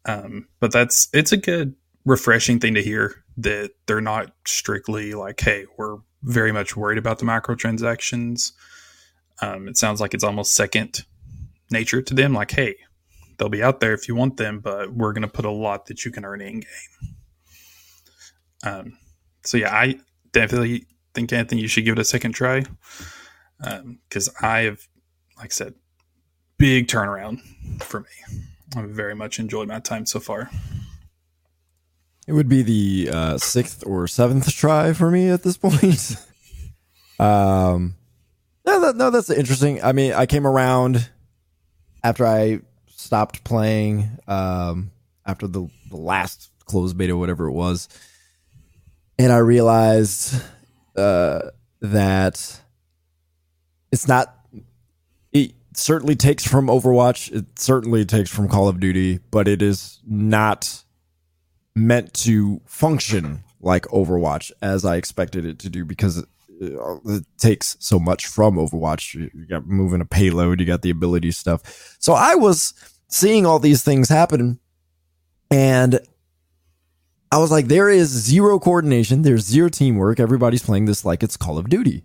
Um, 0.07 0.49
but 0.61 0.73
that's 0.73 1.09
it's 1.13 1.33
a 1.33 1.37
good 1.37 1.75
refreshing 2.05 2.59
thing 2.59 2.75
to 2.75 2.83
hear 2.83 3.23
that 3.37 3.73
they're 3.87 4.01
not 4.01 4.33
strictly 4.47 5.15
like, 5.15 5.41
hey, 5.41 5.67
we're 5.77 5.99
very 6.23 6.53
much 6.53 6.77
worried 6.77 6.99
about 6.99 7.19
the 7.19 7.25
microtransactions. 7.25 8.53
Um, 9.43 9.69
it 9.69 9.77
sounds 9.77 10.01
like 10.01 10.15
it's 10.15 10.25
almost 10.25 10.55
second 10.55 11.05
nature 11.71 12.03
to 12.03 12.15
them. 12.15 12.35
Like, 12.35 12.51
hey, 12.51 12.77
they'll 13.39 13.49
be 13.49 13.63
out 13.63 13.81
there 13.81 13.95
if 13.95 14.09
you 14.09 14.15
want 14.15 14.37
them, 14.37 14.61
but 14.61 14.93
we're 14.93 15.13
going 15.13 15.23
to 15.23 15.29
put 15.29 15.45
a 15.45 15.51
lot 15.51 15.87
that 15.87 16.05
you 16.05 16.11
can 16.11 16.25
earn 16.25 16.41
in 16.41 16.61
game. 16.61 17.15
Um, 18.65 18.99
so 19.43 19.57
yeah, 19.57 19.75
I 19.75 19.99
definitely 20.33 20.87
think 21.15 21.33
Anthony, 21.33 21.61
you 21.61 21.69
should 21.69 21.85
give 21.85 21.93
it 21.93 21.99
a 21.99 22.05
second 22.05 22.33
try 22.33 22.65
because 23.59 24.29
um, 24.29 24.35
I 24.41 24.61
have, 24.61 24.87
like 25.37 25.47
I 25.47 25.49
said, 25.49 25.75
big 26.59 26.87
turnaround 26.87 27.41
for 27.83 28.01
me. 28.01 28.07
I've 28.77 28.91
very 28.91 29.15
much 29.15 29.39
enjoyed 29.39 29.69
my 29.69 29.81
time 29.81 30.07
so 30.07 30.21
far. 30.21 30.51
It 32.27 32.33
would 32.33 32.49
be 32.49 32.63
the 32.63 33.11
uh, 33.13 33.39
sixth 33.39 33.83
or 33.87 34.07
seventh 34.07 34.53
try 34.55 34.93
for 34.93 35.11
me 35.11 35.29
at 35.31 35.43
this 35.43 35.57
point. 35.59 36.17
um, 37.19 37.97
no, 38.65 38.81
that, 38.81 38.97
no, 38.97 39.11
that's 39.11 39.31
interesting. 39.31 39.83
I 39.83 39.93
mean, 39.93 40.13
I 40.13 40.27
came 40.27 40.47
around 40.47 41.11
after 42.05 42.27
I 42.27 42.61
stopped 42.89 43.43
playing 43.43 44.11
um, 44.29 44.93
after 45.27 45.47
the, 45.47 45.69
the 45.89 45.97
last 45.97 46.51
closed 46.67 46.97
beta, 46.97 47.17
whatever 47.17 47.47
it 47.47 47.53
was, 47.53 47.89
and 49.19 49.33
I 49.33 49.39
realized 49.39 50.41
uh, 50.97 51.51
that 51.81 52.61
it's 53.93 54.09
not. 54.09 54.35
It 55.33 55.53
certainly 55.75 56.17
takes 56.17 56.47
from 56.47 56.67
Overwatch. 56.67 57.33
It 57.33 57.59
certainly 57.59 58.05
takes 58.05 58.31
from 58.31 58.49
Call 58.49 58.69
of 58.69 58.81
Duty, 58.81 59.21
but 59.31 59.49
it 59.49 59.63
is 59.63 60.01
not 60.07 60.85
meant 61.75 62.13
to 62.15 62.61
function 62.67 63.45
like 63.61 63.85
Overwatch 63.87 64.51
as 64.63 64.85
I 64.85 64.97
expected 64.97 65.45
it 65.45 65.59
to 65.61 65.69
do 65.69 65.85
because 65.85 66.19
it, 66.19 66.29
it 66.61 67.25
takes 67.39 67.77
so 67.79 67.99
much 67.99 68.27
from 68.27 68.57
Overwatch. 68.57 69.15
You 69.15 69.47
got 69.47 69.67
moving 69.67 70.01
a 70.01 70.07
payload, 70.07 70.61
you 70.61 70.67
got 70.67 70.83
the 70.83 70.91
ability 70.91 71.31
stuff. 71.31 71.97
So 71.99 72.15
I 72.15 72.35
was 72.35 72.75
seeing 73.09 73.47
all 73.47 73.59
these 73.59 73.83
things 73.83 74.09
happen 74.09 74.59
and 75.51 76.01
I 77.33 77.39
was 77.39 77.51
like, 77.51 77.67
there 77.67 77.89
is 77.89 78.09
zero 78.09 78.59
coordination, 78.59 79.23
there's 79.23 79.45
zero 79.45 79.69
teamwork. 79.69 80.19
Everybody's 80.19 80.65
playing 80.65 80.87
this 80.87 81.05
like 81.05 81.23
it's 81.23 81.37
Call 81.37 81.59
of 81.59 81.69
Duty. 81.69 82.03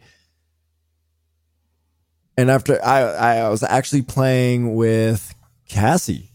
And 2.38 2.52
after 2.52 2.84
I, 2.84 3.02
I 3.46 3.50
was 3.50 3.64
actually 3.64 4.02
playing 4.02 4.76
with 4.76 5.34
Cassie 5.68 6.32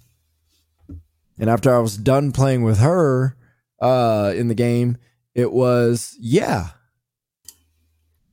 and 1.40 1.48
after 1.48 1.74
I 1.74 1.78
was 1.78 1.96
done 1.96 2.32
playing 2.32 2.62
with 2.62 2.78
her 2.78 3.34
uh, 3.80 4.32
in 4.36 4.48
the 4.48 4.54
game, 4.54 4.98
it 5.34 5.50
was 5.50 6.14
yeah. 6.20 6.68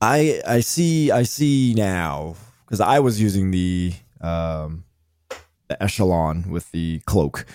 I 0.00 0.42
I 0.46 0.60
see 0.60 1.10
I 1.10 1.22
see 1.22 1.72
now 1.74 2.36
because 2.64 2.80
I 2.80 3.00
was 3.00 3.20
using 3.20 3.50
the 3.50 3.94
um, 4.20 4.84
the 5.68 5.82
echelon 5.82 6.50
with 6.50 6.70
the 6.70 7.00
cloak, 7.06 7.46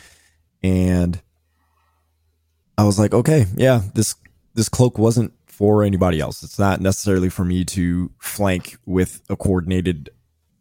and 0.63 1.21
I 2.77 2.83
was 2.83 2.97
like, 2.99 3.13
okay, 3.13 3.45
yeah, 3.55 3.81
this 3.93 4.15
this 4.53 4.69
cloak 4.69 4.97
wasn't 4.97 5.33
for 5.47 5.83
anybody 5.83 6.19
else. 6.19 6.43
It's 6.43 6.59
not 6.59 6.81
necessarily 6.81 7.29
for 7.29 7.45
me 7.45 7.63
to 7.65 8.11
flank 8.19 8.77
with 8.85 9.21
a 9.29 9.35
coordinated 9.35 10.09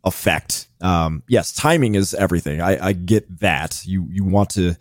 effect. 0.05 0.69
Um, 0.81 1.23
yes, 1.29 1.53
timing 1.53 1.95
is 1.95 2.15
everything. 2.15 2.61
I, 2.61 2.89
I 2.89 2.93
get 2.93 3.41
that. 3.41 3.83
You 3.85 4.07
you 4.11 4.25
want 4.25 4.51
to 4.51 4.77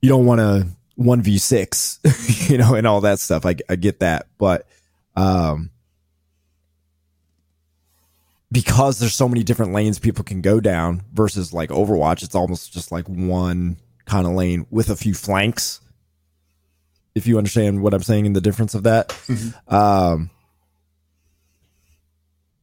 you 0.00 0.08
don't 0.08 0.26
want 0.26 0.40
to 0.40 0.66
one 0.96 1.22
v 1.22 1.38
six, 1.38 2.00
you 2.50 2.58
know, 2.58 2.74
and 2.74 2.86
all 2.86 3.02
that 3.02 3.20
stuff. 3.20 3.46
I 3.46 3.56
I 3.68 3.76
get 3.76 4.00
that, 4.00 4.26
but 4.38 4.66
um, 5.14 5.70
because 8.52 8.98
there's 8.98 9.14
so 9.14 9.28
many 9.28 9.42
different 9.42 9.72
lanes 9.72 9.98
people 9.98 10.24
can 10.24 10.40
go 10.40 10.60
down 10.60 11.02
versus 11.12 11.52
like 11.52 11.70
Overwatch, 11.70 12.22
it's 12.22 12.34
almost 12.34 12.72
just 12.72 12.92
like 12.92 13.06
one 13.08 13.76
kind 14.04 14.26
of 14.26 14.32
lane 14.32 14.66
with 14.70 14.90
a 14.90 14.96
few 14.96 15.14
flanks. 15.14 15.80
If 17.16 17.26
you 17.26 17.38
understand 17.38 17.82
what 17.82 17.94
I'm 17.94 18.02
saying 18.02 18.26
and 18.26 18.36
the 18.36 18.42
difference 18.42 18.74
of 18.74 18.82
that. 18.82 19.08
Mm-hmm. 19.08 19.74
Um, 19.74 20.30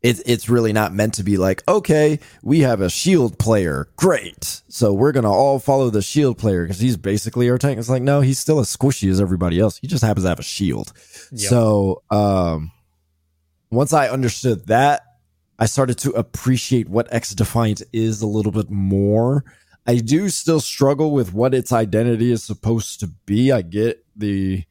it's 0.03 0.21
it's 0.25 0.49
really 0.49 0.73
not 0.73 0.93
meant 0.93 1.15
to 1.15 1.23
be 1.23 1.37
like, 1.37 1.63
okay, 1.67 2.19
we 2.43 2.59
have 2.59 2.81
a 2.81 2.89
shield 2.89 3.39
player, 3.39 3.87
great. 3.95 4.61
So 4.67 4.93
we're 4.93 5.13
gonna 5.13 5.31
all 5.31 5.59
follow 5.59 5.89
the 5.89 6.01
shield 6.01 6.37
player 6.37 6.65
because 6.65 6.79
he's 6.79 6.97
basically 6.97 7.49
our 7.49 7.57
tank. 7.57 7.79
It's 7.79 7.89
like, 7.89 8.03
no, 8.03 8.19
he's 8.19 8.37
still 8.37 8.59
as 8.59 8.75
squishy 8.75 9.09
as 9.09 9.21
everybody 9.21 9.59
else. 9.59 9.77
He 9.77 9.87
just 9.87 10.03
happens 10.03 10.25
to 10.25 10.29
have 10.29 10.39
a 10.39 10.43
shield. 10.43 10.91
Yep. 11.31 11.39
So 11.49 12.03
um, 12.11 12.71
once 13.71 13.93
I 13.93 14.09
understood 14.09 14.67
that, 14.67 15.01
I 15.57 15.65
started 15.65 15.97
to 15.99 16.11
appreciate 16.11 16.89
what 16.89 17.09
XDefiant 17.09 17.81
is 17.93 18.21
a 18.21 18.27
little 18.27 18.51
bit 18.51 18.69
more. 18.69 19.45
I 19.87 19.95
do 19.95 20.29
still 20.29 20.59
struggle 20.59 21.11
with 21.11 21.33
what 21.33 21.53
its 21.53 21.71
identity 21.71 22.31
is 22.31 22.43
supposed 22.43 22.99
to 22.99 23.07
be. 23.25 23.51
I 23.51 23.61
get 23.61 24.02
the 24.15 24.63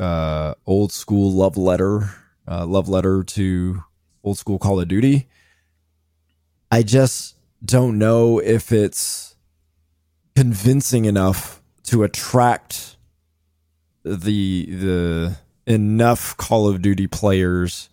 uh, 0.00 0.54
old 0.66 0.92
school 0.92 1.30
love 1.32 1.56
letter 1.56 2.10
uh, 2.46 2.66
love 2.66 2.88
letter 2.88 3.22
to 3.22 3.82
old 4.22 4.38
school 4.38 4.58
Call 4.58 4.80
of 4.80 4.88
Duty. 4.88 5.28
I 6.70 6.82
just 6.82 7.36
don't 7.64 7.98
know 7.98 8.38
if 8.38 8.72
it's 8.72 9.36
convincing 10.34 11.04
enough 11.04 11.62
to 11.84 12.02
attract 12.02 12.96
the 14.04 14.66
the 14.66 15.36
enough 15.66 16.36
Call 16.36 16.68
of 16.68 16.82
Duty 16.82 17.06
players 17.06 17.88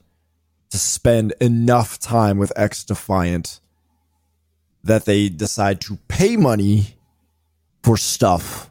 to 0.70 0.78
spend 0.78 1.34
enough 1.40 2.00
time 2.00 2.38
with 2.38 2.52
XDefiant 2.58 3.60
that 4.84 5.06
they 5.06 5.30
decide 5.30 5.80
to 5.82 5.98
pay 6.08 6.36
money 6.38 6.96
for 7.84 7.98
stuff 7.98 8.71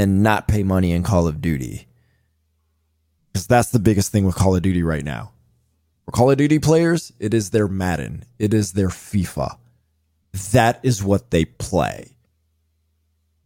and 0.00 0.22
not 0.22 0.48
pay 0.48 0.62
money 0.62 0.92
in 0.92 1.02
Call 1.02 1.28
of 1.28 1.40
Duty. 1.40 1.86
Because 3.32 3.46
that's 3.46 3.70
the 3.70 3.78
biggest 3.78 4.10
thing 4.10 4.24
with 4.24 4.34
Call 4.34 4.56
of 4.56 4.62
Duty 4.62 4.82
right 4.82 5.04
now. 5.04 5.32
For 6.04 6.12
Call 6.12 6.30
of 6.30 6.38
Duty 6.38 6.58
players, 6.58 7.12
it 7.20 7.34
is 7.34 7.50
their 7.50 7.68
Madden, 7.68 8.24
it 8.38 8.54
is 8.54 8.72
their 8.72 8.88
FIFA. 8.88 9.56
That 10.52 10.80
is 10.82 11.04
what 11.04 11.30
they 11.30 11.44
play. 11.44 12.16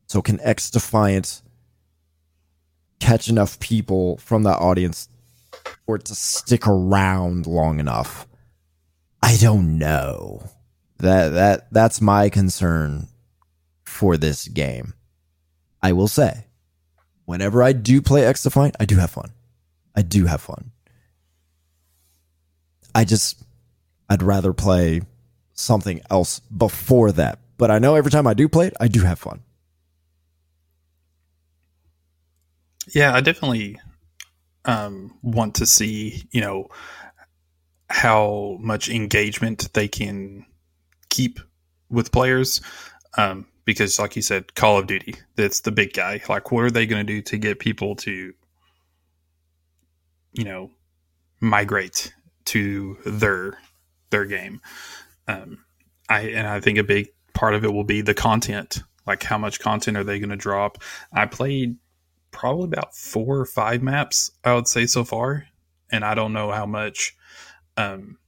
So, 0.07 0.23
can 0.23 0.39
XDefiant 0.39 1.43
catch 3.01 3.29
enough 3.29 3.59
people 3.59 4.19
from 4.19 4.45
that 4.45 4.59
audience 4.59 5.09
for 5.87 5.97
it 5.97 6.05
to 6.07 6.15
stick 6.15 6.67
around 6.67 7.47
long 7.47 7.81
enough? 7.81 8.29
I 9.23 9.37
don't 9.39 9.79
know. 9.79 10.49
That 10.99 11.31
that 11.31 11.73
that's 11.73 12.01
my 12.01 12.29
concern 12.29 13.09
for 13.85 14.17
this 14.17 14.47
game. 14.47 14.95
I 15.85 15.93
will 15.93 16.09
say, 16.09 16.47
whenever 17.27 17.63
I 17.63 17.75
do 17.75 18.01
play 18.01 18.23
XDefiant, 18.23 18.73
I 18.81 18.87
do 18.87 18.97
have 18.97 19.11
fun. 19.11 19.33
I 19.95 20.01
do 20.01 20.25
have 20.25 20.41
fun. 20.41 20.73
I 22.95 23.05
just, 23.05 23.45
I'd 24.09 24.23
rather 24.23 24.55
play 24.55 25.03
something 25.53 26.01
else 26.11 26.41
before 26.41 27.13
that. 27.13 27.39
But 27.59 27.71
I 27.71 27.81
know 27.81 27.97
every 27.97 28.11
time 28.11 28.27
I 28.27 28.33
do 28.33 28.49
play 28.49 28.69
it, 28.69 28.75
I 28.81 28.89
do 28.89 29.03
have 29.03 29.19
fun. 29.19 29.43
Yeah, 32.95 33.15
I 33.15 33.21
definitely 33.21 33.79
um, 34.65 35.19
want 35.21 35.57
to 35.57 35.67
see, 35.67 36.25
you 36.31 36.41
know, 36.41 36.69
how 37.91 38.57
much 38.59 38.89
engagement 38.89 39.71
they 39.75 39.89
can 39.89 40.47
keep 41.11 41.41
with 41.91 42.11
players. 42.11 42.63
Um, 43.19 43.47
because, 43.65 43.99
like 43.99 44.17
you 44.17 44.23
said, 44.23 44.55
Call 44.55 44.79
of 44.79 44.87
Duty, 44.87 45.15
that's 45.37 45.61
the 45.61 45.73
big 45.73 45.93
guy. 45.93 46.21
Like, 46.29 46.53
what 46.53 46.65
are 46.65 46.71
they 46.71 46.87
going 46.87 47.07
to 47.07 47.13
do 47.13 47.23
to 47.23 47.39
get 47.39 47.59
people 47.59 47.97
to 47.97 48.35
you 50.35 50.45
know 50.45 50.71
migrate 51.41 52.13
to 52.45 52.99
their 53.07 53.59
their 54.11 54.27
game. 54.27 54.61
Um, 55.27 55.65
I 56.09 56.21
and 56.21 56.47
I 56.47 56.61
think 56.61 56.79
a 56.79 56.85
big 56.85 57.09
part 57.33 57.55
of 57.55 57.65
it 57.65 57.73
will 57.73 57.85
be 57.85 58.03
the 58.03 58.15
content. 58.15 58.83
Like 59.07 59.23
how 59.23 59.39
much 59.39 59.61
content 59.61 59.97
are 59.97 60.05
they 60.05 60.19
going 60.19 60.31
to 60.31 60.37
drop? 60.37 60.79
I 61.13 61.27
played 61.27 61.77
probably 62.31 62.65
about 62.65 62.95
four 62.95 63.39
or 63.39 63.47
five 63.47 63.83
maps. 63.83 64.31
I 64.45 64.55
would 64.55 64.69
say 64.69 64.87
so 64.87 65.05
far, 65.05 65.47
and 65.91 66.05
I 66.05 66.15
don't 66.15 66.33
know 66.33 66.51
how 66.51 66.67
much. 66.67 67.17
Um, 67.77 68.19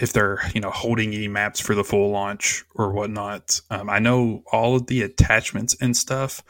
if 0.00 0.12
they're 0.12 0.40
you 0.54 0.60
know 0.60 0.70
holding 0.70 1.14
any 1.14 1.28
maps 1.28 1.60
for 1.60 1.74
the 1.74 1.84
full 1.84 2.10
launch 2.10 2.64
or 2.74 2.92
whatnot. 2.92 3.60
Um, 3.70 3.90
I 3.90 3.98
know 3.98 4.42
all 4.52 4.76
of 4.76 4.86
the 4.86 5.02
attachments 5.02 5.76
and 5.80 5.96
stuff 5.96 6.42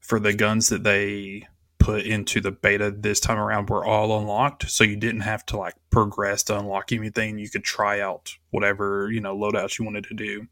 for 0.00 0.18
the 0.18 0.32
guns 0.32 0.68
that 0.70 0.84
they 0.84 1.46
put 1.78 2.04
into 2.04 2.40
the 2.40 2.52
beta 2.52 2.92
this 2.92 3.18
time 3.18 3.38
around 3.38 3.68
were 3.68 3.84
all 3.84 4.18
unlocked, 4.18 4.70
so 4.70 4.84
you 4.84 4.96
didn't 4.96 5.22
have 5.22 5.44
to 5.46 5.56
like 5.56 5.74
progress 5.90 6.42
to 6.44 6.58
unlock 6.58 6.92
anything. 6.92 7.38
You 7.38 7.50
could 7.50 7.64
try 7.64 8.00
out 8.00 8.34
whatever 8.50 9.10
you 9.10 9.20
know 9.20 9.36
loadouts 9.36 9.78
you 9.78 9.84
wanted 9.84 10.04
to 10.04 10.14
do. 10.14 10.46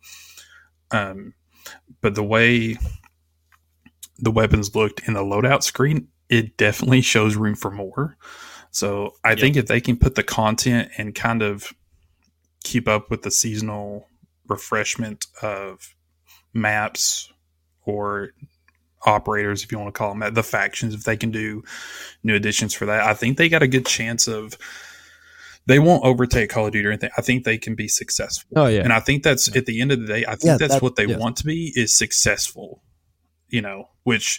Um, 0.93 1.35
but 2.01 2.15
the 2.15 2.25
way 2.25 2.77
the 4.19 4.31
weapons 4.31 4.75
looked 4.75 5.07
in 5.09 5.15
the 5.15 5.21
loadout 5.21 5.63
screen, 5.63 6.09
it 6.29 6.57
definitely 6.57 7.01
shows 7.01 7.37
room 7.37 7.55
for 7.55 7.71
more. 7.71 8.17
So 8.71 9.15
I 9.25 9.31
yep. 9.31 9.39
think 9.39 9.57
if 9.57 9.67
they 9.67 9.81
can 9.81 9.97
put 9.97 10.15
the 10.15 10.23
content 10.23 10.91
and 10.97 11.15
kind 11.15 11.43
of 11.43 11.73
keep 12.65 12.89
up 12.89 13.11
with 13.11 13.23
the 13.23 13.31
seasonal 13.31 14.07
refreshment 14.49 15.27
of 15.43 15.95
maps 16.53 17.33
or 17.85 18.31
operators, 19.03 19.65
if 19.65 19.73
you 19.73 19.79
want 19.79 19.93
to 19.93 19.99
call 19.99 20.11
them 20.11 20.21
that, 20.21 20.35
the 20.35 20.43
factions, 20.43 20.95
if 20.95 21.05
they 21.05 21.17
can 21.17 21.31
do 21.31 21.63
new 22.23 22.35
additions 22.35 22.75
for 22.75 22.87
that, 22.87 23.01
I 23.01 23.15
think 23.15 23.39
they 23.39 23.49
got 23.49 23.63
a 23.63 23.69
good 23.69 23.87
chance 23.87 24.29
of. 24.29 24.57
They 25.67 25.79
won't 25.79 26.05
overtake 26.05 26.51
Call 26.51 26.67
of 26.67 26.73
Duty 26.73 26.89
or 26.89 26.91
anything. 26.91 27.11
I 27.17 27.21
think 27.21 27.45
they 27.45 27.59
can 27.59 27.75
be 27.75 27.87
successful. 27.87 28.51
Oh 28.57 28.67
yeah, 28.67 28.81
and 28.81 28.95
I 28.95 28.99
think 28.99 29.23
that's 29.23 29.55
at 29.55 29.67
the 29.67 29.81
end 29.81 29.93
of 29.93 30.01
the 30.01 30.07
day. 30.07 30.25
I 30.25 30.31
think 30.31 30.45
yeah, 30.45 30.57
that's 30.57 30.75
that, 30.75 30.83
what 30.83 30.97
they 30.97 31.05
yeah. 31.05 31.19
want 31.19 31.37
to 31.37 31.45
be 31.45 31.71
is 31.77 31.97
successful. 31.97 32.83
You 33.49 33.61
know, 33.61 33.91
which 34.03 34.39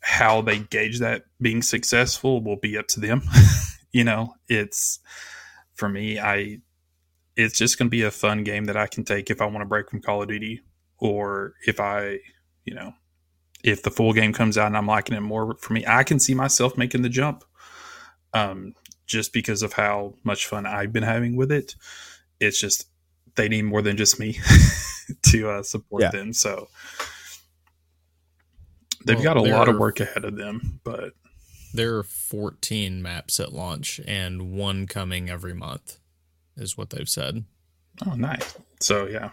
how 0.00 0.42
they 0.42 0.58
gauge 0.58 0.98
that 0.98 1.22
being 1.40 1.62
successful 1.62 2.42
will 2.42 2.56
be 2.56 2.76
up 2.76 2.88
to 2.88 3.00
them. 3.00 3.22
you 3.92 4.04
know, 4.04 4.34
it's 4.48 4.98
for 5.74 5.88
me. 5.88 6.18
I 6.18 6.58
it's 7.36 7.58
just 7.58 7.78
going 7.78 7.86
to 7.86 7.90
be 7.90 8.02
a 8.02 8.10
fun 8.10 8.44
game 8.44 8.64
that 8.66 8.76
I 8.76 8.86
can 8.86 9.04
take 9.04 9.30
if 9.30 9.40
I 9.40 9.46
want 9.46 9.60
to 9.60 9.66
break 9.66 9.90
from 9.90 10.02
Call 10.02 10.22
of 10.22 10.28
Duty 10.28 10.62
or 10.98 11.54
if 11.66 11.80
I, 11.80 12.18
you 12.64 12.74
know, 12.74 12.92
if 13.62 13.82
the 13.82 13.90
full 13.90 14.12
game 14.12 14.32
comes 14.32 14.58
out 14.58 14.66
and 14.66 14.76
I'm 14.76 14.86
liking 14.86 15.16
it 15.16 15.20
more 15.20 15.56
for 15.58 15.72
me, 15.72 15.84
I 15.86 16.02
can 16.02 16.18
see 16.18 16.34
myself 16.34 16.76
making 16.76 17.02
the 17.02 17.08
jump. 17.08 17.44
Um, 18.32 18.74
just 19.10 19.32
because 19.32 19.62
of 19.62 19.72
how 19.74 20.14
much 20.22 20.46
fun 20.46 20.64
I've 20.64 20.92
been 20.92 21.02
having 21.02 21.36
with 21.36 21.50
it. 21.52 21.74
It's 22.38 22.58
just 22.58 22.86
they 23.34 23.48
need 23.48 23.62
more 23.62 23.82
than 23.82 23.96
just 23.96 24.18
me 24.18 24.38
to 25.30 25.50
uh, 25.50 25.62
support 25.62 26.02
yeah. 26.02 26.10
them. 26.10 26.32
So 26.32 26.68
they've 29.04 29.16
well, 29.16 29.24
got 29.24 29.36
a 29.36 29.42
lot 29.42 29.68
of 29.68 29.76
work 29.76 30.00
ahead 30.00 30.24
of 30.24 30.36
them, 30.36 30.80
but 30.84 31.12
there 31.74 31.96
are 31.96 32.04
14 32.04 33.02
maps 33.02 33.40
at 33.40 33.52
launch 33.52 34.00
and 34.06 34.52
one 34.52 34.86
coming 34.86 35.28
every 35.28 35.54
month 35.54 35.98
is 36.60 36.76
what 36.76 36.90
they've 36.90 37.08
said. 37.08 37.44
Oh, 38.06 38.14
nice. 38.14 38.56
So 38.80 39.06
yeah, 39.06 39.30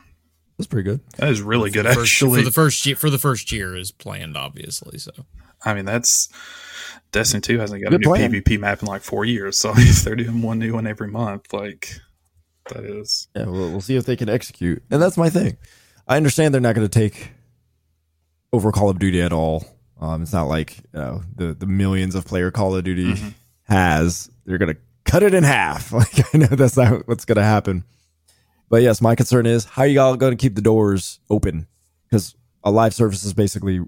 that's 0.57 0.67
pretty 0.67 0.89
good. 0.89 1.01
That 1.17 1.29
is 1.29 1.41
really 1.41 1.69
good, 1.69 1.85
first, 1.85 1.99
actually. 1.99 2.39
For 2.39 2.45
the 2.45 2.51
first 2.51 2.85
year, 2.85 2.95
for 2.95 3.09
the 3.09 3.19
first 3.19 3.51
year 3.51 3.75
is 3.75 3.91
planned, 3.91 4.35
obviously. 4.35 4.97
So, 4.97 5.11
I 5.63 5.73
mean, 5.73 5.85
that's 5.85 6.29
Destiny 7.11 7.41
Two 7.41 7.59
hasn't 7.59 7.83
got 7.83 7.91
good 7.91 8.01
a 8.01 8.03
new 8.03 8.09
plan. 8.09 8.31
PvP 8.31 8.59
map 8.59 8.81
in 8.81 8.87
like 8.87 9.03
four 9.03 9.23
years. 9.23 9.57
So 9.57 9.73
if 9.75 10.03
they're 10.03 10.15
doing 10.15 10.41
one 10.41 10.59
new 10.59 10.73
one 10.73 10.87
every 10.87 11.07
month, 11.07 11.53
like 11.53 11.99
that 12.69 12.83
is. 12.83 13.27
Yeah, 13.35 13.45
we'll, 13.45 13.69
we'll 13.69 13.81
see 13.81 13.95
if 13.95 14.05
they 14.05 14.15
can 14.15 14.29
execute, 14.29 14.83
and 14.89 15.01
that's 15.01 15.17
my 15.17 15.29
thing. 15.29 15.57
I 16.07 16.17
understand 16.17 16.53
they're 16.53 16.61
not 16.61 16.75
going 16.75 16.87
to 16.87 16.99
take 16.99 17.31
over 18.51 18.71
Call 18.71 18.89
of 18.89 18.99
Duty 18.99 19.21
at 19.21 19.33
all. 19.33 19.65
Um, 19.99 20.21
it's 20.21 20.33
not 20.33 20.47
like 20.47 20.77
you 20.77 20.99
know, 20.99 21.23
the 21.35 21.53
the 21.53 21.67
millions 21.67 22.15
of 22.15 22.25
player 22.25 22.51
Call 22.51 22.75
of 22.75 22.83
Duty 22.83 23.13
mm-hmm. 23.13 23.29
has. 23.63 24.29
They're 24.45 24.57
going 24.57 24.73
to 24.73 24.81
cut 25.07 25.23
it 25.23 25.33
in 25.33 25.43
half. 25.43 25.91
Like 25.97 26.33
I 26.33 26.37
know 26.37 26.47
that's 26.47 26.77
not 26.77 27.07
what's 27.07 27.25
going 27.25 27.37
to 27.37 27.43
happen. 27.43 27.83
But 28.69 28.83
yes, 28.83 29.01
my 29.01 29.15
concern 29.15 29.45
is 29.45 29.65
how 29.65 29.83
are 29.83 29.87
you 29.87 29.99
all 29.99 30.15
going 30.17 30.31
to 30.31 30.41
keep 30.41 30.55
the 30.55 30.61
doors 30.61 31.19
open? 31.29 31.67
Because 32.05 32.35
a 32.63 32.71
live 32.71 32.93
service 32.93 33.23
is 33.23 33.33
basically 33.33 33.79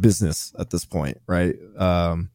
business 0.00 0.52
at 0.58 0.70
this 0.70 0.84
point, 0.84 1.20
right? 1.26 1.54
Um, 1.78 2.30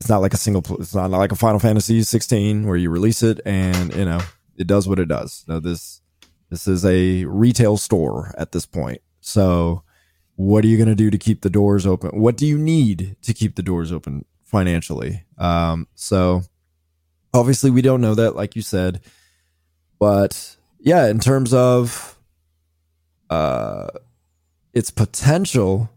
it's 0.00 0.08
not 0.08 0.20
like 0.20 0.34
a 0.34 0.36
single. 0.36 0.62
It's 0.78 0.94
not 0.94 1.10
like 1.10 1.32
a 1.32 1.36
Final 1.36 1.58
Fantasy 1.58 2.02
16 2.02 2.66
where 2.66 2.76
you 2.76 2.90
release 2.90 3.22
it 3.22 3.40
and 3.44 3.94
you 3.94 4.04
know 4.04 4.20
it 4.56 4.66
does 4.66 4.86
what 4.88 4.98
it 4.98 5.08
does. 5.08 5.44
No, 5.48 5.58
this 5.58 6.02
this 6.50 6.68
is 6.68 6.84
a 6.84 7.24
retail 7.24 7.76
store 7.76 8.34
at 8.38 8.52
this 8.52 8.66
point. 8.66 9.00
So, 9.20 9.82
what 10.36 10.64
are 10.64 10.68
you 10.68 10.76
going 10.76 10.88
to 10.88 10.94
do 10.94 11.10
to 11.10 11.18
keep 11.18 11.42
the 11.42 11.50
doors 11.50 11.86
open? 11.86 12.20
What 12.20 12.36
do 12.36 12.46
you 12.46 12.58
need 12.58 13.16
to 13.22 13.34
keep 13.34 13.56
the 13.56 13.62
doors 13.62 13.90
open 13.92 14.24
financially? 14.44 15.24
Um, 15.36 15.88
so 15.94 16.42
Obviously, 17.38 17.70
we 17.70 17.82
don't 17.82 18.00
know 18.00 18.14
that, 18.14 18.34
like 18.36 18.56
you 18.56 18.62
said. 18.62 19.00
But 19.98 20.56
yeah, 20.80 21.06
in 21.08 21.18
terms 21.18 21.54
of 21.54 22.18
uh, 23.30 23.88
its 24.72 24.90
potential, 24.90 25.90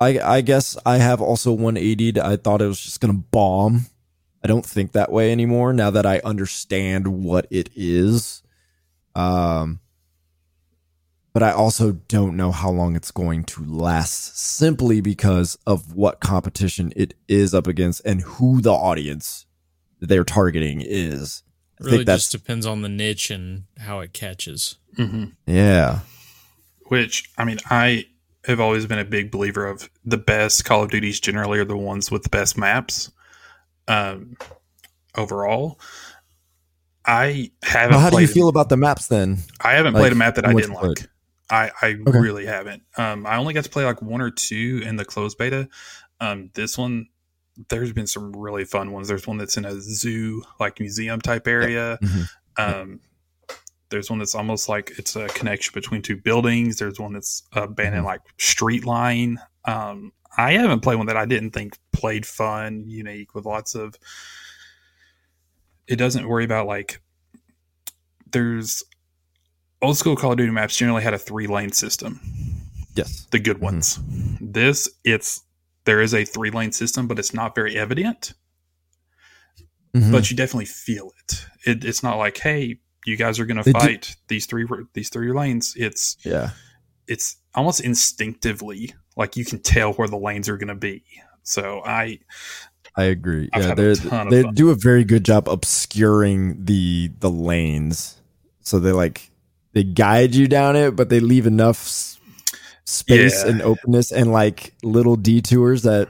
I, 0.00 0.18
I 0.18 0.40
guess 0.40 0.76
I 0.84 0.98
have 0.98 1.20
also 1.20 1.52
180. 1.52 2.20
I 2.20 2.36
thought 2.36 2.62
it 2.62 2.66
was 2.66 2.80
just 2.80 3.00
going 3.00 3.14
to 3.14 3.24
bomb. 3.30 3.86
I 4.42 4.46
don't 4.46 4.66
think 4.66 4.92
that 4.92 5.10
way 5.10 5.32
anymore 5.32 5.72
now 5.72 5.90
that 5.90 6.06
I 6.06 6.20
understand 6.24 7.08
what 7.08 7.46
it 7.50 7.70
is. 7.74 8.42
Um, 9.14 9.80
but 11.32 11.42
I 11.42 11.52
also 11.52 11.92
don't 11.92 12.36
know 12.36 12.52
how 12.52 12.70
long 12.70 12.96
it's 12.96 13.10
going 13.10 13.44
to 13.44 13.64
last 13.64 14.38
simply 14.38 15.00
because 15.00 15.58
of 15.66 15.94
what 15.94 16.20
competition 16.20 16.92
it 16.96 17.14
is 17.28 17.54
up 17.54 17.66
against 17.66 18.02
and 18.04 18.22
who 18.22 18.60
the 18.60 18.72
audience 18.72 19.46
they're 20.00 20.24
targeting 20.24 20.82
is. 20.84 21.42
I 21.80 21.84
really 21.84 22.04
just 22.04 22.32
depends 22.32 22.66
on 22.66 22.82
the 22.82 22.88
niche 22.88 23.30
and 23.30 23.64
how 23.78 24.00
it 24.00 24.12
catches. 24.12 24.76
Mm-hmm. 24.96 25.26
Yeah. 25.46 26.00
Which, 26.86 27.30
I 27.38 27.44
mean, 27.44 27.58
I 27.70 28.06
have 28.44 28.60
always 28.60 28.86
been 28.86 28.98
a 28.98 29.04
big 29.04 29.30
believer 29.30 29.66
of 29.66 29.88
the 30.04 30.16
best 30.16 30.64
Call 30.64 30.82
of 30.82 30.90
Duties 30.90 31.20
generally 31.20 31.58
are 31.58 31.64
the 31.64 31.76
ones 31.76 32.10
with 32.10 32.24
the 32.24 32.30
best 32.30 32.56
maps 32.56 33.12
um, 33.86 34.36
overall. 35.16 35.78
I 37.04 37.52
haven't. 37.62 37.92
Well, 37.92 38.00
how 38.00 38.10
do 38.10 38.20
you 38.20 38.26
feel 38.26 38.48
about 38.48 38.68
the 38.68 38.76
maps 38.76 39.06
then? 39.06 39.38
I 39.60 39.72
haven't 39.72 39.94
like, 39.94 40.02
played 40.02 40.12
a 40.12 40.16
map 40.16 40.34
that 40.34 40.46
I 40.46 40.52
didn't 40.52 40.74
like. 40.74 41.08
I, 41.50 41.70
I 41.80 41.96
okay. 42.06 42.18
really 42.18 42.44
haven't. 42.44 42.82
Um, 42.96 43.26
I 43.26 43.36
only 43.36 43.54
got 43.54 43.64
to 43.64 43.70
play 43.70 43.84
like 43.84 44.02
one 44.02 44.20
or 44.20 44.30
two 44.30 44.82
in 44.84 44.96
the 44.96 45.04
closed 45.04 45.38
beta. 45.38 45.68
Um, 46.20 46.50
this 46.54 46.76
one 46.76 47.08
there's 47.68 47.92
been 47.92 48.06
some 48.06 48.32
really 48.32 48.64
fun 48.64 48.92
ones. 48.92 49.08
There's 49.08 49.26
one 49.26 49.38
that's 49.38 49.56
in 49.56 49.64
a 49.64 49.80
zoo, 49.80 50.42
like 50.60 50.78
museum 50.78 51.20
type 51.20 51.48
area. 51.48 51.98
Mm-hmm. 52.02 52.22
Um, 52.56 53.00
there's 53.90 54.10
one 54.10 54.18
that's 54.18 54.34
almost 54.34 54.68
like 54.68 54.92
it's 54.98 55.16
a 55.16 55.26
connection 55.28 55.72
between 55.74 56.02
two 56.02 56.16
buildings. 56.16 56.78
There's 56.78 57.00
one 57.00 57.12
that's 57.12 57.42
abandoned 57.52 57.98
mm-hmm. 57.98 58.06
like 58.06 58.20
street 58.38 58.84
line. 58.84 59.40
Um, 59.64 60.12
I 60.36 60.52
haven't 60.52 60.80
played 60.80 60.96
one 60.96 61.06
that 61.06 61.16
I 61.16 61.26
didn't 61.26 61.50
think 61.50 61.76
played 61.92 62.26
fun, 62.26 62.84
unique 62.86 63.34
with 63.34 63.44
lots 63.44 63.74
of. 63.74 63.96
It 65.86 65.96
doesn't 65.96 66.28
worry 66.28 66.44
about 66.44 66.66
like. 66.66 67.00
There's 68.30 68.82
old 69.80 69.96
school 69.96 70.14
Call 70.14 70.32
of 70.32 70.38
Duty 70.38 70.52
maps 70.52 70.76
generally 70.76 71.02
had 71.02 71.14
a 71.14 71.18
three 71.18 71.46
lane 71.46 71.72
system. 71.72 72.20
Yes, 72.94 73.26
the 73.30 73.38
good 73.38 73.58
ones. 73.58 73.98
Mm-hmm. 73.98 74.52
This 74.52 74.88
it's 75.02 75.42
there 75.88 76.02
is 76.02 76.12
a 76.12 76.22
three 76.22 76.50
lane 76.50 76.70
system, 76.70 77.08
but 77.08 77.18
it's 77.18 77.32
not 77.32 77.54
very 77.54 77.78
evident. 77.78 78.34
Mm-hmm. 79.96 80.12
But 80.12 80.30
you 80.30 80.36
definitely 80.36 80.66
feel 80.66 81.12
it. 81.22 81.46
it. 81.64 81.82
It's 81.82 82.02
not 82.02 82.18
like, 82.18 82.36
hey, 82.36 82.80
you 83.06 83.16
guys 83.16 83.40
are 83.40 83.46
going 83.46 83.62
to 83.62 83.72
fight 83.72 84.02
do- 84.02 84.14
these 84.28 84.44
three 84.44 84.66
these 84.92 85.08
three 85.08 85.32
lanes. 85.32 85.72
It's 85.78 86.18
yeah, 86.24 86.50
it's 87.06 87.38
almost 87.54 87.80
instinctively 87.80 88.92
like 89.16 89.34
you 89.38 89.46
can 89.46 89.60
tell 89.60 89.94
where 89.94 90.08
the 90.08 90.18
lanes 90.18 90.50
are 90.50 90.58
going 90.58 90.68
to 90.68 90.74
be. 90.74 91.04
So 91.42 91.80
I 91.82 92.18
I 92.94 93.04
agree. 93.04 93.48
I've 93.54 93.64
yeah, 93.64 93.74
they 93.74 94.42
they 94.42 94.50
do 94.50 94.68
a 94.68 94.74
very 94.74 95.04
good 95.04 95.24
job 95.24 95.48
obscuring 95.48 96.66
the 96.66 97.10
the 97.18 97.30
lanes. 97.30 98.20
So 98.60 98.78
they 98.78 98.92
like 98.92 99.30
they 99.72 99.84
guide 99.84 100.34
you 100.34 100.48
down 100.48 100.76
it, 100.76 100.96
but 100.96 101.08
they 101.08 101.20
leave 101.20 101.46
enough 101.46 102.17
space 102.88 103.44
yeah. 103.44 103.50
and 103.50 103.60
openness 103.60 104.10
and 104.10 104.32
like 104.32 104.72
little 104.82 105.14
detours 105.14 105.82
that 105.82 106.08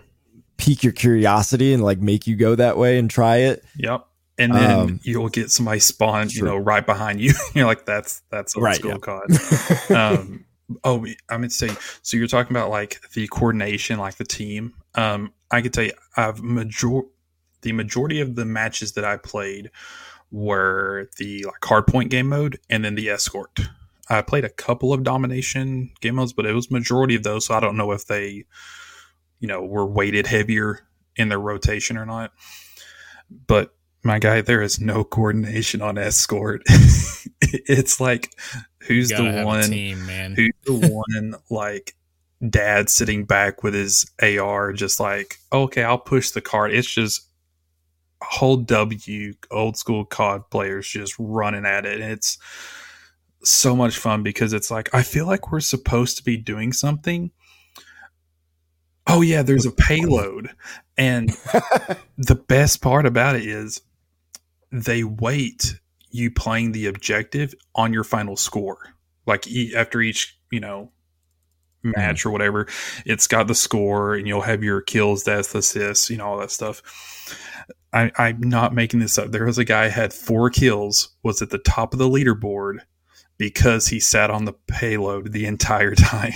pique 0.59 0.85
your 0.85 0.93
curiosity 0.93 1.75
and 1.75 1.83
like 1.83 1.99
make 1.99 2.27
you 2.29 2.37
go 2.37 2.55
that 2.55 2.77
way 2.77 2.99
and 2.99 3.11
try 3.11 3.39
it. 3.39 3.65
Yep. 3.77 4.07
And 4.39 4.55
then 4.55 4.71
um, 4.71 5.01
you'll 5.03 5.29
get 5.29 5.51
somebody 5.51 5.81
spawn, 5.81 6.29
you 6.31 6.45
know, 6.45 6.57
right 6.57 6.87
behind 6.87 7.21
you. 7.21 7.33
you're 7.55 7.67
like, 7.67 7.85
that's 7.85 8.23
that's 8.31 8.55
old 8.55 8.63
right, 8.63 8.77
school 8.77 8.93
yeah. 8.93 8.99
COD. 8.99 9.91
um, 9.91 10.45
oh, 10.85 11.05
I 11.29 11.37
meant 11.37 11.51
to 11.51 11.59
say, 11.59 11.71
so 12.03 12.17
you're 12.17 12.29
talking 12.29 12.57
about 12.57 12.71
like 12.71 13.01
the 13.15 13.27
coordination, 13.27 13.99
like 13.99 14.15
the 14.15 14.25
team. 14.25 14.75
Um, 14.95 15.33
I 15.51 15.61
could 15.63 15.73
tell 15.73 15.83
you, 15.83 15.93
I've 16.17 16.41
major 16.41 17.01
the 17.63 17.73
majority 17.73 18.21
of 18.21 18.37
the 18.37 18.45
matches 18.45 18.93
that 18.93 19.05
I 19.05 19.17
played 19.17 19.73
were 20.31 21.11
the 21.17 21.45
like 21.45 21.61
hardpoint 21.63 22.11
game 22.11 22.29
mode 22.29 22.61
and 22.71 22.85
then 22.85 22.95
the 22.95 23.09
escort. 23.09 23.59
I 24.11 24.23
played 24.23 24.45
a 24.45 24.51
couple 24.51 24.93
of 24.93 25.03
domination 25.03 25.91
game 26.01 26.17
modes, 26.17 26.33
but 26.33 26.47
it 26.47 26.55
was 26.55 26.71
majority 26.71 27.15
of 27.15 27.23
those. 27.23 27.47
So 27.47 27.55
I 27.55 27.61
don't 27.61 27.77
know 27.77 27.93
if 27.93 28.07
they, 28.07 28.45
you 29.41 29.49
know, 29.49 29.65
were 29.65 29.87
weighted 29.87 30.27
heavier 30.27 30.81
in 31.17 31.29
their 31.29 31.41
rotation 31.41 31.97
or 31.97 32.07
not. 32.07 32.33
But 33.47 33.75
my 34.03 34.19
guy, 34.19 34.41
there 34.41 34.63
is 34.63 34.81
no 34.81 35.05
coordination 35.05 35.83
on 35.83 35.99
escort. 35.99 36.63
it's 37.41 38.01
like 38.01 38.35
who's 38.81 39.09
the 39.09 39.43
one 39.45 39.65
team, 39.65 40.07
man? 40.07 40.35
Who's 40.35 40.55
the 40.65 40.75
one 40.75 41.35
like 41.51 41.95
dad 42.49 42.89
sitting 42.89 43.25
back 43.25 43.63
with 43.63 43.75
his 43.75 44.11
AR, 44.23 44.73
just 44.73 45.01
like, 45.01 45.39
okay, 45.53 45.83
I'll 45.83 45.99
push 45.99 46.31
the 46.31 46.41
card. 46.41 46.73
It's 46.73 46.91
just 46.91 47.23
whole 48.21 48.57
W 48.57 49.35
old 49.51 49.77
school 49.77 50.05
COD 50.05 50.51
players 50.51 50.89
just 50.89 51.15
running 51.19 51.65
at 51.65 51.87
it. 51.87 52.01
And 52.01 52.13
it's 52.13 52.39
so 53.43 53.77
much 53.77 53.99
fun 53.99 54.23
because 54.23 54.53
it's 54.53 54.71
like, 54.71 54.95
I 54.95 55.03
feel 55.03 55.27
like 55.27 55.51
we're 55.51 55.61
supposed 55.61 56.17
to 56.19 56.25
be 56.25 56.37
doing 56.37 56.73
something. 56.73 57.31
Oh, 59.07 59.23
yeah, 59.23 59.43
there's 59.43 59.67
a 59.67 59.73
payload. 59.73 60.51
And 60.97 61.31
the 62.19 62.35
best 62.35 62.83
part 62.83 63.07
about 63.07 63.37
it 63.37 63.47
is 63.47 63.81
they 64.71 65.05
wait 65.05 65.81
you 66.11 66.31
playing 66.31 66.73
the 66.73 66.87
objective 66.87 67.55
on 67.75 67.93
your 67.93 68.05
final 68.05 68.37
score. 68.37 68.79
Like 69.27 69.47
e- 69.47 69.75
after 69.75 70.01
each, 70.01 70.39
you 70.51 70.61
know, 70.61 70.91
match 71.83 72.23
mm. 72.23 72.27
or 72.27 72.31
whatever, 72.31 72.67
it's 73.05 73.27
got 73.27 73.47
the 73.47 73.55
score 73.55 74.15
and 74.15 74.27
you'll 74.27 74.43
have 74.43 74.63
your 74.63 74.81
kills, 74.81 75.23
deaths, 75.23 75.55
assists, 75.55 76.11
you 76.11 76.17
know, 76.17 76.27
all 76.27 76.39
that 76.39 76.51
stuff. 76.51 76.83
I, 77.93 78.11
I'm 78.19 78.41
not 78.41 78.75
making 78.75 79.01
this 79.01 79.19
up. 79.19 79.31
There 79.31 79.47
was 79.47 79.59
a 79.59 79.65
guy 79.65 79.89
had 79.89 80.13
four 80.13 80.51
kills, 80.51 81.11
was 81.23 81.41
at 81.41 81.51
the 81.51 81.59
top 81.59 81.93
of 81.93 81.99
the 81.99 82.09
leaderboard 82.09 82.81
because 83.39 83.87
he 83.89 84.01
sat 84.01 84.31
on 84.31 84.45
the 84.45 84.53
payload 84.67 85.33
the 85.33 85.47
entire 85.47 85.95
time. 85.97 86.33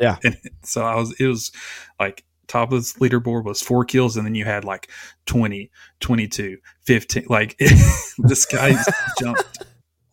Yeah. 0.00 0.16
and 0.24 0.36
so 0.64 0.82
I 0.84 0.94
was, 0.96 1.12
it 1.20 1.26
was 1.26 1.52
like 2.00 2.24
top 2.48 2.72
of 2.72 2.78
this 2.80 2.94
leaderboard 2.94 3.44
was 3.44 3.60
four 3.62 3.84
kills 3.84 4.16
and 4.16 4.26
then 4.26 4.34
you 4.34 4.44
had 4.44 4.64
like 4.64 4.90
20 5.26 5.70
22 6.00 6.56
15 6.84 7.26
like 7.28 7.56
this 8.18 8.44
guy 8.44 8.74
jumped 9.20 9.64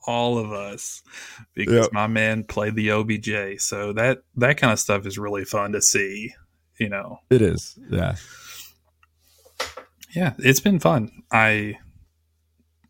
all 0.06 0.38
of 0.38 0.52
us 0.52 1.02
because 1.56 1.86
Yep. 1.86 1.94
my 1.94 2.06
man 2.06 2.44
played 2.44 2.76
the 2.76 2.90
obj 2.90 3.60
so 3.60 3.92
that 3.94 4.20
that 4.36 4.58
kind 4.58 4.72
of 4.72 4.78
stuff 4.80 5.08
is 5.08 5.18
really 5.18 5.46
fun 5.46 5.72
to 5.72 5.82
see 5.82 6.32
you 6.80 6.90
know 6.90 7.18
It 7.32 7.42
is. 7.42 7.80
Yeah. 7.90 8.18
yeah 10.16 10.34
it's 10.38 10.60
been 10.60 10.80
fun 10.80 11.10
i 11.32 11.78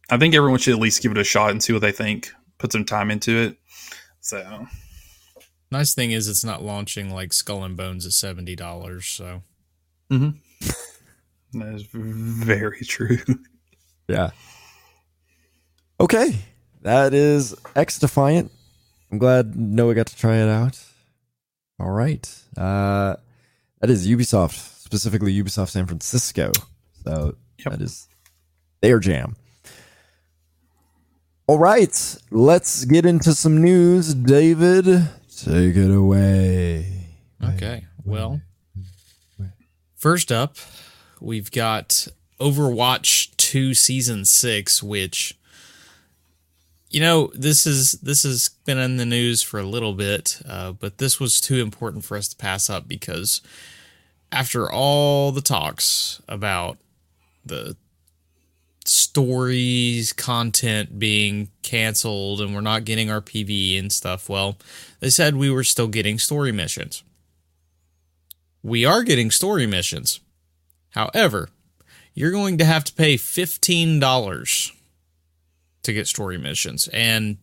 i 0.10 0.18
think 0.18 0.36
everyone 0.36 0.60
should 0.60 0.74
at 0.74 0.80
least 0.82 1.02
give 1.02 1.12
it 1.14 1.18
a 1.18 1.24
shot 1.24 1.52
and 1.52 1.64
see 1.64 1.72
what 1.72 1.82
they 1.82 1.94
think 1.94 2.32
put 2.58 2.72
some 2.72 2.86
time 2.86 3.12
into 3.12 3.38
it 3.38 3.58
so 4.22 4.68
Nice 5.70 5.94
thing 5.94 6.12
is 6.12 6.30
it's 6.30 6.46
not 6.46 6.64
launching 6.64 7.14
like 7.14 7.34
Skull 7.34 7.64
and 7.66 7.76
Bones 7.76 8.06
at 8.06 8.14
seventy 8.14 8.56
dollars. 8.56 9.06
So 9.06 9.42
that 10.10 10.34
is 11.54 11.84
very 11.92 12.80
true 12.82 13.18
Yeah. 14.08 14.30
Okay. 16.00 16.36
That 16.84 17.14
is 17.14 17.54
XDefiant. 17.76 18.50
I'm 19.12 19.18
glad 19.18 19.58
Noah 19.58 19.94
got 19.96 20.08
to 20.08 20.16
try 20.16 20.38
it 20.38 20.48
out. 20.48 20.80
All 21.82 21.92
right. 21.92 22.26
Uh 22.56 23.18
that 23.82 23.90
is 23.90 24.08
Ubisoft, 24.08 24.54
specifically 24.80 25.34
Ubisoft 25.44 25.70
San 25.70 25.86
Francisco. 25.86 26.52
So 27.04 27.36
Yep. 27.60 27.72
that 27.74 27.82
is 27.82 28.08
their 28.82 29.00
jam. 29.00 29.36
All 31.50 31.60
right. 31.60 32.18
Let's 32.30 32.84
get 32.84 33.06
into 33.06 33.34
some 33.34 33.62
news. 33.62 34.14
David, 34.14 34.86
take 35.34 35.78
it 35.78 35.96
away. 35.96 37.06
okay, 37.42 37.86
well, 38.04 38.42
first 39.96 40.30
up, 40.30 40.58
we've 41.22 41.50
got 41.50 42.10
Overwatch 42.42 43.34
Two 43.38 43.74
Season 43.74 44.26
Six, 44.26 44.84
which 44.84 45.38
you 46.90 47.00
know 47.00 47.32
this 47.34 47.66
is 47.66 47.94
this 47.94 48.24
has 48.24 48.50
been 48.66 48.78
in 48.78 48.98
the 48.98 49.06
news 49.06 49.42
for 49.42 49.58
a 49.58 49.64
little 49.64 49.94
bit, 49.94 50.42
uh, 50.46 50.74
but 50.74 50.98
this 50.98 51.18
was 51.18 51.40
too 51.40 51.62
important 51.62 52.04
for 52.04 52.18
us 52.18 52.28
to 52.28 52.36
pass 52.36 52.70
up 52.70 52.90
because 52.90 53.42
after 54.34 54.70
all 54.70 55.32
the 55.32 55.40
talks 55.40 56.22
about 56.28 56.78
the 57.46 57.78
stories 58.90 60.14
content 60.14 61.00
being 61.00 61.50
canceled 61.64 62.42
and 62.42 62.54
we're 62.54 62.62
not 62.62 62.86
getting 62.86 63.10
our 63.10 63.22
PvE 63.22 63.80
and 63.80 63.92
stuff, 63.92 64.30
well, 64.30 64.58
they 65.00 65.10
said 65.10 65.36
we 65.36 65.50
were 65.50 65.64
still 65.64 65.88
getting 65.88 66.20
story 66.20 66.52
missions. 66.52 67.04
We 68.64 68.86
are 68.86 69.04
getting 69.04 69.32
story 69.32 69.68
missions. 69.68 70.20
However, 70.92 71.50
you're 72.14 72.32
going 72.32 72.58
to 72.58 72.66
have 72.66 72.84
to 72.86 72.94
pay 72.94 73.16
$15 73.16 74.72
to 75.84 75.94
get 75.94 76.08
story 76.08 76.38
missions, 76.38 76.88
and 76.90 77.38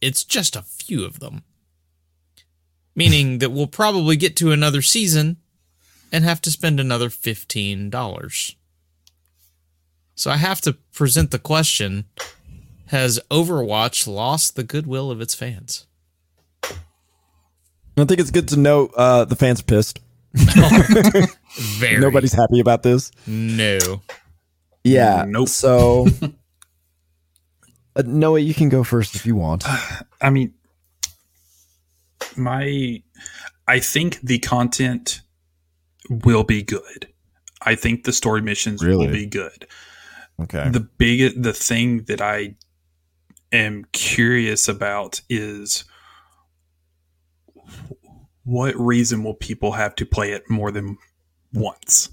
it's 0.00 0.24
just 0.24 0.56
a 0.56 0.62
few 0.62 1.04
of 1.04 1.20
them. 1.20 1.42
Meaning 2.96 3.38
that 3.38 3.50
we'll 3.50 3.68
probably 3.68 4.16
get 4.16 4.34
to 4.36 4.50
another 4.50 4.82
season 4.82 5.36
and 6.10 6.24
have 6.24 6.40
to 6.42 6.50
spend 6.50 6.80
another 6.80 7.08
$15. 7.08 8.54
So 10.18 10.32
I 10.32 10.36
have 10.36 10.60
to 10.62 10.72
present 10.72 11.30
the 11.30 11.38
question 11.38 12.06
Has 12.86 13.20
Overwatch 13.30 14.08
lost 14.08 14.56
the 14.56 14.64
goodwill 14.64 15.12
of 15.12 15.20
its 15.20 15.32
fans? 15.32 15.86
I 16.64 18.04
think 18.04 18.18
it's 18.18 18.32
good 18.32 18.48
to 18.48 18.56
note 18.58 18.92
uh, 18.96 19.26
the 19.26 19.36
fans 19.36 19.60
are 19.60 19.64
pissed. 19.64 20.00
Very. 20.34 22.00
Nobody's 22.00 22.32
happy 22.32 22.58
about 22.58 22.82
this. 22.82 23.12
No. 23.28 23.78
Yeah. 24.82 25.24
Nope. 25.24 25.48
So, 25.48 26.08
uh, 27.96 28.02
Noah, 28.04 28.40
you 28.40 28.54
can 28.54 28.68
go 28.68 28.82
first 28.82 29.14
if 29.14 29.24
you 29.24 29.36
want. 29.36 29.64
I 30.20 30.30
mean, 30.30 30.52
my, 32.36 33.02
I 33.68 33.78
think 33.78 34.20
the 34.20 34.40
content 34.40 35.20
will 36.10 36.42
be 36.42 36.64
good. 36.64 37.06
I 37.62 37.76
think 37.76 38.02
the 38.02 38.12
story 38.12 38.42
missions 38.42 38.84
Really? 38.84 39.06
will 39.06 39.12
be 39.12 39.26
good. 39.26 39.68
Okay. 40.40 40.68
The 40.70 40.80
big, 40.80 41.42
the 41.42 41.52
thing 41.52 42.04
that 42.04 42.20
I 42.20 42.54
am 43.52 43.84
curious 43.92 44.68
about 44.68 45.20
is 45.28 45.84
what 48.44 48.74
reason 48.76 49.24
will 49.24 49.34
people 49.34 49.72
have 49.72 49.94
to 49.96 50.06
play 50.06 50.32
it 50.32 50.48
more 50.48 50.70
than 50.70 50.96
once? 51.52 52.10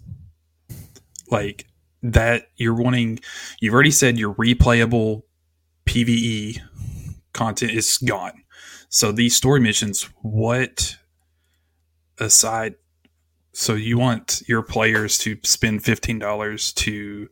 Like 1.29 1.67
that, 2.01 2.49
you're 2.55 2.73
wanting, 2.73 3.19
you've 3.59 3.73
already 3.73 3.91
said 3.91 4.17
your 4.17 4.33
replayable 4.35 5.23
PVE 5.85 6.59
content 7.33 7.71
is 7.71 7.97
gone. 7.99 8.43
So 8.89 9.11
these 9.11 9.35
story 9.35 9.59
missions, 9.59 10.03
what 10.21 10.97
aside, 12.19 12.75
so 13.53 13.73
you 13.73 13.97
want 13.97 14.41
your 14.47 14.61
players 14.61 15.17
to 15.19 15.37
spend 15.43 15.83
$15 15.83 16.73
to 16.75 17.29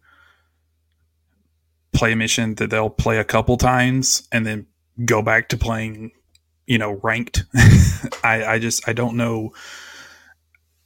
play 1.94 2.14
a 2.14 2.16
mission 2.16 2.56
that 2.56 2.70
they'll 2.70 2.90
play 2.90 3.18
a 3.18 3.24
couple 3.24 3.58
times 3.58 4.28
and 4.32 4.46
then 4.46 4.68
go 5.06 5.22
back 5.22 5.50
to 5.50 5.58
playing, 5.58 6.12
you 6.66 6.78
know, 6.78 7.00
ranked. 7.04 7.44
I, 8.24 8.44
I 8.46 8.60
just, 8.60 8.88
I 8.88 8.94
don't 8.94 9.18
know 9.18 9.54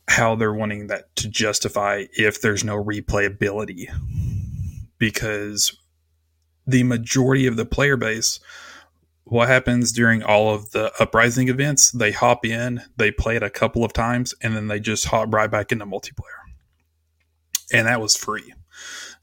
how 0.07 0.35
they're 0.35 0.53
wanting 0.53 0.87
that 0.87 1.15
to 1.17 1.27
justify 1.27 2.05
if 2.13 2.41
there's 2.41 2.63
no 2.63 2.81
replayability 2.81 3.87
because 4.97 5.77
the 6.65 6.83
majority 6.83 7.47
of 7.47 7.55
the 7.55 7.65
player 7.65 7.97
base 7.97 8.39
what 9.25 9.49
happens 9.49 9.91
during 9.91 10.23
all 10.23 10.53
of 10.53 10.71
the 10.71 10.91
uprising 10.99 11.49
events 11.49 11.91
they 11.91 12.11
hop 12.11 12.45
in 12.45 12.81
they 12.95 13.11
play 13.11 13.35
it 13.35 13.43
a 13.43 13.49
couple 13.49 13.83
of 13.83 13.91
times 13.91 14.33
and 14.41 14.55
then 14.55 14.67
they 14.67 14.79
just 14.79 15.05
hop 15.05 15.33
right 15.33 15.51
back 15.51 15.71
into 15.71 15.85
multiplayer 15.85 16.43
and 17.73 17.87
that 17.87 17.99
was 17.99 18.15
free 18.15 18.53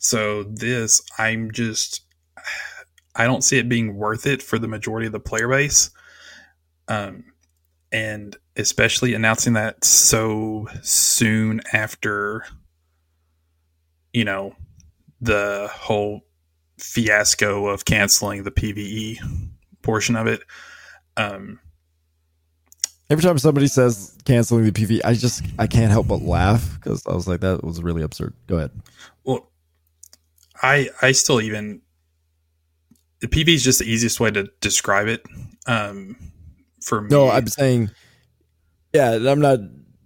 so 0.05 0.43
this 0.45 1.01
i'm 1.19 1.51
just 1.51 2.03
i 3.17 3.25
don't 3.25 3.43
see 3.43 3.59
it 3.59 3.69
being 3.69 3.97
worth 3.97 4.27
it 4.27 4.43
for 4.43 4.59
the 4.59 4.69
majority 4.69 5.07
of 5.07 5.13
the 5.13 5.21
player 5.21 5.49
base 5.49 5.91
um 6.89 7.25
and 7.93 8.37
especially 8.57 9.15
announcing 9.15 9.53
that 9.53 9.85
so 9.85 10.69
soon 10.83 11.61
after 11.73 12.45
you 14.13 14.25
know 14.25 14.55
the 15.21 15.69
whole 15.73 16.23
fiasco 16.79 17.67
of 17.67 17.85
canceling 17.85 18.43
the 18.43 18.51
PVE 18.51 19.19
portion 19.83 20.17
of 20.17 20.27
it. 20.27 20.43
Um, 21.17 21.61
Every 23.11 23.23
time 23.23 23.39
somebody 23.39 23.67
says 23.67 24.17
canceling 24.25 24.65
the 24.65 24.73
PV, 24.73 25.01
I 25.05 25.15
just 25.15 25.45
I 25.59 25.67
can't 25.67 25.91
help 25.93 26.09
but 26.09 26.23
laugh 26.23 26.79
because 26.81 27.07
I 27.07 27.15
was 27.15 27.29
like, 27.29 27.41
that 27.41 27.63
was 27.63 27.83
really 27.83 28.03
absurd. 28.03 28.35
Go 28.47 28.57
ahead. 28.57 28.71
well, 29.25 29.51
I 30.63 30.91
I 31.03 31.13
still 31.13 31.41
even 31.41 31.81
the 33.21 33.29
PV 33.29 33.49
is 33.55 33.65
just 33.65 33.79
the 33.79 33.87
easiest 33.87 34.21
way 34.21 34.31
to 34.31 34.49
describe 34.61 35.09
it. 35.09 35.23
Um, 35.67 36.17
for 36.83 37.01
me, 37.01 37.09
No, 37.11 37.31
I'm 37.31 37.47
saying, 37.47 37.91
yeah, 38.93 39.13
I'm 39.15 39.41
not 39.41 39.61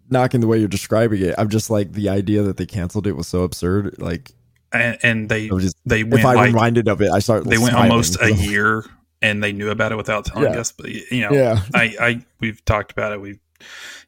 knocking 0.09 0.41
the 0.41 0.47
way 0.47 0.59
you're 0.59 0.69
describing 0.69 1.23
it. 1.23 1.35
I'm 1.37 1.49
just 1.49 1.69
like 1.71 1.93
the 1.93 2.09
idea 2.09 2.43
that 2.43 2.57
they 2.57 2.67
canceled 2.67 3.07
it 3.07 3.13
was 3.17 3.27
so 3.27 3.43
absurd. 3.43 3.97
Like, 4.01 4.31
and, 4.73 4.99
and 5.03 5.29
they 5.29 5.51
I 5.51 5.59
just 5.59 5.77
they 5.85 6.01
if 6.03 6.25
I'm 6.25 6.37
like 6.37 6.47
reminded 6.47 6.89
of 6.89 7.03
it, 7.03 7.11
I 7.11 7.19
start. 7.19 7.45
they 7.45 7.59
went 7.59 7.75
almost 7.75 8.21
a 8.23 8.33
year 8.33 8.85
and 9.21 9.43
they 9.43 9.53
knew 9.53 9.71
about 9.71 9.91
it 9.93 9.97
without 9.97 10.25
telling 10.27 10.53
Yeah. 10.53 10.61
us. 10.61 10.71
But 10.73 10.91
you 10.91 11.23
know, 11.23 11.33
Yeah, 11.33 11.61
I, 11.75 11.97
I 12.01 12.27
we've 12.41 12.65
talked 12.65 12.93
about 12.93 13.13
it. 13.13 13.21
We've 13.21 13.41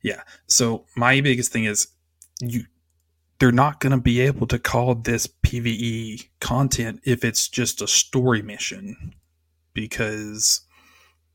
Yeah. 0.03 0.23
So 0.47 0.87
my 0.97 1.21
biggest 1.21 1.51
thing 1.53 1.65
is 1.65 1.89
you 2.41 2.65
they're 3.41 3.51
not 3.53 3.81
going 3.81 3.93
to 3.93 3.99
be 3.99 4.21
able 4.21 4.47
to 4.47 4.59
call 4.59 4.95
this 4.95 5.27
PvE 5.51 6.29
content 6.41 7.01
if 7.05 7.25
it's 7.25 7.49
just 7.49 7.83
a 7.83 7.89
story 7.89 8.41
mission 8.41 9.15
because 9.75 10.61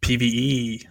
PvE 0.01 0.85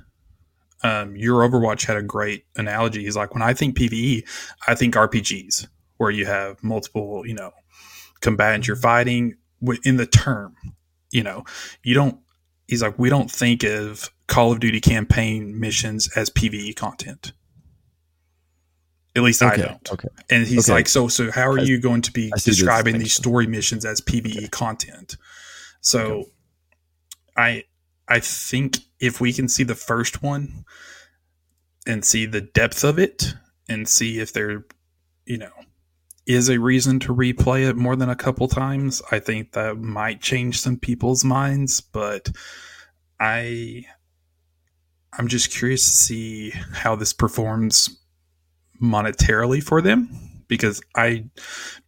um, 0.83 1.17
your 1.17 1.49
Overwatch 1.49 1.87
had 1.87 1.97
a 1.97 2.03
great 2.03 2.45
analogy. 2.57 3.03
He's 3.03 3.17
like, 3.17 3.33
when 3.33 3.43
I 3.43 3.55
think 3.55 3.79
PvE, 3.79 4.29
I 4.69 4.75
think 4.75 4.95
RPGs 4.95 5.67
where 5.97 6.11
you 6.11 6.27
have 6.27 6.63
multiple, 6.63 7.27
you 7.27 7.33
know, 7.33 7.53
combatants 8.21 8.69
you're 8.69 8.77
fighting 8.77 9.37
in 9.85 9.97
the 9.97 10.07
term. 10.07 10.55
You 11.11 11.23
know, 11.23 11.45
you 11.83 11.95
don't. 11.95 12.19
He's 12.69 12.83
like, 12.83 12.99
we 12.99 13.09
don't 13.09 13.31
think 13.31 13.63
of 13.63 14.11
Call 14.27 14.53
of 14.53 14.61
Duty 14.61 14.81
campaign 14.81 15.59
missions 15.59 16.11
as 16.15 16.29
PVE 16.29 16.77
content. 16.77 17.33
At 19.17 19.23
least 19.23 19.43
okay, 19.43 19.63
I 19.63 19.67
don't. 19.67 19.93
Okay. 19.93 20.09
And 20.29 20.47
he's 20.47 20.69
okay. 20.69 20.75
like, 20.75 20.89
so 20.89 21.09
so 21.09 21.31
how 21.31 21.49
are 21.49 21.61
I, 21.61 21.63
you 21.63 21.81
going 21.81 22.03
to 22.03 22.13
be 22.13 22.33
describing 22.37 22.99
these 22.99 23.15
story 23.15 23.47
missions 23.47 23.85
as 23.85 24.01
PVE 24.01 24.37
okay. 24.37 24.49
content? 24.49 25.17
So 25.81 26.25
I 27.37 27.65
I 28.09 28.21
think 28.21 28.79
if 28.99 29.21
we 29.21 29.33
can 29.33 29.49
see 29.49 29.63
the 29.63 29.75
first 29.75 30.23
one 30.23 30.65
and 31.87 32.05
see 32.05 32.27
the 32.27 32.41
depth 32.41 32.83
of 32.83 32.99
it 32.99 33.35
and 33.69 33.89
see 33.89 34.19
if 34.19 34.33
there 34.33 34.65
you 35.27 35.39
know 35.39 35.53
is 36.27 36.49
a 36.49 36.59
reason 36.59 36.99
to 37.01 37.15
replay 37.15 37.69
it 37.69 37.77
more 37.77 37.97
than 37.97 38.09
a 38.09 38.17
couple 38.17 38.49
times, 38.49 39.03
I 39.11 39.19
think 39.19 39.53
that 39.53 39.77
might 39.77 40.23
change 40.23 40.61
some 40.61 40.79
people's 40.79 41.25
minds, 41.25 41.81
but 41.81 42.31
I 43.21 43.85
I'm 45.13 45.29
just 45.29 45.53
curious 45.53 45.85
to 45.85 45.93
see 45.93 46.51
how 46.73 46.97
this 46.97 47.13
performs 47.13 48.01
monetarily 48.85 49.63
for 49.63 49.83
them 49.83 50.09
because 50.49 50.81
I 50.95 51.27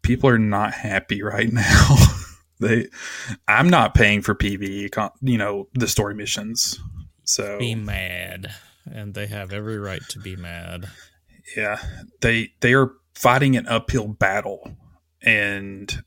people 0.03 0.29
are 0.31 0.39
not 0.39 0.73
happy 0.73 1.23
right 1.23 1.53
now. 1.53 1.97
they 2.61 2.89
I'm 3.47 3.69
not 3.69 3.95
paying 3.95 4.23
for 4.23 4.35
PvE, 4.35 5.13
you 5.21 5.39
know, 5.39 5.69
the 5.75 5.89
story 5.89 6.15
missions. 6.15 6.81
So 7.25 7.59
be 7.59 7.75
mad, 7.75 8.53
and 8.85 9.15
they 9.15 9.27
have 9.27 9.53
every 9.53 9.79
right 9.79 10.03
to 10.11 10.19
be 10.19 10.37
mad. 10.37 10.89
Yeah, 11.57 11.81
they 12.21 12.53
they 12.61 12.75
are 12.75 12.93
fighting 13.15 13.57
an 13.57 13.67
uphill 13.67 14.09
battle, 14.09 14.77
and 15.23 16.03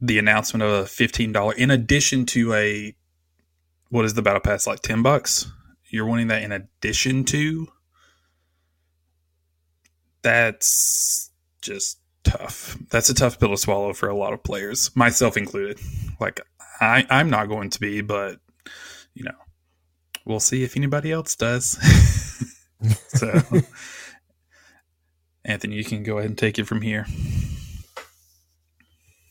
the 0.00 0.18
announcement 0.18 0.62
of 0.62 0.70
a 0.70 0.86
fifteen 0.86 1.32
dollar 1.32 1.54
in 1.54 1.70
addition 1.70 2.26
to 2.26 2.54
a 2.54 2.96
what 3.88 4.04
is 4.04 4.14
the 4.14 4.22
battle 4.22 4.40
pass 4.40 4.66
like 4.66 4.80
ten 4.80 5.02
bucks 5.02 5.50
you're 5.90 6.06
wanting 6.06 6.28
that 6.28 6.42
in 6.42 6.52
addition 6.52 7.24
to 7.24 7.66
that's 10.22 11.30
just 11.62 11.98
tough. 12.24 12.76
That's 12.90 13.08
a 13.08 13.14
tough 13.14 13.38
pill 13.38 13.50
to 13.50 13.56
swallow 13.56 13.92
for 13.92 14.08
a 14.08 14.16
lot 14.16 14.32
of 14.32 14.42
players, 14.42 14.94
myself 14.94 15.36
included. 15.36 15.78
Like 16.20 16.40
I, 16.80 17.06
I'm 17.10 17.30
not 17.30 17.48
going 17.48 17.70
to 17.70 17.80
be, 17.80 18.00
but 18.00 18.38
you 19.14 19.24
know, 19.24 19.36
we'll 20.24 20.40
see 20.40 20.62
if 20.62 20.76
anybody 20.76 21.12
else 21.12 21.36
does. 21.36 21.78
so, 23.08 23.42
Anthony, 25.44 25.76
you 25.76 25.84
can 25.84 26.02
go 26.02 26.18
ahead 26.18 26.30
and 26.30 26.38
take 26.38 26.58
it 26.58 26.64
from 26.64 26.82
here. 26.82 27.06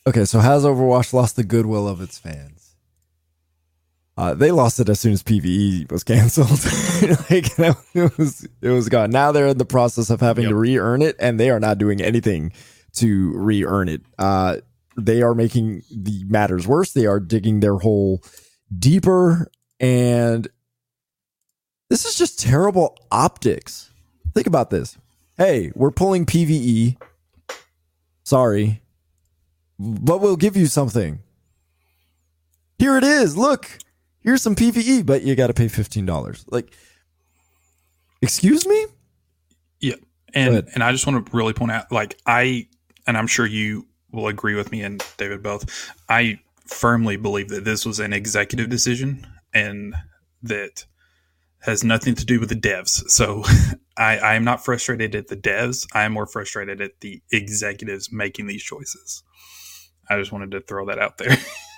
Okay, 0.08 0.26
so 0.26 0.40
has 0.40 0.64
Overwatch 0.64 1.14
lost 1.14 1.36
the 1.36 1.44
goodwill 1.44 1.88
of 1.88 2.02
its 2.02 2.18
fans? 2.18 2.69
Uh, 4.20 4.34
they 4.34 4.52
lost 4.52 4.82
it 4.82 4.90
as 4.90 5.00
soon 5.00 5.14
as 5.14 5.24
PVE 5.24 5.90
was 5.90 6.04
canceled. 6.04 6.50
like 7.32 7.58
it 7.96 8.18
was, 8.18 8.46
it 8.62 8.68
was 8.68 8.90
gone. 8.90 9.12
Now 9.12 9.32
they're 9.32 9.48
in 9.48 9.58
the 9.58 9.64
process 9.64 10.10
of 10.10 10.20
having 10.20 10.44
yep. 10.44 10.50
to 10.50 10.56
re-earn 10.56 11.02
it, 11.02 11.16
and 11.22 11.40
they 11.40 11.50
are 11.50 11.60
not 11.62 11.78
doing 11.78 12.02
anything 12.02 12.52
to 12.96 13.32
re-earn 13.32 13.88
it. 13.88 14.02
Uh, 14.18 14.58
they 14.98 15.22
are 15.22 15.34
making 15.34 15.84
the 15.90 16.26
matters 16.26 16.68
worse. 16.68 16.92
They 16.92 17.06
are 17.06 17.22
digging 17.22 17.62
their 17.62 17.78
hole 17.78 18.22
deeper, 18.78 19.50
and 19.80 20.50
this 21.90 22.04
is 22.04 22.16
just 22.16 22.42
terrible 22.42 22.98
optics. 23.10 23.90
Think 24.34 24.48
about 24.48 24.70
this. 24.70 24.98
Hey, 25.38 25.72
we're 25.76 25.92
pulling 25.92 26.26
PVE. 26.26 26.98
Sorry, 28.26 28.82
but 29.80 30.20
we'll 30.20 30.36
give 30.36 30.58
you 30.58 30.66
something. 30.66 31.20
Here 32.80 32.98
it 32.98 33.06
is. 33.06 33.38
Look 33.38 33.80
here's 34.22 34.42
some 34.42 34.56
PVE, 34.56 35.06
but 35.06 35.24
you 35.24 35.36
got 35.36 35.48
to 35.48 35.54
pay 35.54 35.66
$15. 35.66 36.46
Like, 36.50 36.74
excuse 38.22 38.66
me? 38.66 38.86
Yeah. 39.80 39.96
And, 40.34 40.68
and 40.74 40.84
I 40.84 40.92
just 40.92 41.08
want 41.08 41.26
to 41.26 41.36
really 41.36 41.54
point 41.54 41.72
out, 41.72 41.92
like, 41.92 42.20
I, 42.26 42.68
and 43.08 43.18
I'm 43.18 43.28
sure 43.28 43.46
you 43.46 43.88
will 44.12 44.28
agree 44.28 44.56
with 44.56 44.72
me 44.72 44.82
and 44.82 45.04
David 45.18 45.42
both. 45.42 45.92
I 46.08 46.40
firmly 46.68 47.18
believe 47.18 47.50
that 47.50 47.66
this 47.66 47.86
was 47.86 48.00
an 48.00 48.14
executive 48.14 48.70
decision 48.70 49.26
and 49.54 49.96
that 50.44 50.86
has 51.62 51.84
nothing 51.84 52.16
to 52.16 52.26
do 52.26 52.40
with 52.40 52.50
the 52.50 52.56
devs. 52.56 53.10
So 53.10 53.44
I, 53.98 54.18
I 54.18 54.36
am 54.36 54.44
not 54.44 54.64
frustrated 54.64 55.16
at 55.16 55.28
the 55.28 55.36
devs. 55.36 55.88
I 55.94 56.04
am 56.04 56.14
more 56.14 56.26
frustrated 56.26 56.82
at 56.82 57.02
the 57.02 57.22
executives 57.32 58.12
making 58.12 58.48
these 58.48 58.64
choices. 58.64 59.24
I 60.10 60.18
just 60.18 60.32
wanted 60.32 60.52
to 60.52 60.62
throw 60.62 60.86
that 60.88 61.00
out 61.00 61.18
there. 61.18 61.36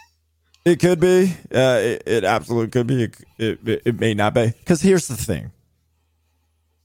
It 0.63 0.79
could 0.79 0.99
be. 0.99 1.35
Uh, 1.53 1.79
it, 1.81 2.03
it, 2.05 2.23
absolutely 2.23 2.69
could 2.69 2.87
be. 2.87 3.03
It, 3.03 3.17
it, 3.37 3.81
it 3.85 3.99
may 3.99 4.13
not 4.13 4.33
be. 4.33 4.53
Because 4.59 4.81
here's 4.81 5.07
the 5.07 5.17
thing 5.17 5.51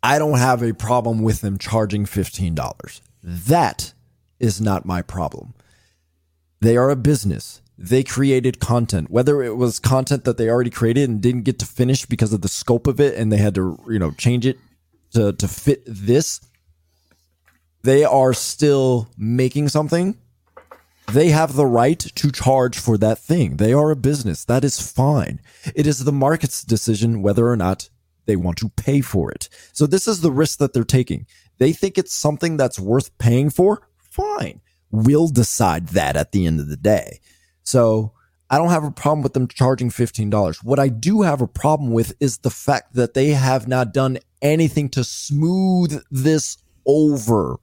I 0.03 0.19
don't 0.19 0.39
have 0.39 0.63
a 0.63 0.73
problem 0.73 1.23
with 1.23 1.41
them 1.41 1.59
charging 1.59 2.07
$15. 2.07 3.01
That 3.23 3.93
is 4.39 4.61
not 4.61 4.87
my 4.87 5.03
problem. 5.03 5.55
They 6.61 6.77
are 6.77 6.91
a 6.91 6.97
business. 6.97 7.61
They 7.79 8.03
created 8.03 8.61
content, 8.61 9.11
whether 9.11 9.43
it 9.43 9.57
was 9.57 9.79
content 9.79 10.25
that 10.25 10.39
they 10.39 10.49
already 10.49 10.71
created 10.71 11.11
and 11.11 11.21
didn't 11.21 11.43
get 11.43 11.59
to 11.59 11.67
finish 11.67 12.07
because 12.07 12.33
of 12.33 12.41
the 12.41 12.49
scope 12.49 12.87
of 12.87 13.01
it 13.01 13.15
and 13.17 13.31
they 13.31 13.37
had 13.37 13.55
to, 13.57 13.79
you 13.89 13.99
know, 13.99 14.13
change 14.13 14.47
it 14.47 14.59
to, 15.13 15.35
to 15.35 15.47
fit 15.47 15.83
this. 15.87 16.41
They 17.83 18.05
are 18.05 18.33
still 18.33 19.09
making 19.19 19.69
something 19.69 20.17
they 21.13 21.29
have 21.29 21.55
the 21.55 21.67
right 21.67 21.99
to 21.99 22.33
charge 22.33 22.79
for 22.79 22.99
that 22.99 23.19
thing. 23.19 23.57
They 23.57 23.73
are 23.73 23.91
a 23.91 23.97
business. 23.97 24.45
That 24.45 24.65
is 24.65 24.81
fine. 24.93 25.41
It 25.75 25.87
is 25.87 26.05
the 26.05 26.13
market's 26.13 26.63
decision 26.65 27.23
whether 27.23 27.49
or 27.49 27.57
not 27.57 27.89
they 28.27 28.37
want 28.37 28.59
to 28.59 28.69
pay 28.71 29.01
for 29.01 29.31
it. 29.31 29.49
So 29.73 29.87
this 29.87 30.09
is 30.09 30.21
the 30.21 30.33
risk 30.33 30.59
that 30.59 30.73
they're 30.73 30.85
taking. 30.85 31.27
They 31.59 31.73
think 31.73 31.97
it's 31.97 32.15
something 32.15 32.57
that's 32.57 32.79
worth 32.79 33.17
paying 33.19 33.51
for. 33.51 33.89
Fine. 33.99 34.61
We'll 34.91 35.29
decide 35.29 35.89
that 35.89 36.17
at 36.17 36.33
the 36.33 36.47
end 36.47 36.61
of 36.61 36.69
the 36.69 36.77
day. 36.77 37.21
So 37.63 38.13
I 38.51 38.59
don't 38.59 38.71
have 38.71 38.85
a 38.85 38.91
problem 38.91 39.23
with 39.23 39.33
them 39.33 39.49
charging 39.49 39.91
$15. 39.91 40.65
What 40.65 40.79
I 40.79 40.89
do 40.89 41.23
have 41.23 41.41
a 41.41 41.49
problem 41.49 41.93
with 41.93 42.15
is 42.21 42.39
the 42.39 42.51
fact 42.51 42.95
that 42.95 43.15
they 43.15 43.31
have 43.31 43.67
not 43.67 43.93
done 43.93 44.19
anything 44.43 44.89
to 44.91 45.03
smooth 45.05 46.03
this 46.11 46.59
over. 46.85 47.59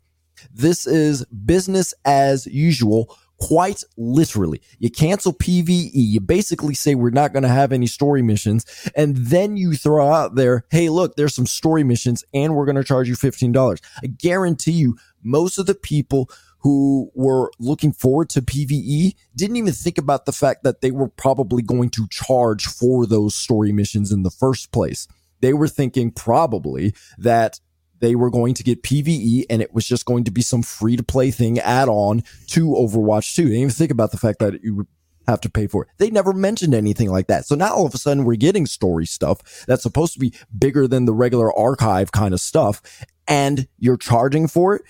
This 0.53 0.85
is 0.85 1.25
business 1.25 1.93
as 2.03 2.45
usual 2.47 3.17
quite 3.47 3.83
literally. 3.97 4.61
You 4.79 4.89
cancel 4.89 5.33
PVE. 5.33 5.91
You 5.93 6.21
basically 6.21 6.73
say 6.75 6.95
we're 6.95 7.09
not 7.09 7.33
going 7.33 7.43
to 7.43 7.49
have 7.49 7.73
any 7.73 7.87
story 7.87 8.21
missions. 8.21 8.65
And 8.95 9.17
then 9.17 9.57
you 9.57 9.73
throw 9.73 10.09
out 10.09 10.35
there, 10.35 10.65
hey, 10.71 10.87
look, 10.87 11.15
there's 11.15 11.35
some 11.35 11.45
story 11.45 11.83
missions 11.83 12.23
and 12.33 12.55
we're 12.55 12.65
going 12.65 12.77
to 12.77 12.85
charge 12.85 13.09
you 13.09 13.15
$15. 13.15 13.81
I 14.01 14.07
guarantee 14.07 14.71
you, 14.71 14.97
most 15.21 15.57
of 15.57 15.65
the 15.65 15.75
people 15.75 16.29
who 16.59 17.11
were 17.13 17.51
looking 17.59 17.91
forward 17.91 18.29
to 18.29 18.41
PVE 18.41 19.13
didn't 19.35 19.57
even 19.57 19.73
think 19.73 19.97
about 19.97 20.25
the 20.25 20.31
fact 20.31 20.63
that 20.63 20.79
they 20.79 20.91
were 20.91 21.09
probably 21.09 21.61
going 21.61 21.89
to 21.89 22.07
charge 22.09 22.65
for 22.65 23.05
those 23.05 23.35
story 23.35 23.73
missions 23.73 24.11
in 24.11 24.23
the 24.23 24.31
first 24.31 24.71
place. 24.71 25.05
They 25.41 25.51
were 25.53 25.67
thinking 25.67 26.11
probably 26.11 26.93
that 27.17 27.59
they 28.03 28.15
were 28.15 28.29
going 28.29 28.53
to 28.53 28.63
get 28.63 28.83
PVE 28.83 29.45
and 29.49 29.61
it 29.61 29.73
was 29.73 29.87
just 29.87 30.05
going 30.05 30.25
to 30.25 30.31
be 30.31 30.41
some 30.41 30.61
free 30.61 30.97
to 30.97 31.03
play 31.03 31.31
thing 31.31 31.57
add 31.59 31.87
on 31.87 32.21
to 32.47 32.67
Overwatch 32.67 33.33
2. 33.33 33.43
They 33.43 33.49
didn't 33.51 33.61
even 33.61 33.69
think 33.71 33.91
about 33.91 34.11
the 34.11 34.17
fact 34.17 34.39
that 34.39 34.61
you 34.61 34.85
have 35.25 35.39
to 35.39 35.49
pay 35.49 35.67
for 35.67 35.83
it. 35.83 35.89
They 35.99 36.09
never 36.09 36.33
mentioned 36.33 36.73
anything 36.73 37.09
like 37.09 37.27
that. 37.27 37.45
So 37.45 37.55
now 37.55 37.73
all 37.73 37.85
of 37.85 37.93
a 37.93 37.97
sudden 37.97 38.25
we're 38.25 38.35
getting 38.35 38.65
story 38.65 39.05
stuff 39.05 39.65
that's 39.67 39.83
supposed 39.83 40.11
to 40.15 40.19
be 40.19 40.33
bigger 40.57 40.85
than 40.85 41.05
the 41.05 41.13
regular 41.13 41.57
archive 41.57 42.11
kind 42.11 42.33
of 42.33 42.41
stuff 42.41 42.81
and 43.25 43.69
you're 43.79 43.95
charging 43.95 44.49
for 44.49 44.75
it 44.75 44.81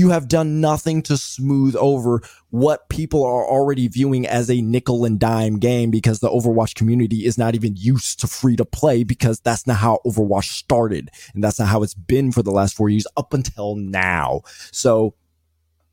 you 0.00 0.10
have 0.10 0.26
done 0.26 0.60
nothing 0.60 1.02
to 1.02 1.16
smooth 1.16 1.76
over 1.76 2.22
what 2.48 2.88
people 2.88 3.22
are 3.22 3.44
already 3.44 3.86
viewing 3.86 4.26
as 4.26 4.50
a 4.50 4.62
nickel 4.62 5.04
and 5.04 5.20
dime 5.20 5.58
game 5.58 5.90
because 5.90 6.20
the 6.20 6.28
Overwatch 6.28 6.74
community 6.74 7.26
is 7.26 7.36
not 7.36 7.54
even 7.54 7.76
used 7.76 8.18
to 8.20 8.26
free 8.26 8.56
to 8.56 8.64
play 8.64 9.04
because 9.04 9.40
that's 9.40 9.66
not 9.66 9.76
how 9.76 10.00
Overwatch 10.06 10.44
started. 10.44 11.10
And 11.34 11.44
that's 11.44 11.58
not 11.58 11.68
how 11.68 11.82
it's 11.82 11.94
been 11.94 12.32
for 12.32 12.42
the 12.42 12.50
last 12.50 12.74
four 12.74 12.88
years 12.88 13.06
up 13.16 13.34
until 13.34 13.76
now. 13.76 14.40
So 14.72 15.14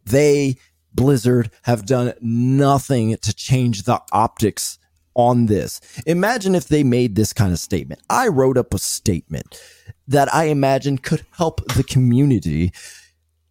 they, 0.06 0.56
Blizzard, 0.94 1.52
have 1.64 1.86
done 1.86 2.14
nothing 2.22 3.18
to 3.18 3.36
change 3.36 3.84
the 3.84 4.02
optics 4.14 4.80
on 5.16 5.48
this. 5.48 5.82
Imagine 6.06 6.56
if 6.56 6.70
they 6.70 6.84
made 6.84 7.16
this 7.16 7.34
kind 7.34 7.52
of 7.52 7.60
statement. 7.60 8.02
I 8.10 8.30
wrote 8.30 8.58
up 8.58 8.74
a 8.74 8.80
statement 8.80 9.62
that 10.08 10.34
I 10.34 10.46
imagine 10.46 10.98
could 10.98 11.26
help 11.32 11.74
the 11.74 11.84
community 11.84 12.72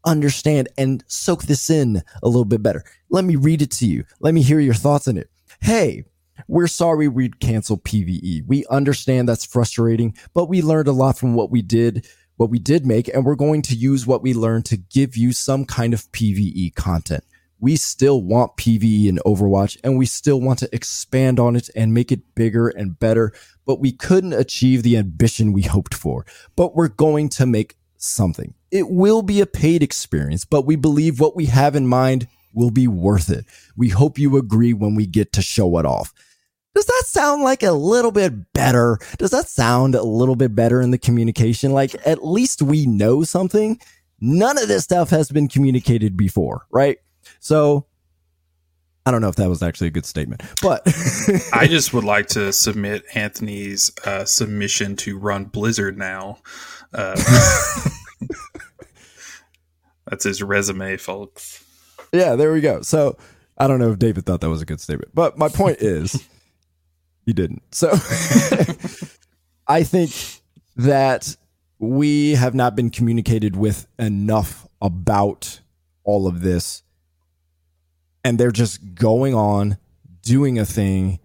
understand 0.06 0.68
and 0.78 1.04
soak 1.08 1.42
this 1.42 1.68
in 1.68 2.02
a 2.22 2.28
little 2.28 2.44
bit 2.44 2.62
better. 2.62 2.84
Let 3.10 3.24
me 3.24 3.36
read 3.36 3.60
it 3.60 3.70
to 3.72 3.86
you. 3.86 4.04
Let 4.20 4.32
me 4.32 4.42
hear 4.42 4.60
your 4.60 4.74
thoughts 4.74 5.08
on 5.08 5.18
it. 5.18 5.28
Hey, 5.60 6.04
we're 6.48 6.66
sorry 6.66 7.08
we 7.08 7.30
canceled 7.30 7.84
PvE. 7.84 8.46
We 8.46 8.64
understand 8.66 9.28
that's 9.28 9.44
frustrating, 9.44 10.14
but 10.34 10.48
we 10.48 10.62
learned 10.62 10.88
a 10.88 10.92
lot 10.92 11.18
from 11.18 11.34
what 11.34 11.50
we 11.50 11.62
did, 11.62 12.06
what 12.36 12.50
we 12.50 12.58
did 12.58 12.86
make, 12.86 13.08
and 13.08 13.24
we're 13.24 13.34
going 13.34 13.62
to 13.62 13.74
use 13.74 14.06
what 14.06 14.22
we 14.22 14.34
learned 14.34 14.66
to 14.66 14.76
give 14.76 15.16
you 15.16 15.32
some 15.32 15.64
kind 15.64 15.92
of 15.92 16.10
PvE 16.12 16.74
content. 16.74 17.24
We 17.58 17.76
still 17.76 18.22
want 18.22 18.58
PvE 18.58 19.08
in 19.08 19.18
Overwatch 19.24 19.78
and 19.82 19.96
we 19.96 20.04
still 20.04 20.40
want 20.42 20.58
to 20.58 20.68
expand 20.74 21.40
on 21.40 21.56
it 21.56 21.70
and 21.74 21.94
make 21.94 22.12
it 22.12 22.34
bigger 22.34 22.68
and 22.68 22.98
better, 22.98 23.32
but 23.64 23.80
we 23.80 23.92
couldn't 23.92 24.34
achieve 24.34 24.82
the 24.82 24.98
ambition 24.98 25.54
we 25.54 25.62
hoped 25.62 25.94
for. 25.94 26.26
But 26.54 26.76
we're 26.76 26.88
going 26.88 27.30
to 27.30 27.46
make 27.46 27.76
something. 28.06 28.54
It 28.70 28.88
will 28.88 29.22
be 29.22 29.40
a 29.40 29.46
paid 29.46 29.82
experience, 29.82 30.44
but 30.44 30.66
we 30.66 30.76
believe 30.76 31.20
what 31.20 31.36
we 31.36 31.46
have 31.46 31.76
in 31.76 31.86
mind 31.86 32.28
will 32.52 32.70
be 32.70 32.88
worth 32.88 33.30
it. 33.30 33.44
We 33.76 33.90
hope 33.90 34.18
you 34.18 34.36
agree 34.36 34.72
when 34.72 34.94
we 34.94 35.06
get 35.06 35.32
to 35.34 35.42
show 35.42 35.78
it 35.78 35.86
off. 35.86 36.12
Does 36.74 36.86
that 36.86 37.04
sound 37.06 37.42
like 37.42 37.62
a 37.62 37.72
little 37.72 38.12
bit 38.12 38.52
better? 38.52 38.98
Does 39.18 39.30
that 39.30 39.48
sound 39.48 39.94
a 39.94 40.02
little 40.02 40.36
bit 40.36 40.54
better 40.54 40.80
in 40.82 40.90
the 40.90 40.98
communication? 40.98 41.72
Like 41.72 41.94
at 42.06 42.24
least 42.24 42.60
we 42.60 42.86
know 42.86 43.22
something. 43.22 43.80
None 44.20 44.58
of 44.58 44.68
this 44.68 44.84
stuff 44.84 45.10
has 45.10 45.30
been 45.30 45.48
communicated 45.48 46.16
before, 46.16 46.66
right? 46.70 46.98
So 47.40 47.86
I 49.06 49.12
don't 49.12 49.20
know 49.20 49.28
if 49.28 49.36
that 49.36 49.48
was 49.48 49.62
actually 49.62 49.86
a 49.86 49.92
good 49.92 50.04
statement, 50.04 50.42
but 50.60 50.82
I 51.52 51.66
just 51.70 51.94
would 51.94 52.02
like 52.02 52.26
to 52.28 52.52
submit 52.52 53.04
Anthony's 53.14 53.92
uh, 54.04 54.24
submission 54.24 54.96
to 54.96 55.16
run 55.16 55.44
Blizzard 55.44 55.96
now. 55.96 56.38
Uh, 56.92 57.14
that's 60.10 60.24
his 60.24 60.42
resume, 60.42 60.96
folks. 60.96 61.64
Yeah, 62.12 62.34
there 62.34 62.52
we 62.52 62.60
go. 62.60 62.82
So 62.82 63.16
I 63.56 63.68
don't 63.68 63.78
know 63.78 63.92
if 63.92 63.98
David 64.00 64.26
thought 64.26 64.40
that 64.40 64.50
was 64.50 64.60
a 64.60 64.66
good 64.66 64.80
statement, 64.80 65.14
but 65.14 65.38
my 65.38 65.48
point 65.48 65.78
is 65.80 66.26
he 67.24 67.32
didn't. 67.32 67.62
So 67.72 67.90
I 69.68 69.84
think 69.84 70.12
that 70.76 71.36
we 71.78 72.32
have 72.32 72.54
not 72.54 72.74
been 72.74 72.90
communicated 72.90 73.54
with 73.56 73.86
enough 73.98 74.66
about 74.82 75.60
all 76.04 76.26
of 76.26 76.42
this. 76.42 76.82
And 78.26 78.38
they're 78.38 78.50
just 78.50 78.96
going 78.96 79.34
on, 79.34 79.78
doing 80.22 80.58
a 80.58 80.64
thing, 80.64 81.20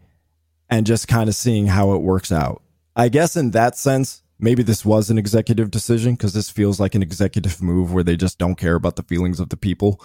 and 0.69 0.85
just 0.85 1.07
kind 1.07 1.27
of 1.27 1.33
seeing 1.33 1.65
how 1.65 1.93
it 1.93 2.03
works 2.03 2.31
out. 2.31 2.61
I 2.95 3.09
guess 3.09 3.35
in 3.35 3.51
that 3.51 3.75
sense, 3.75 4.21
maybe 4.39 4.61
this 4.61 4.85
was 4.85 5.09
an 5.09 5.17
executive 5.17 5.71
decision 5.71 6.13
because 6.13 6.33
this 6.33 6.51
feels 6.51 6.79
like 6.79 6.93
an 6.93 7.01
executive 7.01 7.59
move 7.59 7.91
where 7.91 8.03
they 8.03 8.15
just 8.15 8.37
don't 8.37 8.53
care 8.53 8.75
about 8.75 8.97
the 8.97 9.03
feelings 9.03 9.39
of 9.39 9.49
the 9.49 9.57
people 9.57 9.99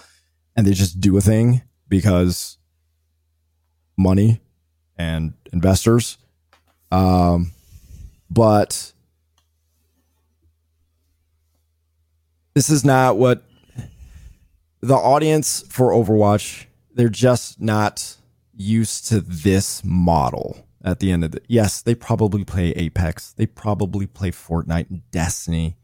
and 0.55 0.65
they 0.65 0.73
just 0.73 0.99
do 0.99 1.15
a 1.17 1.21
thing 1.21 1.61
because 1.87 2.57
money 3.95 4.41
and 4.97 5.33
investors. 5.53 6.17
Um, 6.91 7.51
but 8.29 8.91
this 12.55 12.71
is 12.71 12.83
not 12.83 13.17
what 13.17 13.43
the 14.81 14.95
audience 14.95 15.63
for 15.69 15.91
Overwatch, 15.91 16.65
they're 16.97 17.09
just 17.09 17.61
not 17.61 18.17
used 18.55 19.07
to 19.07 19.21
this 19.21 19.83
model 19.83 20.65
at 20.83 20.99
the 20.99 21.11
end 21.11 21.23
of 21.23 21.31
the 21.31 21.41
yes 21.47 21.81
they 21.81 21.95
probably 21.95 22.43
play 22.43 22.71
apex. 22.71 23.33
They 23.33 23.45
probably 23.45 24.07
play 24.07 24.31
fortnite 24.31 24.89
and 24.89 25.09
destiny. 25.11 25.77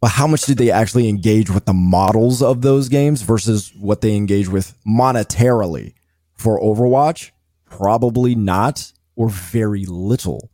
But 0.00 0.12
how 0.12 0.26
much 0.26 0.42
did 0.42 0.58
they 0.58 0.70
actually 0.70 1.08
engage 1.08 1.50
with 1.50 1.64
the 1.64 1.72
models 1.72 2.40
of 2.40 2.62
those 2.62 2.88
games 2.88 3.22
versus 3.22 3.72
what 3.78 4.00
they 4.00 4.14
engage 4.14 4.48
with 4.48 4.74
monetarily? 4.86 5.94
For 6.34 6.60
overwatch 6.60 7.32
probably 7.64 8.34
not 8.34 8.92
or 9.16 9.28
very 9.28 9.84
little. 9.84 10.50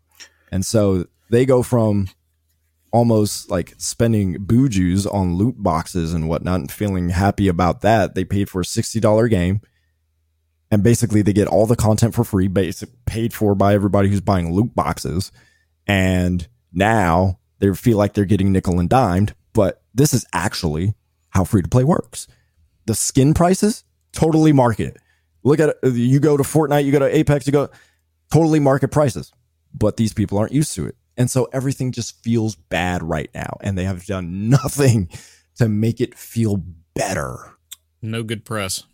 And 0.51 0.64
so 0.64 1.06
they 1.31 1.44
go 1.44 1.62
from 1.62 2.09
almost 2.94 3.50
like 3.50 3.74
spending 3.76 4.36
booju's 4.38 5.04
on 5.06 5.34
loot 5.34 5.56
boxes 5.58 6.14
and 6.14 6.28
whatnot 6.28 6.60
and 6.60 6.72
feeling 6.72 7.08
happy 7.08 7.48
about 7.48 7.80
that 7.80 8.14
they 8.14 8.24
paid 8.24 8.48
for 8.48 8.60
a 8.60 8.64
$60 8.64 9.28
game 9.28 9.60
and 10.70 10.82
basically 10.82 11.22
they 11.22 11.32
get 11.32 11.46
all 11.46 11.66
the 11.66 11.76
content 11.76 12.14
for 12.14 12.24
free, 12.24 12.48
basic 12.48 12.88
paid 13.04 13.32
for 13.32 13.54
by 13.54 13.74
everybody 13.74 14.08
who's 14.08 14.20
buying 14.20 14.52
loot 14.52 14.74
boxes. 14.74 15.30
And 15.86 16.48
now 16.72 17.38
they 17.60 17.72
feel 17.74 17.96
like 17.96 18.14
they're 18.14 18.24
getting 18.24 18.50
nickel 18.50 18.80
and 18.80 18.88
dimed, 18.88 19.36
but 19.52 19.82
this 19.94 20.12
is 20.12 20.26
actually 20.32 20.94
how 21.30 21.44
free 21.44 21.62
to 21.62 21.68
play 21.68 21.84
works. 21.84 22.26
The 22.86 22.94
skin 22.96 23.34
prices 23.34 23.84
totally 24.12 24.52
market. 24.52 24.96
Look 25.44 25.60
at 25.60 25.76
it. 25.80 25.94
You 25.94 26.18
go 26.18 26.36
to 26.36 26.42
Fortnite, 26.42 26.84
you 26.84 26.90
go 26.90 26.98
to 26.98 27.16
Apex, 27.16 27.46
you 27.46 27.52
go 27.52 27.70
totally 28.32 28.58
market 28.58 28.88
prices, 28.88 29.32
but 29.72 29.96
these 29.96 30.12
people 30.12 30.38
aren't 30.38 30.52
used 30.52 30.74
to 30.74 30.86
it. 30.86 30.96
And 31.16 31.30
so 31.30 31.48
everything 31.52 31.92
just 31.92 32.22
feels 32.22 32.56
bad 32.56 33.02
right 33.02 33.30
now. 33.34 33.58
And 33.60 33.78
they 33.78 33.84
have 33.84 34.06
done 34.06 34.48
nothing 34.48 35.08
to 35.56 35.68
make 35.68 36.00
it 36.00 36.14
feel 36.16 36.62
better. 36.94 37.56
No 38.02 38.22
good 38.22 38.44
press. 38.44 38.84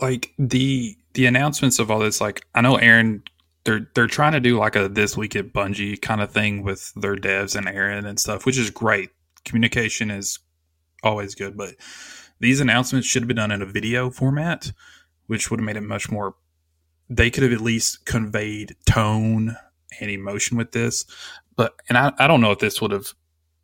Like 0.00 0.32
the 0.38 0.96
the 1.14 1.26
announcements 1.26 1.78
of 1.78 1.90
all 1.90 2.00
this, 2.00 2.20
like 2.20 2.44
I 2.54 2.60
know 2.60 2.76
Aaron, 2.76 3.22
they're 3.64 3.88
they're 3.94 4.06
trying 4.06 4.32
to 4.32 4.40
do 4.40 4.58
like 4.58 4.76
a 4.76 4.88
this 4.88 5.16
week 5.16 5.34
at 5.34 5.52
Bungie 5.52 6.00
kind 6.00 6.20
of 6.20 6.30
thing 6.30 6.62
with 6.62 6.92
their 6.94 7.16
devs 7.16 7.56
and 7.56 7.66
Aaron 7.66 8.04
and 8.04 8.20
stuff, 8.20 8.44
which 8.44 8.58
is 8.58 8.70
great. 8.70 9.10
Communication 9.44 10.10
is 10.10 10.38
always 11.02 11.34
good, 11.34 11.56
but 11.56 11.76
these 12.40 12.60
announcements 12.60 13.06
should 13.06 13.22
have 13.22 13.28
been 13.28 13.38
done 13.38 13.50
in 13.50 13.62
a 13.62 13.66
video 13.66 14.10
format, 14.10 14.72
which 15.26 15.50
would 15.50 15.60
have 15.60 15.64
made 15.64 15.76
it 15.76 15.82
much 15.82 16.10
more. 16.10 16.34
They 17.08 17.30
could 17.30 17.44
have 17.44 17.52
at 17.52 17.60
least 17.60 18.04
conveyed 18.04 18.76
tone 18.84 19.56
and 20.00 20.10
emotion 20.10 20.58
with 20.58 20.72
this, 20.72 21.06
but 21.56 21.74
and 21.88 21.98
I 21.98 22.12
I 22.18 22.26
don't 22.26 22.40
know 22.40 22.52
if 22.52 22.58
this 22.58 22.80
would 22.80 22.92
have 22.92 23.12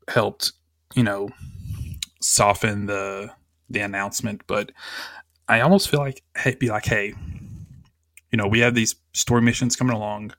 helped, 0.09 0.53
you 0.95 1.03
know, 1.03 1.29
soften 2.21 2.87
the 2.87 3.31
the 3.69 3.81
announcement, 3.81 4.43
but 4.47 4.73
I 5.49 5.61
almost 5.61 5.89
feel 5.89 6.01
like 6.01 6.23
hey, 6.37 6.55
be 6.55 6.71
like, 6.71 6.87
hey, 6.87 7.15
you 8.31 8.37
know, 8.39 8.47
we 8.47 8.61
have 8.61 8.75
these 8.75 8.97
story 9.13 9.43
missions 9.43 9.77
coming 9.77 9.95
along 9.95 10.33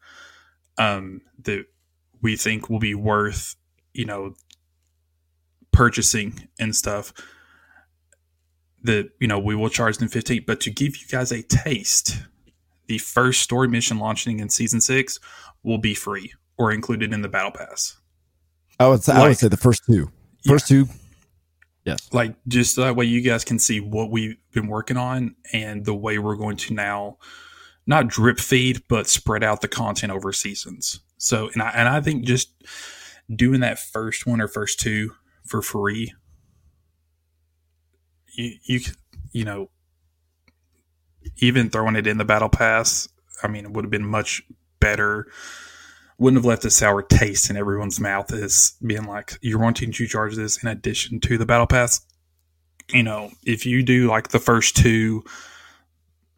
um, 0.78 1.22
that 1.44 1.66
we 2.22 2.36
think 2.36 2.70
will 2.70 2.80
be 2.80 2.96
worth, 2.96 3.56
you 3.94 4.06
know, 4.06 4.34
purchasing 5.72 6.48
and 6.60 6.76
stuff. 6.76 7.14
That 8.84 9.12
you 9.20 9.28
know 9.28 9.40
we 9.40 9.56
will 9.56 9.70
charge 9.70 9.98
them 9.98 10.10
fifteen, 10.10 10.44
but 10.46 10.60
to 10.62 10.72
give 10.72 10.98
you 10.98 11.08
guys 11.08 11.32
a 11.32 11.42
taste, 11.44 12.18
the 12.88 12.98
first 12.98 13.42
story 13.42 13.70
mission 13.70 13.98
launching 13.98 14.40
in 14.40 14.50
season 14.50 14.82
six 14.82 15.20
will 15.64 15.78
be 15.78 15.94
free 15.94 16.34
or 16.58 16.72
included 16.72 17.14
in 17.14 17.22
the 17.22 17.30
battle 17.30 17.52
pass. 17.52 17.98
I 18.80 18.88
would 18.88 19.04
say, 19.04 19.14
like, 19.14 19.24
I 19.24 19.28
would 19.30 19.38
say 19.38 19.48
the 19.48 19.58
first 19.58 19.84
two, 19.86 20.12
first 20.46 20.70
yeah. 20.70 20.84
two 20.84 20.90
Yes. 21.86 22.10
Like 22.14 22.36
just 22.48 22.76
that 22.78 22.96
way 22.96 23.06
you 23.06 23.22
guys 23.22 23.44
can 23.44 23.60
see 23.60 23.80
what 23.80 24.10
we've 24.10 24.38
been 24.52 24.68
working 24.68 24.98
on 24.98 25.36
and 25.52 25.86
the 25.86 25.94
way 25.94 26.18
we're 26.18 26.36
going 26.36 26.58
to 26.58 26.74
now 26.74 27.18
not 27.86 28.08
drip 28.08 28.40
feed, 28.40 28.82
but 28.88 29.08
spread 29.08 29.44
out 29.44 29.62
the 29.62 29.68
content 29.68 30.12
over 30.12 30.32
seasons. 30.32 31.02
So 31.18 31.50
and 31.54 31.62
I 31.62 31.70
and 31.72 31.90
I 31.90 32.00
think 32.00 32.24
just 32.24 32.54
doing 33.34 33.60
that 33.62 33.80
first 33.80 34.26
one 34.26 34.40
or 34.40 34.48
first 34.48 34.80
two 34.80 35.14
for 35.46 35.62
free, 35.62 36.14
you 38.34 38.54
you 38.64 38.80
you 39.34 39.44
know, 39.44 39.70
even 41.38 41.70
throwing 41.70 41.98
it 41.98 42.08
in 42.08 42.18
the 42.18 42.26
battle 42.26 42.50
pass, 42.50 43.10
I 43.42 43.50
mean, 43.50 43.66
it 43.66 43.72
would 43.72 43.84
have 43.84 43.92
been 43.92 44.08
much 44.08 44.42
better 44.80 45.28
wouldn't 46.18 46.40
have 46.40 46.46
left 46.46 46.66
a 46.66 46.70
sour 46.70 47.02
taste 47.02 47.50
in 47.50 47.58
everyone's 47.58 48.00
mouth 48.00 48.32
as 48.32 48.74
being 48.86 49.06
like, 49.06 49.38
you're 49.42 49.60
wanting 49.60 49.92
to 49.92 50.08
charge 50.08 50.36
this 50.36 50.62
in 50.62 50.70
addition 50.70 51.20
to 51.22 51.38
the 51.38 51.46
battle 51.46 51.68
pass. 51.68 52.02
You 52.90 53.04
know, 53.04 53.32
if 53.46 53.66
you 53.66 53.84
do 53.84 54.08
like 54.08 54.30
the 54.30 54.40
first 54.40 54.76
two, 54.76 55.24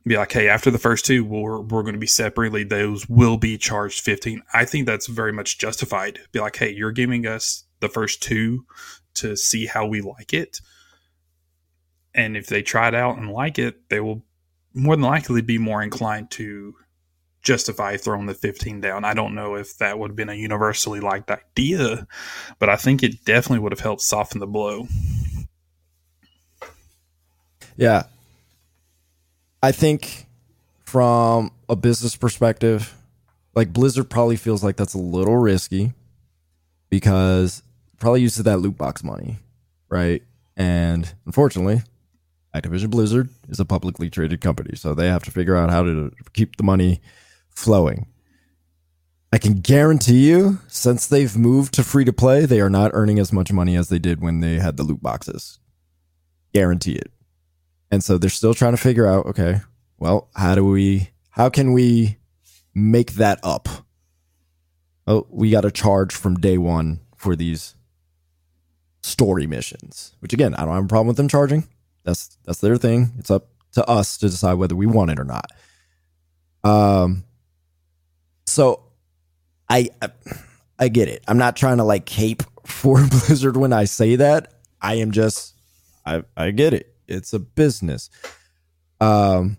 be 0.07 0.17
like, 0.17 0.31
hey, 0.31 0.47
after 0.47 0.69
the 0.69 0.77
first 0.77 1.05
two, 1.05 1.25
we're, 1.25 1.61
we're 1.61 1.81
going 1.81 1.93
to 1.93 1.99
be 1.99 2.07
separately, 2.07 2.63
those 2.63 3.09
will 3.09 3.37
be 3.37 3.57
charged 3.57 4.01
15. 4.01 4.41
I 4.53 4.65
think 4.65 4.85
that's 4.85 5.07
very 5.07 5.33
much 5.33 5.57
justified. 5.57 6.19
Be 6.31 6.39
like, 6.39 6.55
hey, 6.55 6.71
you're 6.71 6.91
giving 6.91 7.25
us 7.25 7.63
the 7.79 7.89
first 7.89 8.21
two 8.21 8.65
to 9.15 9.35
see 9.35 9.65
how 9.65 9.87
we 9.87 10.01
like 10.01 10.33
it. 10.33 10.59
And 12.13 12.37
if 12.37 12.47
they 12.47 12.61
try 12.61 12.87
it 12.87 12.95
out 12.95 13.17
and 13.17 13.31
like 13.31 13.57
it, 13.57 13.89
they 13.89 13.99
will 13.99 14.23
more 14.73 14.95
than 14.95 15.03
likely 15.03 15.41
be 15.41 15.57
more 15.57 15.81
inclined 15.81 16.29
to 16.31 16.75
justify 17.45 17.95
throwing 17.95 18.25
the 18.25 18.33
15 18.33 18.81
down. 18.81 19.05
I 19.05 19.13
don't 19.13 19.35
know 19.35 19.55
if 19.55 19.77
that 19.77 19.97
would 19.97 20.11
have 20.11 20.15
been 20.17 20.29
a 20.29 20.33
universally 20.33 20.99
liked 20.99 21.31
idea, 21.31 22.07
but 22.59 22.69
I 22.69 22.75
think 22.75 23.03
it 23.03 23.23
definitely 23.23 23.59
would 23.59 23.71
have 23.71 23.79
helped 23.79 24.01
soften 24.01 24.39
the 24.39 24.47
blow. 24.47 24.87
Yeah. 27.77 28.03
I 29.61 29.71
think 29.71 30.25
from 30.83 31.51
a 31.69 31.75
business 31.75 32.15
perspective, 32.15 32.93
like 33.53 33.71
Blizzard 33.71 34.09
probably 34.09 34.35
feels 34.35 34.63
like 34.63 34.75
that's 34.75 34.93
a 34.93 34.99
little 34.99 35.37
risky 35.37 35.93
because 36.89 37.63
probably 37.99 38.21
uses 38.21 38.43
that 38.43 38.57
loot 38.57 38.77
box 38.77 39.03
money, 39.03 39.37
right? 39.89 40.23
And 40.57 41.13
unfortunately, 41.25 41.83
Activision 42.55 42.89
Blizzard 42.89 43.29
is 43.49 43.59
a 43.59 43.65
publicly 43.65 44.09
traded 44.09 44.41
company, 44.41 44.75
so 44.75 44.93
they 44.93 45.07
have 45.07 45.23
to 45.23 45.31
figure 45.31 45.55
out 45.55 45.69
how 45.69 45.83
to 45.83 46.11
keep 46.33 46.55
the 46.55 46.63
money 46.63 47.01
flowing. 47.55 48.07
I 49.33 49.37
can 49.37 49.59
guarantee 49.59 50.29
you, 50.29 50.59
since 50.67 51.07
they've 51.07 51.35
moved 51.35 51.73
to 51.73 51.83
free 51.83 52.05
to 52.05 52.13
play, 52.13 52.45
they 52.45 52.61
are 52.61 52.69
not 52.69 52.91
earning 52.93 53.19
as 53.19 53.33
much 53.33 53.51
money 53.51 53.75
as 53.75 53.89
they 53.89 53.99
did 53.99 54.21
when 54.21 54.39
they 54.39 54.59
had 54.59 54.77
the 54.77 54.83
loot 54.83 55.01
boxes. 55.01 55.59
Guarantee 56.53 56.95
it. 56.95 57.11
And 57.91 58.03
so 58.03 58.17
they're 58.17 58.29
still 58.29 58.53
trying 58.53 58.73
to 58.73 58.81
figure 58.81 59.07
out, 59.07 59.25
okay, 59.25 59.61
well, 59.97 60.29
how 60.35 60.55
do 60.55 60.63
we, 60.65 61.09
how 61.31 61.49
can 61.49 61.73
we 61.73 62.17
make 62.73 63.13
that 63.13 63.39
up? 63.43 63.67
Oh, 65.07 65.27
we 65.29 65.51
got 65.51 65.61
to 65.61 65.71
charge 65.71 66.13
from 66.13 66.35
day 66.35 66.57
one 66.57 67.01
for 67.15 67.35
these 67.35 67.75
story 69.05 69.47
missions, 69.47 70.15
which 70.19 70.33
again, 70.33 70.55
I 70.55 70.65
don't 70.65 70.73
have 70.75 70.85
a 70.85 70.87
problem 70.87 71.07
with 71.07 71.17
them 71.17 71.27
charging. 71.27 71.67
That's 72.03 72.37
that's 72.43 72.59
their 72.59 72.77
thing. 72.77 73.11
It's 73.19 73.31
up 73.31 73.47
to 73.73 73.87
us 73.87 74.17
to 74.17 74.29
decide 74.29 74.55
whether 74.55 74.75
we 74.75 74.85
want 74.85 75.11
it 75.11 75.19
or 75.19 75.23
not. 75.23 75.51
Um 76.63 77.23
so 78.45 78.83
I 79.69 79.89
I 80.77 80.87
get 80.89 81.07
it. 81.07 81.23
I'm 81.27 81.37
not 81.37 81.55
trying 81.55 81.77
to 81.77 81.83
like 81.83 82.05
cape 82.05 82.43
for 82.65 83.05
Blizzard 83.09 83.57
when 83.57 83.73
I 83.73 83.85
say 83.85 84.15
that. 84.17 84.53
I 84.81 84.95
am 84.95 85.11
just 85.11 85.55
I 86.05 86.23
I 86.35 86.51
get 86.51 86.73
it. 86.73 86.93
It's 87.07 87.33
a 87.33 87.39
business. 87.39 88.09
Um 89.01 89.57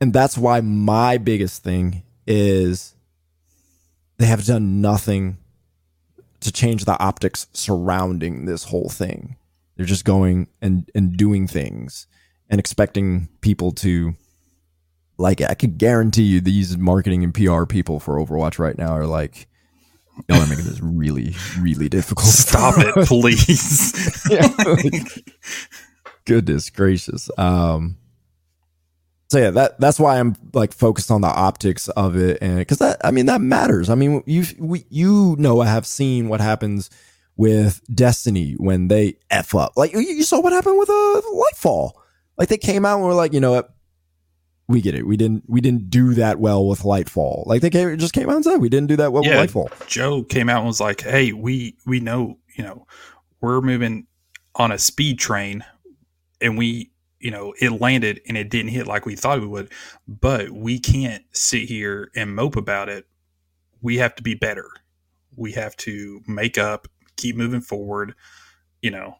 and 0.00 0.12
that's 0.12 0.38
why 0.38 0.60
my 0.62 1.18
biggest 1.18 1.62
thing 1.62 2.02
is 2.26 2.94
they 4.16 4.26
have 4.26 4.44
done 4.46 4.80
nothing 4.80 5.36
to 6.40 6.50
change 6.50 6.86
the 6.86 6.98
optics 6.98 7.46
surrounding 7.52 8.46
this 8.46 8.64
whole 8.64 8.88
thing. 8.88 9.36
They're 9.76 9.86
just 9.86 10.04
going 10.04 10.48
and 10.62 10.90
and 10.94 11.16
doing 11.16 11.46
things 11.46 12.06
and 12.48 12.58
expecting 12.58 13.28
people 13.40 13.72
to 13.72 14.14
like 15.20 15.40
I 15.42 15.54
could 15.54 15.78
guarantee 15.78 16.22
you 16.22 16.40
these 16.40 16.76
marketing 16.76 17.22
and 17.22 17.34
PR 17.34 17.64
people 17.66 18.00
for 18.00 18.16
Overwatch 18.16 18.58
right 18.58 18.76
now 18.76 18.92
are 18.92 19.06
like 19.06 19.46
y'all 20.28 20.40
are 20.40 20.46
making 20.46 20.64
this 20.64 20.80
really, 20.80 21.34
really 21.60 21.88
difficult. 21.88 22.26
Stop 22.28 22.74
it, 22.78 22.94
please. 23.06 24.26
yeah, 24.30 24.48
like, 24.64 25.34
goodness 26.24 26.70
gracious. 26.70 27.30
Um 27.36 27.98
so 29.28 29.38
yeah, 29.38 29.50
that 29.50 29.78
that's 29.78 30.00
why 30.00 30.18
I'm 30.18 30.34
like 30.54 30.72
focused 30.72 31.10
on 31.10 31.20
the 31.20 31.28
optics 31.28 31.88
of 31.88 32.16
it, 32.16 32.38
and 32.40 32.58
because 32.58 32.78
that 32.78 33.00
I 33.04 33.12
mean 33.12 33.26
that 33.26 33.40
matters. 33.40 33.88
I 33.88 33.94
mean 33.94 34.24
you 34.26 34.44
we, 34.58 34.86
you 34.88 35.36
know 35.38 35.60
I 35.60 35.66
have 35.66 35.86
seen 35.86 36.28
what 36.28 36.40
happens 36.40 36.90
with 37.36 37.80
Destiny 37.94 38.54
when 38.54 38.88
they 38.88 39.18
f 39.30 39.54
up. 39.54 39.74
Like 39.76 39.92
you, 39.92 40.00
you 40.00 40.24
saw 40.24 40.40
what 40.40 40.52
happened 40.52 40.78
with 40.78 40.90
uh, 40.90 41.22
Lightfall. 41.32 41.92
Like 42.36 42.48
they 42.48 42.58
came 42.58 42.84
out 42.84 42.96
and 42.96 43.06
were 43.06 43.14
like, 43.14 43.32
you 43.32 43.40
know 43.40 43.52
what, 43.52 43.72
we 44.70 44.80
get 44.80 44.94
it. 44.94 45.06
We 45.06 45.16
didn't 45.16 45.44
we 45.48 45.60
didn't 45.60 45.90
do 45.90 46.14
that 46.14 46.38
well 46.38 46.66
with 46.66 46.82
Lightfall. 46.82 47.46
Like 47.46 47.60
they 47.60 47.70
came, 47.70 47.96
just 47.98 48.14
came 48.14 48.28
out 48.30 48.36
and 48.36 48.44
said 48.44 48.56
we 48.58 48.68
didn't 48.68 48.88
do 48.88 48.96
that 48.96 49.12
well 49.12 49.24
yeah, 49.24 49.40
with 49.40 49.52
Lightfall. 49.52 49.86
Joe 49.88 50.22
came 50.22 50.48
out 50.48 50.58
and 50.58 50.66
was 50.66 50.80
like, 50.80 51.02
hey, 51.02 51.32
we 51.32 51.76
we 51.86 52.00
know 52.00 52.38
you 52.56 52.64
know 52.64 52.86
we're 53.40 53.60
moving 53.60 54.06
on 54.54 54.72
a 54.72 54.78
speed 54.78 55.18
train, 55.18 55.64
and 56.40 56.56
we 56.56 56.90
you 57.20 57.30
know, 57.30 57.54
it 57.60 57.80
landed 57.80 58.20
and 58.26 58.36
it 58.36 58.48
didn't 58.48 58.70
hit 58.70 58.86
like 58.86 59.04
we 59.04 59.14
thought 59.14 59.38
it 59.38 59.46
would, 59.46 59.70
but 60.08 60.50
we 60.50 60.78
can't 60.78 61.22
sit 61.32 61.68
here 61.68 62.10
and 62.16 62.34
mope 62.34 62.56
about 62.56 62.88
it. 62.88 63.06
We 63.82 63.98
have 63.98 64.14
to 64.16 64.22
be 64.22 64.34
better. 64.34 64.68
We 65.36 65.52
have 65.52 65.76
to 65.78 66.22
make 66.26 66.56
up, 66.56 66.88
keep 67.16 67.36
moving 67.36 67.60
forward. 67.60 68.14
You 68.80 68.90
know, 68.90 69.16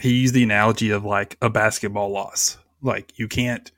he 0.00 0.20
used 0.20 0.34
the 0.34 0.42
analogy 0.42 0.90
of 0.90 1.04
like 1.04 1.36
a 1.42 1.50
basketball 1.50 2.10
loss. 2.10 2.56
Like 2.80 3.18
you 3.18 3.28
can't 3.28 3.70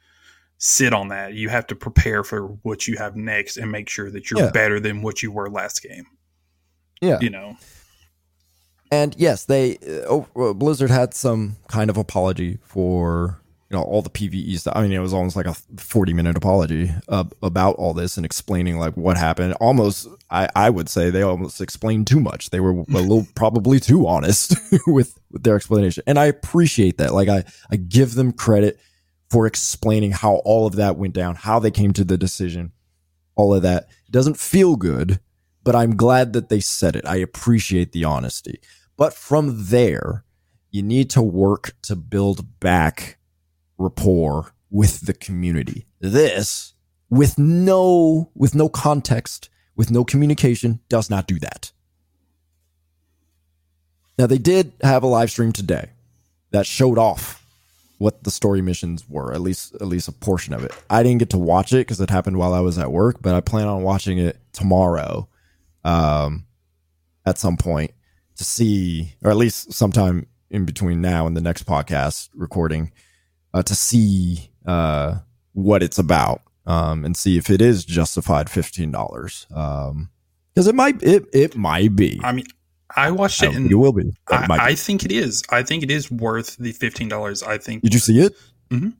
sit 0.58 0.92
on 0.92 1.08
that. 1.08 1.34
You 1.34 1.48
have 1.48 1.66
to 1.68 1.76
prepare 1.76 2.24
for 2.24 2.46
what 2.62 2.86
you 2.86 2.96
have 2.96 3.16
next 3.16 3.56
and 3.56 3.70
make 3.70 3.88
sure 3.88 4.10
that 4.10 4.30
you're 4.30 4.40
yeah. 4.40 4.50
better 4.50 4.80
than 4.80 5.02
what 5.02 5.22
you 5.22 5.30
were 5.30 5.50
last 5.50 5.82
game. 5.82 6.06
Yeah. 7.00 7.18
You 7.20 7.30
know, 7.30 7.56
and 8.90 9.14
yes, 9.18 9.44
they 9.44 9.76
uh, 9.78 10.22
oh, 10.36 10.54
Blizzard 10.54 10.90
had 10.90 11.14
some 11.14 11.56
kind 11.68 11.90
of 11.90 11.96
apology 11.96 12.58
for 12.62 13.40
you 13.70 13.76
know 13.76 13.82
all 13.82 14.02
the 14.02 14.10
PVE 14.10 14.58
stuff. 14.58 14.74
I 14.76 14.82
mean, 14.82 14.92
it 14.92 15.00
was 15.00 15.12
almost 15.12 15.36
like 15.36 15.46
a 15.46 15.54
forty 15.76 16.12
minute 16.12 16.36
apology 16.36 16.92
uh, 17.08 17.24
about 17.42 17.76
all 17.76 17.92
this 17.92 18.16
and 18.16 18.24
explaining 18.24 18.78
like 18.78 18.96
what 18.96 19.16
happened. 19.16 19.54
Almost, 19.54 20.08
I 20.30 20.48
I 20.54 20.70
would 20.70 20.88
say 20.88 21.10
they 21.10 21.22
almost 21.22 21.60
explained 21.60 22.06
too 22.06 22.20
much. 22.20 22.50
They 22.50 22.60
were 22.60 22.70
a 22.70 22.84
little 22.84 23.26
probably 23.34 23.80
too 23.80 24.06
honest 24.06 24.56
with 24.86 25.18
with 25.30 25.42
their 25.42 25.56
explanation, 25.56 26.04
and 26.06 26.18
I 26.18 26.26
appreciate 26.26 26.98
that. 26.98 27.12
Like 27.12 27.28
I 27.28 27.44
I 27.70 27.76
give 27.76 28.14
them 28.14 28.32
credit 28.32 28.78
for 29.30 29.46
explaining 29.46 30.12
how 30.12 30.36
all 30.44 30.66
of 30.66 30.76
that 30.76 30.96
went 30.96 31.14
down, 31.14 31.34
how 31.34 31.58
they 31.58 31.70
came 31.70 31.92
to 31.94 32.04
the 32.04 32.18
decision, 32.18 32.72
all 33.34 33.54
of 33.54 33.62
that. 33.62 33.88
It 34.06 34.12
doesn't 34.12 34.38
feel 34.38 34.76
good 34.76 35.20
but 35.64 35.74
I'm 35.74 35.96
glad 35.96 36.34
that 36.34 36.50
they 36.50 36.60
said 36.60 36.94
it. 36.94 37.06
I 37.06 37.16
appreciate 37.16 37.92
the 37.92 38.04
honesty. 38.04 38.60
But 38.96 39.14
from 39.14 39.64
there, 39.70 40.24
you 40.70 40.82
need 40.82 41.10
to 41.10 41.22
work 41.22 41.74
to 41.82 41.96
build 41.96 42.60
back 42.60 43.18
rapport 43.78 44.52
with 44.70 45.06
the 45.06 45.14
community. 45.14 45.86
This, 46.00 46.74
with 47.08 47.38
no 47.38 48.30
with 48.34 48.54
no 48.54 48.68
context, 48.68 49.48
with 49.74 49.90
no 49.90 50.04
communication, 50.04 50.80
does 50.88 51.08
not 51.08 51.26
do 51.26 51.38
that. 51.40 51.72
Now 54.18 54.26
they 54.26 54.38
did 54.38 54.74
have 54.82 55.02
a 55.02 55.08
live 55.08 55.30
stream 55.30 55.52
today 55.52 55.90
that 56.50 56.66
showed 56.66 56.98
off 56.98 57.43
what 58.04 58.22
the 58.24 58.30
story 58.30 58.62
missions 58.62 59.08
were, 59.08 59.32
at 59.32 59.40
least 59.40 59.74
at 59.82 59.88
least 59.94 60.08
a 60.08 60.12
portion 60.12 60.54
of 60.54 60.62
it. 60.66 60.72
I 60.90 61.02
didn't 61.02 61.20
get 61.20 61.30
to 61.30 61.38
watch 61.38 61.72
it 61.72 61.82
because 61.86 62.00
it 62.00 62.10
happened 62.10 62.36
while 62.36 62.54
I 62.54 62.60
was 62.60 62.78
at 62.78 62.92
work, 62.92 63.16
but 63.22 63.34
I 63.34 63.40
plan 63.40 63.66
on 63.66 63.82
watching 63.82 64.18
it 64.18 64.36
tomorrow 64.52 65.28
um, 65.84 66.46
at 67.24 67.38
some 67.38 67.56
point 67.56 67.92
to 68.36 68.44
see, 68.44 69.14
or 69.22 69.30
at 69.30 69.36
least 69.36 69.72
sometime 69.72 70.26
in 70.50 70.64
between 70.64 71.00
now 71.00 71.26
and 71.26 71.36
the 71.36 71.46
next 71.48 71.64
podcast 71.66 72.28
recording, 72.34 72.92
uh, 73.54 73.62
to 73.62 73.74
see 73.74 74.50
uh, 74.66 75.18
what 75.52 75.82
it's 75.82 75.98
about 75.98 76.42
um, 76.66 77.04
and 77.04 77.16
see 77.16 77.38
if 77.38 77.50
it 77.50 77.60
is 77.60 77.84
justified 77.84 78.50
fifteen 78.50 78.92
dollars. 78.92 79.46
Um, 79.54 80.10
Because 80.54 80.68
it 80.68 80.74
might, 80.74 81.02
it 81.02 81.24
it 81.32 81.56
might 81.56 81.96
be. 81.96 82.20
I 82.22 82.32
mean, 82.32 82.46
I 82.96 83.10
watched 83.10 83.42
it, 83.42 83.54
and 83.54 83.70
it 83.70 83.74
will 83.74 83.92
be. 83.92 84.12
I, 84.30 84.46
I, 84.50 84.74
think 84.74 85.04
it 85.04 85.12
is. 85.12 85.42
I 85.50 85.62
think 85.62 85.82
it 85.82 85.90
is 85.90 86.10
worth 86.10 86.56
the 86.56 86.72
fifteen 86.72 87.08
dollars. 87.08 87.42
I 87.42 87.58
think. 87.58 87.82
Did 87.82 87.94
you 87.94 88.00
see 88.00 88.20
it? 88.20 88.34
Mm-hmm. 88.70 88.90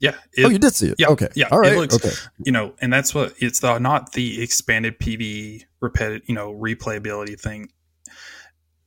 Yeah. 0.00 0.16
It, 0.36 0.44
oh, 0.44 0.48
you 0.50 0.58
did 0.58 0.74
see 0.74 0.88
it. 0.88 0.96
Yeah. 0.98 1.08
Okay. 1.08 1.28
Yeah. 1.34 1.48
All 1.50 1.60
right. 1.60 1.76
Looks, 1.76 1.94
okay. 1.94 2.10
You 2.44 2.52
know, 2.52 2.74
and 2.80 2.92
that's 2.92 3.14
what 3.14 3.34
it's 3.38 3.60
the 3.60 3.78
not 3.78 4.12
the 4.12 4.42
expanded 4.42 4.98
PV 4.98 5.64
repetitive, 5.80 6.28
you 6.28 6.34
know, 6.34 6.52
replayability 6.52 7.40
thing. 7.40 7.70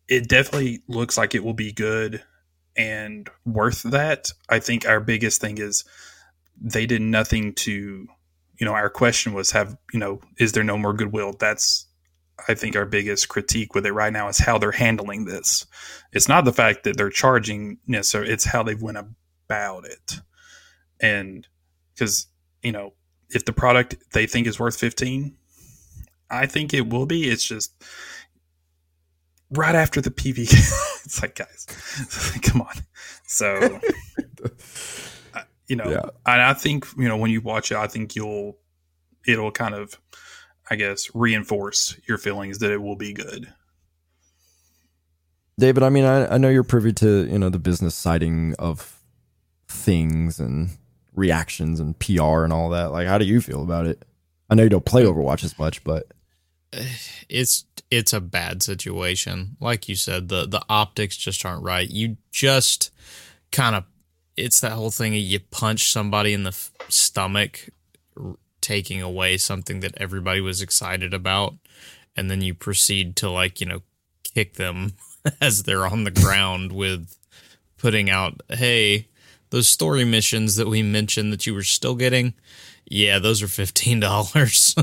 It 0.07 0.27
definitely 0.29 0.83
looks 0.87 1.17
like 1.17 1.33
it 1.33 1.43
will 1.43 1.55
be 1.55 1.71
good 1.71 2.23
and 2.77 3.27
worth 3.45 3.81
that. 3.83 4.31
I 4.47 4.59
think 4.59 4.87
our 4.87 4.99
biggest 4.99 5.41
thing 5.41 5.57
is 5.57 5.83
they 6.61 6.85
did 6.85 7.01
nothing 7.01 7.53
to, 7.55 8.07
you 8.59 8.65
know, 8.65 8.73
our 8.73 8.89
question 8.89 9.33
was 9.33 9.51
have, 9.51 9.75
you 9.91 9.99
know, 9.99 10.21
is 10.37 10.51
there 10.51 10.63
no 10.63 10.77
more 10.77 10.93
goodwill? 10.93 11.33
That's 11.39 11.86
I 12.47 12.53
think 12.53 12.75
our 12.75 12.85
biggest 12.85 13.29
critique 13.29 13.73
with 13.73 13.85
it 13.85 13.93
right 13.93 14.13
now 14.13 14.27
is 14.27 14.37
how 14.37 14.57
they're 14.57 14.71
handling 14.71 15.25
this. 15.25 15.65
It's 16.13 16.27
not 16.27 16.45
the 16.45 16.53
fact 16.53 16.83
that 16.83 16.97
they're 16.97 17.09
charging 17.09 17.79
necessarily, 17.87 18.31
it's 18.31 18.45
how 18.45 18.63
they 18.63 18.75
went 18.75 18.97
about 18.97 19.85
it 19.85 20.19
and 20.99 21.47
because 21.93 22.27
you 22.61 22.71
know 22.71 22.93
if 23.29 23.45
the 23.45 23.53
product 23.53 23.95
they 24.13 24.25
think 24.25 24.47
is 24.47 24.59
worth 24.59 24.77
15 24.77 25.35
i 26.29 26.45
think 26.45 26.73
it 26.73 26.89
will 26.89 27.05
be 27.05 27.29
it's 27.29 27.45
just 27.45 27.73
right 29.51 29.75
after 29.75 30.01
the 30.01 30.11
pv 30.11 30.39
it's 31.05 31.21
like 31.21 31.35
guys 31.35 31.65
come 32.41 32.61
on 32.61 32.75
so 33.25 33.79
you 35.67 35.75
know 35.75 35.89
yeah. 35.89 36.09
and 36.25 36.41
i 36.41 36.53
think 36.53 36.85
you 36.97 37.07
know 37.07 37.17
when 37.17 37.31
you 37.31 37.41
watch 37.41 37.71
it 37.71 37.77
i 37.77 37.87
think 37.87 38.15
you'll 38.15 38.57
it'll 39.25 39.51
kind 39.51 39.75
of 39.75 39.99
i 40.69 40.75
guess 40.75 41.09
reinforce 41.13 41.97
your 42.07 42.17
feelings 42.17 42.59
that 42.59 42.71
it 42.71 42.81
will 42.81 42.95
be 42.95 43.13
good 43.13 43.51
david 45.59 45.83
i 45.83 45.89
mean 45.89 46.05
i, 46.05 46.35
I 46.35 46.37
know 46.37 46.49
you're 46.49 46.63
privy 46.63 46.93
to 46.93 47.25
you 47.25 47.39
know 47.39 47.49
the 47.49 47.59
business 47.59 47.95
siding 47.95 48.55
of 48.59 48.97
things 49.67 50.39
and 50.39 50.69
reactions 51.17 51.79
and 51.79 51.97
PR 51.99 52.43
and 52.43 52.53
all 52.53 52.69
that. 52.69 52.91
Like, 52.91 53.07
how 53.07 53.17
do 53.17 53.25
you 53.25 53.41
feel 53.41 53.61
about 53.61 53.87
it? 53.87 54.05
I 54.49 54.55
know 54.55 54.63
you 54.63 54.69
don't 54.69 54.85
play 54.85 55.03
Overwatch 55.03 55.43
as 55.43 55.59
much, 55.59 55.83
but 55.83 56.07
it's 57.27 57.65
it's 57.89 58.13
a 58.13 58.21
bad 58.21 58.63
situation. 58.63 59.57
Like 59.59 59.89
you 59.89 59.95
said, 59.95 60.29
the 60.29 60.45
the 60.45 60.63
optics 60.69 61.17
just 61.17 61.45
aren't 61.45 61.63
right. 61.63 61.89
You 61.89 62.17
just 62.31 62.91
kind 63.51 63.75
of 63.75 63.83
it's 64.37 64.61
that 64.61 64.73
whole 64.73 64.91
thing 64.91 65.13
of 65.13 65.19
you 65.19 65.39
punch 65.39 65.91
somebody 65.91 66.31
in 66.31 66.43
the 66.43 66.49
f- 66.49 66.71
stomach, 66.89 67.67
r- 67.67 67.73
taking 68.67 69.01
away 69.01 69.37
something 69.37 69.79
that 69.79 69.95
everybody 69.95 70.41
was 70.41 70.61
excited 70.61 71.13
about, 71.13 71.55
and 72.17 72.29
then 72.29 72.41
you 72.41 72.53
proceed 72.53 73.15
to 73.15 73.29
like 73.29 73.61
you 73.61 73.65
know 73.65 73.81
kick 74.23 74.55
them 74.55 74.93
as 75.41 75.63
they're 75.63 75.87
on 75.87 76.03
the 76.03 76.11
ground 76.11 76.73
with 76.73 77.15
putting 77.77 78.09
out, 78.09 78.41
hey, 78.49 79.07
those 79.51 79.69
story 79.69 80.03
missions 80.03 80.57
that 80.57 80.67
we 80.67 80.83
mentioned 80.83 81.31
that 81.31 81.45
you 81.45 81.53
were 81.53 81.63
still 81.63 81.95
getting, 81.95 82.33
yeah, 82.85 83.19
those 83.19 83.41
are 83.41 83.47
fifteen 83.47 84.01
dollars. 84.01 84.75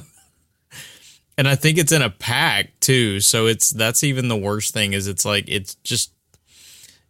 and 1.37 1.47
I 1.47 1.55
think 1.55 1.77
it's 1.77 1.93
in 1.93 2.01
a 2.01 2.09
pack 2.09 2.81
too, 2.81 3.21
so 3.21 3.47
it's 3.47 3.69
that's 3.69 4.03
even 4.03 4.29
the 4.29 4.37
worst 4.37 4.73
thing 4.73 4.95
is 4.95 5.07
it's 5.07 5.27
like 5.27 5.45
it's 5.47 5.75
just 5.85 6.11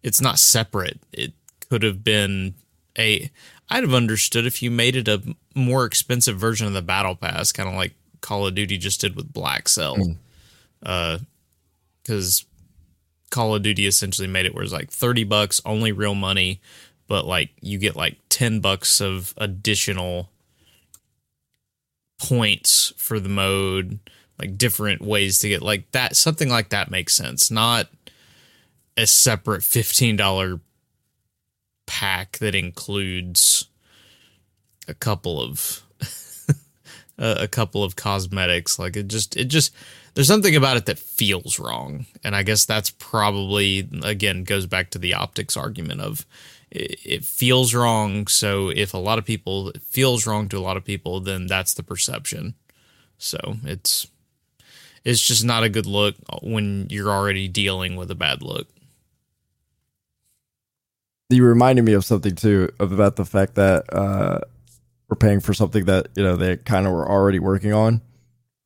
it's 0.03 0.21
not 0.21 0.41
separate. 0.41 0.99
It 1.13 1.35
could 1.71 1.85
have 1.85 2.03
been 2.03 2.55
a 2.99 3.31
I'd 3.71 3.85
have 3.85 3.95
understood 3.95 4.45
if 4.45 4.61
you 4.61 4.73
made 4.73 4.97
it 4.97 5.07
a 5.07 5.23
more 5.55 5.85
expensive 5.85 6.39
version 6.39 6.67
of 6.67 6.73
the 6.73 6.83
battle 6.83 7.15
pass, 7.15 7.53
kind 7.53 7.69
of 7.69 7.75
like 7.75 7.95
Call 8.21 8.47
of 8.47 8.55
Duty 8.55 8.79
just 8.79 9.01
did 9.01 9.17
with 9.17 9.33
Black 9.33 9.69
Cell. 9.69 9.97
Mm. 9.97 10.17
Uh 10.85 11.19
Call 13.31 13.55
of 13.55 13.63
Duty 13.63 13.87
essentially 13.87 14.29
made 14.29 14.47
it 14.47 14.55
where 14.55 14.63
it's 14.63 14.73
like 14.73 14.91
30 14.91 15.25
bucks, 15.25 15.61
only 15.65 15.91
real 15.91 16.15
money, 16.15 16.61
but 17.09 17.27
like 17.27 17.51
you 17.61 17.79
get 17.79 17.97
like 17.97 18.17
10 18.29 18.61
bucks 18.61 19.01
of 19.01 19.35
additional 19.37 20.31
points 22.19 22.93
for 22.97 23.19
the 23.19 23.29
mode, 23.29 23.99
like 24.39 24.57
different 24.57 25.03
ways 25.03 25.39
to 25.39 25.49
get 25.49 25.63
like 25.63 25.91
that 25.93 26.17
something 26.17 26.49
like 26.49 26.69
that 26.69 26.91
makes 26.91 27.15
sense. 27.15 27.51
Not 27.51 27.89
a 28.97 29.07
separate 29.07 29.63
$15 29.63 30.61
pack 31.87 32.39
that 32.39 32.55
includes 32.55 33.67
a 34.89 34.95
couple 34.95 35.41
of 35.41 35.83
a 37.19 37.49
couple 37.49 37.85
of 37.85 37.97
cosmetics. 37.97 38.79
Like 38.79 38.97
it 38.97 39.09
just 39.09 39.37
it 39.37 39.47
just 39.47 39.75
there's 40.15 40.29
something 40.29 40.55
about 40.55 40.77
it 40.77 40.87
that 40.87 40.99
feels 40.99 41.59
wrong. 41.59 42.07
And 42.23 42.35
i 42.35 42.43
guess 42.43 42.65
that's 42.65 42.91
probably 42.91 43.89
again 44.03 44.45
goes 44.45 44.67
back 44.67 44.91
to 44.91 44.99
the 44.99 45.15
optics 45.15 45.57
argument 45.57 46.01
of 46.01 46.27
it, 46.71 46.99
it 47.05 47.25
feels 47.25 47.75
wrong. 47.75 48.27
So 48.27 48.69
if 48.69 48.95
a 48.95 48.99
lot 48.99 49.19
of 49.19 49.25
people 49.25 49.73
feels 49.83 50.27
wrong 50.27 50.49
to 50.49 50.59
a 50.59 50.61
lot 50.61 50.77
of 50.77 50.85
people 50.85 51.21
then 51.21 51.47
that's 51.47 51.75
the 51.75 51.83
perception. 51.83 52.55
So 53.19 53.57
it's 53.65 54.07
it's 55.05 55.21
just 55.21 55.45
not 55.45 55.63
a 55.63 55.69
good 55.69 55.87
look 55.87 56.17
when 56.43 56.87
you're 56.91 57.11
already 57.11 57.47
dealing 57.47 57.97
with 57.97 58.11
a 58.11 58.15
bad 58.15 58.43
look. 58.43 58.69
You 61.31 61.45
reminded 61.45 61.85
me 61.85 61.93
of 61.95 62.05
something 62.05 62.35
too 62.35 62.71
about 62.79 63.17
the 63.17 63.25
fact 63.25 63.55
that 63.55 63.93
uh, 63.93 64.41
we're 65.15 65.29
paying 65.29 65.41
for 65.41 65.55
something 65.55 65.85
that 65.85 66.09
you 66.17 66.25
know 66.25 66.35
they 66.35 66.57
kind 66.57 66.87
of 66.87 66.93
were 66.93 67.09
already 67.09 67.39
working 67.39 67.73
on. 67.73 68.03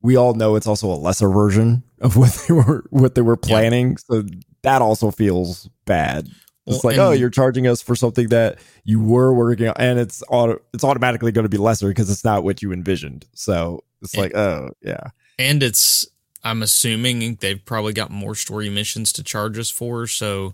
We 0.01 0.15
all 0.15 0.33
know 0.33 0.55
it's 0.55 0.65
also 0.65 0.87
a 0.87 0.95
lesser 0.95 1.29
version 1.29 1.83
of 2.01 2.15
what 2.17 2.33
they 2.47 2.53
were 2.53 2.85
what 2.89 3.13
they 3.15 3.21
were 3.21 3.37
planning, 3.37 3.97
so 3.97 4.23
that 4.63 4.81
also 4.81 5.11
feels 5.11 5.69
bad. 5.85 6.27
It's 6.65 6.83
well, 6.83 6.93
like, 6.93 6.99
oh, 6.99 7.11
you're 7.11 7.29
charging 7.29 7.67
us 7.67 7.81
for 7.81 7.95
something 7.95 8.29
that 8.29 8.59
you 8.83 8.99
were 8.99 9.33
working 9.33 9.67
on, 9.67 9.75
and 9.77 9.99
it's 9.99 10.23
auto, 10.29 10.59
it's 10.73 10.83
automatically 10.83 11.31
going 11.31 11.45
to 11.45 11.49
be 11.49 11.57
lesser 11.57 11.87
because 11.87 12.09
it's 12.09 12.23
not 12.23 12.43
what 12.43 12.61
you 12.61 12.71
envisioned. 12.71 13.25
So 13.33 13.83
it's 14.01 14.13
and, 14.13 14.23
like, 14.23 14.35
oh, 14.35 14.69
yeah. 14.81 15.09
And 15.39 15.63
it's, 15.63 16.07
I'm 16.43 16.61
assuming 16.61 17.35
they've 17.35 17.63
probably 17.63 17.93
got 17.93 18.11
more 18.11 18.35
story 18.35 18.69
missions 18.69 19.11
to 19.13 19.23
charge 19.23 19.57
us 19.57 19.71
for. 19.71 20.05
So 20.05 20.53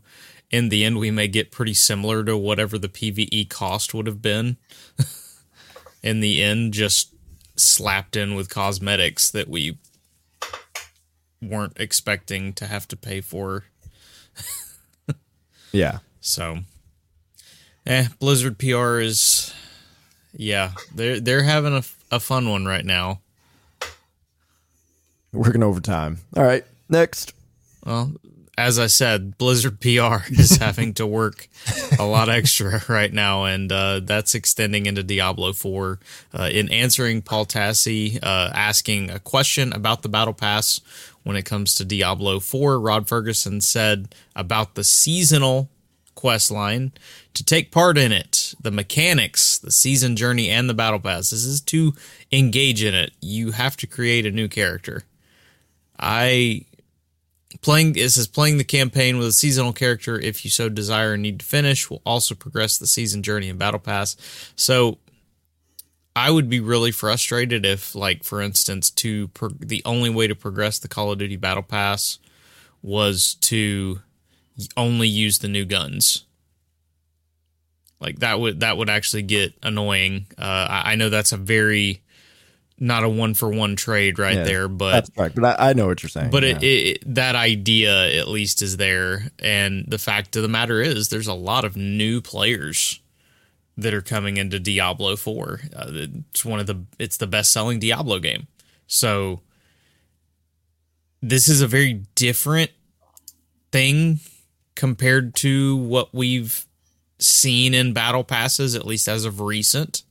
in 0.52 0.70
the 0.70 0.86
end, 0.86 1.00
we 1.00 1.12
may 1.12 1.28
get 1.28 1.52
pretty 1.52 1.74
similar 1.74 2.24
to 2.24 2.38
whatever 2.38 2.78
the 2.78 2.88
PVE 2.88 3.50
cost 3.50 3.94
would 3.94 4.08
have 4.08 4.22
been. 4.22 4.56
in 6.06 6.20
the 6.20 6.42
end, 6.44 6.72
just 6.72 7.14
slapped 7.56 8.16
in 8.16 8.36
with 8.36 8.48
cosmetics 8.48 9.32
that 9.32 9.50
we 9.50 9.78
weren't 11.42 11.74
expecting 11.78 12.54
to 12.54 12.68
have 12.68 12.88
to 12.88 12.96
pay 12.96 13.22
for. 13.22 13.64
yeah. 15.72 16.00
So, 16.22 16.60
eh, 17.88 18.08
Blizzard 18.20 18.60
PR 18.60 19.00
is, 19.00 19.52
yeah, 20.32 20.74
they're 20.94 21.20
they're 21.20 21.44
having 21.44 21.74
a, 21.74 21.84
a 22.12 22.20
fun 22.20 22.50
one 22.50 22.66
right 22.66 22.86
now. 22.86 23.22
Working 25.34 25.64
overtime. 25.64 26.20
All 26.38 26.44
right, 26.44 26.64
next. 26.88 27.34
Well, 27.84 28.14
as 28.58 28.80
I 28.80 28.88
said, 28.88 29.38
Blizzard 29.38 29.80
PR 29.80 29.88
is 30.30 30.58
having 30.58 30.94
to 30.96 31.06
work 31.06 31.48
a 32.00 32.06
lot 32.06 32.30
extra 32.30 32.82
right 32.90 33.12
now, 33.12 33.46
and 33.46 33.72
uh, 33.72 34.00
that's 34.02 34.36
extending 34.36 34.86
into 34.86 35.04
Diablo 35.04 35.54
4. 35.54 36.00
Uh, 36.34 36.50
in 36.52 36.70
answering 36.70 37.22
Paul 37.22 37.46
Tassi 37.46 38.18
uh, 38.24 38.52
asking 38.54 39.10
a 39.10 39.20
question 39.20 39.74
about 39.74 40.02
the 40.02 40.10
Battle 40.10 40.34
Pass 40.34 40.80
when 41.24 41.36
it 41.36 41.46
comes 41.46 41.76
to 41.76 41.86
Diablo 41.86 42.40
4, 42.40 42.80
Rod 42.80 43.08
Ferguson 43.08 43.60
said 43.62 44.16
about 44.36 44.76
the 44.76 44.84
seasonal 44.84 45.70
quest 46.14 46.50
line 46.50 46.94
to 47.34 47.44
take 47.44 47.72
part 47.72 47.98
in 47.98 48.12
it, 48.12 48.54
the 48.62 48.72
mechanics, 48.72 49.58
the 49.58 49.72
season 49.72 50.16
journey, 50.16 50.50
and 50.50 50.70
the 50.70 50.74
Battle 50.74 51.00
Pass. 51.00 51.32
This 51.32 51.44
is 51.44 51.60
to 51.62 51.94
engage 52.32 52.84
in 52.84 52.94
it. 52.94 53.12
You 53.22 53.52
have 53.52 53.76
to 53.78 53.88
create 53.88 54.26
a 54.26 54.32
new 54.32 54.48
character. 54.48 55.04
I 56.00 56.66
Playing 57.66 57.94
this 57.94 58.16
is 58.16 58.28
playing 58.28 58.60
the 58.60 58.64
campaign 58.64 59.18
with 59.18 59.26
a 59.26 59.32
seasonal 59.32 59.74
character 59.74 60.20
if 60.20 60.46
you 60.46 60.52
so 60.52 60.70
desire 60.70 61.14
and 61.14 61.24
need 61.24 61.40
to 61.40 61.46
finish 61.48 61.90
will 61.90 62.04
also 62.06 62.36
progress 62.36 62.78
the 62.78 62.86
season 62.86 63.24
journey 63.24 63.50
and 63.50 63.58
battle 63.58 63.80
pass. 63.80 64.16
So 64.56 65.00
I 66.16 66.30
would 66.30 66.48
be 66.48 66.60
really 66.60 66.92
frustrated 66.92 67.66
if, 67.66 67.96
like, 67.96 68.24
for 68.24 68.40
instance, 68.40 68.92
to 68.92 69.30
pro- 69.30 69.50
the 69.50 69.82
only 69.84 70.12
way 70.12 70.28
to 70.28 70.36
progress 70.36 70.78
the 70.78 70.88
Call 70.88 71.12
of 71.12 71.18
Duty 71.18 71.38
Battle 71.38 71.64
Pass 71.64 72.20
was 72.84 73.34
to 73.42 74.00
only 74.78 75.08
use 75.08 75.40
the 75.40 75.48
new 75.48 75.66
guns. 75.66 76.24
Like 78.00 78.20
that 78.20 78.40
would 78.40 78.60
that 78.60 78.78
would 78.78 78.92
actually 78.92 79.24
get 79.24 79.56
annoying. 79.64 80.28
Uh, 80.38 80.68
I, 80.70 80.92
I 80.92 80.96
know 80.98 81.10
that's 81.10 81.32
a 81.32 81.38
very 81.38 82.04
not 82.80 83.04
a 83.04 83.10
one 83.10 83.34
for 83.34 83.50
one 83.50 83.76
trade 83.76 84.20
right 84.20 84.36
yeah, 84.36 84.44
there, 84.44 84.68
but 84.68 84.92
that's 84.92 85.12
right. 85.18 85.34
But 85.34 85.60
I, 85.60 85.70
I, 85.70 85.74
know 85.74 85.88
what 85.88 86.04
you're 86.04 86.10
saying. 86.10 86.32
But 86.32 86.44
yeah. 86.44 86.58
it, 86.58 86.64
it, 86.64 87.16
that 87.16 87.36
idea 87.36 88.18
at 88.20 88.28
least 88.28 88.62
is 88.62 88.78
there, 88.78 89.32
and 89.40 89.86
the 89.88 89.98
fact 89.98 90.36
of 90.36 90.42
the 90.42 90.50
matter 90.50 90.82
is, 90.82 91.10
there's 91.10 91.28
a 91.28 91.34
lot 91.34 91.64
of 91.64 91.78
new 91.78 92.22
players 92.22 93.00
that 93.78 93.94
are 93.94 94.02
coming 94.02 94.38
into 94.38 94.60
Diablo 94.60 95.16
Four. 95.16 95.62
Uh, 95.76 95.90
it's 95.94 96.44
one 96.44 96.60
of 96.60 96.68
the 96.68 96.84
it's 97.00 97.18
the 97.18 97.28
best 97.28 97.52
selling 97.52 97.80
Diablo 97.80 98.20
game, 98.20 98.48
so 98.88 99.42
this 101.22 101.48
is 101.48 101.62
a 101.62 101.68
very 101.68 102.06
different 102.16 102.72
thing 103.72 104.20
compared 104.76 105.34
to 105.36 105.78
what 105.78 106.14
we've 106.14 106.66
seen 107.20 107.74
in 107.74 107.94
battle 107.94 108.26
passes, 108.26 108.76
at 108.76 108.86
least 108.86 109.08
as 109.08 109.24
of 109.24 109.40
recent 109.40 110.04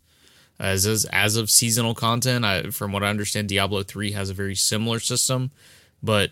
as 0.59 0.86
as, 0.86 1.05
as 1.06 1.36
of 1.36 1.51
seasonal 1.51 1.94
content. 1.94 2.44
I, 2.44 2.70
from 2.70 2.93
what 2.93 3.02
I 3.02 3.09
understand, 3.09 3.48
Diablo 3.48 3.82
three 3.82 4.12
has 4.12 4.31
a 4.31 4.35
very 4.35 4.55
similar 4.55 5.01
system, 5.01 5.51
but 6.02 6.31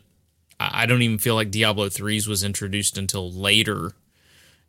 I, 0.70 0.86
don't 0.86 1.02
even 1.02 1.18
feel 1.18 1.34
like 1.34 1.50
Diablo 1.50 1.88
3's 1.88 2.28
was 2.28 2.44
introduced 2.44 2.96
until 2.96 3.32
later 3.32 3.92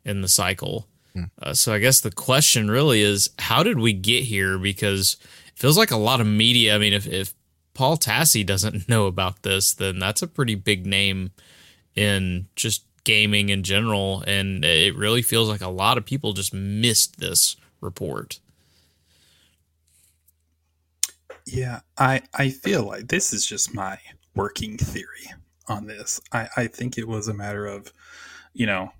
in 0.04 0.22
the 0.22 0.28
cycle. 0.28 0.86
Hmm. 1.12 1.24
Uh, 1.40 1.54
so 1.54 1.72
I 1.72 1.78
guess 1.78 2.00
the 2.00 2.10
question 2.10 2.70
really 2.70 3.00
is, 3.00 3.30
how 3.38 3.62
did 3.62 3.78
we 3.78 3.92
get 3.92 4.24
here? 4.24 4.58
Because 4.58 5.16
it 5.48 5.58
feels 5.58 5.78
like 5.78 5.90
a 5.90 5.96
lot 5.96 6.20
of 6.20 6.26
media. 6.26 6.74
I 6.74 6.78
mean, 6.78 6.92
if 6.92 7.06
if 7.06 7.34
Paul 7.74 7.96
Tassi 7.96 8.44
doesn't 8.44 8.88
know 8.88 9.06
about 9.06 9.42
this, 9.42 9.72
then 9.72 9.98
that's 9.98 10.22
a 10.22 10.26
pretty 10.26 10.54
big 10.54 10.86
name 10.86 11.30
in 11.94 12.46
just 12.56 12.84
gaming 13.04 13.50
in 13.50 13.62
general, 13.62 14.24
and 14.26 14.64
it 14.64 14.96
really 14.96 15.22
feels 15.22 15.48
like 15.48 15.60
a 15.60 15.68
lot 15.68 15.98
of 15.98 16.04
people 16.04 16.32
just 16.32 16.54
missed 16.54 17.20
this 17.20 17.56
report. 17.80 18.40
Yeah, 21.46 21.80
I 21.98 22.22
I 22.34 22.50
feel 22.50 22.84
like 22.84 23.08
this 23.08 23.32
is 23.32 23.46
just 23.46 23.74
my 23.74 23.98
working 24.34 24.78
theory 24.78 25.30
on 25.68 25.86
this. 25.86 26.20
I 26.32 26.48
I 26.56 26.66
think 26.68 26.96
it 26.96 27.06
was 27.08 27.28
a 27.28 27.34
matter 27.34 27.66
of, 27.66 27.92
you 28.54 28.66
know, 28.66 28.90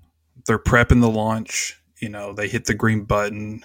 they're 0.46 0.58
prepping 0.58 1.00
the 1.00 1.10
launch. 1.10 1.80
You 2.00 2.08
know, 2.10 2.32
they 2.32 2.48
hit 2.48 2.66
the 2.66 2.74
green 2.74 3.04
button 3.04 3.64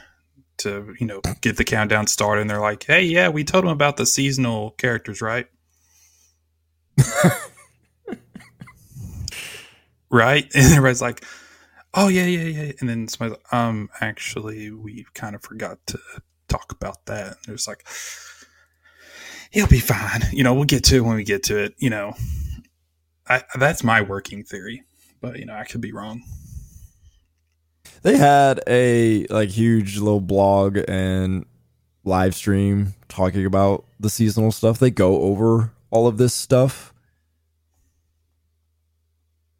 to 0.59 0.95
you 0.99 1.07
know 1.07 1.21
get 1.41 1.57
the 1.57 1.63
countdown 1.65 2.07
started, 2.07 2.41
and 2.41 2.49
they're 2.49 2.61
like, 2.61 2.83
"Hey, 2.85 3.03
yeah, 3.03 3.29
we 3.29 3.43
told 3.43 3.65
them 3.65 3.71
about 3.71 3.97
the 3.97 4.05
seasonal 4.05 4.71
characters, 4.71 5.21
right?" 5.21 5.47
right, 10.09 10.43
and 10.55 10.65
everybody's 10.73 11.01
like, 11.01 11.23
"Oh 11.93 12.07
yeah, 12.07 12.25
yeah, 12.25 12.43
yeah," 12.63 12.71
and 12.79 12.89
then 12.89 13.07
somebody's 13.07 13.39
like, 13.39 13.53
"Um, 13.53 13.89
actually, 14.01 14.71
we 14.71 15.05
kind 15.13 15.35
of 15.35 15.41
forgot 15.43 15.79
to 15.87 15.99
talk 16.47 16.71
about 16.71 17.05
that." 17.05 17.27
And 17.27 17.37
there's 17.47 17.67
like 17.67 17.85
he'll 19.49 19.67
be 19.67 19.79
fine. 19.79 20.21
You 20.31 20.43
know, 20.43 20.53
we'll 20.53 20.65
get 20.65 20.83
to 20.85 20.97
it 20.97 21.01
when 21.01 21.15
we 21.15 21.23
get 21.23 21.43
to 21.43 21.57
it. 21.57 21.75
You 21.77 21.89
know, 21.89 22.13
I, 23.27 23.43
that's 23.55 23.83
my 23.83 24.01
working 24.01 24.43
theory, 24.43 24.83
but 25.21 25.39
you 25.39 25.45
know, 25.45 25.55
I 25.55 25.63
could 25.65 25.81
be 25.81 25.91
wrong. 25.91 26.23
they 28.01 28.17
had 28.17 28.61
a 28.67 29.25
like 29.27 29.49
huge 29.49 29.97
little 29.97 30.21
blog 30.21 30.79
and 30.87 31.45
live 32.03 32.35
stream 32.35 32.93
talking 33.07 33.45
about 33.45 33.85
the 33.99 34.09
seasonal 34.09 34.51
stuff. 34.51 34.79
They 34.79 34.91
go 34.91 35.21
over 35.21 35.71
all 35.91 36.07
of 36.07 36.17
this 36.17 36.33
stuff. 36.33 36.93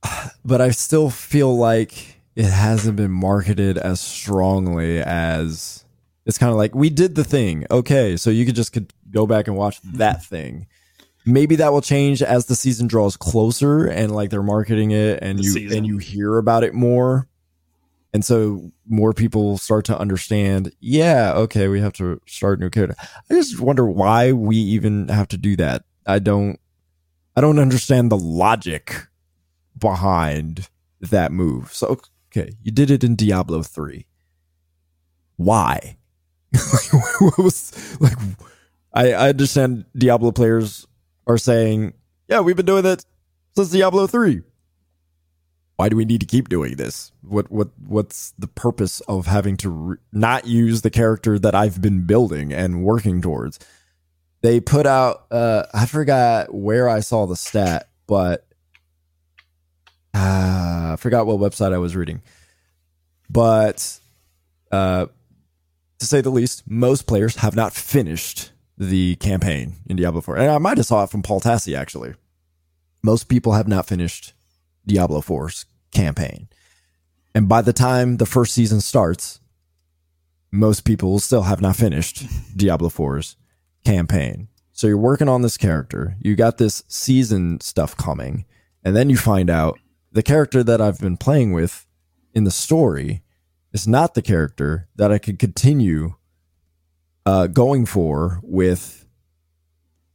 But 0.46 0.62
I 0.62 0.72
still 0.72 1.10
feel 1.10 1.56
like 1.56 2.16
it 2.36 2.46
hasn't 2.46 2.96
been 2.96 3.12
marketed 3.12 3.78
as 3.78 4.00
strongly 4.00 5.00
as 5.00 5.84
it's 6.26 6.38
kind 6.38 6.50
of 6.52 6.58
like 6.58 6.74
we 6.74 6.90
did 6.90 7.16
the 7.16 7.26
thing. 7.26 7.68
Okay, 7.70 8.16
so 8.16 8.30
you 8.30 8.46
could 8.46 8.56
just 8.56 8.72
could 8.72 8.94
go 9.12 9.26
back 9.28 9.48
and 9.48 9.56
watch 9.58 9.82
that 9.82 10.24
thing. 10.26 10.68
Maybe 11.26 11.56
that 11.58 11.72
will 11.74 11.82
change 11.82 12.22
as 12.24 12.46
the 12.48 12.56
season 12.56 12.88
draws 12.88 13.18
closer 13.18 13.86
and 13.86 14.14
like 14.16 14.30
they're 14.30 14.42
marketing 14.42 14.92
it 14.92 15.20
and 15.22 15.38
The 15.38 15.44
you 15.44 15.52
season. 15.52 15.78
and 15.78 15.88
you 15.88 15.98
hear 15.98 16.38
about 16.38 16.64
it 16.64 16.74
more. 16.74 17.28
And 18.14 18.26
so 18.26 18.72
more 18.88 19.14
people 19.14 19.58
start 19.60 19.86
to 19.86 20.00
understand, 20.00 20.72
yeah, 20.80 21.34
okay, 21.34 21.68
we 21.68 21.80
have 21.82 21.94
to 21.94 22.20
start 22.26 22.60
new 22.60 22.70
character. 22.72 22.96
I 23.30 23.34
just 23.36 23.60
wonder 23.60 23.86
why 23.86 24.32
we 24.32 24.56
even 24.58 25.10
have 25.10 25.28
to 25.28 25.38
do 25.38 25.56
that. 25.58 25.84
I 26.08 26.18
don't 26.20 26.60
I 27.36 27.42
don't 27.42 27.60
understand 27.60 28.12
the 28.12 28.18
logic 28.18 29.08
behind 29.78 30.70
that 31.02 31.32
move. 31.32 31.72
So 31.74 32.00
okay, 32.32 32.54
you 32.64 32.72
did 32.72 32.90
it 32.90 33.04
in 33.04 33.16
Diablo 33.16 33.62
3. 33.62 34.08
Why? 35.36 35.98
what 37.20 37.38
was 37.38 37.98
like 38.02 38.18
I, 38.94 39.14
I 39.14 39.30
understand 39.30 39.86
Diablo 39.96 40.32
players 40.32 40.88
are 41.28 41.38
saying, 41.38 41.94
yeah, 42.28 42.40
we've 42.42 42.56
been 42.56 42.66
doing 42.66 42.84
that 42.84 43.04
since 43.56 43.70
Diablo 43.70 44.08
3. 44.08 44.42
Why 45.76 45.88
do 45.88 45.96
we 45.96 46.06
need 46.06 46.20
to 46.20 46.28
keep 46.28 46.50
doing 46.50 46.76
this? 46.76 47.14
What 47.22 47.50
what 47.50 47.70
what's 47.88 48.34
the 48.38 48.50
purpose 48.50 49.00
of 49.02 49.28
having 49.28 49.56
to 49.58 49.70
re- 49.70 49.98
not 50.12 50.46
use 50.46 50.82
the 50.82 50.90
character 50.90 51.40
that 51.40 51.56
I've 51.56 51.82
been 51.82 52.06
building 52.06 52.52
and 52.52 52.84
working 52.84 53.22
towards? 53.22 53.60
They 54.42 54.60
put 54.60 54.86
out 54.86 55.32
uh 55.32 55.68
I 55.74 55.86
forgot 55.86 56.54
where 56.54 56.90
I 56.90 57.00
saw 57.00 57.28
the 57.28 57.38
stat, 57.38 57.88
but 58.08 58.46
uh, 60.14 60.92
I 60.94 60.96
forgot 61.00 61.26
what 61.26 61.38
website 61.38 61.72
I 61.72 61.78
was 61.78 61.96
reading. 61.96 62.24
But 63.30 64.00
uh 64.74 65.06
to 66.00 66.06
say 66.06 66.20
the 66.20 66.30
least, 66.30 66.64
most 66.70 67.08
players 67.08 67.38
have 67.38 67.56
not 67.56 67.72
finished 67.72 68.52
the 68.80 69.18
campaign 69.18 69.76
in 69.86 69.98
Diablo 69.98 70.22
4. 70.22 70.38
And 70.38 70.52
I 70.52 70.58
might 70.58 70.78
have 70.78 70.86
saw 70.86 71.04
it 71.04 71.10
from 71.10 71.22
Paul 71.22 71.42
Tassi 71.42 71.78
actually. 71.78 72.14
Most 73.04 73.28
people 73.28 73.54
have 73.54 73.68
not 73.68 73.86
finished 73.86 74.34
Diablo 74.88 75.22
4's 75.22 75.66
campaign. 75.92 76.48
And 77.36 77.48
by 77.48 77.62
the 77.62 77.74
time 77.74 78.18
the 78.18 78.26
first 78.26 78.54
season 78.54 78.82
starts, 78.82 79.40
most 80.52 80.82
people 80.82 81.20
still 81.20 81.44
have 81.44 81.62
not 81.62 81.76
finished 81.76 82.24
Diablo 82.56 82.90
4's 82.90 83.36
campaign. 83.86 84.48
So 84.72 84.88
you're 84.88 84.98
working 84.98 85.28
on 85.28 85.42
this 85.42 85.58
character, 85.58 86.16
you 86.22 86.36
got 86.36 86.58
this 86.58 86.84
season 86.88 87.60
stuff 87.60 87.98
coming, 87.98 88.46
and 88.84 88.96
then 88.96 89.10
you 89.10 89.18
find 89.18 89.50
out 89.50 89.78
the 90.12 90.24
character 90.24 90.64
that 90.64 90.82
I've 90.82 91.00
been 91.00 91.18
playing 91.18 91.52
with 91.52 91.86
in 92.34 92.46
the 92.46 92.52
story 92.52 93.24
is 93.74 93.88
not 93.88 94.14
the 94.14 94.22
character 94.22 94.88
that 94.96 95.12
I 95.12 95.18
could 95.18 95.38
continue 95.38 96.16
uh, 97.26 97.48
going 97.48 97.86
for 97.86 98.40
with 98.44 99.06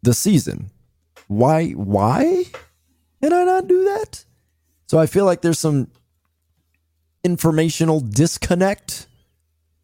the 0.02 0.14
season. 0.14 0.70
Why? 1.28 1.70
Why 1.70 2.44
can 3.22 3.32
I 3.32 3.44
not 3.44 3.66
do 3.68 3.85
that? 3.85 4.24
So 4.86 4.98
I 4.98 5.06
feel 5.06 5.24
like 5.24 5.43
there's 5.43 5.59
some 5.59 5.89
informational 7.24 8.01
disconnect 8.01 9.06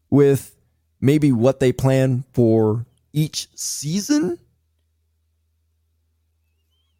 with 0.09 0.55
maybe 0.99 1.31
what 1.31 1.59
they 1.59 1.71
plan 1.71 2.23
for 2.33 2.85
each 3.13 3.47
season 3.55 4.37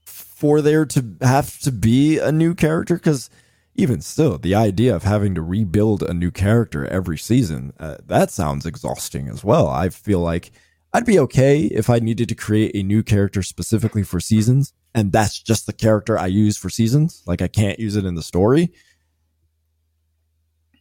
for 0.03 0.61
there 0.61 0.85
to 0.87 1.05
have 1.21 1.59
to 1.59 1.71
be 1.71 2.17
a 2.17 2.31
new 2.31 2.55
character 2.55 2.95
because 2.95 3.29
even 3.75 4.01
still 4.01 4.37
the 4.37 4.55
idea 4.55 4.95
of 4.95 5.03
having 5.03 5.33
to 5.35 5.41
rebuild 5.41 6.03
a 6.03 6.13
new 6.13 6.31
character 6.31 6.85
every 6.87 7.17
season 7.17 7.73
uh, 7.79 7.95
that 8.05 8.29
sounds 8.31 8.65
exhausting 8.65 9.27
as 9.29 9.43
well 9.43 9.67
i 9.67 9.89
feel 9.89 10.19
like 10.19 10.51
i'd 10.93 11.05
be 11.05 11.17
okay 11.19 11.61
if 11.63 11.89
i 11.89 11.99
needed 11.99 12.27
to 12.29 12.35
create 12.35 12.71
a 12.75 12.83
new 12.83 13.01
character 13.01 13.41
specifically 13.41 14.03
for 14.03 14.19
seasons 14.19 14.73
and 14.93 15.11
that's 15.11 15.39
just 15.41 15.65
the 15.65 15.73
character 15.73 16.17
i 16.17 16.27
use 16.27 16.57
for 16.57 16.69
seasons 16.69 17.23
like 17.25 17.41
i 17.41 17.47
can't 17.47 17.79
use 17.79 17.95
it 17.95 18.05
in 18.05 18.15
the 18.15 18.23
story 18.23 18.71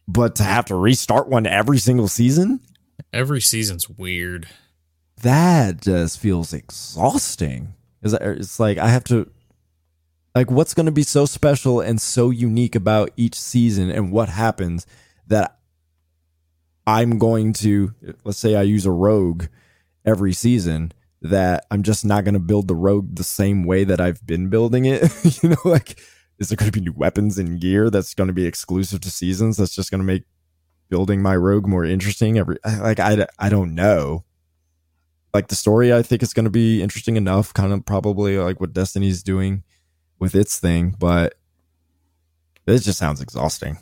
but 0.07 0.35
to 0.35 0.43
have 0.43 0.65
to 0.65 0.75
restart 0.75 1.29
one 1.29 1.45
every 1.45 1.77
single 1.77 2.07
season 2.07 2.59
Every 3.13 3.41
season's 3.41 3.89
weird. 3.89 4.47
that 5.23 5.81
just 5.81 6.19
feels 6.19 6.53
exhausting. 6.53 7.73
It's 8.03 8.59
like 8.59 8.77
I 8.77 8.89
have 8.89 9.03
to, 9.05 9.29
like, 10.35 10.49
what's 10.49 10.73
going 10.73 10.85
to 10.85 10.91
be 10.91 11.03
so 11.03 11.25
special 11.25 11.81
and 11.81 12.01
so 12.01 12.29
unique 12.29 12.75
about 12.75 13.11
each 13.17 13.35
season, 13.35 13.89
and 13.89 14.11
what 14.11 14.29
happens 14.29 14.85
that 15.27 15.57
I'm 16.87 17.17
going 17.17 17.53
to, 17.53 17.93
let's 18.23 18.37
say, 18.37 18.55
I 18.55 18.63
use 18.63 18.85
a 18.85 18.91
rogue 18.91 19.45
every 20.05 20.33
season, 20.33 20.93
that 21.21 21.65
I'm 21.69 21.83
just 21.83 22.03
not 22.03 22.23
going 22.23 22.33
to 22.33 22.39
build 22.39 22.67
the 22.67 22.75
rogue 22.75 23.15
the 23.15 23.23
same 23.23 23.63
way 23.65 23.83
that 23.83 24.01
I've 24.01 24.25
been 24.25 24.49
building 24.49 24.85
it. 24.85 25.03
you 25.43 25.49
know, 25.49 25.57
like, 25.65 25.99
is 26.39 26.49
there 26.49 26.55
going 26.55 26.71
to 26.71 26.79
be 26.79 26.83
new 26.83 26.93
weapons 26.95 27.37
and 27.37 27.59
gear 27.59 27.89
that's 27.89 28.13
going 28.13 28.27
to 28.27 28.33
be 28.33 28.45
exclusive 28.45 29.01
to 29.01 29.11
seasons? 29.11 29.57
That's 29.57 29.75
just 29.75 29.91
going 29.91 29.99
to 29.99 30.05
make 30.05 30.23
building 30.91 31.21
my 31.21 31.35
rogue 31.35 31.65
more 31.65 31.85
interesting 31.85 32.37
every 32.37 32.57
like 32.79 32.99
I, 32.99 33.25
I 33.39 33.47
don't 33.47 33.73
know 33.73 34.25
like 35.33 35.47
the 35.47 35.55
story 35.55 35.93
i 35.93 36.03
think 36.03 36.21
is 36.21 36.33
going 36.33 36.43
to 36.43 36.51
be 36.51 36.83
interesting 36.83 37.15
enough 37.15 37.53
kind 37.53 37.71
of 37.71 37.85
probably 37.85 38.37
like 38.37 38.59
what 38.59 38.73
destiny's 38.73 39.23
doing 39.23 39.63
with 40.21 40.35
its 40.35 40.59
thing 40.59 40.95
but 40.99 41.35
it 42.67 42.79
just 42.79 42.99
sounds 42.99 43.21
exhausting 43.21 43.79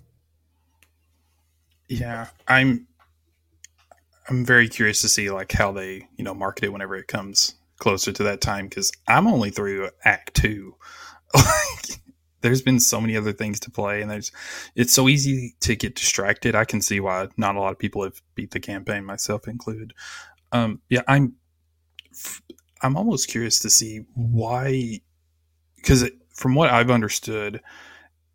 Yeah, 1.89 2.27
I'm 2.47 2.87
I'm 4.29 4.45
very 4.45 4.69
curious 4.69 5.01
to 5.01 5.09
see 5.09 5.31
like 5.31 5.51
how 5.51 5.71
they, 5.71 6.07
you 6.17 6.23
know, 6.23 6.33
market 6.33 6.65
it 6.65 6.73
whenever 6.73 6.95
it 6.95 7.07
comes 7.07 7.55
closer 7.79 8.11
to 8.13 8.23
that 8.23 8.41
time 8.41 8.69
cuz 8.69 8.91
I'm 9.07 9.27
only 9.27 9.51
through 9.51 9.89
act 10.05 10.35
2. 10.35 10.75
Like 11.35 12.01
there's 12.41 12.61
been 12.61 12.79
so 12.79 13.01
many 13.01 13.17
other 13.17 13.33
things 13.33 13.59
to 13.61 13.71
play 13.71 14.01
and 14.01 14.11
there's 14.11 14.31
it's 14.75 14.93
so 14.93 15.09
easy 15.09 15.55
to 15.61 15.75
get 15.75 15.95
distracted. 15.95 16.55
I 16.55 16.65
can 16.65 16.81
see 16.81 16.99
why 17.01 17.27
not 17.37 17.55
a 17.55 17.59
lot 17.61 17.73
of 17.73 17.79
people 17.79 18.03
have 18.03 18.21
beat 18.35 18.51
the 18.51 18.59
campaign 18.61 19.05
myself 19.05 19.47
included. 19.47 19.93
Um 20.51 20.81
yeah, 20.89 21.03
I'm 21.07 21.35
I'm 22.81 22.97
almost 22.97 23.29
curious 23.29 23.59
to 23.59 23.69
see 23.69 24.01
why 24.15 25.01
cuz 25.83 26.03
from 26.39 26.55
what 26.55 26.69
I've 26.69 26.89
understood 26.89 27.61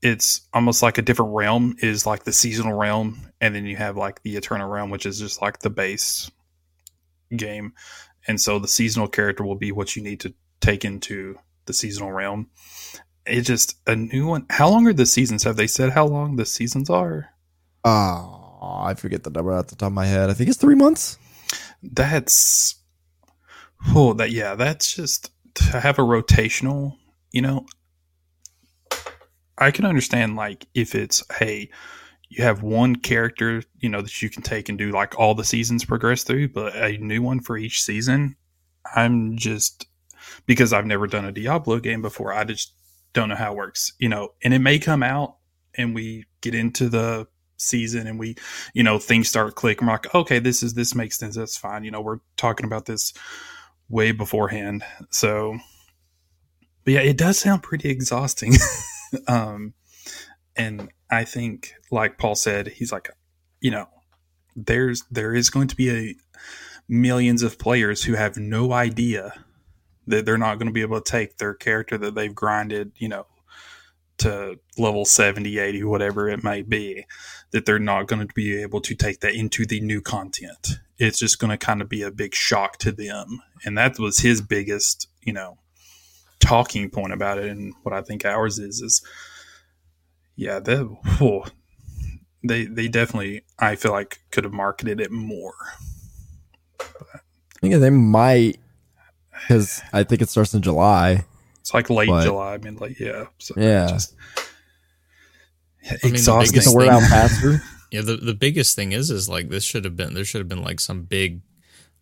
it's 0.02 0.42
almost 0.52 0.82
like 0.82 0.98
a 0.98 1.02
different 1.02 1.32
realm 1.32 1.76
is 1.78 2.04
like 2.04 2.24
the 2.24 2.32
seasonal 2.32 2.74
realm 2.74 3.32
and 3.40 3.54
then 3.54 3.64
you 3.64 3.74
have 3.76 3.96
like 3.96 4.22
the 4.22 4.36
eternal 4.36 4.68
realm 4.68 4.90
which 4.90 5.06
is 5.06 5.18
just 5.18 5.40
like 5.40 5.60
the 5.60 5.70
base 5.70 6.30
game. 7.34 7.72
And 8.28 8.38
so 8.38 8.58
the 8.58 8.68
seasonal 8.68 9.08
character 9.08 9.44
will 9.44 9.54
be 9.54 9.72
what 9.72 9.96
you 9.96 10.02
need 10.02 10.20
to 10.20 10.34
take 10.60 10.84
into 10.84 11.38
the 11.64 11.72
seasonal 11.72 12.12
realm. 12.12 12.50
It's 13.26 13.46
just 13.46 13.76
a 13.86 13.96
new 13.96 14.26
one 14.26 14.44
how 14.50 14.68
long 14.68 14.86
are 14.86 14.92
the 14.92 15.06
seasons? 15.06 15.44
Have 15.44 15.56
they 15.56 15.66
said 15.66 15.92
how 15.92 16.06
long 16.06 16.36
the 16.36 16.46
seasons 16.46 16.90
are? 16.90 17.30
Oh 17.84 18.40
i 18.62 18.94
forget 18.94 19.24
the 19.24 19.30
number 19.30 19.52
off 19.52 19.68
the 19.68 19.76
top 19.76 19.88
of 19.88 19.92
my 19.94 20.06
head. 20.06 20.28
I 20.28 20.34
think 20.34 20.50
it's 20.50 20.58
three 20.58 20.74
months. 20.74 21.18
That's 21.82 22.76
oh 23.94 24.12
that 24.14 24.30
yeah 24.30 24.54
that's 24.54 24.94
just 24.94 25.30
to 25.54 25.80
have 25.80 25.98
a 25.98 26.02
rotational 26.02 26.96
you 27.32 27.40
know 27.40 27.66
i 29.58 29.70
can 29.70 29.84
understand 29.84 30.36
like 30.36 30.66
if 30.74 30.94
it's 30.94 31.22
hey 31.38 31.68
you 32.28 32.42
have 32.42 32.62
one 32.62 32.96
character 32.96 33.62
you 33.78 33.88
know 33.88 34.02
that 34.02 34.22
you 34.22 34.28
can 34.28 34.42
take 34.42 34.68
and 34.68 34.78
do 34.78 34.90
like 34.90 35.18
all 35.18 35.34
the 35.34 35.44
seasons 35.44 35.84
progress 35.84 36.22
through 36.22 36.48
but 36.48 36.74
a 36.76 36.96
new 36.98 37.22
one 37.22 37.40
for 37.40 37.56
each 37.56 37.82
season 37.82 38.36
i'm 38.94 39.36
just 39.36 39.86
because 40.46 40.72
i've 40.72 40.86
never 40.86 41.06
done 41.06 41.24
a 41.24 41.32
diablo 41.32 41.78
game 41.78 42.02
before 42.02 42.32
i 42.32 42.44
just 42.44 42.72
don't 43.12 43.28
know 43.28 43.36
how 43.36 43.52
it 43.52 43.56
works 43.56 43.92
you 43.98 44.08
know 44.08 44.30
and 44.42 44.52
it 44.52 44.58
may 44.58 44.78
come 44.78 45.02
out 45.02 45.36
and 45.76 45.94
we 45.94 46.24
get 46.40 46.54
into 46.54 46.88
the 46.88 47.26
season 47.56 48.06
and 48.06 48.18
we 48.18 48.34
you 48.74 48.82
know 48.82 48.98
things 48.98 49.28
start 49.28 49.54
clicking. 49.54 49.86
We're 49.86 49.94
like 49.94 50.14
okay 50.14 50.38
this 50.38 50.62
is 50.62 50.74
this 50.74 50.94
makes 50.94 51.18
sense 51.18 51.36
that's 51.36 51.56
fine 51.56 51.84
you 51.84 51.90
know 51.90 52.00
we're 52.00 52.18
talking 52.36 52.66
about 52.66 52.86
this 52.86 53.12
way 53.88 54.12
beforehand 54.12 54.82
so 55.10 55.58
but 56.84 56.94
yeah 56.94 57.00
it 57.00 57.16
does 57.16 57.38
sound 57.38 57.62
pretty 57.62 57.88
exhausting 57.90 58.54
um 59.28 59.74
and 60.56 60.88
i 61.10 61.24
think 61.24 61.74
like 61.90 62.18
paul 62.18 62.34
said 62.34 62.68
he's 62.68 62.92
like 62.92 63.10
you 63.60 63.70
know 63.70 63.86
there's 64.56 65.04
there 65.10 65.34
is 65.34 65.50
going 65.50 65.68
to 65.68 65.76
be 65.76 65.90
a 65.90 66.14
millions 66.88 67.42
of 67.42 67.58
players 67.58 68.04
who 68.04 68.14
have 68.14 68.36
no 68.36 68.72
idea 68.72 69.32
that 70.06 70.26
they're 70.26 70.36
not 70.36 70.58
going 70.58 70.66
to 70.66 70.72
be 70.72 70.82
able 70.82 71.00
to 71.00 71.10
take 71.10 71.38
their 71.38 71.54
character 71.54 71.96
that 71.96 72.14
they've 72.14 72.34
grinded 72.34 72.92
you 72.96 73.08
know 73.08 73.26
to 74.18 74.58
level 74.78 75.04
70, 75.04 75.58
80, 75.58 75.84
whatever 75.84 76.28
it 76.28 76.44
may 76.44 76.62
be, 76.62 77.06
that 77.50 77.66
they're 77.66 77.78
not 77.78 78.06
going 78.06 78.26
to 78.26 78.34
be 78.34 78.60
able 78.60 78.80
to 78.82 78.94
take 78.94 79.20
that 79.20 79.34
into 79.34 79.66
the 79.66 79.80
new 79.80 80.00
content. 80.00 80.78
It's 80.98 81.18
just 81.18 81.38
going 81.38 81.50
to 81.50 81.56
kind 81.56 81.82
of 81.82 81.88
be 81.88 82.02
a 82.02 82.10
big 82.10 82.34
shock 82.34 82.78
to 82.78 82.92
them. 82.92 83.42
And 83.64 83.76
that 83.76 83.98
was 83.98 84.18
his 84.18 84.40
biggest, 84.40 85.08
you 85.22 85.32
know, 85.32 85.58
talking 86.44 86.90
point 86.90 87.12
about 87.12 87.38
it. 87.38 87.46
And 87.46 87.74
what 87.82 87.92
I 87.92 88.02
think 88.02 88.24
ours 88.24 88.58
is, 88.58 88.80
is 88.80 89.04
yeah, 90.36 90.60
they, 90.60 90.84
oh, 91.20 91.44
they, 92.42 92.64
they 92.66 92.88
definitely, 92.88 93.42
I 93.58 93.76
feel 93.76 93.92
like 93.92 94.18
could 94.30 94.44
have 94.44 94.52
marketed 94.52 95.00
it 95.00 95.10
more. 95.10 95.54
I 96.80 96.86
think 97.60 97.74
they 97.76 97.90
might, 97.90 98.58
because 99.32 99.80
I 99.92 100.02
think 100.04 100.22
it 100.22 100.28
starts 100.28 100.52
in 100.54 100.62
July. 100.62 101.24
It's 101.60 101.72
like 101.72 101.88
late 101.88 102.08
But- 102.08 102.24
July. 102.24 102.54
I 102.54 102.58
mean, 102.58 102.76
like, 102.76 103.00
yeah. 103.00 103.24
So 103.38 103.54
Yeah. 103.56 103.86
Just, 103.88 104.14
the 106.02 106.08
exhausting. 106.08 106.52
biggest 106.52 106.66
Get 106.66 106.70
the 106.72 106.76
word 106.76 106.88
out 106.88 107.02
faster. 107.02 107.62
Yeah, 107.90 108.00
the 108.00 108.16
the 108.16 108.34
biggest 108.34 108.74
thing 108.74 108.90
is 108.90 109.08
is 109.08 109.28
like 109.28 109.50
this 109.50 109.62
should 109.62 109.84
have 109.84 109.94
been 109.94 110.14
there 110.14 110.24
should 110.24 110.40
have 110.40 110.48
been 110.48 110.64
like 110.64 110.80
some 110.80 111.02
big. 111.02 111.42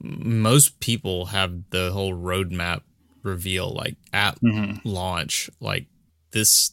Most 0.01 0.81
people 0.81 1.27
have 1.27 1.69
the 1.69 1.91
whole 1.93 2.15
roadmap 2.15 2.81
reveal 3.23 3.71
like 3.73 3.97
at 4.13 4.41
Mhm. 4.41 4.81
launch. 4.85 5.49
Like 5.61 5.87
this 6.33 6.73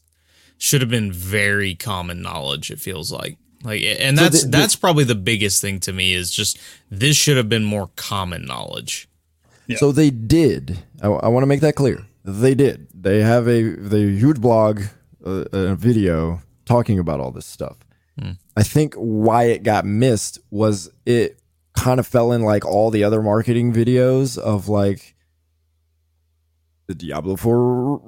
should 0.57 0.81
have 0.81 0.89
been 0.89 1.11
very 1.11 1.76
common 1.76 2.21
knowledge. 2.21 2.71
It 2.71 2.80
feels 2.80 3.11
like 3.11 3.38
like, 3.61 3.81
and 3.84 4.17
So 4.17 4.23
that's 4.23 4.43
the- 4.43 4.45
the- 4.49 4.57
that's 4.57 4.76
probably 4.77 5.03
the 5.03 5.15
biggest 5.15 5.59
thing 5.61 5.81
to 5.81 5.91
me 5.91 6.13
is 6.13 6.31
just 6.31 6.57
this 6.89 7.17
should 7.17 7.35
have 7.35 7.49
been 7.49 7.65
more 7.65 7.89
common 7.97 8.45
knowledge. 8.45 9.09
Yeah. 9.67 9.77
So 9.77 9.91
they 9.91 10.09
did. 10.09 10.80
I, 11.01 11.09
want 11.09 11.43
to 11.43 11.45
make 11.47 11.59
that 11.61 11.76
clear. 11.76 12.05
They 12.23 12.55
did. 12.55 12.88
They 12.93 13.21
have 13.21 13.47
a 13.49 13.61
the 13.76 13.99
huge 14.17 14.39
blog, 14.39 14.84
uh, 15.26 15.43
a 15.51 15.76
video 15.76 16.41
talking 16.65 16.99
about 16.99 17.19
all 17.19 17.31
this 17.31 17.45
stuff. 17.45 17.77
I 18.57 18.63
think 18.63 18.93
why 18.95 19.43
it 19.45 19.63
got 19.63 19.85
missed 19.85 20.39
was 20.51 20.89
it 21.05 21.39
kind 21.73 21.99
of 21.99 22.07
fell 22.07 22.31
in 22.34 22.41
like 22.41 22.65
all 22.65 22.91
the 22.91 23.03
other 23.05 23.21
marketing 23.21 23.73
videos 23.73 24.38
of 24.38 24.67
like 24.67 25.15
the 26.90 26.95
Diablo 26.95 27.36
4 27.36 28.02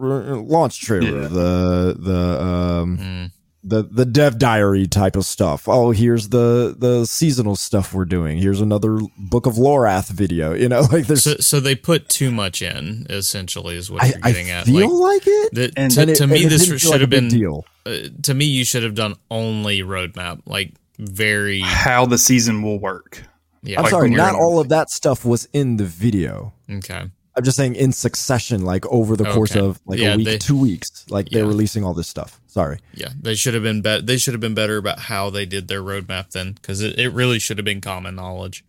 launch 0.47 0.81
trailer, 0.81 1.21
Yeah. 1.21 1.27
the 1.27 1.95
the 1.99 2.41
um 2.43 2.97
Mm. 2.97 3.31
the 3.63 3.83
the 3.83 4.05
dev 4.05 4.39
diary 4.39 4.87
type 4.87 5.15
of 5.15 5.23
stuff. 5.23 5.67
Oh, 5.69 5.91
here's 5.91 6.29
the 6.29 6.75
the 6.77 7.05
seasonal 7.05 7.55
stuff 7.55 7.93
we're 7.93 8.05
doing. 8.05 8.39
Here's 8.39 8.59
another 8.59 8.97
Book 9.19 9.45
of 9.45 9.53
Lorath 9.53 10.09
video. 10.09 10.55
You 10.55 10.67
know, 10.67 10.81
like 10.91 11.05
there's 11.05 11.21
So 11.23 11.35
so 11.39 11.59
they 11.59 11.75
put 11.75 12.09
too 12.09 12.31
much 12.31 12.63
in. 12.63 13.05
Essentially, 13.07 13.75
is 13.77 13.91
what 13.91 14.01
I, 14.03 14.07
you're 14.07 14.15
I 14.23 14.31
getting 14.31 14.49
at. 14.49 14.65
feel 14.65 14.99
Like 14.99 15.11
like, 15.11 15.27
it. 15.27 15.53
the, 15.53 15.73
And- 15.77 15.91
to, 15.93 16.01
And 16.01 16.09
it- 16.09 16.15
to 16.15 16.23
and 16.23 16.31
me, 16.31 16.45
this 16.45 16.65
should 16.65 16.89
like 16.89 17.01
have 17.01 17.09
been 17.11 17.27
deal. 17.27 17.65
uh, 17.85 17.97
to 18.23 18.33
me, 18.33 18.45
you 18.45 18.65
should 18.65 18.81
have 18.81 18.95
done 18.95 19.13
only 19.29 19.81
roadmap, 19.83 20.41
like 20.47 20.73
very 20.97 21.59
how 21.61 22.07
the 22.07 22.17
season 22.17 22.63
will 22.63 22.79
work. 22.79 23.21
yeah. 23.61 23.77
I'm 23.77 23.83
like 23.83 23.91
sorry, 23.91 24.09
not 24.09 24.33
all 24.33 24.59
of 24.59 24.69
that 24.69 24.89
stuff 24.89 25.23
was 25.23 25.47
in 25.53 25.77
the 25.77 25.85
video. 25.85 26.53
okay, 26.67 27.11
I'm 27.35 27.43
just 27.43 27.55
saying 27.55 27.75
in 27.75 27.91
succession, 27.93 28.65
like 28.65 28.85
over 28.87 29.15
the 29.15 29.23
course 29.23 29.51
Okay. 29.55 29.65
of 29.65 29.79
like 29.85 29.99
Yeah, 29.99 30.13
a 30.13 30.17
week, 30.17 30.25
they- 30.25 30.37
two 30.37 30.57
weeks, 30.57 31.05
like 31.09 31.29
they're 31.29 31.45
releasing 31.45 31.83
all 31.85 31.93
this 31.93 32.07
stuff. 32.09 32.39
Sorry. 32.47 32.79
yeah, 32.93 33.09
they 33.19 33.35
should 33.35 33.53
have 33.53 33.63
been 33.63 33.81
better. 33.81 34.01
They 34.01 34.17
should 34.17 34.33
have 34.33 34.41
been 34.41 34.53
better 34.53 34.75
about 34.77 34.99
how 34.99 35.29
they 35.29 35.45
did 35.45 35.69
their 35.69 35.81
roadmap 35.81 36.31
then, 36.31 36.51
because 36.53 36.81
it, 36.81 36.99
it 36.99 37.09
really 37.13 37.39
should 37.39 37.57
have 37.57 37.63
been 37.65 37.79
common 37.79 38.15
knowledge. 38.15 38.65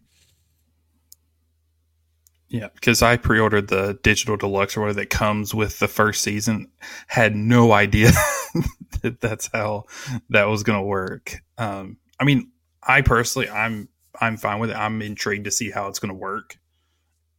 Yeah, 2.48 2.68
because 2.74 3.00
I 3.00 3.16
pre-ordered 3.16 3.68
the 3.68 3.98
digital 4.02 4.36
deluxe 4.36 4.76
or 4.76 4.80
whatever 4.82 5.00
that 5.00 5.10
comes 5.10 5.54
with 5.54 5.78
the 5.78 5.88
first 5.88 6.22
season. 6.22 6.68
Had 7.06 7.34
no 7.34 7.72
idea 7.72 8.10
that 9.02 9.20
that's 9.20 9.48
how 9.52 9.84
that 10.28 10.44
was 10.44 10.62
going 10.62 10.78
to 10.78 10.84
work. 10.84 11.40
Um, 11.56 11.96
I 12.20 12.24
mean, 12.24 12.50
I 12.86 13.00
personally, 13.00 13.48
I'm 13.48 13.88
I'm 14.20 14.36
fine 14.36 14.60
with 14.60 14.70
it. 14.70 14.76
I'm 14.76 15.00
intrigued 15.00 15.46
to 15.46 15.50
see 15.50 15.70
how 15.70 15.88
it's 15.88 15.98
going 15.98 16.10
to 16.12 16.18
work. 16.18 16.58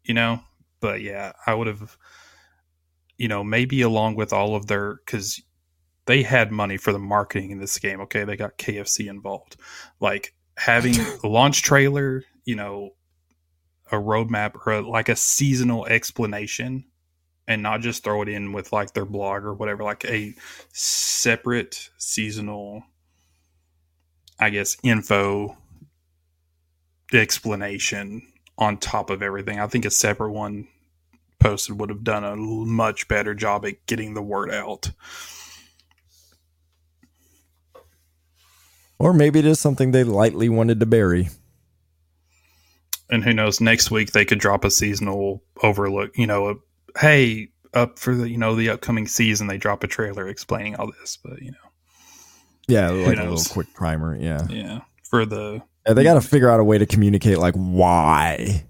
You 0.04 0.16
know, 0.16 0.42
but 0.84 1.02
yeah, 1.02 1.32
I 1.48 1.54
would 1.54 1.68
have, 1.68 1.98
you 3.18 3.30
know, 3.30 3.42
maybe 3.42 3.82
along 3.82 4.16
with 4.16 4.34
all 4.34 4.54
of 4.54 4.68
their 4.68 4.96
because 4.96 5.42
they 6.08 6.24
had 6.24 6.52
money 6.52 6.76
for 6.76 6.92
the 6.92 7.00
marketing 7.00 7.52
in 7.52 7.60
this 7.60 7.80
game. 7.80 8.02
Okay, 8.02 8.26
they 8.26 8.36
got 8.36 8.58
KFC 8.58 9.08
involved, 9.08 9.56
like 10.02 10.36
having 10.58 10.96
a 11.24 11.28
launch 11.28 11.64
trailer. 11.64 12.26
You 12.44 12.58
know, 12.58 12.90
a 13.94 13.96
roadmap 13.96 14.56
or 14.66 14.74
a, 14.74 14.82
like 14.82 15.08
a 15.08 15.16
seasonal 15.16 15.86
explanation 15.86 16.84
and 17.48 17.64
not 17.64 17.80
just 17.80 18.04
throw 18.04 18.22
it 18.22 18.28
in 18.28 18.52
with 18.52 18.74
like 18.74 18.94
their 18.94 19.06
blog 19.06 19.44
or 19.44 19.54
whatever 19.54 19.84
like 19.84 20.04
a 20.06 20.34
separate 20.72 21.90
seasonal 21.98 22.84
i 24.40 24.50
guess 24.50 24.78
info 24.84 25.56
explanation 27.14 28.22
on 28.58 28.78
top 28.78 29.10
of 29.10 29.22
everything 29.22 29.60
i 29.60 29.68
think 29.68 29.86
a 29.86 29.92
separate 29.92 30.32
one 30.32 30.68
posted 31.44 31.80
would 31.80 31.90
have 31.90 32.04
done 32.04 32.24
a 32.24 32.36
much 32.36 33.08
better 33.08 33.34
job 33.34 33.66
at 33.66 33.86
getting 33.86 34.14
the 34.14 34.22
word 34.22 34.52
out 34.52 34.90
Or 39.00 39.12
maybe 39.14 39.40
it 39.40 39.46
is 39.46 39.60
something 39.60 39.92
they 39.92 40.04
lightly 40.04 40.48
wanted 40.50 40.80
to 40.80 40.86
bury. 40.86 41.30
and 43.10 43.24
who 43.24 43.34
knows 43.34 43.60
next 43.60 43.92
week 43.92 44.12
they 44.12 44.24
could 44.26 44.40
drop 44.40 44.64
a 44.64 44.72
seasonal 44.72 45.44
overlook 45.62 46.18
you 46.18 46.26
know 46.26 46.50
a, 46.50 46.56
hey 47.00 47.50
up 47.74 48.00
for 48.00 48.16
the 48.16 48.30
you 48.30 48.38
know 48.38 48.56
the 48.56 48.70
upcoming 48.70 49.08
season 49.08 49.48
they 49.48 49.58
drop 49.58 49.84
a 49.84 49.88
trailer 49.88 50.28
explaining 50.28 50.76
all 50.76 50.92
this 51.00 51.18
but 51.24 51.42
you 51.42 51.52
know 51.52 51.58
Yeah, 52.68 52.90
like 52.92 53.18
a 53.18 53.24
little 53.24 53.44
quick 53.54 53.74
primer. 53.74 54.16
Yeah. 54.16 54.48
yeah 54.50 54.82
for 55.04 55.26
the 55.26 55.62
Yeah, 55.86 55.94
they 55.94 56.04
got 56.04 56.14
to 56.16 56.22
figure 56.22 56.50
out 56.50 56.60
a 56.60 56.64
way 56.64 56.78
to 56.78 56.86
communicate 56.86 57.38
like 57.40 57.56
why 57.56 58.64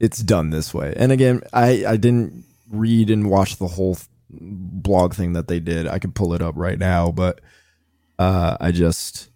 it's 0.00 0.18
done 0.18 0.50
this 0.50 0.72
way. 0.74 0.94
And 0.96 1.12
again, 1.12 1.42
I 1.52 1.84
I 1.86 1.96
didn't 1.96 2.44
read 2.70 3.10
and 3.10 3.30
watch 3.30 3.56
the 3.56 3.66
whole 3.68 3.96
th- 3.96 4.08
blog 4.30 5.14
thing 5.14 5.34
that 5.34 5.46
they 5.46 5.60
did. 5.60 5.86
I 5.86 5.98
could 5.98 6.14
pull 6.14 6.32
it 6.34 6.42
up 6.42 6.54
right 6.56 6.78
now, 6.78 7.12
but 7.12 7.40
uh 8.18 8.56
I 8.60 8.72
just 8.72 9.28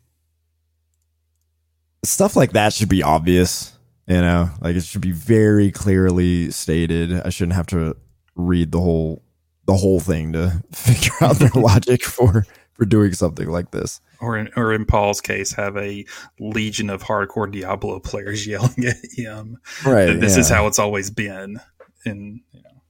stuff 2.02 2.36
like 2.36 2.52
that 2.52 2.72
should 2.72 2.88
be 2.88 3.02
obvious, 3.02 3.76
you 4.06 4.20
know? 4.20 4.50
Like 4.60 4.76
it 4.76 4.84
should 4.84 5.00
be 5.00 5.12
very 5.12 5.70
clearly 5.70 6.50
stated. 6.50 7.12
I 7.12 7.30
shouldn't 7.30 7.56
have 7.56 7.66
to 7.68 7.96
read 8.34 8.72
the 8.72 8.80
whole 8.80 9.22
the 9.66 9.76
whole 9.76 10.00
thing 10.00 10.32
to 10.32 10.62
figure 10.72 11.12
out 11.20 11.36
their 11.36 11.50
logic 11.54 12.02
for 12.02 12.46
for 12.74 12.84
doing 12.84 13.12
something 13.12 13.48
like 13.48 13.70
this. 13.70 14.00
or 14.20 14.36
in, 14.36 14.50
or 14.56 14.72
in 14.72 14.84
Paul's 14.84 15.20
case 15.20 15.52
have 15.52 15.76
a 15.76 16.04
legion 16.38 16.90
of 16.90 17.02
hardcore 17.02 17.50
Diablo 17.50 18.00
players 18.00 18.46
yelling 18.48 18.84
at 18.86 18.96
him 19.12 19.58
Right. 19.84 20.06
that 20.06 20.20
this 20.20 20.36
is 20.36 20.48
how 20.48 20.66
it's 20.66 20.78
always 20.78 21.10
been 21.10 21.60
and 22.04 22.40
you 22.52 22.62
know 22.62 22.82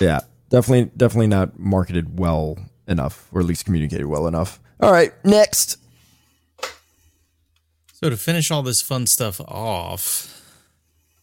Yeah, 0.00 0.20
definitely, 0.50 0.90
definitely 0.96 1.26
not 1.28 1.58
marketed 1.58 2.18
well 2.18 2.58
enough, 2.86 3.28
or 3.32 3.40
at 3.40 3.46
least 3.46 3.64
communicated 3.64 4.06
well 4.06 4.26
enough. 4.26 4.58
All 4.80 4.90
right, 4.92 5.12
next. 5.24 5.76
So 7.94 8.08
to 8.08 8.16
finish 8.16 8.50
all 8.50 8.62
this 8.62 8.80
fun 8.80 9.06
stuff 9.06 9.40
off, 9.42 10.39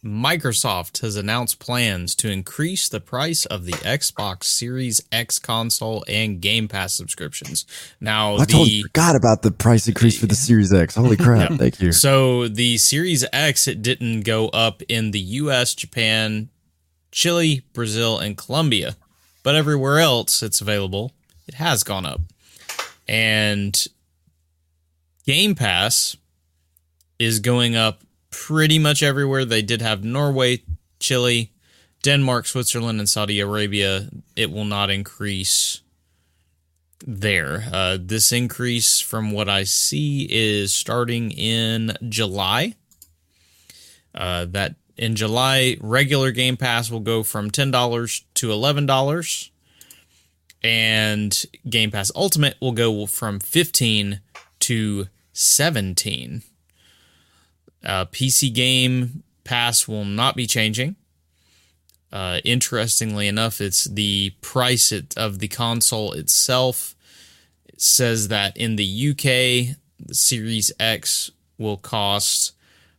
Microsoft 0.07 1.01
has 1.01 1.15
announced 1.15 1.59
plans 1.59 2.15
to 2.15 2.31
increase 2.31 2.87
the 2.87 2.99
price 2.99 3.45
of 3.45 3.65
the 3.65 3.73
Xbox 3.73 4.45
Series 4.45 5.01
X 5.11 5.37
console 5.37 6.03
and 6.07 6.41
Game 6.41 6.67
Pass 6.67 6.93
subscriptions. 6.93 7.65
Now 7.99 8.35
I 8.35 8.45
totally 8.45 8.69
the 8.69 8.81
forgot 8.83 9.15
about 9.15 9.41
the 9.41 9.51
price 9.51 9.87
increase 9.87 10.19
for 10.19 10.25
the 10.25 10.35
Series 10.35 10.73
X. 10.73 10.95
Holy 10.95 11.17
crap! 11.17 11.51
Yeah. 11.51 11.57
Thank 11.57 11.81
you. 11.81 11.91
So 11.91 12.47
the 12.47 12.77
Series 12.77 13.25
X 13.33 13.67
it 13.67 13.81
didn't 13.81 14.21
go 14.21 14.49
up 14.49 14.81
in 14.87 15.11
the 15.11 15.19
US, 15.19 15.75
Japan, 15.75 16.49
Chile, 17.11 17.63
Brazil, 17.73 18.17
and 18.17 18.37
Colombia. 18.37 18.95
But 19.43 19.55
everywhere 19.55 19.99
else 19.99 20.41
it's 20.41 20.61
available, 20.61 21.13
it 21.47 21.55
has 21.55 21.83
gone 21.83 22.05
up. 22.05 22.21
And 23.07 23.85
Game 25.25 25.55
Pass 25.55 26.17
is 27.19 27.39
going 27.39 27.75
up 27.75 28.01
pretty 28.45 28.77
much 28.77 29.01
everywhere. 29.01 29.45
They 29.45 29.61
did 29.63 29.81
have 29.81 30.03
Norway, 30.03 30.61
Chile, 30.99 31.51
Denmark, 32.03 32.45
Switzerland, 32.45 32.99
and 32.99 33.09
Saudi 33.09 33.39
Arabia. 33.39 34.09
It 34.35 34.51
will 34.51 34.65
not 34.65 34.89
increase 34.91 35.81
there. 37.05 37.65
Uh, 37.73 37.97
this 37.99 38.31
increase, 38.31 38.99
from 38.99 39.31
what 39.31 39.49
I 39.49 39.63
see, 39.63 40.27
is 40.29 40.71
starting 40.71 41.31
in 41.31 41.97
July. 42.07 42.75
Uh, 44.13 44.45
that 44.45 44.75
in 44.95 45.15
July, 45.15 45.77
regular 45.81 46.31
Game 46.31 46.57
Pass 46.57 46.91
will 46.91 47.01
go 47.01 47.23
from 47.23 47.49
ten 47.51 47.71
dollars 47.71 48.23
to 48.35 48.51
eleven 48.51 48.85
dollars, 48.85 49.51
and 50.63 51.45
Game 51.67 51.91
Pass 51.91 52.11
Ultimate 52.15 52.55
will 52.61 52.71
go 52.71 53.07
from 53.07 53.39
fifteen 53.39 54.21
to 54.59 55.07
seventeen. 55.33 56.43
Uh, 57.87 58.05
PC 58.05 58.53
Game 58.53 59.23
Pass 59.45 59.87
will 59.87 60.03
not 60.03 60.35
be 60.35 60.45
changing. 60.45 60.97
Uh, 62.11 62.41
interestingly 62.43 63.27
enough, 63.27 63.61
it's 63.61 63.85
the 63.85 64.33
price 64.41 64.91
it, 64.91 65.17
of 65.17 65.39
the 65.39 65.47
console 65.47 66.11
itself. 66.11 66.95
It 67.65 67.81
says 67.81 68.27
that 68.27 68.57
in 68.57 68.75
the 68.75 69.09
UK, 69.11 69.77
the 70.05 70.13
Series 70.13 70.71
X 70.79 71.31
will 71.57 71.77
cost 71.77 72.53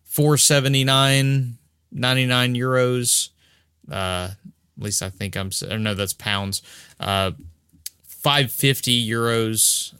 479 0.05 1.59
99 1.91 2.55
euros. 2.55 3.29
Uh, 3.91 4.31
at 4.33 4.83
least 4.83 5.03
I 5.03 5.11
think 5.11 5.37
I'm. 5.37 5.51
Or 5.71 5.79
no, 5.79 5.95
that's 5.95 6.13
pounds. 6.13 6.63
Uh, 6.99 7.33
550 8.05 9.09
euros. 9.09 9.95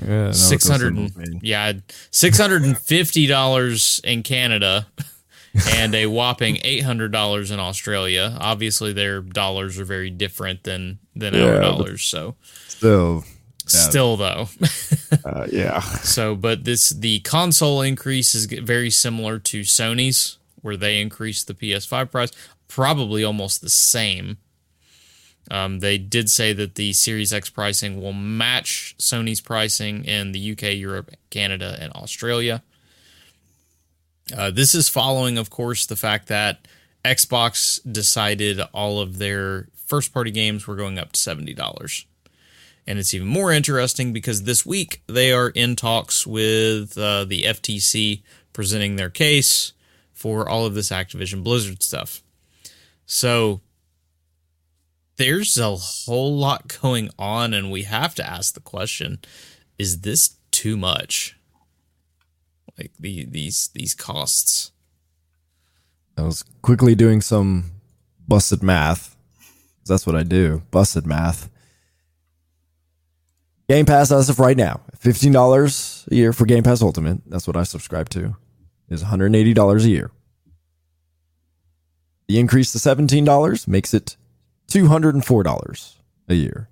Yeah, 0.00 0.26
no, 0.26 0.32
six 0.32 0.66
hundred 0.68 0.96
it 0.96 1.14
doesn't 1.14 1.32
mean- 1.32 1.40
yeah 1.42 1.72
six 2.10 2.38
hundred 2.38 2.62
and 2.62 2.78
fifty 2.78 3.26
dollars 3.26 4.00
in 4.04 4.22
Canada 4.22 4.86
and 5.76 5.94
a 5.94 6.06
whopping 6.06 6.58
eight 6.62 6.82
hundred 6.82 7.12
dollars 7.12 7.50
in 7.50 7.60
Australia. 7.60 8.36
Obviously, 8.40 8.92
their 8.92 9.20
dollars 9.20 9.78
are 9.78 9.84
very 9.84 10.08
different 10.10 10.62
than 10.64 10.98
than 11.14 11.34
Yeah, 11.34 11.46
our 11.46 11.60
dollars. 11.60 12.04
So 12.04 12.36
Still, 12.68 13.22
still 13.66 14.16
though, 14.16 14.48
uh, 15.24 15.46
yeah. 15.52 15.80
so 15.80 16.34
but 16.34 16.64
this 16.64 16.88
the 16.90 17.20
console 17.20 17.80
increase 17.82 18.34
is 18.34 18.46
very 18.46 18.90
similar 18.90 19.38
to 19.38 19.60
Sony's, 19.60 20.38
where 20.62 20.76
they 20.76 21.00
increased 21.00 21.46
the 21.48 21.54
PS5 21.54 22.10
price, 22.10 22.30
probably 22.66 23.22
almost 23.22 23.60
the 23.60 23.68
same. 23.70 24.38
Um, 25.50 25.80
they 25.80 25.98
did 25.98 26.30
say 26.30 26.52
that 26.52 26.76
the 26.76 26.92
Series 26.92 27.32
X 27.32 27.50
pricing 27.50 28.00
will 28.00 28.12
match 28.12 28.94
Sony's 28.98 29.40
pricing 29.40 30.04
in 30.04 30.32
the 30.32 30.52
UK, 30.52 30.74
Europe, 30.74 31.10
Canada, 31.30 31.76
and 31.80 31.92
Australia. 31.92 32.62
Uh, 34.36 34.50
this 34.50 34.74
is 34.74 34.88
following, 34.88 35.36
of 35.36 35.50
course, 35.50 35.84
the 35.86 35.96
fact 35.96 36.28
that 36.28 36.66
Xbox 37.04 37.80
decided 37.90 38.60
all 38.72 39.00
of 39.00 39.18
their 39.18 39.68
first 39.74 40.14
party 40.14 40.30
games 40.30 40.66
were 40.66 40.76
going 40.76 40.98
up 40.98 41.12
to 41.12 41.20
$70. 41.20 42.04
And 42.86 42.98
it's 42.98 43.14
even 43.14 43.28
more 43.28 43.52
interesting 43.52 44.12
because 44.12 44.44
this 44.44 44.64
week 44.64 45.02
they 45.06 45.32
are 45.32 45.50
in 45.50 45.76
talks 45.76 46.26
with 46.26 46.96
uh, 46.96 47.24
the 47.24 47.42
FTC 47.44 48.22
presenting 48.52 48.96
their 48.96 49.10
case 49.10 49.72
for 50.12 50.48
all 50.48 50.66
of 50.66 50.74
this 50.74 50.90
Activision 50.90 51.42
Blizzard 51.42 51.82
stuff. 51.82 52.22
So 53.06 53.60
there's 55.16 55.58
a 55.58 55.76
whole 55.76 56.36
lot 56.36 56.78
going 56.80 57.10
on, 57.18 57.54
and 57.54 57.70
we 57.70 57.82
have 57.82 58.14
to 58.16 58.28
ask 58.28 58.54
the 58.54 58.60
question 58.60 59.18
is 59.78 60.00
this 60.02 60.36
too 60.50 60.76
much? 60.76 61.36
Like 62.78 62.92
the, 62.98 63.24
these 63.24 63.70
these 63.74 63.94
costs. 63.94 64.72
I 66.16 66.22
was 66.22 66.44
quickly 66.62 66.94
doing 66.94 67.20
some 67.20 67.72
busted 68.28 68.62
math. 68.62 69.16
That's 69.86 70.06
what 70.06 70.16
I 70.16 70.22
do. 70.22 70.62
Busted 70.70 71.06
math. 71.06 71.50
Game 73.68 73.86
Pass 73.86 74.12
as 74.12 74.28
of 74.28 74.38
right 74.38 74.56
now, 74.56 74.80
fifteen 74.96 75.32
dollars 75.32 76.06
a 76.10 76.14
year 76.14 76.32
for 76.32 76.46
Game 76.46 76.62
Pass 76.62 76.82
Ultimate. 76.82 77.20
That's 77.26 77.46
what 77.46 77.56
I 77.56 77.62
subscribe 77.62 78.08
to. 78.10 78.36
Is 78.88 79.02
one 79.02 79.10
hundred 79.10 79.34
eighty 79.34 79.54
dollars 79.54 79.84
a 79.84 79.90
year. 79.90 80.10
The 82.28 82.38
increase 82.38 82.72
to 82.72 82.78
seventeen 82.78 83.24
dollars 83.24 83.66
makes 83.66 83.94
it 83.94 84.16
two 84.72 84.86
hundred 84.88 85.14
and 85.14 85.24
four 85.24 85.42
dollars 85.42 85.96
a 86.28 86.34
year, 86.34 86.68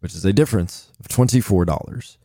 which 0.00 0.14
is 0.14 0.24
a 0.24 0.32
difference 0.32 0.90
of 1.00 1.08
twenty 1.08 1.40
four 1.40 1.64
dollars. 1.64 2.16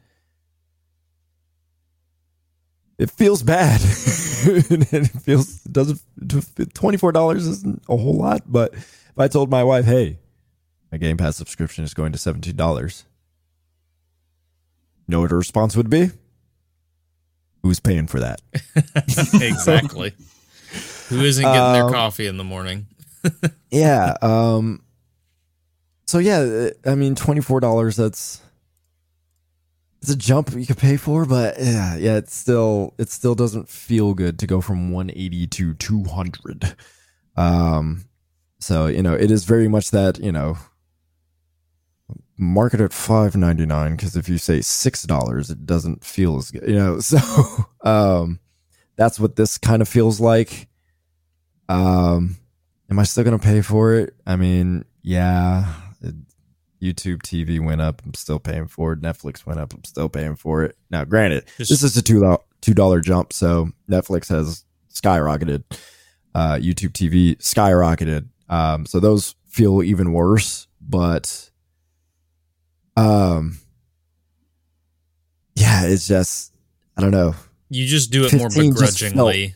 It 2.97 3.11
feels 3.11 3.43
bad. 3.43 3.81
it 3.83 5.07
feels 5.07 5.65
it 5.65 5.73
doesn't 5.73 6.01
twenty 6.73 6.97
four 6.97 7.11
dollars 7.11 7.45
isn't 7.45 7.83
a 7.89 7.97
whole 7.97 8.15
lot, 8.15 8.43
but 8.45 8.73
if 8.73 9.13
I 9.17 9.27
told 9.27 9.49
my 9.49 9.63
wife, 9.63 9.85
"Hey, 9.85 10.19
my 10.91 10.97
Game 10.97 11.17
Pass 11.17 11.35
subscription 11.35 11.83
is 11.83 11.93
going 11.93 12.11
to 12.13 12.17
seventeen 12.17 12.55
dollars," 12.55 13.03
you 15.07 15.11
know 15.11 15.21
what 15.21 15.31
her 15.31 15.37
response 15.37 15.75
would 15.75 15.89
be? 15.89 16.11
Who's 17.63 17.79
paying 17.79 18.07
for 18.07 18.19
that? 18.19 18.41
exactly. 19.41 20.13
Who 21.09 21.19
isn't 21.21 21.43
getting 21.43 21.73
their 21.73 21.85
Um, 21.85 21.91
coffee 21.91 22.27
in 22.27 22.37
the 22.37 22.43
morning? 22.43 22.85
yeah. 23.71 24.15
Um. 24.21 24.83
So 26.15 26.19
yeah, 26.19 26.69
I 26.85 26.95
mean, 26.95 27.13
twenty 27.13 27.41
four 27.41 27.59
dollars. 27.59 27.97
That's 27.97 28.39
it's 30.01 30.11
a 30.11 30.15
jump 30.15 30.53
you 30.55 30.65
could 30.65 30.77
pay 30.77 30.95
for, 30.95 31.25
but 31.25 31.55
yeah, 31.59 31.97
yeah, 31.97 32.15
it 32.15 32.29
still 32.29 32.93
it 32.97 33.09
still 33.09 33.35
doesn't 33.35 33.67
feel 33.67 34.13
good 34.13 34.39
to 34.39 34.47
go 34.47 34.61
from 34.61 34.93
one 34.93 35.09
eighty 35.09 35.45
to 35.47 35.73
two 35.73 36.05
hundred. 36.05 36.73
Um. 37.35 38.05
So 38.61 38.87
you 38.87 39.03
know, 39.03 39.13
it 39.13 39.29
is 39.29 39.43
very 39.43 39.67
much 39.67 39.91
that 39.91 40.17
you 40.19 40.31
know. 40.31 40.57
Market 42.37 42.79
at 42.79 42.93
five 42.93 43.35
ninety 43.35 43.65
nine 43.65 43.97
because 43.97 44.15
if 44.15 44.29
you 44.29 44.37
say 44.37 44.61
six 44.61 45.03
dollars, 45.03 45.49
it 45.49 45.65
doesn't 45.65 46.05
feel 46.05 46.37
as 46.37 46.49
good, 46.49 46.65
you 46.65 46.75
know. 46.75 46.99
So, 47.01 47.17
um, 47.83 48.39
that's 48.95 49.19
what 49.19 49.35
this 49.35 49.57
kind 49.57 49.81
of 49.81 49.89
feels 49.89 50.21
like. 50.21 50.69
Um, 51.67 52.37
am 52.89 52.99
I 52.99 53.03
still 53.03 53.25
gonna 53.25 53.37
pay 53.37 53.61
for 53.61 53.95
it? 53.95 54.15
I 54.25 54.37
mean, 54.37 54.85
yeah. 55.01 55.73
YouTube 56.93 57.21
TV 57.23 57.59
went 57.63 57.81
up. 57.81 58.01
I'm 58.05 58.13
still 58.13 58.39
paying 58.39 58.67
for 58.67 58.93
it. 58.93 59.01
Netflix 59.01 59.45
went 59.45 59.59
up. 59.59 59.73
I'm 59.73 59.83
still 59.83 60.09
paying 60.09 60.35
for 60.35 60.63
it. 60.63 60.77
Now, 60.89 61.03
granted, 61.05 61.45
Just- 61.57 61.69
this 61.71 61.83
is 61.83 61.97
a 61.97 62.01
two 62.01 62.37
two 62.61 62.73
dollar 62.73 63.01
jump, 63.01 63.33
so 63.33 63.69
Netflix 63.89 64.29
has 64.29 64.65
skyrocketed. 64.93 65.63
Uh, 66.33 66.55
YouTube 66.55 66.91
TV 66.91 67.37
skyrocketed. 67.37 68.27
Um, 68.49 68.85
so 68.85 68.99
those 68.99 69.35
feel 69.47 69.81
even 69.81 70.11
worse. 70.11 70.67
But, 70.81 71.49
um, 72.97 73.57
yeah, 75.55 75.85
it's 75.85 76.07
just 76.07 76.53
I 76.97 77.01
don't 77.01 77.11
know. 77.11 77.35
You 77.69 77.85
just 77.87 78.11
do 78.11 78.25
it 78.25 78.33
more 78.33 78.49
15 78.49 78.75
just 78.75 78.99
begrudgingly. 78.99 79.55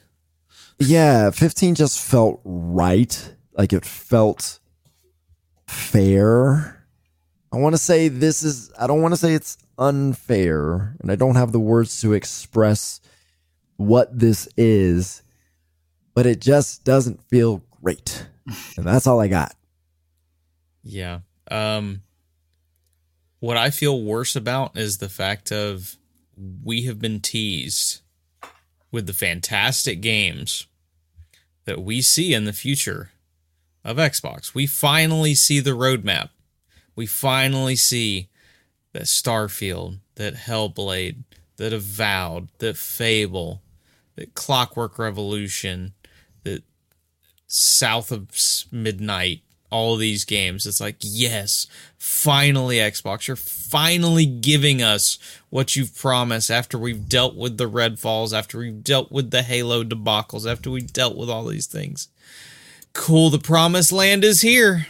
Yeah, 0.79 1.29
15 1.31 1.75
just 1.75 1.99
felt 1.99 2.39
right. 2.43 3.35
Like 3.53 3.73
it 3.73 3.85
felt 3.85 4.59
fair. 5.67 6.78
I 7.51 7.57
want 7.57 7.73
to 7.73 7.77
say 7.77 8.07
this 8.07 8.43
is, 8.43 8.71
I 8.79 8.87
don't 8.87 9.01
want 9.01 9.13
to 9.13 9.17
say 9.19 9.33
it's 9.33 9.57
unfair, 9.77 10.95
and 10.99 11.11
I 11.11 11.15
don't 11.15 11.35
have 11.35 11.51
the 11.51 11.59
words 11.59 11.99
to 12.01 12.13
express 12.13 13.01
what 13.77 14.17
this 14.17 14.47
is, 14.57 15.23
but 16.13 16.25
it 16.25 16.41
just 16.41 16.83
doesn't 16.83 17.23
feel 17.23 17.63
great. 17.81 18.27
And 18.77 18.85
that's 18.85 19.07
all 19.07 19.19
I 19.19 19.27
got. 19.27 19.55
Yeah. 20.83 21.19
Um 21.49 22.01
what 23.39 23.57
I 23.57 23.69
feel 23.69 24.01
worse 24.03 24.35
about 24.35 24.77
is 24.77 24.97
the 24.97 25.09
fact 25.09 25.51
of 25.51 25.97
we 26.63 26.83
have 26.83 26.99
been 26.99 27.21
teased 27.21 28.01
with 28.91 29.07
the 29.07 29.13
fantastic 29.13 30.01
games 30.01 30.67
that 31.65 31.81
we 31.81 32.01
see 32.01 32.33
in 32.33 32.45
the 32.45 32.53
future 32.53 33.11
of 33.85 33.97
Xbox. 33.97 34.53
We 34.53 34.67
finally 34.67 35.35
see 35.35 35.59
the 35.59 35.71
roadmap. 35.71 36.29
We 36.95 37.05
finally 37.05 37.75
see 37.75 38.29
that 38.93 39.03
Starfield, 39.03 39.99
that 40.15 40.35
Hellblade, 40.35 41.23
that 41.57 41.73
Avowed, 41.73 42.49
that 42.59 42.77
Fable, 42.77 43.61
that 44.15 44.33
Clockwork 44.33 44.97
Revolution, 44.99 45.93
that 46.43 46.63
South 47.47 48.11
of 48.11 48.29
Midnight, 48.71 49.41
all 49.71 49.93
of 49.93 49.99
these 49.99 50.25
games. 50.25 50.65
It's 50.65 50.81
like, 50.81 50.97
yes, 51.01 51.67
finally, 51.97 52.77
Xbox, 52.77 53.27
you're 53.27 53.35
finally 53.35 54.25
giving 54.25 54.81
us 54.81 55.17
what 55.49 55.75
you've 55.75 55.95
promised 55.95 56.49
after 56.49 56.77
we've 56.77 57.07
dealt 57.07 57.35
with 57.35 57.57
the 57.57 57.69
Redfalls, 57.69 58.37
after 58.37 58.57
we've 58.57 58.83
dealt 58.83 59.11
with 59.11 59.31
the 59.31 59.43
Halo 59.43 59.83
debacles, 59.83 60.49
after 60.49 60.71
we've 60.71 60.91
dealt 60.91 61.15
with 61.15 61.29
all 61.29 61.45
these 61.45 61.67
things. 61.67 62.07
Cool, 62.93 63.29
the 63.29 63.39
promised 63.39 63.91
land 63.91 64.23
is 64.23 64.41
here. 64.41 64.87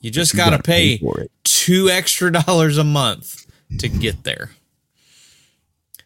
You 0.00 0.10
just 0.10 0.36
got 0.36 0.50
to 0.50 0.62
pay 0.62 0.98
pay 0.98 1.28
two 1.44 1.90
extra 1.90 2.32
dollars 2.32 2.78
a 2.78 2.84
month 2.84 3.46
to 3.78 3.88
get 3.88 4.24
there. 4.24 4.50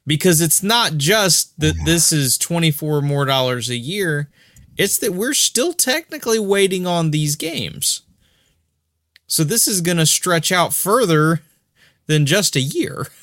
Because 0.06 0.40
it's 0.42 0.62
not 0.62 0.98
just 0.98 1.58
that 1.60 1.76
this 1.86 2.12
is 2.12 2.36
24 2.36 3.00
more 3.00 3.24
dollars 3.24 3.70
a 3.70 3.76
year, 3.76 4.28
it's 4.76 4.98
that 4.98 5.14
we're 5.14 5.32
still 5.32 5.72
technically 5.72 6.38
waiting 6.38 6.86
on 6.86 7.10
these 7.10 7.36
games. 7.36 8.02
So 9.26 9.44
this 9.44 9.66
is 9.66 9.80
going 9.80 9.96
to 9.96 10.06
stretch 10.06 10.52
out 10.52 10.74
further 10.74 11.40
than 12.06 12.26
just 12.26 12.56
a 12.56 12.60
year. 12.60 13.06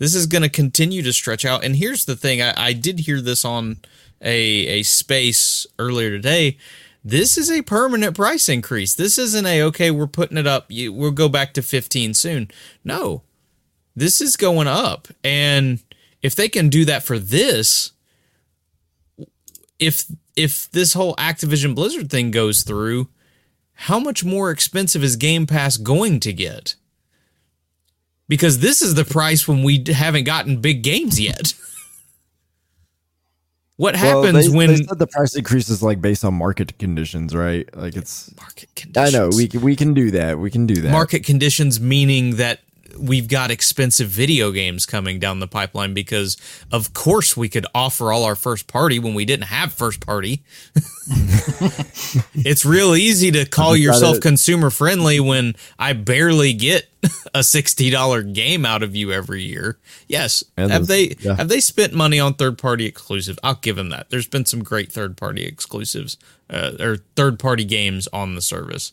This 0.00 0.14
is 0.14 0.24
going 0.24 0.40
to 0.40 0.48
continue 0.48 1.02
to 1.02 1.12
stretch 1.12 1.44
out. 1.44 1.62
And 1.62 1.76
here's 1.76 2.06
the 2.06 2.16
thing 2.16 2.40
I, 2.40 2.54
I 2.56 2.72
did 2.72 3.00
hear 3.00 3.20
this 3.20 3.44
on 3.44 3.80
a, 4.22 4.34
a 4.34 4.82
space 4.82 5.66
earlier 5.78 6.08
today. 6.08 6.56
This 7.02 7.38
is 7.38 7.50
a 7.50 7.62
permanent 7.62 8.14
price 8.14 8.48
increase. 8.48 8.94
This 8.94 9.16
isn't 9.18 9.46
a, 9.46 9.62
okay, 9.62 9.90
we're 9.90 10.06
putting 10.06 10.36
it 10.36 10.46
up. 10.46 10.66
We'll 10.70 11.12
go 11.12 11.28
back 11.28 11.54
to 11.54 11.62
15 11.62 12.14
soon. 12.14 12.50
No, 12.84 13.22
this 13.96 14.20
is 14.20 14.36
going 14.36 14.68
up. 14.68 15.08
And 15.24 15.80
if 16.22 16.34
they 16.34 16.48
can 16.48 16.68
do 16.68 16.84
that 16.84 17.02
for 17.02 17.18
this, 17.18 17.92
if 19.78 20.04
if 20.36 20.70
this 20.70 20.92
whole 20.92 21.16
Activision 21.16 21.74
Blizzard 21.74 22.10
thing 22.10 22.30
goes 22.30 22.62
through, 22.62 23.08
how 23.72 23.98
much 23.98 24.24
more 24.24 24.50
expensive 24.50 25.02
is 25.02 25.16
Game 25.16 25.46
Pass 25.46 25.76
going 25.76 26.20
to 26.20 26.32
get? 26.32 26.76
Because 28.28 28.60
this 28.60 28.80
is 28.80 28.94
the 28.94 29.04
price 29.04 29.48
when 29.48 29.62
we 29.62 29.82
haven't 29.88 30.24
gotten 30.24 30.60
big 30.60 30.82
games 30.82 31.18
yet. 31.18 31.54
what 33.80 33.96
happens 33.96 34.34
well, 34.34 34.42
they, 34.42 34.48
when 34.50 34.74
they 34.74 34.94
the 34.94 35.06
price 35.06 35.34
increase 35.34 35.70
is 35.70 35.82
like 35.82 36.02
based 36.02 36.22
on 36.22 36.34
market 36.34 36.78
conditions, 36.78 37.34
right? 37.34 37.66
Like 37.74 37.96
it's 37.96 38.30
market 38.36 38.68
conditions. 38.76 39.14
I 39.14 39.18
know 39.18 39.30
we 39.34 39.48
we 39.58 39.74
can 39.74 39.94
do 39.94 40.10
that. 40.10 40.38
We 40.38 40.50
can 40.50 40.66
do 40.66 40.82
that. 40.82 40.92
market 40.92 41.24
conditions 41.24 41.80
meaning 41.80 42.36
that 42.36 42.60
we've 42.98 43.26
got 43.26 43.50
expensive 43.50 44.08
video 44.08 44.50
games 44.50 44.84
coming 44.84 45.18
down 45.18 45.40
the 45.40 45.48
pipeline 45.48 45.94
because 45.94 46.36
of 46.70 46.92
course 46.92 47.38
we 47.38 47.48
could 47.48 47.64
offer 47.74 48.12
all 48.12 48.24
our 48.24 48.36
first 48.36 48.66
party 48.66 48.98
when 48.98 49.14
we 49.14 49.24
didn't 49.24 49.46
have 49.46 49.72
first 49.72 50.04
party 50.04 50.42
it's 52.34 52.66
real 52.66 52.94
easy 52.94 53.30
to 53.30 53.46
call 53.46 53.76
yourself 53.76 54.20
consumer 54.20 54.70
friendly 54.70 55.20
when 55.20 55.54
i 55.78 55.92
barely 55.92 56.52
get 56.52 56.89
a 57.34 57.40
$60 57.40 58.34
game 58.34 58.66
out 58.66 58.82
of 58.82 58.94
you 58.94 59.10
every 59.12 59.42
year 59.42 59.78
yes 60.06 60.44
And 60.56 60.70
have 60.70 60.86
they 60.86 61.16
yeah. 61.20 61.36
have 61.36 61.48
they 61.48 61.60
spent 61.60 61.94
money 61.94 62.20
on 62.20 62.34
third 62.34 62.58
party 62.58 62.84
exclusive 62.84 63.38
i'll 63.42 63.54
give 63.54 63.76
them 63.76 63.88
that 63.88 64.10
there's 64.10 64.28
been 64.28 64.44
some 64.44 64.62
great 64.62 64.92
third 64.92 65.16
party 65.16 65.44
exclusives 65.44 66.18
uh, 66.50 66.72
or 66.78 66.98
third 67.16 67.38
party 67.38 67.64
games 67.64 68.06
on 68.12 68.34
the 68.34 68.42
service 68.42 68.92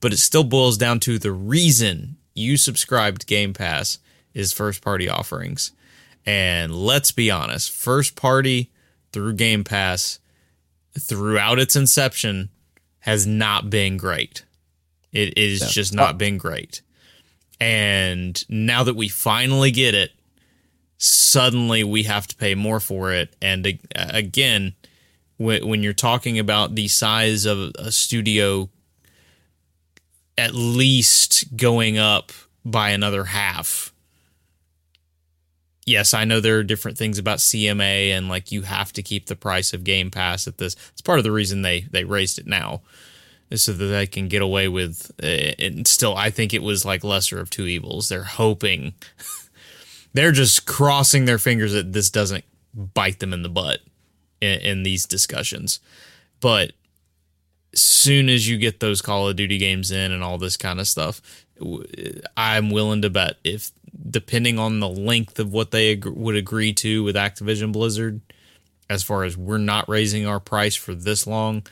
but 0.00 0.12
it 0.12 0.18
still 0.18 0.44
boils 0.44 0.78
down 0.78 0.98
to 1.00 1.18
the 1.18 1.32
reason 1.32 2.16
you 2.34 2.56
subscribed 2.56 3.26
Game 3.26 3.52
Pass 3.52 3.98
is 4.34 4.52
first 4.52 4.82
party 4.82 5.08
offerings. 5.08 5.72
And 6.26 6.74
let's 6.74 7.12
be 7.12 7.30
honest, 7.30 7.70
first 7.70 8.16
party 8.16 8.70
through 9.12 9.34
Game 9.34 9.64
Pass 9.64 10.18
throughout 10.98 11.58
its 11.58 11.76
inception 11.76 12.50
has 13.00 13.26
not 13.26 13.70
been 13.70 13.96
great. 13.96 14.44
It 15.12 15.36
is 15.36 15.72
just 15.72 15.94
not 15.94 16.18
been 16.18 16.38
great. 16.38 16.82
And 17.60 18.42
now 18.48 18.84
that 18.84 18.96
we 18.96 19.08
finally 19.08 19.70
get 19.70 19.94
it, 19.94 20.12
suddenly 20.96 21.84
we 21.84 22.04
have 22.04 22.26
to 22.26 22.36
pay 22.36 22.54
more 22.54 22.80
for 22.80 23.12
it. 23.12 23.34
And 23.40 23.66
uh, 23.66 24.06
again, 24.08 24.74
when, 25.38 25.82
you're 25.82 25.92
talking 25.92 26.38
about 26.38 26.74
the 26.74 26.88
size 26.88 27.46
of 27.46 27.72
a 27.78 27.90
studio 27.90 28.68
at 30.36 30.54
least 30.54 31.56
going 31.56 31.98
up 31.98 32.32
by 32.64 32.90
another 32.90 33.24
half. 33.24 33.92
Yes, 35.86 36.14
I 36.14 36.24
know 36.24 36.40
there 36.40 36.58
are 36.58 36.62
different 36.62 36.98
things 36.98 37.18
about 37.18 37.38
CMA 37.38 38.10
and 38.10 38.28
like 38.28 38.52
you 38.52 38.62
have 38.62 38.92
to 38.92 39.02
keep 39.02 39.26
the 39.26 39.36
price 39.36 39.72
of 39.72 39.82
Game 39.82 40.10
Pass 40.10 40.46
at 40.46 40.58
this. 40.58 40.76
It's 40.92 41.00
part 41.00 41.18
of 41.18 41.24
the 41.24 41.32
reason 41.32 41.62
they 41.62 41.80
they 41.90 42.04
raised 42.04 42.38
it 42.38 42.46
now, 42.46 42.82
so 43.54 43.72
that 43.72 43.84
they 43.86 44.06
can 44.06 44.28
get 44.28 44.42
away 44.42 44.68
with. 44.68 45.10
Uh, 45.22 45.52
and 45.58 45.86
still, 45.86 46.16
I 46.16 46.30
think 46.30 46.54
it 46.54 46.62
was 46.62 46.84
like 46.84 47.04
lesser 47.04 47.40
of 47.40 47.50
two 47.50 47.66
evils. 47.66 48.08
They're 48.08 48.22
hoping, 48.24 48.94
they're 50.12 50.32
just 50.32 50.66
crossing 50.66 51.24
their 51.24 51.38
fingers 51.38 51.72
that 51.72 51.92
this 51.92 52.10
doesn't 52.10 52.44
bite 52.74 53.18
them 53.18 53.32
in 53.32 53.42
the 53.42 53.48
butt 53.48 53.80
in, 54.40 54.60
in 54.60 54.82
these 54.82 55.06
discussions. 55.06 55.80
But 56.40 56.72
as 57.72 57.82
soon 57.82 58.28
as 58.28 58.48
you 58.48 58.56
get 58.58 58.80
those 58.80 59.02
Call 59.02 59.28
of 59.28 59.36
Duty 59.36 59.58
games 59.58 59.90
in 59.90 60.12
and 60.12 60.22
all 60.22 60.38
this 60.38 60.56
kind 60.56 60.80
of 60.80 60.88
stuff, 60.88 61.20
i'm 62.38 62.70
willing 62.70 63.02
to 63.02 63.10
bet 63.10 63.36
if 63.44 63.70
depending 64.08 64.58
on 64.58 64.80
the 64.80 64.88
length 64.88 65.38
of 65.38 65.52
what 65.52 65.70
they 65.70 65.92
ag- 65.92 66.06
would 66.06 66.36
agree 66.36 66.72
to 66.72 67.04
with 67.04 67.16
Activision 67.16 67.72
Blizzard, 67.72 68.20
as 68.88 69.02
far 69.02 69.24
as 69.24 69.36
we're 69.36 69.58
not 69.58 69.88
raising 69.88 70.26
our 70.26 70.40
price 70.40 70.74
for 70.74 70.94
this 70.94 71.26
long, 71.26 71.62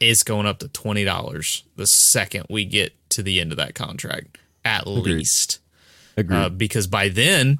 it's 0.00 0.22
going 0.22 0.46
up 0.46 0.58
to 0.60 0.68
twenty 0.68 1.04
dollars 1.04 1.64
the 1.76 1.86
second 1.86 2.46
we 2.48 2.64
get 2.64 2.92
to 3.10 3.22
the 3.22 3.40
end 3.40 3.52
of 3.52 3.58
that 3.58 3.74
contract, 3.74 4.38
at 4.64 4.86
least. 4.86 5.60
Agreed. 6.16 6.36
Uh, 6.36 6.48
because 6.48 6.86
by 6.86 7.08
then, 7.08 7.58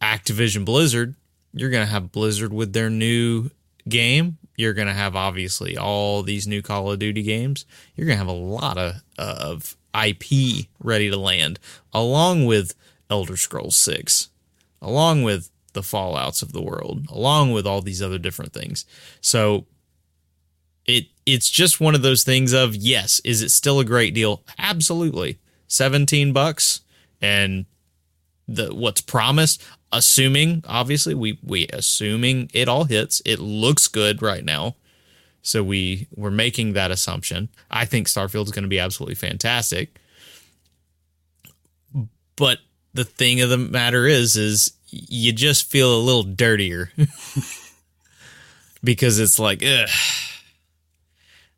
Activision 0.00 0.64
Blizzard, 0.64 1.14
you're 1.52 1.70
going 1.70 1.84
to 1.84 1.92
have 1.92 2.12
Blizzard 2.12 2.52
with 2.52 2.72
their 2.72 2.88
new 2.88 3.50
game. 3.88 4.38
You're 4.56 4.74
going 4.74 4.88
to 4.88 4.94
have 4.94 5.16
obviously 5.16 5.76
all 5.76 6.22
these 6.22 6.46
new 6.46 6.62
Call 6.62 6.90
of 6.90 6.98
Duty 6.98 7.22
games. 7.22 7.64
You're 7.96 8.06
going 8.06 8.18
to 8.18 8.24
have 8.24 8.28
a 8.28 8.32
lot 8.32 8.78
of, 8.78 9.02
of 9.18 9.76
IP 9.94 10.66
ready 10.82 11.10
to 11.10 11.16
land, 11.16 11.58
along 11.92 12.46
with 12.46 12.74
Elder 13.08 13.36
Scrolls 13.36 13.76
6, 13.76 14.28
along 14.80 15.22
with 15.22 15.50
the 15.72 15.80
Fallouts 15.80 16.42
of 16.42 16.52
the 16.52 16.62
world, 16.62 17.06
along 17.10 17.52
with 17.52 17.66
all 17.66 17.80
these 17.80 18.02
other 18.02 18.18
different 18.18 18.52
things. 18.52 18.84
So 19.20 19.66
it 20.90 21.06
it's 21.26 21.48
just 21.48 21.80
one 21.80 21.94
of 21.94 22.02
those 22.02 22.24
things 22.24 22.52
of 22.52 22.74
yes, 22.74 23.20
is 23.24 23.42
it 23.42 23.50
still 23.50 23.80
a 23.80 23.84
great 23.84 24.14
deal? 24.14 24.42
Absolutely. 24.58 25.38
17 25.68 26.32
bucks 26.32 26.80
and 27.20 27.66
the 28.48 28.74
what's 28.74 29.00
promised 29.00 29.62
assuming 29.92 30.64
obviously 30.66 31.14
we 31.14 31.38
we 31.44 31.68
assuming 31.72 32.50
it 32.52 32.68
all 32.68 32.84
hits 32.84 33.22
it 33.24 33.38
looks 33.38 33.86
good 33.88 34.22
right 34.22 34.44
now. 34.44 34.74
So 35.42 35.62
we 35.62 36.08
we're 36.16 36.30
making 36.30 36.74
that 36.74 36.90
assumption. 36.90 37.48
I 37.70 37.84
think 37.84 38.08
starfield's 38.08 38.50
going 38.50 38.64
to 38.64 38.68
be 38.68 38.80
absolutely 38.80 39.14
fantastic. 39.14 39.96
But 42.36 42.58
the 42.94 43.04
thing 43.04 43.40
of 43.40 43.50
the 43.50 43.58
matter 43.58 44.06
is 44.06 44.36
is 44.36 44.72
you 44.90 45.32
just 45.32 45.70
feel 45.70 45.94
a 45.94 46.02
little 46.02 46.24
dirtier. 46.24 46.90
Because 48.82 49.18
it's 49.18 49.38
like 49.38 49.62
ugh, 49.62 49.88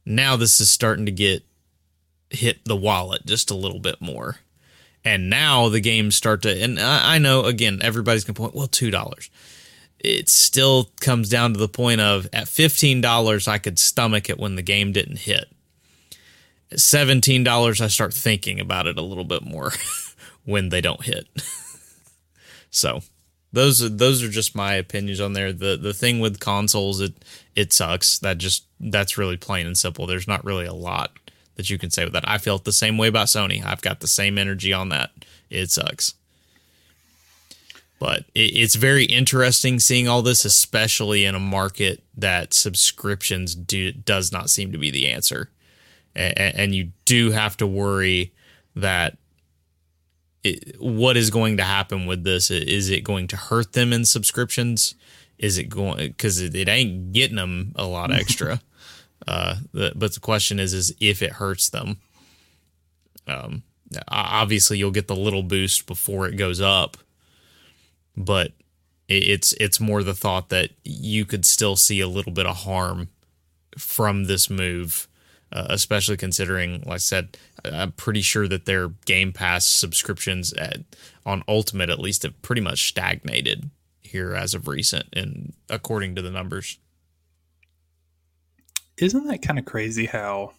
now 0.05 0.37
this 0.37 0.61
is 0.61 0.71
starting 0.71 1.07
to 1.07 1.13
get 1.13 1.43
hit 2.31 2.65
the 2.65 2.77
wallet 2.77 3.27
just 3.27 3.51
a 3.51 3.57
little 3.57 3.81
bit 3.81 4.01
more. 4.01 4.39
And 5.05 5.29
now 5.29 5.69
the 5.69 5.81
games 5.81 6.15
start 6.15 6.43
to 6.43 6.63
and 6.63 6.79
i, 6.79 7.19
know 7.19 7.45
again 7.45 7.81
everybody's 7.83 8.25
gonna 8.25 8.35
point 8.35 8.55
well 8.55 8.69
two 8.69 8.91
dollars. 8.91 9.31
It 9.99 10.29
still 10.29 10.91
comes 11.01 11.29
down 11.29 11.53
to 11.53 11.61
the 11.61 11.69
point 11.69 12.01
of 12.01 12.29
at 12.33 12.47
$15 12.47 13.49
i 13.49 13.59
could 13.59 13.79
stomach 13.79 14.29
it 14.29 14.39
when 14.39 14.57
the 14.57 14.63
game 14.63 14.93
didn't 14.93 15.19
hit. 15.19 15.47
At 16.71 16.79
$17 16.79 17.81
i 17.81 17.87
start 17.89 18.15
thinking 18.15 18.61
about 18.61 18.87
it 18.87 18.99
a 18.99 19.03
little 19.03 19.25
bit 19.25 19.43
more 19.43 19.73
when 20.45 20.69
they 20.69 20.81
don't 20.81 21.05
hit. 21.05 21.27
So 22.73 23.03
those 23.53 23.83
are 23.83 23.89
those 23.89 24.23
are 24.23 24.29
just 24.29 24.57
my 24.57 24.75
opinions 24.75 25.21
on 25.21 25.35
there. 25.35 25.53
The 25.53 25.77
the 25.77 25.95
thing 25.95 26.19
with 26.19 26.41
consoles 26.41 27.01
it 27.01 27.13
it 27.55 27.73
sucks 27.73 28.19
that 28.21 28.39
just 28.39 28.65
that's 28.81 29.19
really 29.19 29.37
plain 29.37 29.67
and 29.67 29.77
simple 29.77 30.07
there's 30.07 30.27
not 30.27 30.45
really 30.45 30.67
a 30.67 30.73
lot 30.73 31.13
that 31.57 31.71
you 31.71 31.79
can 31.79 31.91
say 31.91 32.05
with 32.05 32.13
that. 32.13 32.29
I 32.29 32.39
felt 32.39 32.65
the 32.65 32.73
same 32.73 32.99
way 32.99 33.09
about 33.09 33.27
Sony. 33.27 33.65
I've 33.65 33.83
got 33.83 34.01
the 34.01 34.09
same 34.09 34.39
energy 34.39 34.73
on 34.73 34.89
that. 34.89 35.11
It 35.51 35.71
sucks. 35.71 36.15
But 37.99 38.21
it, 38.35 38.57
it's 38.57 38.75
very 38.75 39.05
interesting 39.05 39.79
seeing 39.79 40.09
all 40.09 40.23
this, 40.23 40.45
especially 40.45 41.25
in 41.25 41.35
a 41.35 41.41
market 41.41 42.03
that 42.17 42.55
subscriptions 42.55 43.55
do, 43.55 43.93
does 43.93 44.33
not 44.33 44.51
seem 44.51 44.73
to 44.73 44.79
be 44.79 44.91
the 44.91 45.09
answer. 45.09 45.51
And, 46.15 46.39
and 46.39 46.75
you 46.75 46.93
do 47.05 47.31
have 47.31 47.57
to 47.59 47.67
worry 47.67 48.33
that 48.75 49.17
it, 50.43 50.81
what 50.81 51.17
is 51.17 51.31
going 51.31 51.59
to 51.59 51.63
happen 51.63 52.07
with 52.07 52.25
this? 52.25 52.51
Is 52.51 52.91
it 52.91 53.03
going 53.05 53.29
to 53.29 53.37
hurt 53.37 53.75
them 53.75 53.93
in 53.93 54.05
subscriptions? 54.05 54.95
Is 55.43 55.59
it 55.59 55.65
going 55.65 55.99
because 55.99 56.41
it, 56.41 56.55
it 56.55 56.69
ain't 56.69 57.13
getting 57.13 57.37
them 57.37 57.73
a 57.75 57.85
lot 57.85 58.13
extra? 58.21 58.63
Uh, 59.27 59.57
the, 59.73 59.93
but 59.95 60.15
the 60.15 60.21
question 60.21 60.59
is, 60.59 60.73
is 60.73 60.95
if 61.01 61.21
it 61.21 61.33
hurts 61.33 61.69
them. 61.69 61.99
Um, 63.27 63.63
obviously 64.09 64.79
you'll 64.79 64.91
get 64.91 65.09
the 65.09 65.17
little 65.17 65.43
boost 65.43 65.87
before 65.87 66.27
it 66.27 66.37
goes 66.37 66.61
up, 66.61 66.97
but 68.17 68.53
it, 69.09 69.25
it's 69.25 69.53
it's 69.55 69.81
more 69.81 70.03
the 70.03 70.15
thought 70.15 70.49
that 70.49 70.71
you 70.85 71.25
could 71.25 71.45
still 71.45 71.77
see 71.77 72.01
a 72.01 72.09
little 72.09 72.33
bit 72.33 72.47
of 72.47 72.59
harm 72.59 73.09
from 73.79 74.25
this 74.25 74.51
move, 74.51 75.09
uh, 75.53 75.67
especially 75.71 76.17
considering, 76.17 76.83
like 76.87 76.95
I 76.95 76.97
said, 76.99 77.37
I'm 77.65 77.93
pretty 77.93 78.23
sure 78.23 78.49
that 78.49 78.67
their 78.67 78.89
Game 79.07 79.33
Pass 79.33 79.67
subscriptions 79.67 80.53
at, 80.55 80.79
on 81.25 81.45
Ultimate 81.49 81.91
at 81.91 81.99
least 82.01 82.25
have 82.25 82.41
pretty 82.43 82.63
much 82.63 82.89
stagnated 82.89 83.71
here 84.13 84.35
as 84.35 84.55
of 84.55 84.69
recent, 84.69 85.07
and 85.13 85.53
according 85.69 86.15
to 86.15 86.23
the 86.23 86.31
numbers. 86.31 86.79
Isn't 88.99 89.27
that 89.27 89.43
kind 89.43 89.59
of 89.59 89.65
crazy 89.65 90.07
how 90.07 90.53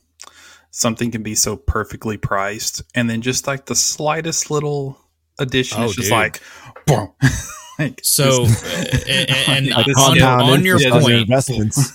something 0.72 1.12
can 1.12 1.24
be 1.24 1.36
so 1.36 1.56
perfectly 1.56 2.18
priced 2.18 2.82
and 2.96 3.10
then 3.10 3.22
just 3.22 3.46
like 3.48 3.68
the 3.68 3.76
slightest 3.76 4.50
little 4.50 5.00
addition 5.40 5.82
Oh, 5.82 5.86
is 5.86 5.96
just 5.96 6.10
dude. 6.10 6.12
like, 6.12 6.42
boom. 6.88 7.12
like, 7.80 8.00
So, 8.04 8.46
and, 9.08 9.70
and 9.70 9.74
on, 9.96 10.22
on 10.22 10.66
your 10.66 10.80
point, 10.80 11.14
investments. 11.14 11.92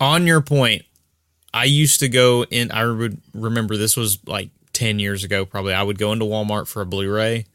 on 0.00 0.26
your 0.26 0.42
point, 0.42 0.82
I 1.54 1.64
used 1.64 2.00
to 2.00 2.08
go 2.08 2.44
in. 2.44 2.70
I 2.70 2.86
would 2.86 3.20
remember 3.32 3.76
this 3.78 3.96
was 3.96 4.18
like 4.26 4.50
ten 4.74 4.98
years 4.98 5.24
ago. 5.24 5.46
Probably 5.46 5.72
I 5.72 5.82
would 5.82 5.98
go 5.98 6.12
into 6.12 6.26
Walmart 6.26 6.68
for 6.68 6.82
a 6.82 6.86
Blu-ray, 6.86 7.46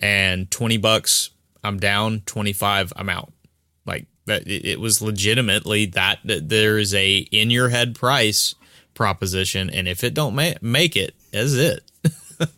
and 0.00 0.50
twenty 0.50 0.76
bucks, 0.76 1.30
I'm 1.66 1.78
down. 1.78 2.22
Twenty 2.26 2.52
five, 2.52 2.92
I'm 2.96 3.08
out. 3.08 3.32
Like 3.84 4.06
that 4.26 4.46
it, 4.46 4.64
it 4.64 4.80
was 4.80 5.00
legitimately 5.02 5.86
that, 5.86 6.18
that 6.24 6.48
there 6.48 6.78
is 6.78 6.92
a 6.94 7.18
in 7.18 7.50
your 7.50 7.68
head 7.68 7.94
price 7.94 8.54
proposition, 8.94 9.68
and 9.70 9.86
if 9.88 10.02
it 10.04 10.14
don't 10.14 10.34
ma- 10.34 10.54
make 10.62 10.96
it, 10.96 11.14
is 11.32 11.56
it. 11.58 11.82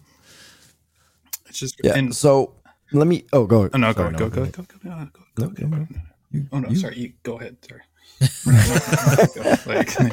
It's 1.49 1.59
just 1.61 1.81
Yeah. 1.83 1.95
and 1.97 2.15
so 2.15 2.55
let 2.93 3.07
me. 3.07 3.25
Oh, 3.33 3.47
go. 3.47 3.69
oh, 3.73 3.79
no, 3.79 3.93
sorry, 3.93 4.15
go, 4.15 4.29
go, 4.29 4.45
go, 4.47 4.51
go, 4.51 4.63
go, 4.63 4.75
go, 4.83 5.09
go, 5.13 5.45
No, 5.45 5.49
go, 5.49 5.67
no, 5.67 5.69
go. 5.69 5.77
no. 5.79 5.87
You- 6.31 6.47
Oh 6.53 6.59
no, 6.61 6.69
you- 6.69 6.77
sorry. 6.77 6.99
You 6.99 7.13
go 7.23 7.39
ahead. 7.41 7.57
Sorry. 7.67 7.83
like, 9.67 10.13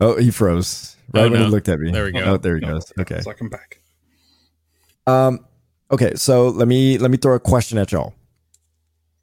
Oh, 0.00 0.16
he 0.16 0.30
froze 0.30 0.96
right 1.12 1.20
Oh, 1.26 1.30
when 1.30 1.40
no. 1.40 1.44
he 1.46 1.50
looked 1.50 1.68
at 1.68 1.78
me. 1.78 1.90
There 1.90 2.04
we 2.04 2.12
go. 2.12 2.20
Oh, 2.20 2.36
there 2.38 2.54
he 2.56 2.62
no, 2.62 2.72
goes. 2.74 2.90
Okay. 2.98 3.16
It's 3.16 3.26
like 3.26 3.40
I'm 3.40 3.50
back. 3.50 3.80
Um. 5.06 5.40
Okay. 5.90 6.14
So 6.14 6.48
let 6.48 6.68
me 6.68 6.98
let 6.98 7.10
me 7.10 7.16
throw 7.16 7.34
a 7.34 7.40
question 7.40 7.78
at 7.78 7.92
y'all. 7.92 8.14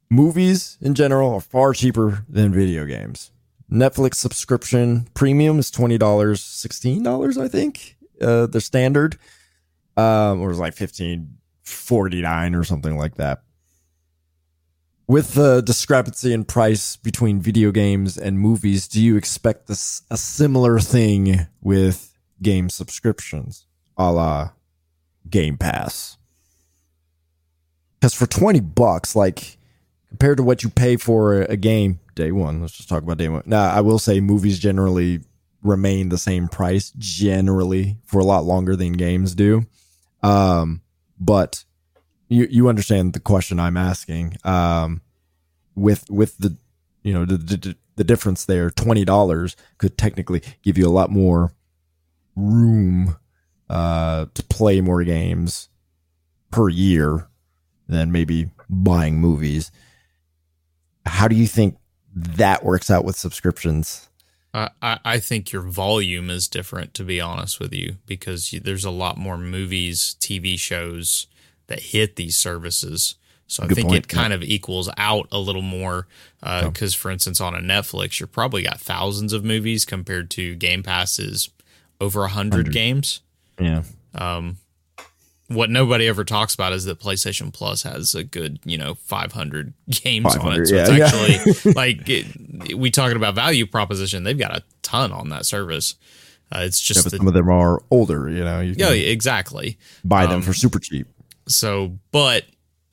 Movies 0.09 0.77
in 0.81 0.93
general 0.93 1.33
are 1.33 1.41
far 1.41 1.73
cheaper 1.73 2.25
than 2.29 2.53
video 2.53 2.85
games. 2.85 3.31
Netflix 3.71 4.15
subscription 4.15 5.07
premium 5.13 5.57
is 5.59 5.71
twenty 5.71 5.97
dollars, 5.97 6.41
sixteen 6.41 7.03
dollars, 7.03 7.37
I 7.37 7.47
think. 7.47 7.97
Uh, 8.21 8.45
the 8.45 8.61
standard, 8.61 9.17
um, 9.97 10.39
or 10.39 10.45
it 10.45 10.49
was 10.49 10.59
like 10.59 10.73
fifteen 10.73 11.37
forty 11.63 12.21
nine 12.21 12.55
or 12.55 12.63
something 12.63 12.97
like 12.97 13.15
that. 13.15 13.41
With 15.07 15.33
the 15.33 15.61
discrepancy 15.61 16.33
in 16.33 16.45
price 16.45 16.95
between 16.95 17.39
video 17.39 17.71
games 17.71 18.17
and 18.17 18.39
movies, 18.39 18.87
do 18.87 19.01
you 19.01 19.17
expect 19.17 19.67
this 19.67 20.01
a 20.09 20.17
similar 20.17 20.79
thing 20.79 21.47
with 21.61 22.17
game 22.41 22.69
subscriptions, 22.69 23.67
a 23.97 24.11
la 24.11 24.51
Game 25.29 25.57
Pass? 25.57 26.17
Because 28.05 28.13
for 28.13 28.27
twenty 28.27 28.59
bucks, 28.59 29.15
like 29.15 29.57
compared 30.09 30.37
to 30.37 30.43
what 30.43 30.61
you 30.61 30.69
pay 30.69 30.95
for 30.95 31.41
a, 31.41 31.57
game 31.57 31.99
day 32.13 32.31
one, 32.31 32.61
let's 32.61 32.77
just 32.77 32.87
talk 32.87 33.01
about 33.01 33.17
day 33.17 33.29
one. 33.29 33.41
Now, 33.47 33.67
I 33.67 33.81
will 33.81 33.97
say 33.97 34.19
movies 34.19 34.59
generally 34.59 35.21
remain 35.63 36.09
the 36.09 36.19
same 36.19 36.47
price 36.47 36.93
generally 36.99 37.97
for 38.05 38.19
a 38.19 38.23
lot 38.23 38.43
longer 38.43 38.75
than 38.75 38.93
games 38.93 39.33
do. 39.33 39.65
Um, 40.21 40.83
but 41.19 41.63
you 42.27 42.47
you 42.47 42.69
understand 42.69 43.13
the 43.13 43.19
question 43.19 43.59
I'm 43.59 43.75
asking. 43.75 44.37
Um, 44.43 45.01
with 45.73 46.07
with 46.07 46.37
the 46.37 46.55
you 47.01 47.11
know 47.11 47.25
the 47.25 47.37
the, 47.37 47.75
the 47.95 48.03
difference 48.03 48.45
there, 48.45 48.69
twenty 48.69 49.03
dollars 49.03 49.55
could 49.79 49.97
technically 49.97 50.43
give 50.61 50.77
you 50.77 50.87
a 50.87 50.93
lot 50.93 51.09
more 51.09 51.53
room 52.35 53.17
uh, 53.67 54.27
to 54.31 54.43
play 54.43 54.79
more 54.79 55.03
games 55.03 55.69
per 56.51 56.69
year 56.69 57.29
than 57.87 58.11
maybe 58.11 58.49
buying 58.69 59.19
movies. 59.19 59.71
How 61.05 61.27
do 61.27 61.35
you 61.35 61.47
think 61.47 61.77
that 62.15 62.63
works 62.63 62.89
out 62.89 63.05
with 63.05 63.15
subscriptions? 63.15 64.09
I, 64.53 64.99
I 65.03 65.19
think 65.19 65.51
your 65.51 65.63
volume 65.63 66.29
is 66.29 66.47
different, 66.47 66.93
to 66.93 67.03
be 67.03 67.19
honest 67.19 67.59
with 67.59 67.73
you, 67.73 67.97
because 68.05 68.53
you, 68.53 68.61
there's 68.61 68.85
a 68.85 68.89
lot 68.91 69.17
more 69.17 69.37
movies, 69.37 70.15
TV 70.21 70.57
shows 70.57 71.27
that 71.67 71.81
hit 71.81 72.15
these 72.15 72.37
services. 72.37 73.15
So 73.47 73.63
I 73.63 73.67
think 73.67 73.89
point, 73.89 74.05
it 74.05 74.07
kind 74.07 74.31
of 74.31 74.41
equals 74.41 74.89
out 74.97 75.27
a 75.31 75.39
little 75.39 75.61
more. 75.61 76.07
Yeah. 76.41 76.69
Because, 76.69 76.95
for 76.95 77.11
instance, 77.11 77.41
on 77.41 77.53
a 77.53 77.59
Netflix, 77.59 78.19
you're 78.19 78.27
probably 78.27 78.63
got 78.63 78.79
thousands 78.79 79.33
of 79.33 79.43
movies 79.43 79.83
compared 79.83 80.31
to 80.31 80.55
Game 80.55 80.83
Passes 80.83 81.49
over 81.99 82.23
a 82.23 82.29
Hundred. 82.29 82.71
games. 82.71 83.21
Yeah, 83.59 83.83
Um, 84.13 84.57
what 85.47 85.69
nobody 85.69 86.07
ever 86.07 86.23
talks 86.23 86.55
about 86.55 86.73
is 86.73 86.85
that 86.85 86.99
PlayStation 86.99 87.53
Plus 87.53 87.83
has 87.83 88.15
a 88.15 88.23
good, 88.23 88.59
you 88.65 88.77
know, 88.77 88.95
500 88.95 89.73
games 89.89 90.35
on 90.35 90.61
it. 90.61 90.67
So 90.67 90.75
yeah, 90.75 90.81
it's 90.81 90.91
yeah. 90.91 91.05
actually 91.05 91.73
like 91.73 92.09
it, 92.09 92.75
we 92.75 92.91
talking 92.91 93.17
about 93.17 93.35
value 93.35 93.65
proposition. 93.65 94.23
They've 94.23 94.37
got 94.37 94.55
a 94.55 94.63
ton 94.81 95.11
on 95.11 95.29
that 95.29 95.45
service. 95.45 95.95
Uh, 96.51 96.59
it's 96.59 96.79
just 96.79 97.03
but 97.03 97.11
the, 97.11 97.17
some 97.17 97.27
of 97.27 97.33
them 97.33 97.49
are 97.49 97.81
older. 97.91 98.29
You 98.29 98.43
know, 98.43 98.59
you 98.59 98.75
yeah, 98.77 98.89
exactly. 98.91 99.77
buy 100.03 100.25
them 100.25 100.37
um, 100.37 100.41
for 100.41 100.53
super 100.53 100.79
cheap. 100.79 101.07
So, 101.47 101.97
but 102.11 102.45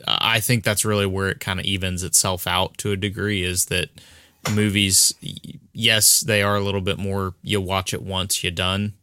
I 0.06 0.40
think 0.40 0.64
that's 0.64 0.84
really 0.84 1.06
where 1.06 1.28
it 1.28 1.40
kind 1.40 1.60
of 1.60 1.66
evens 1.66 2.02
itself 2.02 2.46
out 2.46 2.76
to 2.78 2.92
a 2.92 2.96
degree 2.96 3.42
is 3.42 3.66
that 3.66 3.88
movies, 4.50 5.14
yes, 5.72 6.20
they 6.20 6.42
are 6.42 6.56
a 6.56 6.60
little 6.60 6.80
bit 6.80 6.98
more, 6.98 7.34
you 7.42 7.60
watch 7.60 7.94
it 7.94 8.02
once, 8.02 8.42
you're 8.42 8.50
done. 8.50 8.94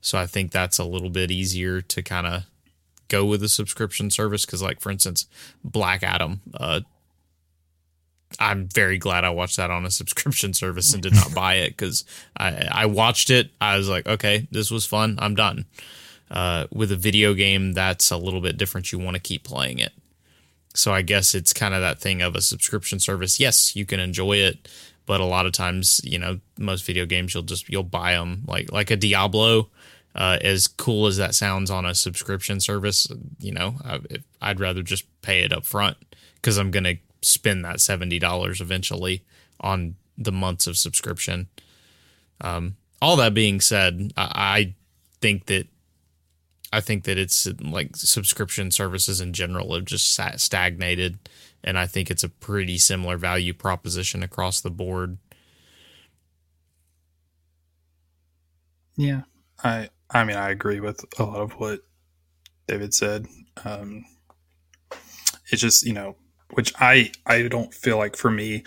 So 0.00 0.18
I 0.18 0.26
think 0.26 0.50
that's 0.50 0.78
a 0.78 0.84
little 0.84 1.10
bit 1.10 1.30
easier 1.30 1.80
to 1.80 2.02
kind 2.02 2.26
of 2.26 2.44
go 3.08 3.24
with 3.24 3.42
a 3.42 3.48
subscription 3.48 4.10
service. 4.10 4.44
Cause, 4.44 4.62
like, 4.62 4.80
for 4.80 4.90
instance, 4.90 5.26
Black 5.64 6.02
Adam, 6.02 6.40
uh, 6.54 6.80
I'm 8.38 8.68
very 8.68 8.98
glad 8.98 9.24
I 9.24 9.30
watched 9.30 9.56
that 9.56 9.70
on 9.70 9.84
a 9.84 9.90
subscription 10.00 10.54
service 10.54 10.92
and 10.92 11.02
did 11.02 11.14
not 11.14 11.34
buy 11.34 11.54
it 11.54 11.70
because 11.70 12.04
I, 12.36 12.68
I 12.70 12.86
watched 12.86 13.30
it. 13.30 13.50
I 13.60 13.76
was 13.76 13.88
like, 13.88 14.06
okay, 14.06 14.46
this 14.50 14.70
was 14.70 14.86
fun. 14.86 15.16
I'm 15.18 15.34
done. 15.34 15.66
Uh, 16.30 16.66
with 16.72 16.90
a 16.90 16.96
video 16.96 17.34
game, 17.34 17.72
that's 17.72 18.10
a 18.10 18.16
little 18.16 18.40
bit 18.40 18.56
different. 18.56 18.90
You 18.90 18.98
want 18.98 19.16
to 19.16 19.20
keep 19.20 19.44
playing 19.44 19.78
it. 19.78 19.92
So 20.74 20.92
I 20.92 21.02
guess 21.02 21.34
it's 21.34 21.52
kind 21.52 21.74
of 21.74 21.82
that 21.82 22.00
thing 22.00 22.22
of 22.22 22.34
a 22.34 22.40
subscription 22.40 22.98
service. 22.98 23.38
Yes, 23.38 23.76
you 23.76 23.84
can 23.84 24.00
enjoy 24.00 24.36
it, 24.36 24.66
but 25.04 25.20
a 25.20 25.26
lot 25.26 25.44
of 25.44 25.52
times, 25.52 26.00
you 26.02 26.18
know, 26.18 26.40
most 26.58 26.86
video 26.86 27.04
games 27.04 27.34
you'll 27.34 27.42
just 27.42 27.68
you'll 27.68 27.82
buy 27.82 28.12
them 28.12 28.44
like 28.46 28.72
like 28.72 28.90
a 28.90 28.96
Diablo. 28.96 29.68
Uh, 30.14 30.38
as 30.42 30.66
cool 30.66 31.06
as 31.06 31.16
that 31.16 31.34
sounds 31.34 31.70
on 31.70 31.86
a 31.86 31.94
subscription 31.94 32.60
service, 32.60 33.06
you 33.38 33.52
know, 33.52 33.76
I, 33.84 34.00
I'd 34.40 34.60
rather 34.60 34.82
just 34.82 35.04
pay 35.22 35.40
it 35.40 35.52
up 35.52 35.64
front 35.64 35.96
because 36.34 36.58
I'm 36.58 36.70
gonna 36.70 36.96
spend 37.22 37.64
that 37.64 37.80
seventy 37.80 38.18
dollars 38.18 38.60
eventually 38.60 39.24
on 39.60 39.96
the 40.18 40.32
months 40.32 40.66
of 40.66 40.76
subscription. 40.76 41.48
Um, 42.40 42.76
all 43.00 43.16
that 43.16 43.34
being 43.34 43.60
said, 43.60 44.12
I, 44.16 44.30
I 44.34 44.74
think 45.20 45.46
that 45.46 45.66
I 46.72 46.80
think 46.80 47.04
that 47.04 47.18
it's 47.18 47.46
like 47.60 47.96
subscription 47.96 48.70
services 48.70 49.20
in 49.20 49.32
general 49.32 49.74
have 49.74 49.84
just 49.84 50.14
sat 50.14 50.40
stagnated, 50.40 51.18
and 51.62 51.78
I 51.78 51.86
think 51.86 52.10
it's 52.10 52.24
a 52.24 52.28
pretty 52.28 52.78
similar 52.78 53.16
value 53.16 53.54
proposition 53.54 54.22
across 54.22 54.60
the 54.60 54.70
board. 54.70 55.18
Yeah, 58.96 59.22
I 59.62 59.88
I 60.12 60.24
mean 60.24 60.36
I 60.36 60.50
agree 60.50 60.80
with 60.80 61.04
a 61.18 61.24
lot 61.24 61.40
of 61.40 61.52
what 61.52 61.80
David 62.68 62.94
said. 62.94 63.26
Um, 63.64 64.04
it's 65.50 65.60
just 65.60 65.84
you 65.84 65.92
know, 65.92 66.16
which 66.54 66.72
I 66.80 67.12
I 67.26 67.48
don't 67.48 67.72
feel 67.72 67.98
like 67.98 68.16
for 68.16 68.30
me, 68.30 68.64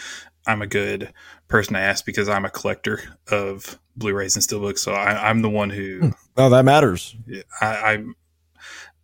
I'm 0.48 0.62
a 0.62 0.68
good 0.68 1.14
person 1.48 1.74
to 1.74 1.80
ask 1.80 2.06
because 2.06 2.30
I'm 2.30 2.46
a 2.46 2.50
collector 2.50 3.02
of 3.32 3.80
Blu-rays 3.96 4.36
and 4.36 4.44
steelbooks. 4.44 4.80
So 4.80 4.94
I, 4.94 5.30
I'm 5.30 5.42
the 5.42 5.50
one 5.50 5.70
who 5.70 6.12
Oh, 6.38 6.50
that 6.50 6.66
matters. 6.66 7.16
I, 7.62 7.94
I'm 7.94 8.16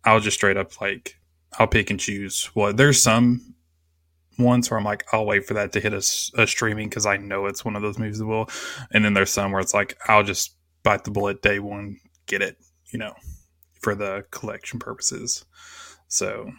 I'll 0.04 0.20
just 0.20 0.36
straight 0.36 0.56
up 0.56 0.80
like 0.80 1.18
I'll 1.58 1.66
pick 1.68 1.90
and 1.90 2.00
choose. 2.00 2.50
Well, 2.54 2.72
there's 2.72 3.02
some 3.02 3.54
ones 4.38 4.70
where 4.70 4.78
I'm 4.78 4.84
like 4.84 5.04
I'll 5.12 5.26
wait 5.26 5.46
for 5.46 5.54
that 5.54 5.72
to 5.72 5.80
hit 5.80 5.92
a, 5.92 5.98
a 6.42 6.46
streaming 6.46 6.88
because 6.88 7.06
I 7.06 7.16
know 7.16 7.46
it's 7.46 7.64
one 7.64 7.76
of 7.76 7.82
those 7.82 7.98
movies 7.98 8.18
that 8.18 8.26
will, 8.26 8.48
and 8.92 9.04
then 9.04 9.14
there's 9.14 9.30
some 9.30 9.52
where 9.52 9.60
it's 9.60 9.74
like 9.74 9.96
I'll 10.08 10.22
just 10.24 10.56
bite 10.82 11.04
the 11.04 11.10
bullet 11.10 11.42
day 11.42 11.58
one, 11.58 11.98
get 12.32 12.42
it, 12.42 12.56
you 12.92 12.98
know, 12.98 13.14
for 13.80 13.94
the 13.94 14.24
collection 14.30 14.78
purposes. 14.78 15.44
So, 16.08 16.50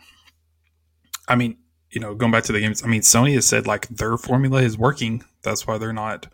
I 1.28 1.36
mean, 1.36 1.58
you 1.90 2.00
know, 2.00 2.14
going 2.16 2.32
back 2.32 2.44
to 2.46 2.52
the 2.52 2.60
games, 2.60 2.84
I 2.84 2.88
mean, 2.88 3.02
Sony 3.02 3.34
has 3.36 3.46
said 3.46 3.66
like 3.68 3.88
their 3.88 4.18
formula 4.18 4.62
is 4.62 4.78
working. 4.78 5.24
That's 5.42 5.66
why 5.66 5.78
they're 5.78 5.94
not 5.94 6.28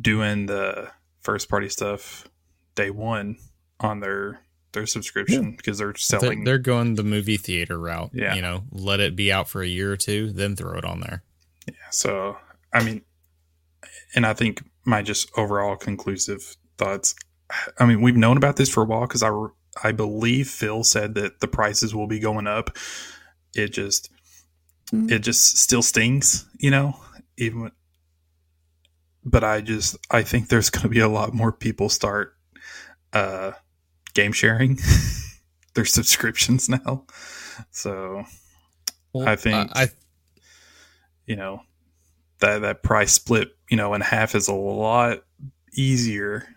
doing 0.00 0.46
the 0.46 0.90
first 1.20 1.48
party 1.48 1.68
stuff 1.68 2.28
day 2.74 2.90
one 2.90 3.36
on 3.80 4.00
their 4.00 4.40
their 4.72 4.86
subscription 4.86 5.56
because 5.56 5.78
they're 5.78 5.88
They're, 5.88 6.20
selling. 6.20 6.44
they're 6.44 6.58
going 6.58 6.94
the 6.94 7.02
movie 7.02 7.36
theater 7.36 7.78
route. 7.78 8.10
Yeah. 8.14 8.34
You 8.34 8.42
know, 8.42 8.64
let 8.70 9.00
it 9.00 9.16
be 9.16 9.32
out 9.32 9.48
for 9.48 9.62
a 9.62 9.66
year 9.66 9.92
or 9.92 9.96
two, 9.96 10.32
then 10.32 10.54
throw 10.54 10.78
it 10.78 10.84
on 10.84 11.00
there. 11.00 11.24
Yeah. 11.66 11.74
So, 11.90 12.36
I 12.72 12.84
mean, 12.84 13.02
and 14.14 14.24
I 14.24 14.32
think 14.32 14.62
my 14.84 15.02
just 15.02 15.30
overall 15.36 15.76
conclusive 15.76 16.56
thoughts. 16.78 17.14
I 17.78 17.86
mean, 17.86 18.00
we've 18.02 18.16
known 18.16 18.36
about 18.36 18.56
this 18.56 18.68
for 18.68 18.82
a 18.82 18.86
while 18.86 19.02
because 19.02 19.22
I 19.22 19.30
I 19.82 19.92
believe 19.92 20.48
Phil 20.48 20.82
said 20.84 21.14
that 21.14 21.40
the 21.40 21.48
prices 21.48 21.94
will 21.94 22.06
be 22.06 22.18
going 22.18 22.46
up. 22.46 22.76
It 23.54 23.68
just 23.68 24.10
Mm. 24.92 25.08
it 25.08 25.20
just 25.20 25.56
still 25.58 25.82
stings, 25.82 26.46
you 26.58 26.70
know, 26.70 26.96
even. 27.36 27.60
When, 27.60 27.72
but 29.24 29.44
I 29.44 29.60
just 29.60 29.96
I 30.10 30.22
think 30.24 30.48
there's 30.48 30.70
going 30.70 30.82
to 30.82 30.88
be 30.88 30.98
a 31.00 31.08
lot 31.08 31.32
more 31.32 31.52
people 31.52 31.88
start 31.88 32.34
uh 33.12 33.52
game 34.14 34.32
sharing 34.32 34.78
their 35.74 35.84
subscriptions 35.84 36.68
now. 36.68 37.04
So 37.70 38.24
I 39.28 39.36
think- 39.36 39.70
I, 39.76 39.88
you 41.26 41.36
know 41.36 41.62
that 42.40 42.62
that 42.62 42.82
price 42.82 43.12
split 43.12 43.50
you 43.70 43.76
know 43.76 43.94
in 43.94 44.00
half 44.00 44.34
is 44.34 44.48
a 44.48 44.54
lot 44.54 45.18
easier 45.72 46.48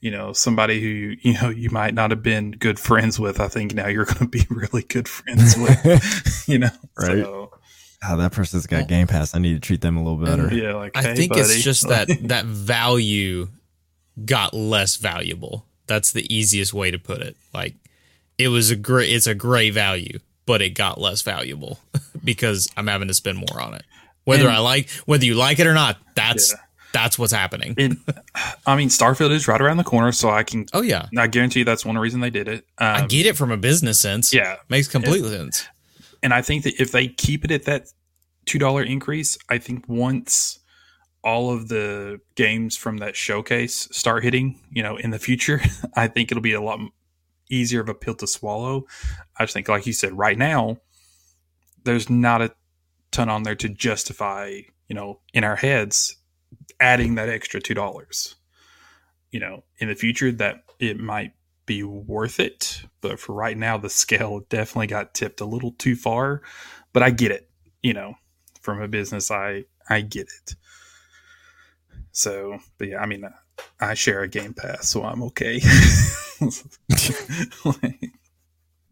you 0.00 0.10
know 0.10 0.32
somebody 0.32 0.80
who 0.80 1.14
you 1.28 1.34
know 1.40 1.48
you 1.48 1.70
might 1.70 1.94
not 1.94 2.10
have 2.10 2.22
been 2.22 2.50
good 2.52 2.78
friends 2.78 3.18
with 3.18 3.40
i 3.40 3.48
think 3.48 3.74
now 3.74 3.88
you're 3.88 4.04
going 4.14 4.18
to 4.18 4.26
be 4.28 4.44
really 4.50 4.82
good 4.82 5.08
friends 5.08 5.56
with 5.58 6.44
you 6.48 6.58
know 6.58 6.68
Right. 6.98 7.22
so 7.24 7.50
Oh, 8.08 8.16
that 8.18 8.30
person's 8.30 8.66
got 8.66 8.86
Game 8.88 9.06
Pass. 9.06 9.34
I 9.34 9.38
need 9.38 9.54
to 9.54 9.58
treat 9.58 9.80
them 9.80 9.96
a 9.96 10.02
little 10.04 10.18
better. 10.22 10.54
Yeah, 10.54 10.74
like 10.74 10.96
I 10.96 11.02
hey, 11.02 11.14
think 11.16 11.30
buddy. 11.32 11.40
it's 11.42 11.62
just 11.62 11.88
that 11.88 12.06
that 12.28 12.44
value 12.44 13.48
got 14.24 14.54
less 14.54 14.96
valuable. 14.96 15.66
That's 15.86 16.12
the 16.12 16.32
easiest 16.32 16.74
way 16.74 16.90
to 16.90 16.98
put 16.98 17.20
it. 17.22 17.36
Like 17.54 17.74
it 18.38 18.48
was 18.48 18.70
a 18.70 18.76
great 18.76 19.10
it's 19.10 19.26
a 19.26 19.34
great 19.34 19.72
value, 19.72 20.18
but 20.44 20.60
it 20.62 20.70
got 20.70 21.00
less 21.00 21.22
valuable 21.22 21.80
because 22.22 22.68
I'm 22.76 22.86
having 22.86 23.08
to 23.08 23.14
spend 23.14 23.38
more 23.38 23.60
on 23.60 23.74
it. 23.74 23.82
Whether 24.24 24.46
And- 24.46 24.56
I 24.56 24.58
like 24.60 24.90
whether 25.06 25.24
you 25.24 25.34
like 25.34 25.58
it 25.58 25.66
or 25.66 25.74
not, 25.74 25.96
that's 26.14 26.52
Yeah. 26.52 26.58
That's 26.96 27.18
what's 27.18 27.32
happening. 27.32 27.74
And, 27.76 27.98
I 28.66 28.74
mean, 28.74 28.88
Starfield 28.88 29.30
is 29.30 29.46
right 29.46 29.60
around 29.60 29.76
the 29.76 29.84
corner, 29.84 30.12
so 30.12 30.30
I 30.30 30.42
can. 30.42 30.66
oh 30.72 30.80
yeah. 30.80 31.06
I 31.16 31.26
guarantee 31.26 31.60
you 31.60 31.64
that's 31.66 31.84
one 31.84 31.98
reason 31.98 32.20
they 32.20 32.30
did 32.30 32.48
it. 32.48 32.64
Um, 32.78 33.04
I 33.04 33.06
get 33.06 33.26
it 33.26 33.36
from 33.36 33.50
a 33.50 33.56
business 33.56 34.00
sense. 34.00 34.32
Yeah, 34.32 34.56
Makes 34.70 34.88
complete 34.88 35.24
sense. 35.24 35.66
and 36.22 36.32
I 36.32 36.40
think 36.42 36.64
that 36.64 36.80
if 36.80 36.92
they 36.92 37.08
keep 37.08 37.44
it 37.44 37.50
at 37.50 37.64
that 37.64 37.88
two 38.46 38.58
dollar 38.58 38.82
increase, 38.82 39.36
I 39.50 39.58
think 39.58 39.84
once 39.88 40.58
all 41.22 41.52
of 41.52 41.68
the 41.68 42.20
games 42.36 42.76
from 42.76 42.98
that 42.98 43.16
showcase 43.16 43.88
start 43.92 44.22
hitting, 44.24 44.58
you 44.70 44.82
know, 44.82 44.96
in 44.96 45.10
the 45.10 45.18
future, 45.18 45.60
I 45.96 46.06
think 46.08 46.30
it'll 46.30 46.40
be 46.42 46.52
a 46.54 46.60
lot 46.60 46.80
easier 47.50 47.80
of 47.80 47.88
a 47.88 47.94
pill 47.94 48.14
to 48.14 48.26
swallow. 48.26 48.86
I 49.38 49.44
just 49.44 49.52
think, 49.54 49.68
like 49.68 49.86
you 49.86 49.92
said, 49.92 50.16
right 50.16 50.38
now, 50.38 50.78
there's 51.84 52.08
not 52.08 52.42
a 52.42 52.52
ton 53.10 53.28
on 53.28 53.42
there 53.42 53.54
to 53.56 53.68
justify, 53.68 54.60
you 54.88 54.94
know, 54.94 55.20
in 55.34 55.44
our 55.44 55.56
heads, 55.56 56.16
adding 56.80 57.14
that 57.16 57.28
extra 57.28 57.60
two 57.60 57.74
dollars. 57.74 58.34
You 59.30 59.40
know, 59.40 59.64
in 59.78 59.88
the 59.88 59.94
future, 59.94 60.32
that 60.32 60.64
it 60.78 60.98
might 60.98 61.32
be 61.66 61.82
worth 61.82 62.38
it, 62.38 62.82
but 63.00 63.18
for 63.18 63.34
right 63.34 63.56
now, 63.58 63.76
the 63.76 63.90
scale 63.90 64.40
definitely 64.48 64.86
got 64.86 65.14
tipped 65.14 65.40
a 65.40 65.44
little 65.46 65.72
too 65.72 65.96
far. 65.96 66.42
But 66.92 67.02
I 67.02 67.10
get 67.10 67.32
it, 67.32 67.50
you 67.82 67.92
know, 67.92 68.14
from 68.62 68.80
a 68.80 68.88
business, 68.88 69.30
I 69.30 69.64
I 69.90 70.00
get 70.02 70.28
it. 70.28 70.54
So, 72.12 72.58
but 72.78 72.88
yeah, 72.88 72.98
I 73.00 73.06
mean, 73.06 73.24
I 73.80 73.94
share 73.94 74.22
a 74.22 74.28
Game 74.28 74.54
Pass, 74.54 74.88
so 74.88 75.02
I'm 75.04 75.22
okay. 75.24 75.60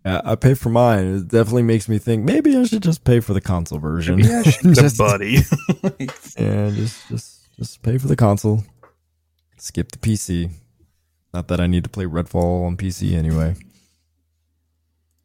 Yeah, 0.06 0.20
I 0.22 0.34
pay 0.34 0.52
for 0.52 0.68
mine. 0.68 1.16
It 1.16 1.28
definitely 1.28 1.62
makes 1.62 1.88
me 1.88 1.96
think 1.96 2.24
maybe 2.24 2.54
I 2.58 2.64
should 2.64 2.82
just 2.82 3.04
pay 3.04 3.20
for 3.20 3.32
the 3.32 3.40
console 3.40 3.78
version. 3.78 4.18
yeah, 4.18 4.42
Just- 4.62 4.98
buddy. 4.98 5.38
Yeah, 6.38 6.70
just 6.74 7.08
just 7.08 7.33
just 7.56 7.82
pay 7.82 7.98
for 7.98 8.08
the 8.08 8.16
console. 8.16 8.64
Skip 9.58 9.92
the 9.92 9.98
PC. 9.98 10.50
Not 11.32 11.48
that 11.48 11.60
I 11.60 11.66
need 11.66 11.84
to 11.84 11.90
play 11.90 12.04
Redfall 12.04 12.66
on 12.66 12.76
PC 12.76 13.14
anyway. 13.14 13.56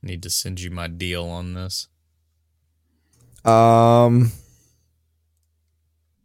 Need 0.01 0.23
to 0.23 0.29
send 0.29 0.61
you 0.61 0.71
my 0.71 0.87
deal 0.87 1.25
on 1.25 1.53
this. 1.53 1.87
Um. 3.45 4.31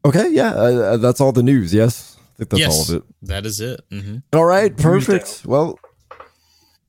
Okay, 0.05 0.31
yeah, 0.31 0.53
uh, 0.55 0.59
uh, 0.59 0.97
that's 0.99 1.21
all 1.21 1.33
the 1.33 1.43
news. 1.43 1.73
Yes, 1.73 2.17
I 2.19 2.37
think 2.37 2.51
that's 2.51 2.61
yes, 2.61 2.73
all 2.73 2.97
of 2.97 3.03
it. 3.03 3.09
That 3.23 3.47
is 3.47 3.61
it. 3.61 3.81
hmm 3.91 4.19
All 4.33 4.45
right, 4.45 4.77
perfect. 4.77 5.43
Well, 5.47 5.79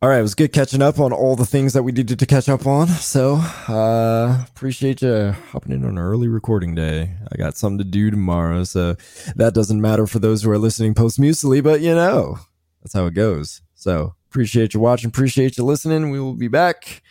all 0.01 0.09
right, 0.09 0.19
it 0.19 0.23
was 0.23 0.35
good 0.35 0.51
catching 0.51 0.81
up 0.81 0.99
on 0.99 1.13
all 1.13 1.35
the 1.35 1.45
things 1.45 1.73
that 1.73 1.83
we 1.83 1.91
needed 1.91 2.19
to 2.19 2.25
catch 2.25 2.49
up 2.49 2.67
on. 2.67 2.87
So, 2.87 3.35
uh, 3.67 4.43
appreciate 4.49 5.01
you 5.01 5.33
hopping 5.51 5.71
in 5.71 5.83
on 5.83 5.91
an 5.91 5.97
early 5.97 6.27
recording 6.27 6.75
day. 6.75 7.11
I 7.31 7.37
got 7.37 7.57
something 7.57 7.77
to 7.77 7.83
do 7.83 8.11
tomorrow, 8.11 8.65
so 8.65 8.95
that 9.35 9.53
doesn't 9.53 9.81
matter 9.81 10.05
for 10.05 10.19
those 10.19 10.43
who 10.43 10.51
are 10.51 10.57
listening 10.57 10.93
post 10.93 11.19
musically, 11.19 11.61
but 11.61 11.81
you 11.81 11.95
know, 11.95 12.39
that's 12.83 12.93
how 12.93 13.05
it 13.05 13.13
goes. 13.13 13.61
So, 13.73 14.15
appreciate 14.29 14.73
you 14.73 14.79
watching, 14.79 15.07
appreciate 15.07 15.57
you 15.57 15.63
listening. 15.63 16.11
We 16.11 16.19
will 16.19 16.35
be 16.35 16.49
back. 16.49 17.01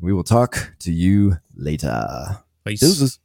We 0.00 0.12
will 0.12 0.24
talk 0.24 0.74
to 0.80 0.92
you 0.92 1.36
later. 1.54 2.40
Peace. 2.64 2.80
Deuces. 2.80 3.18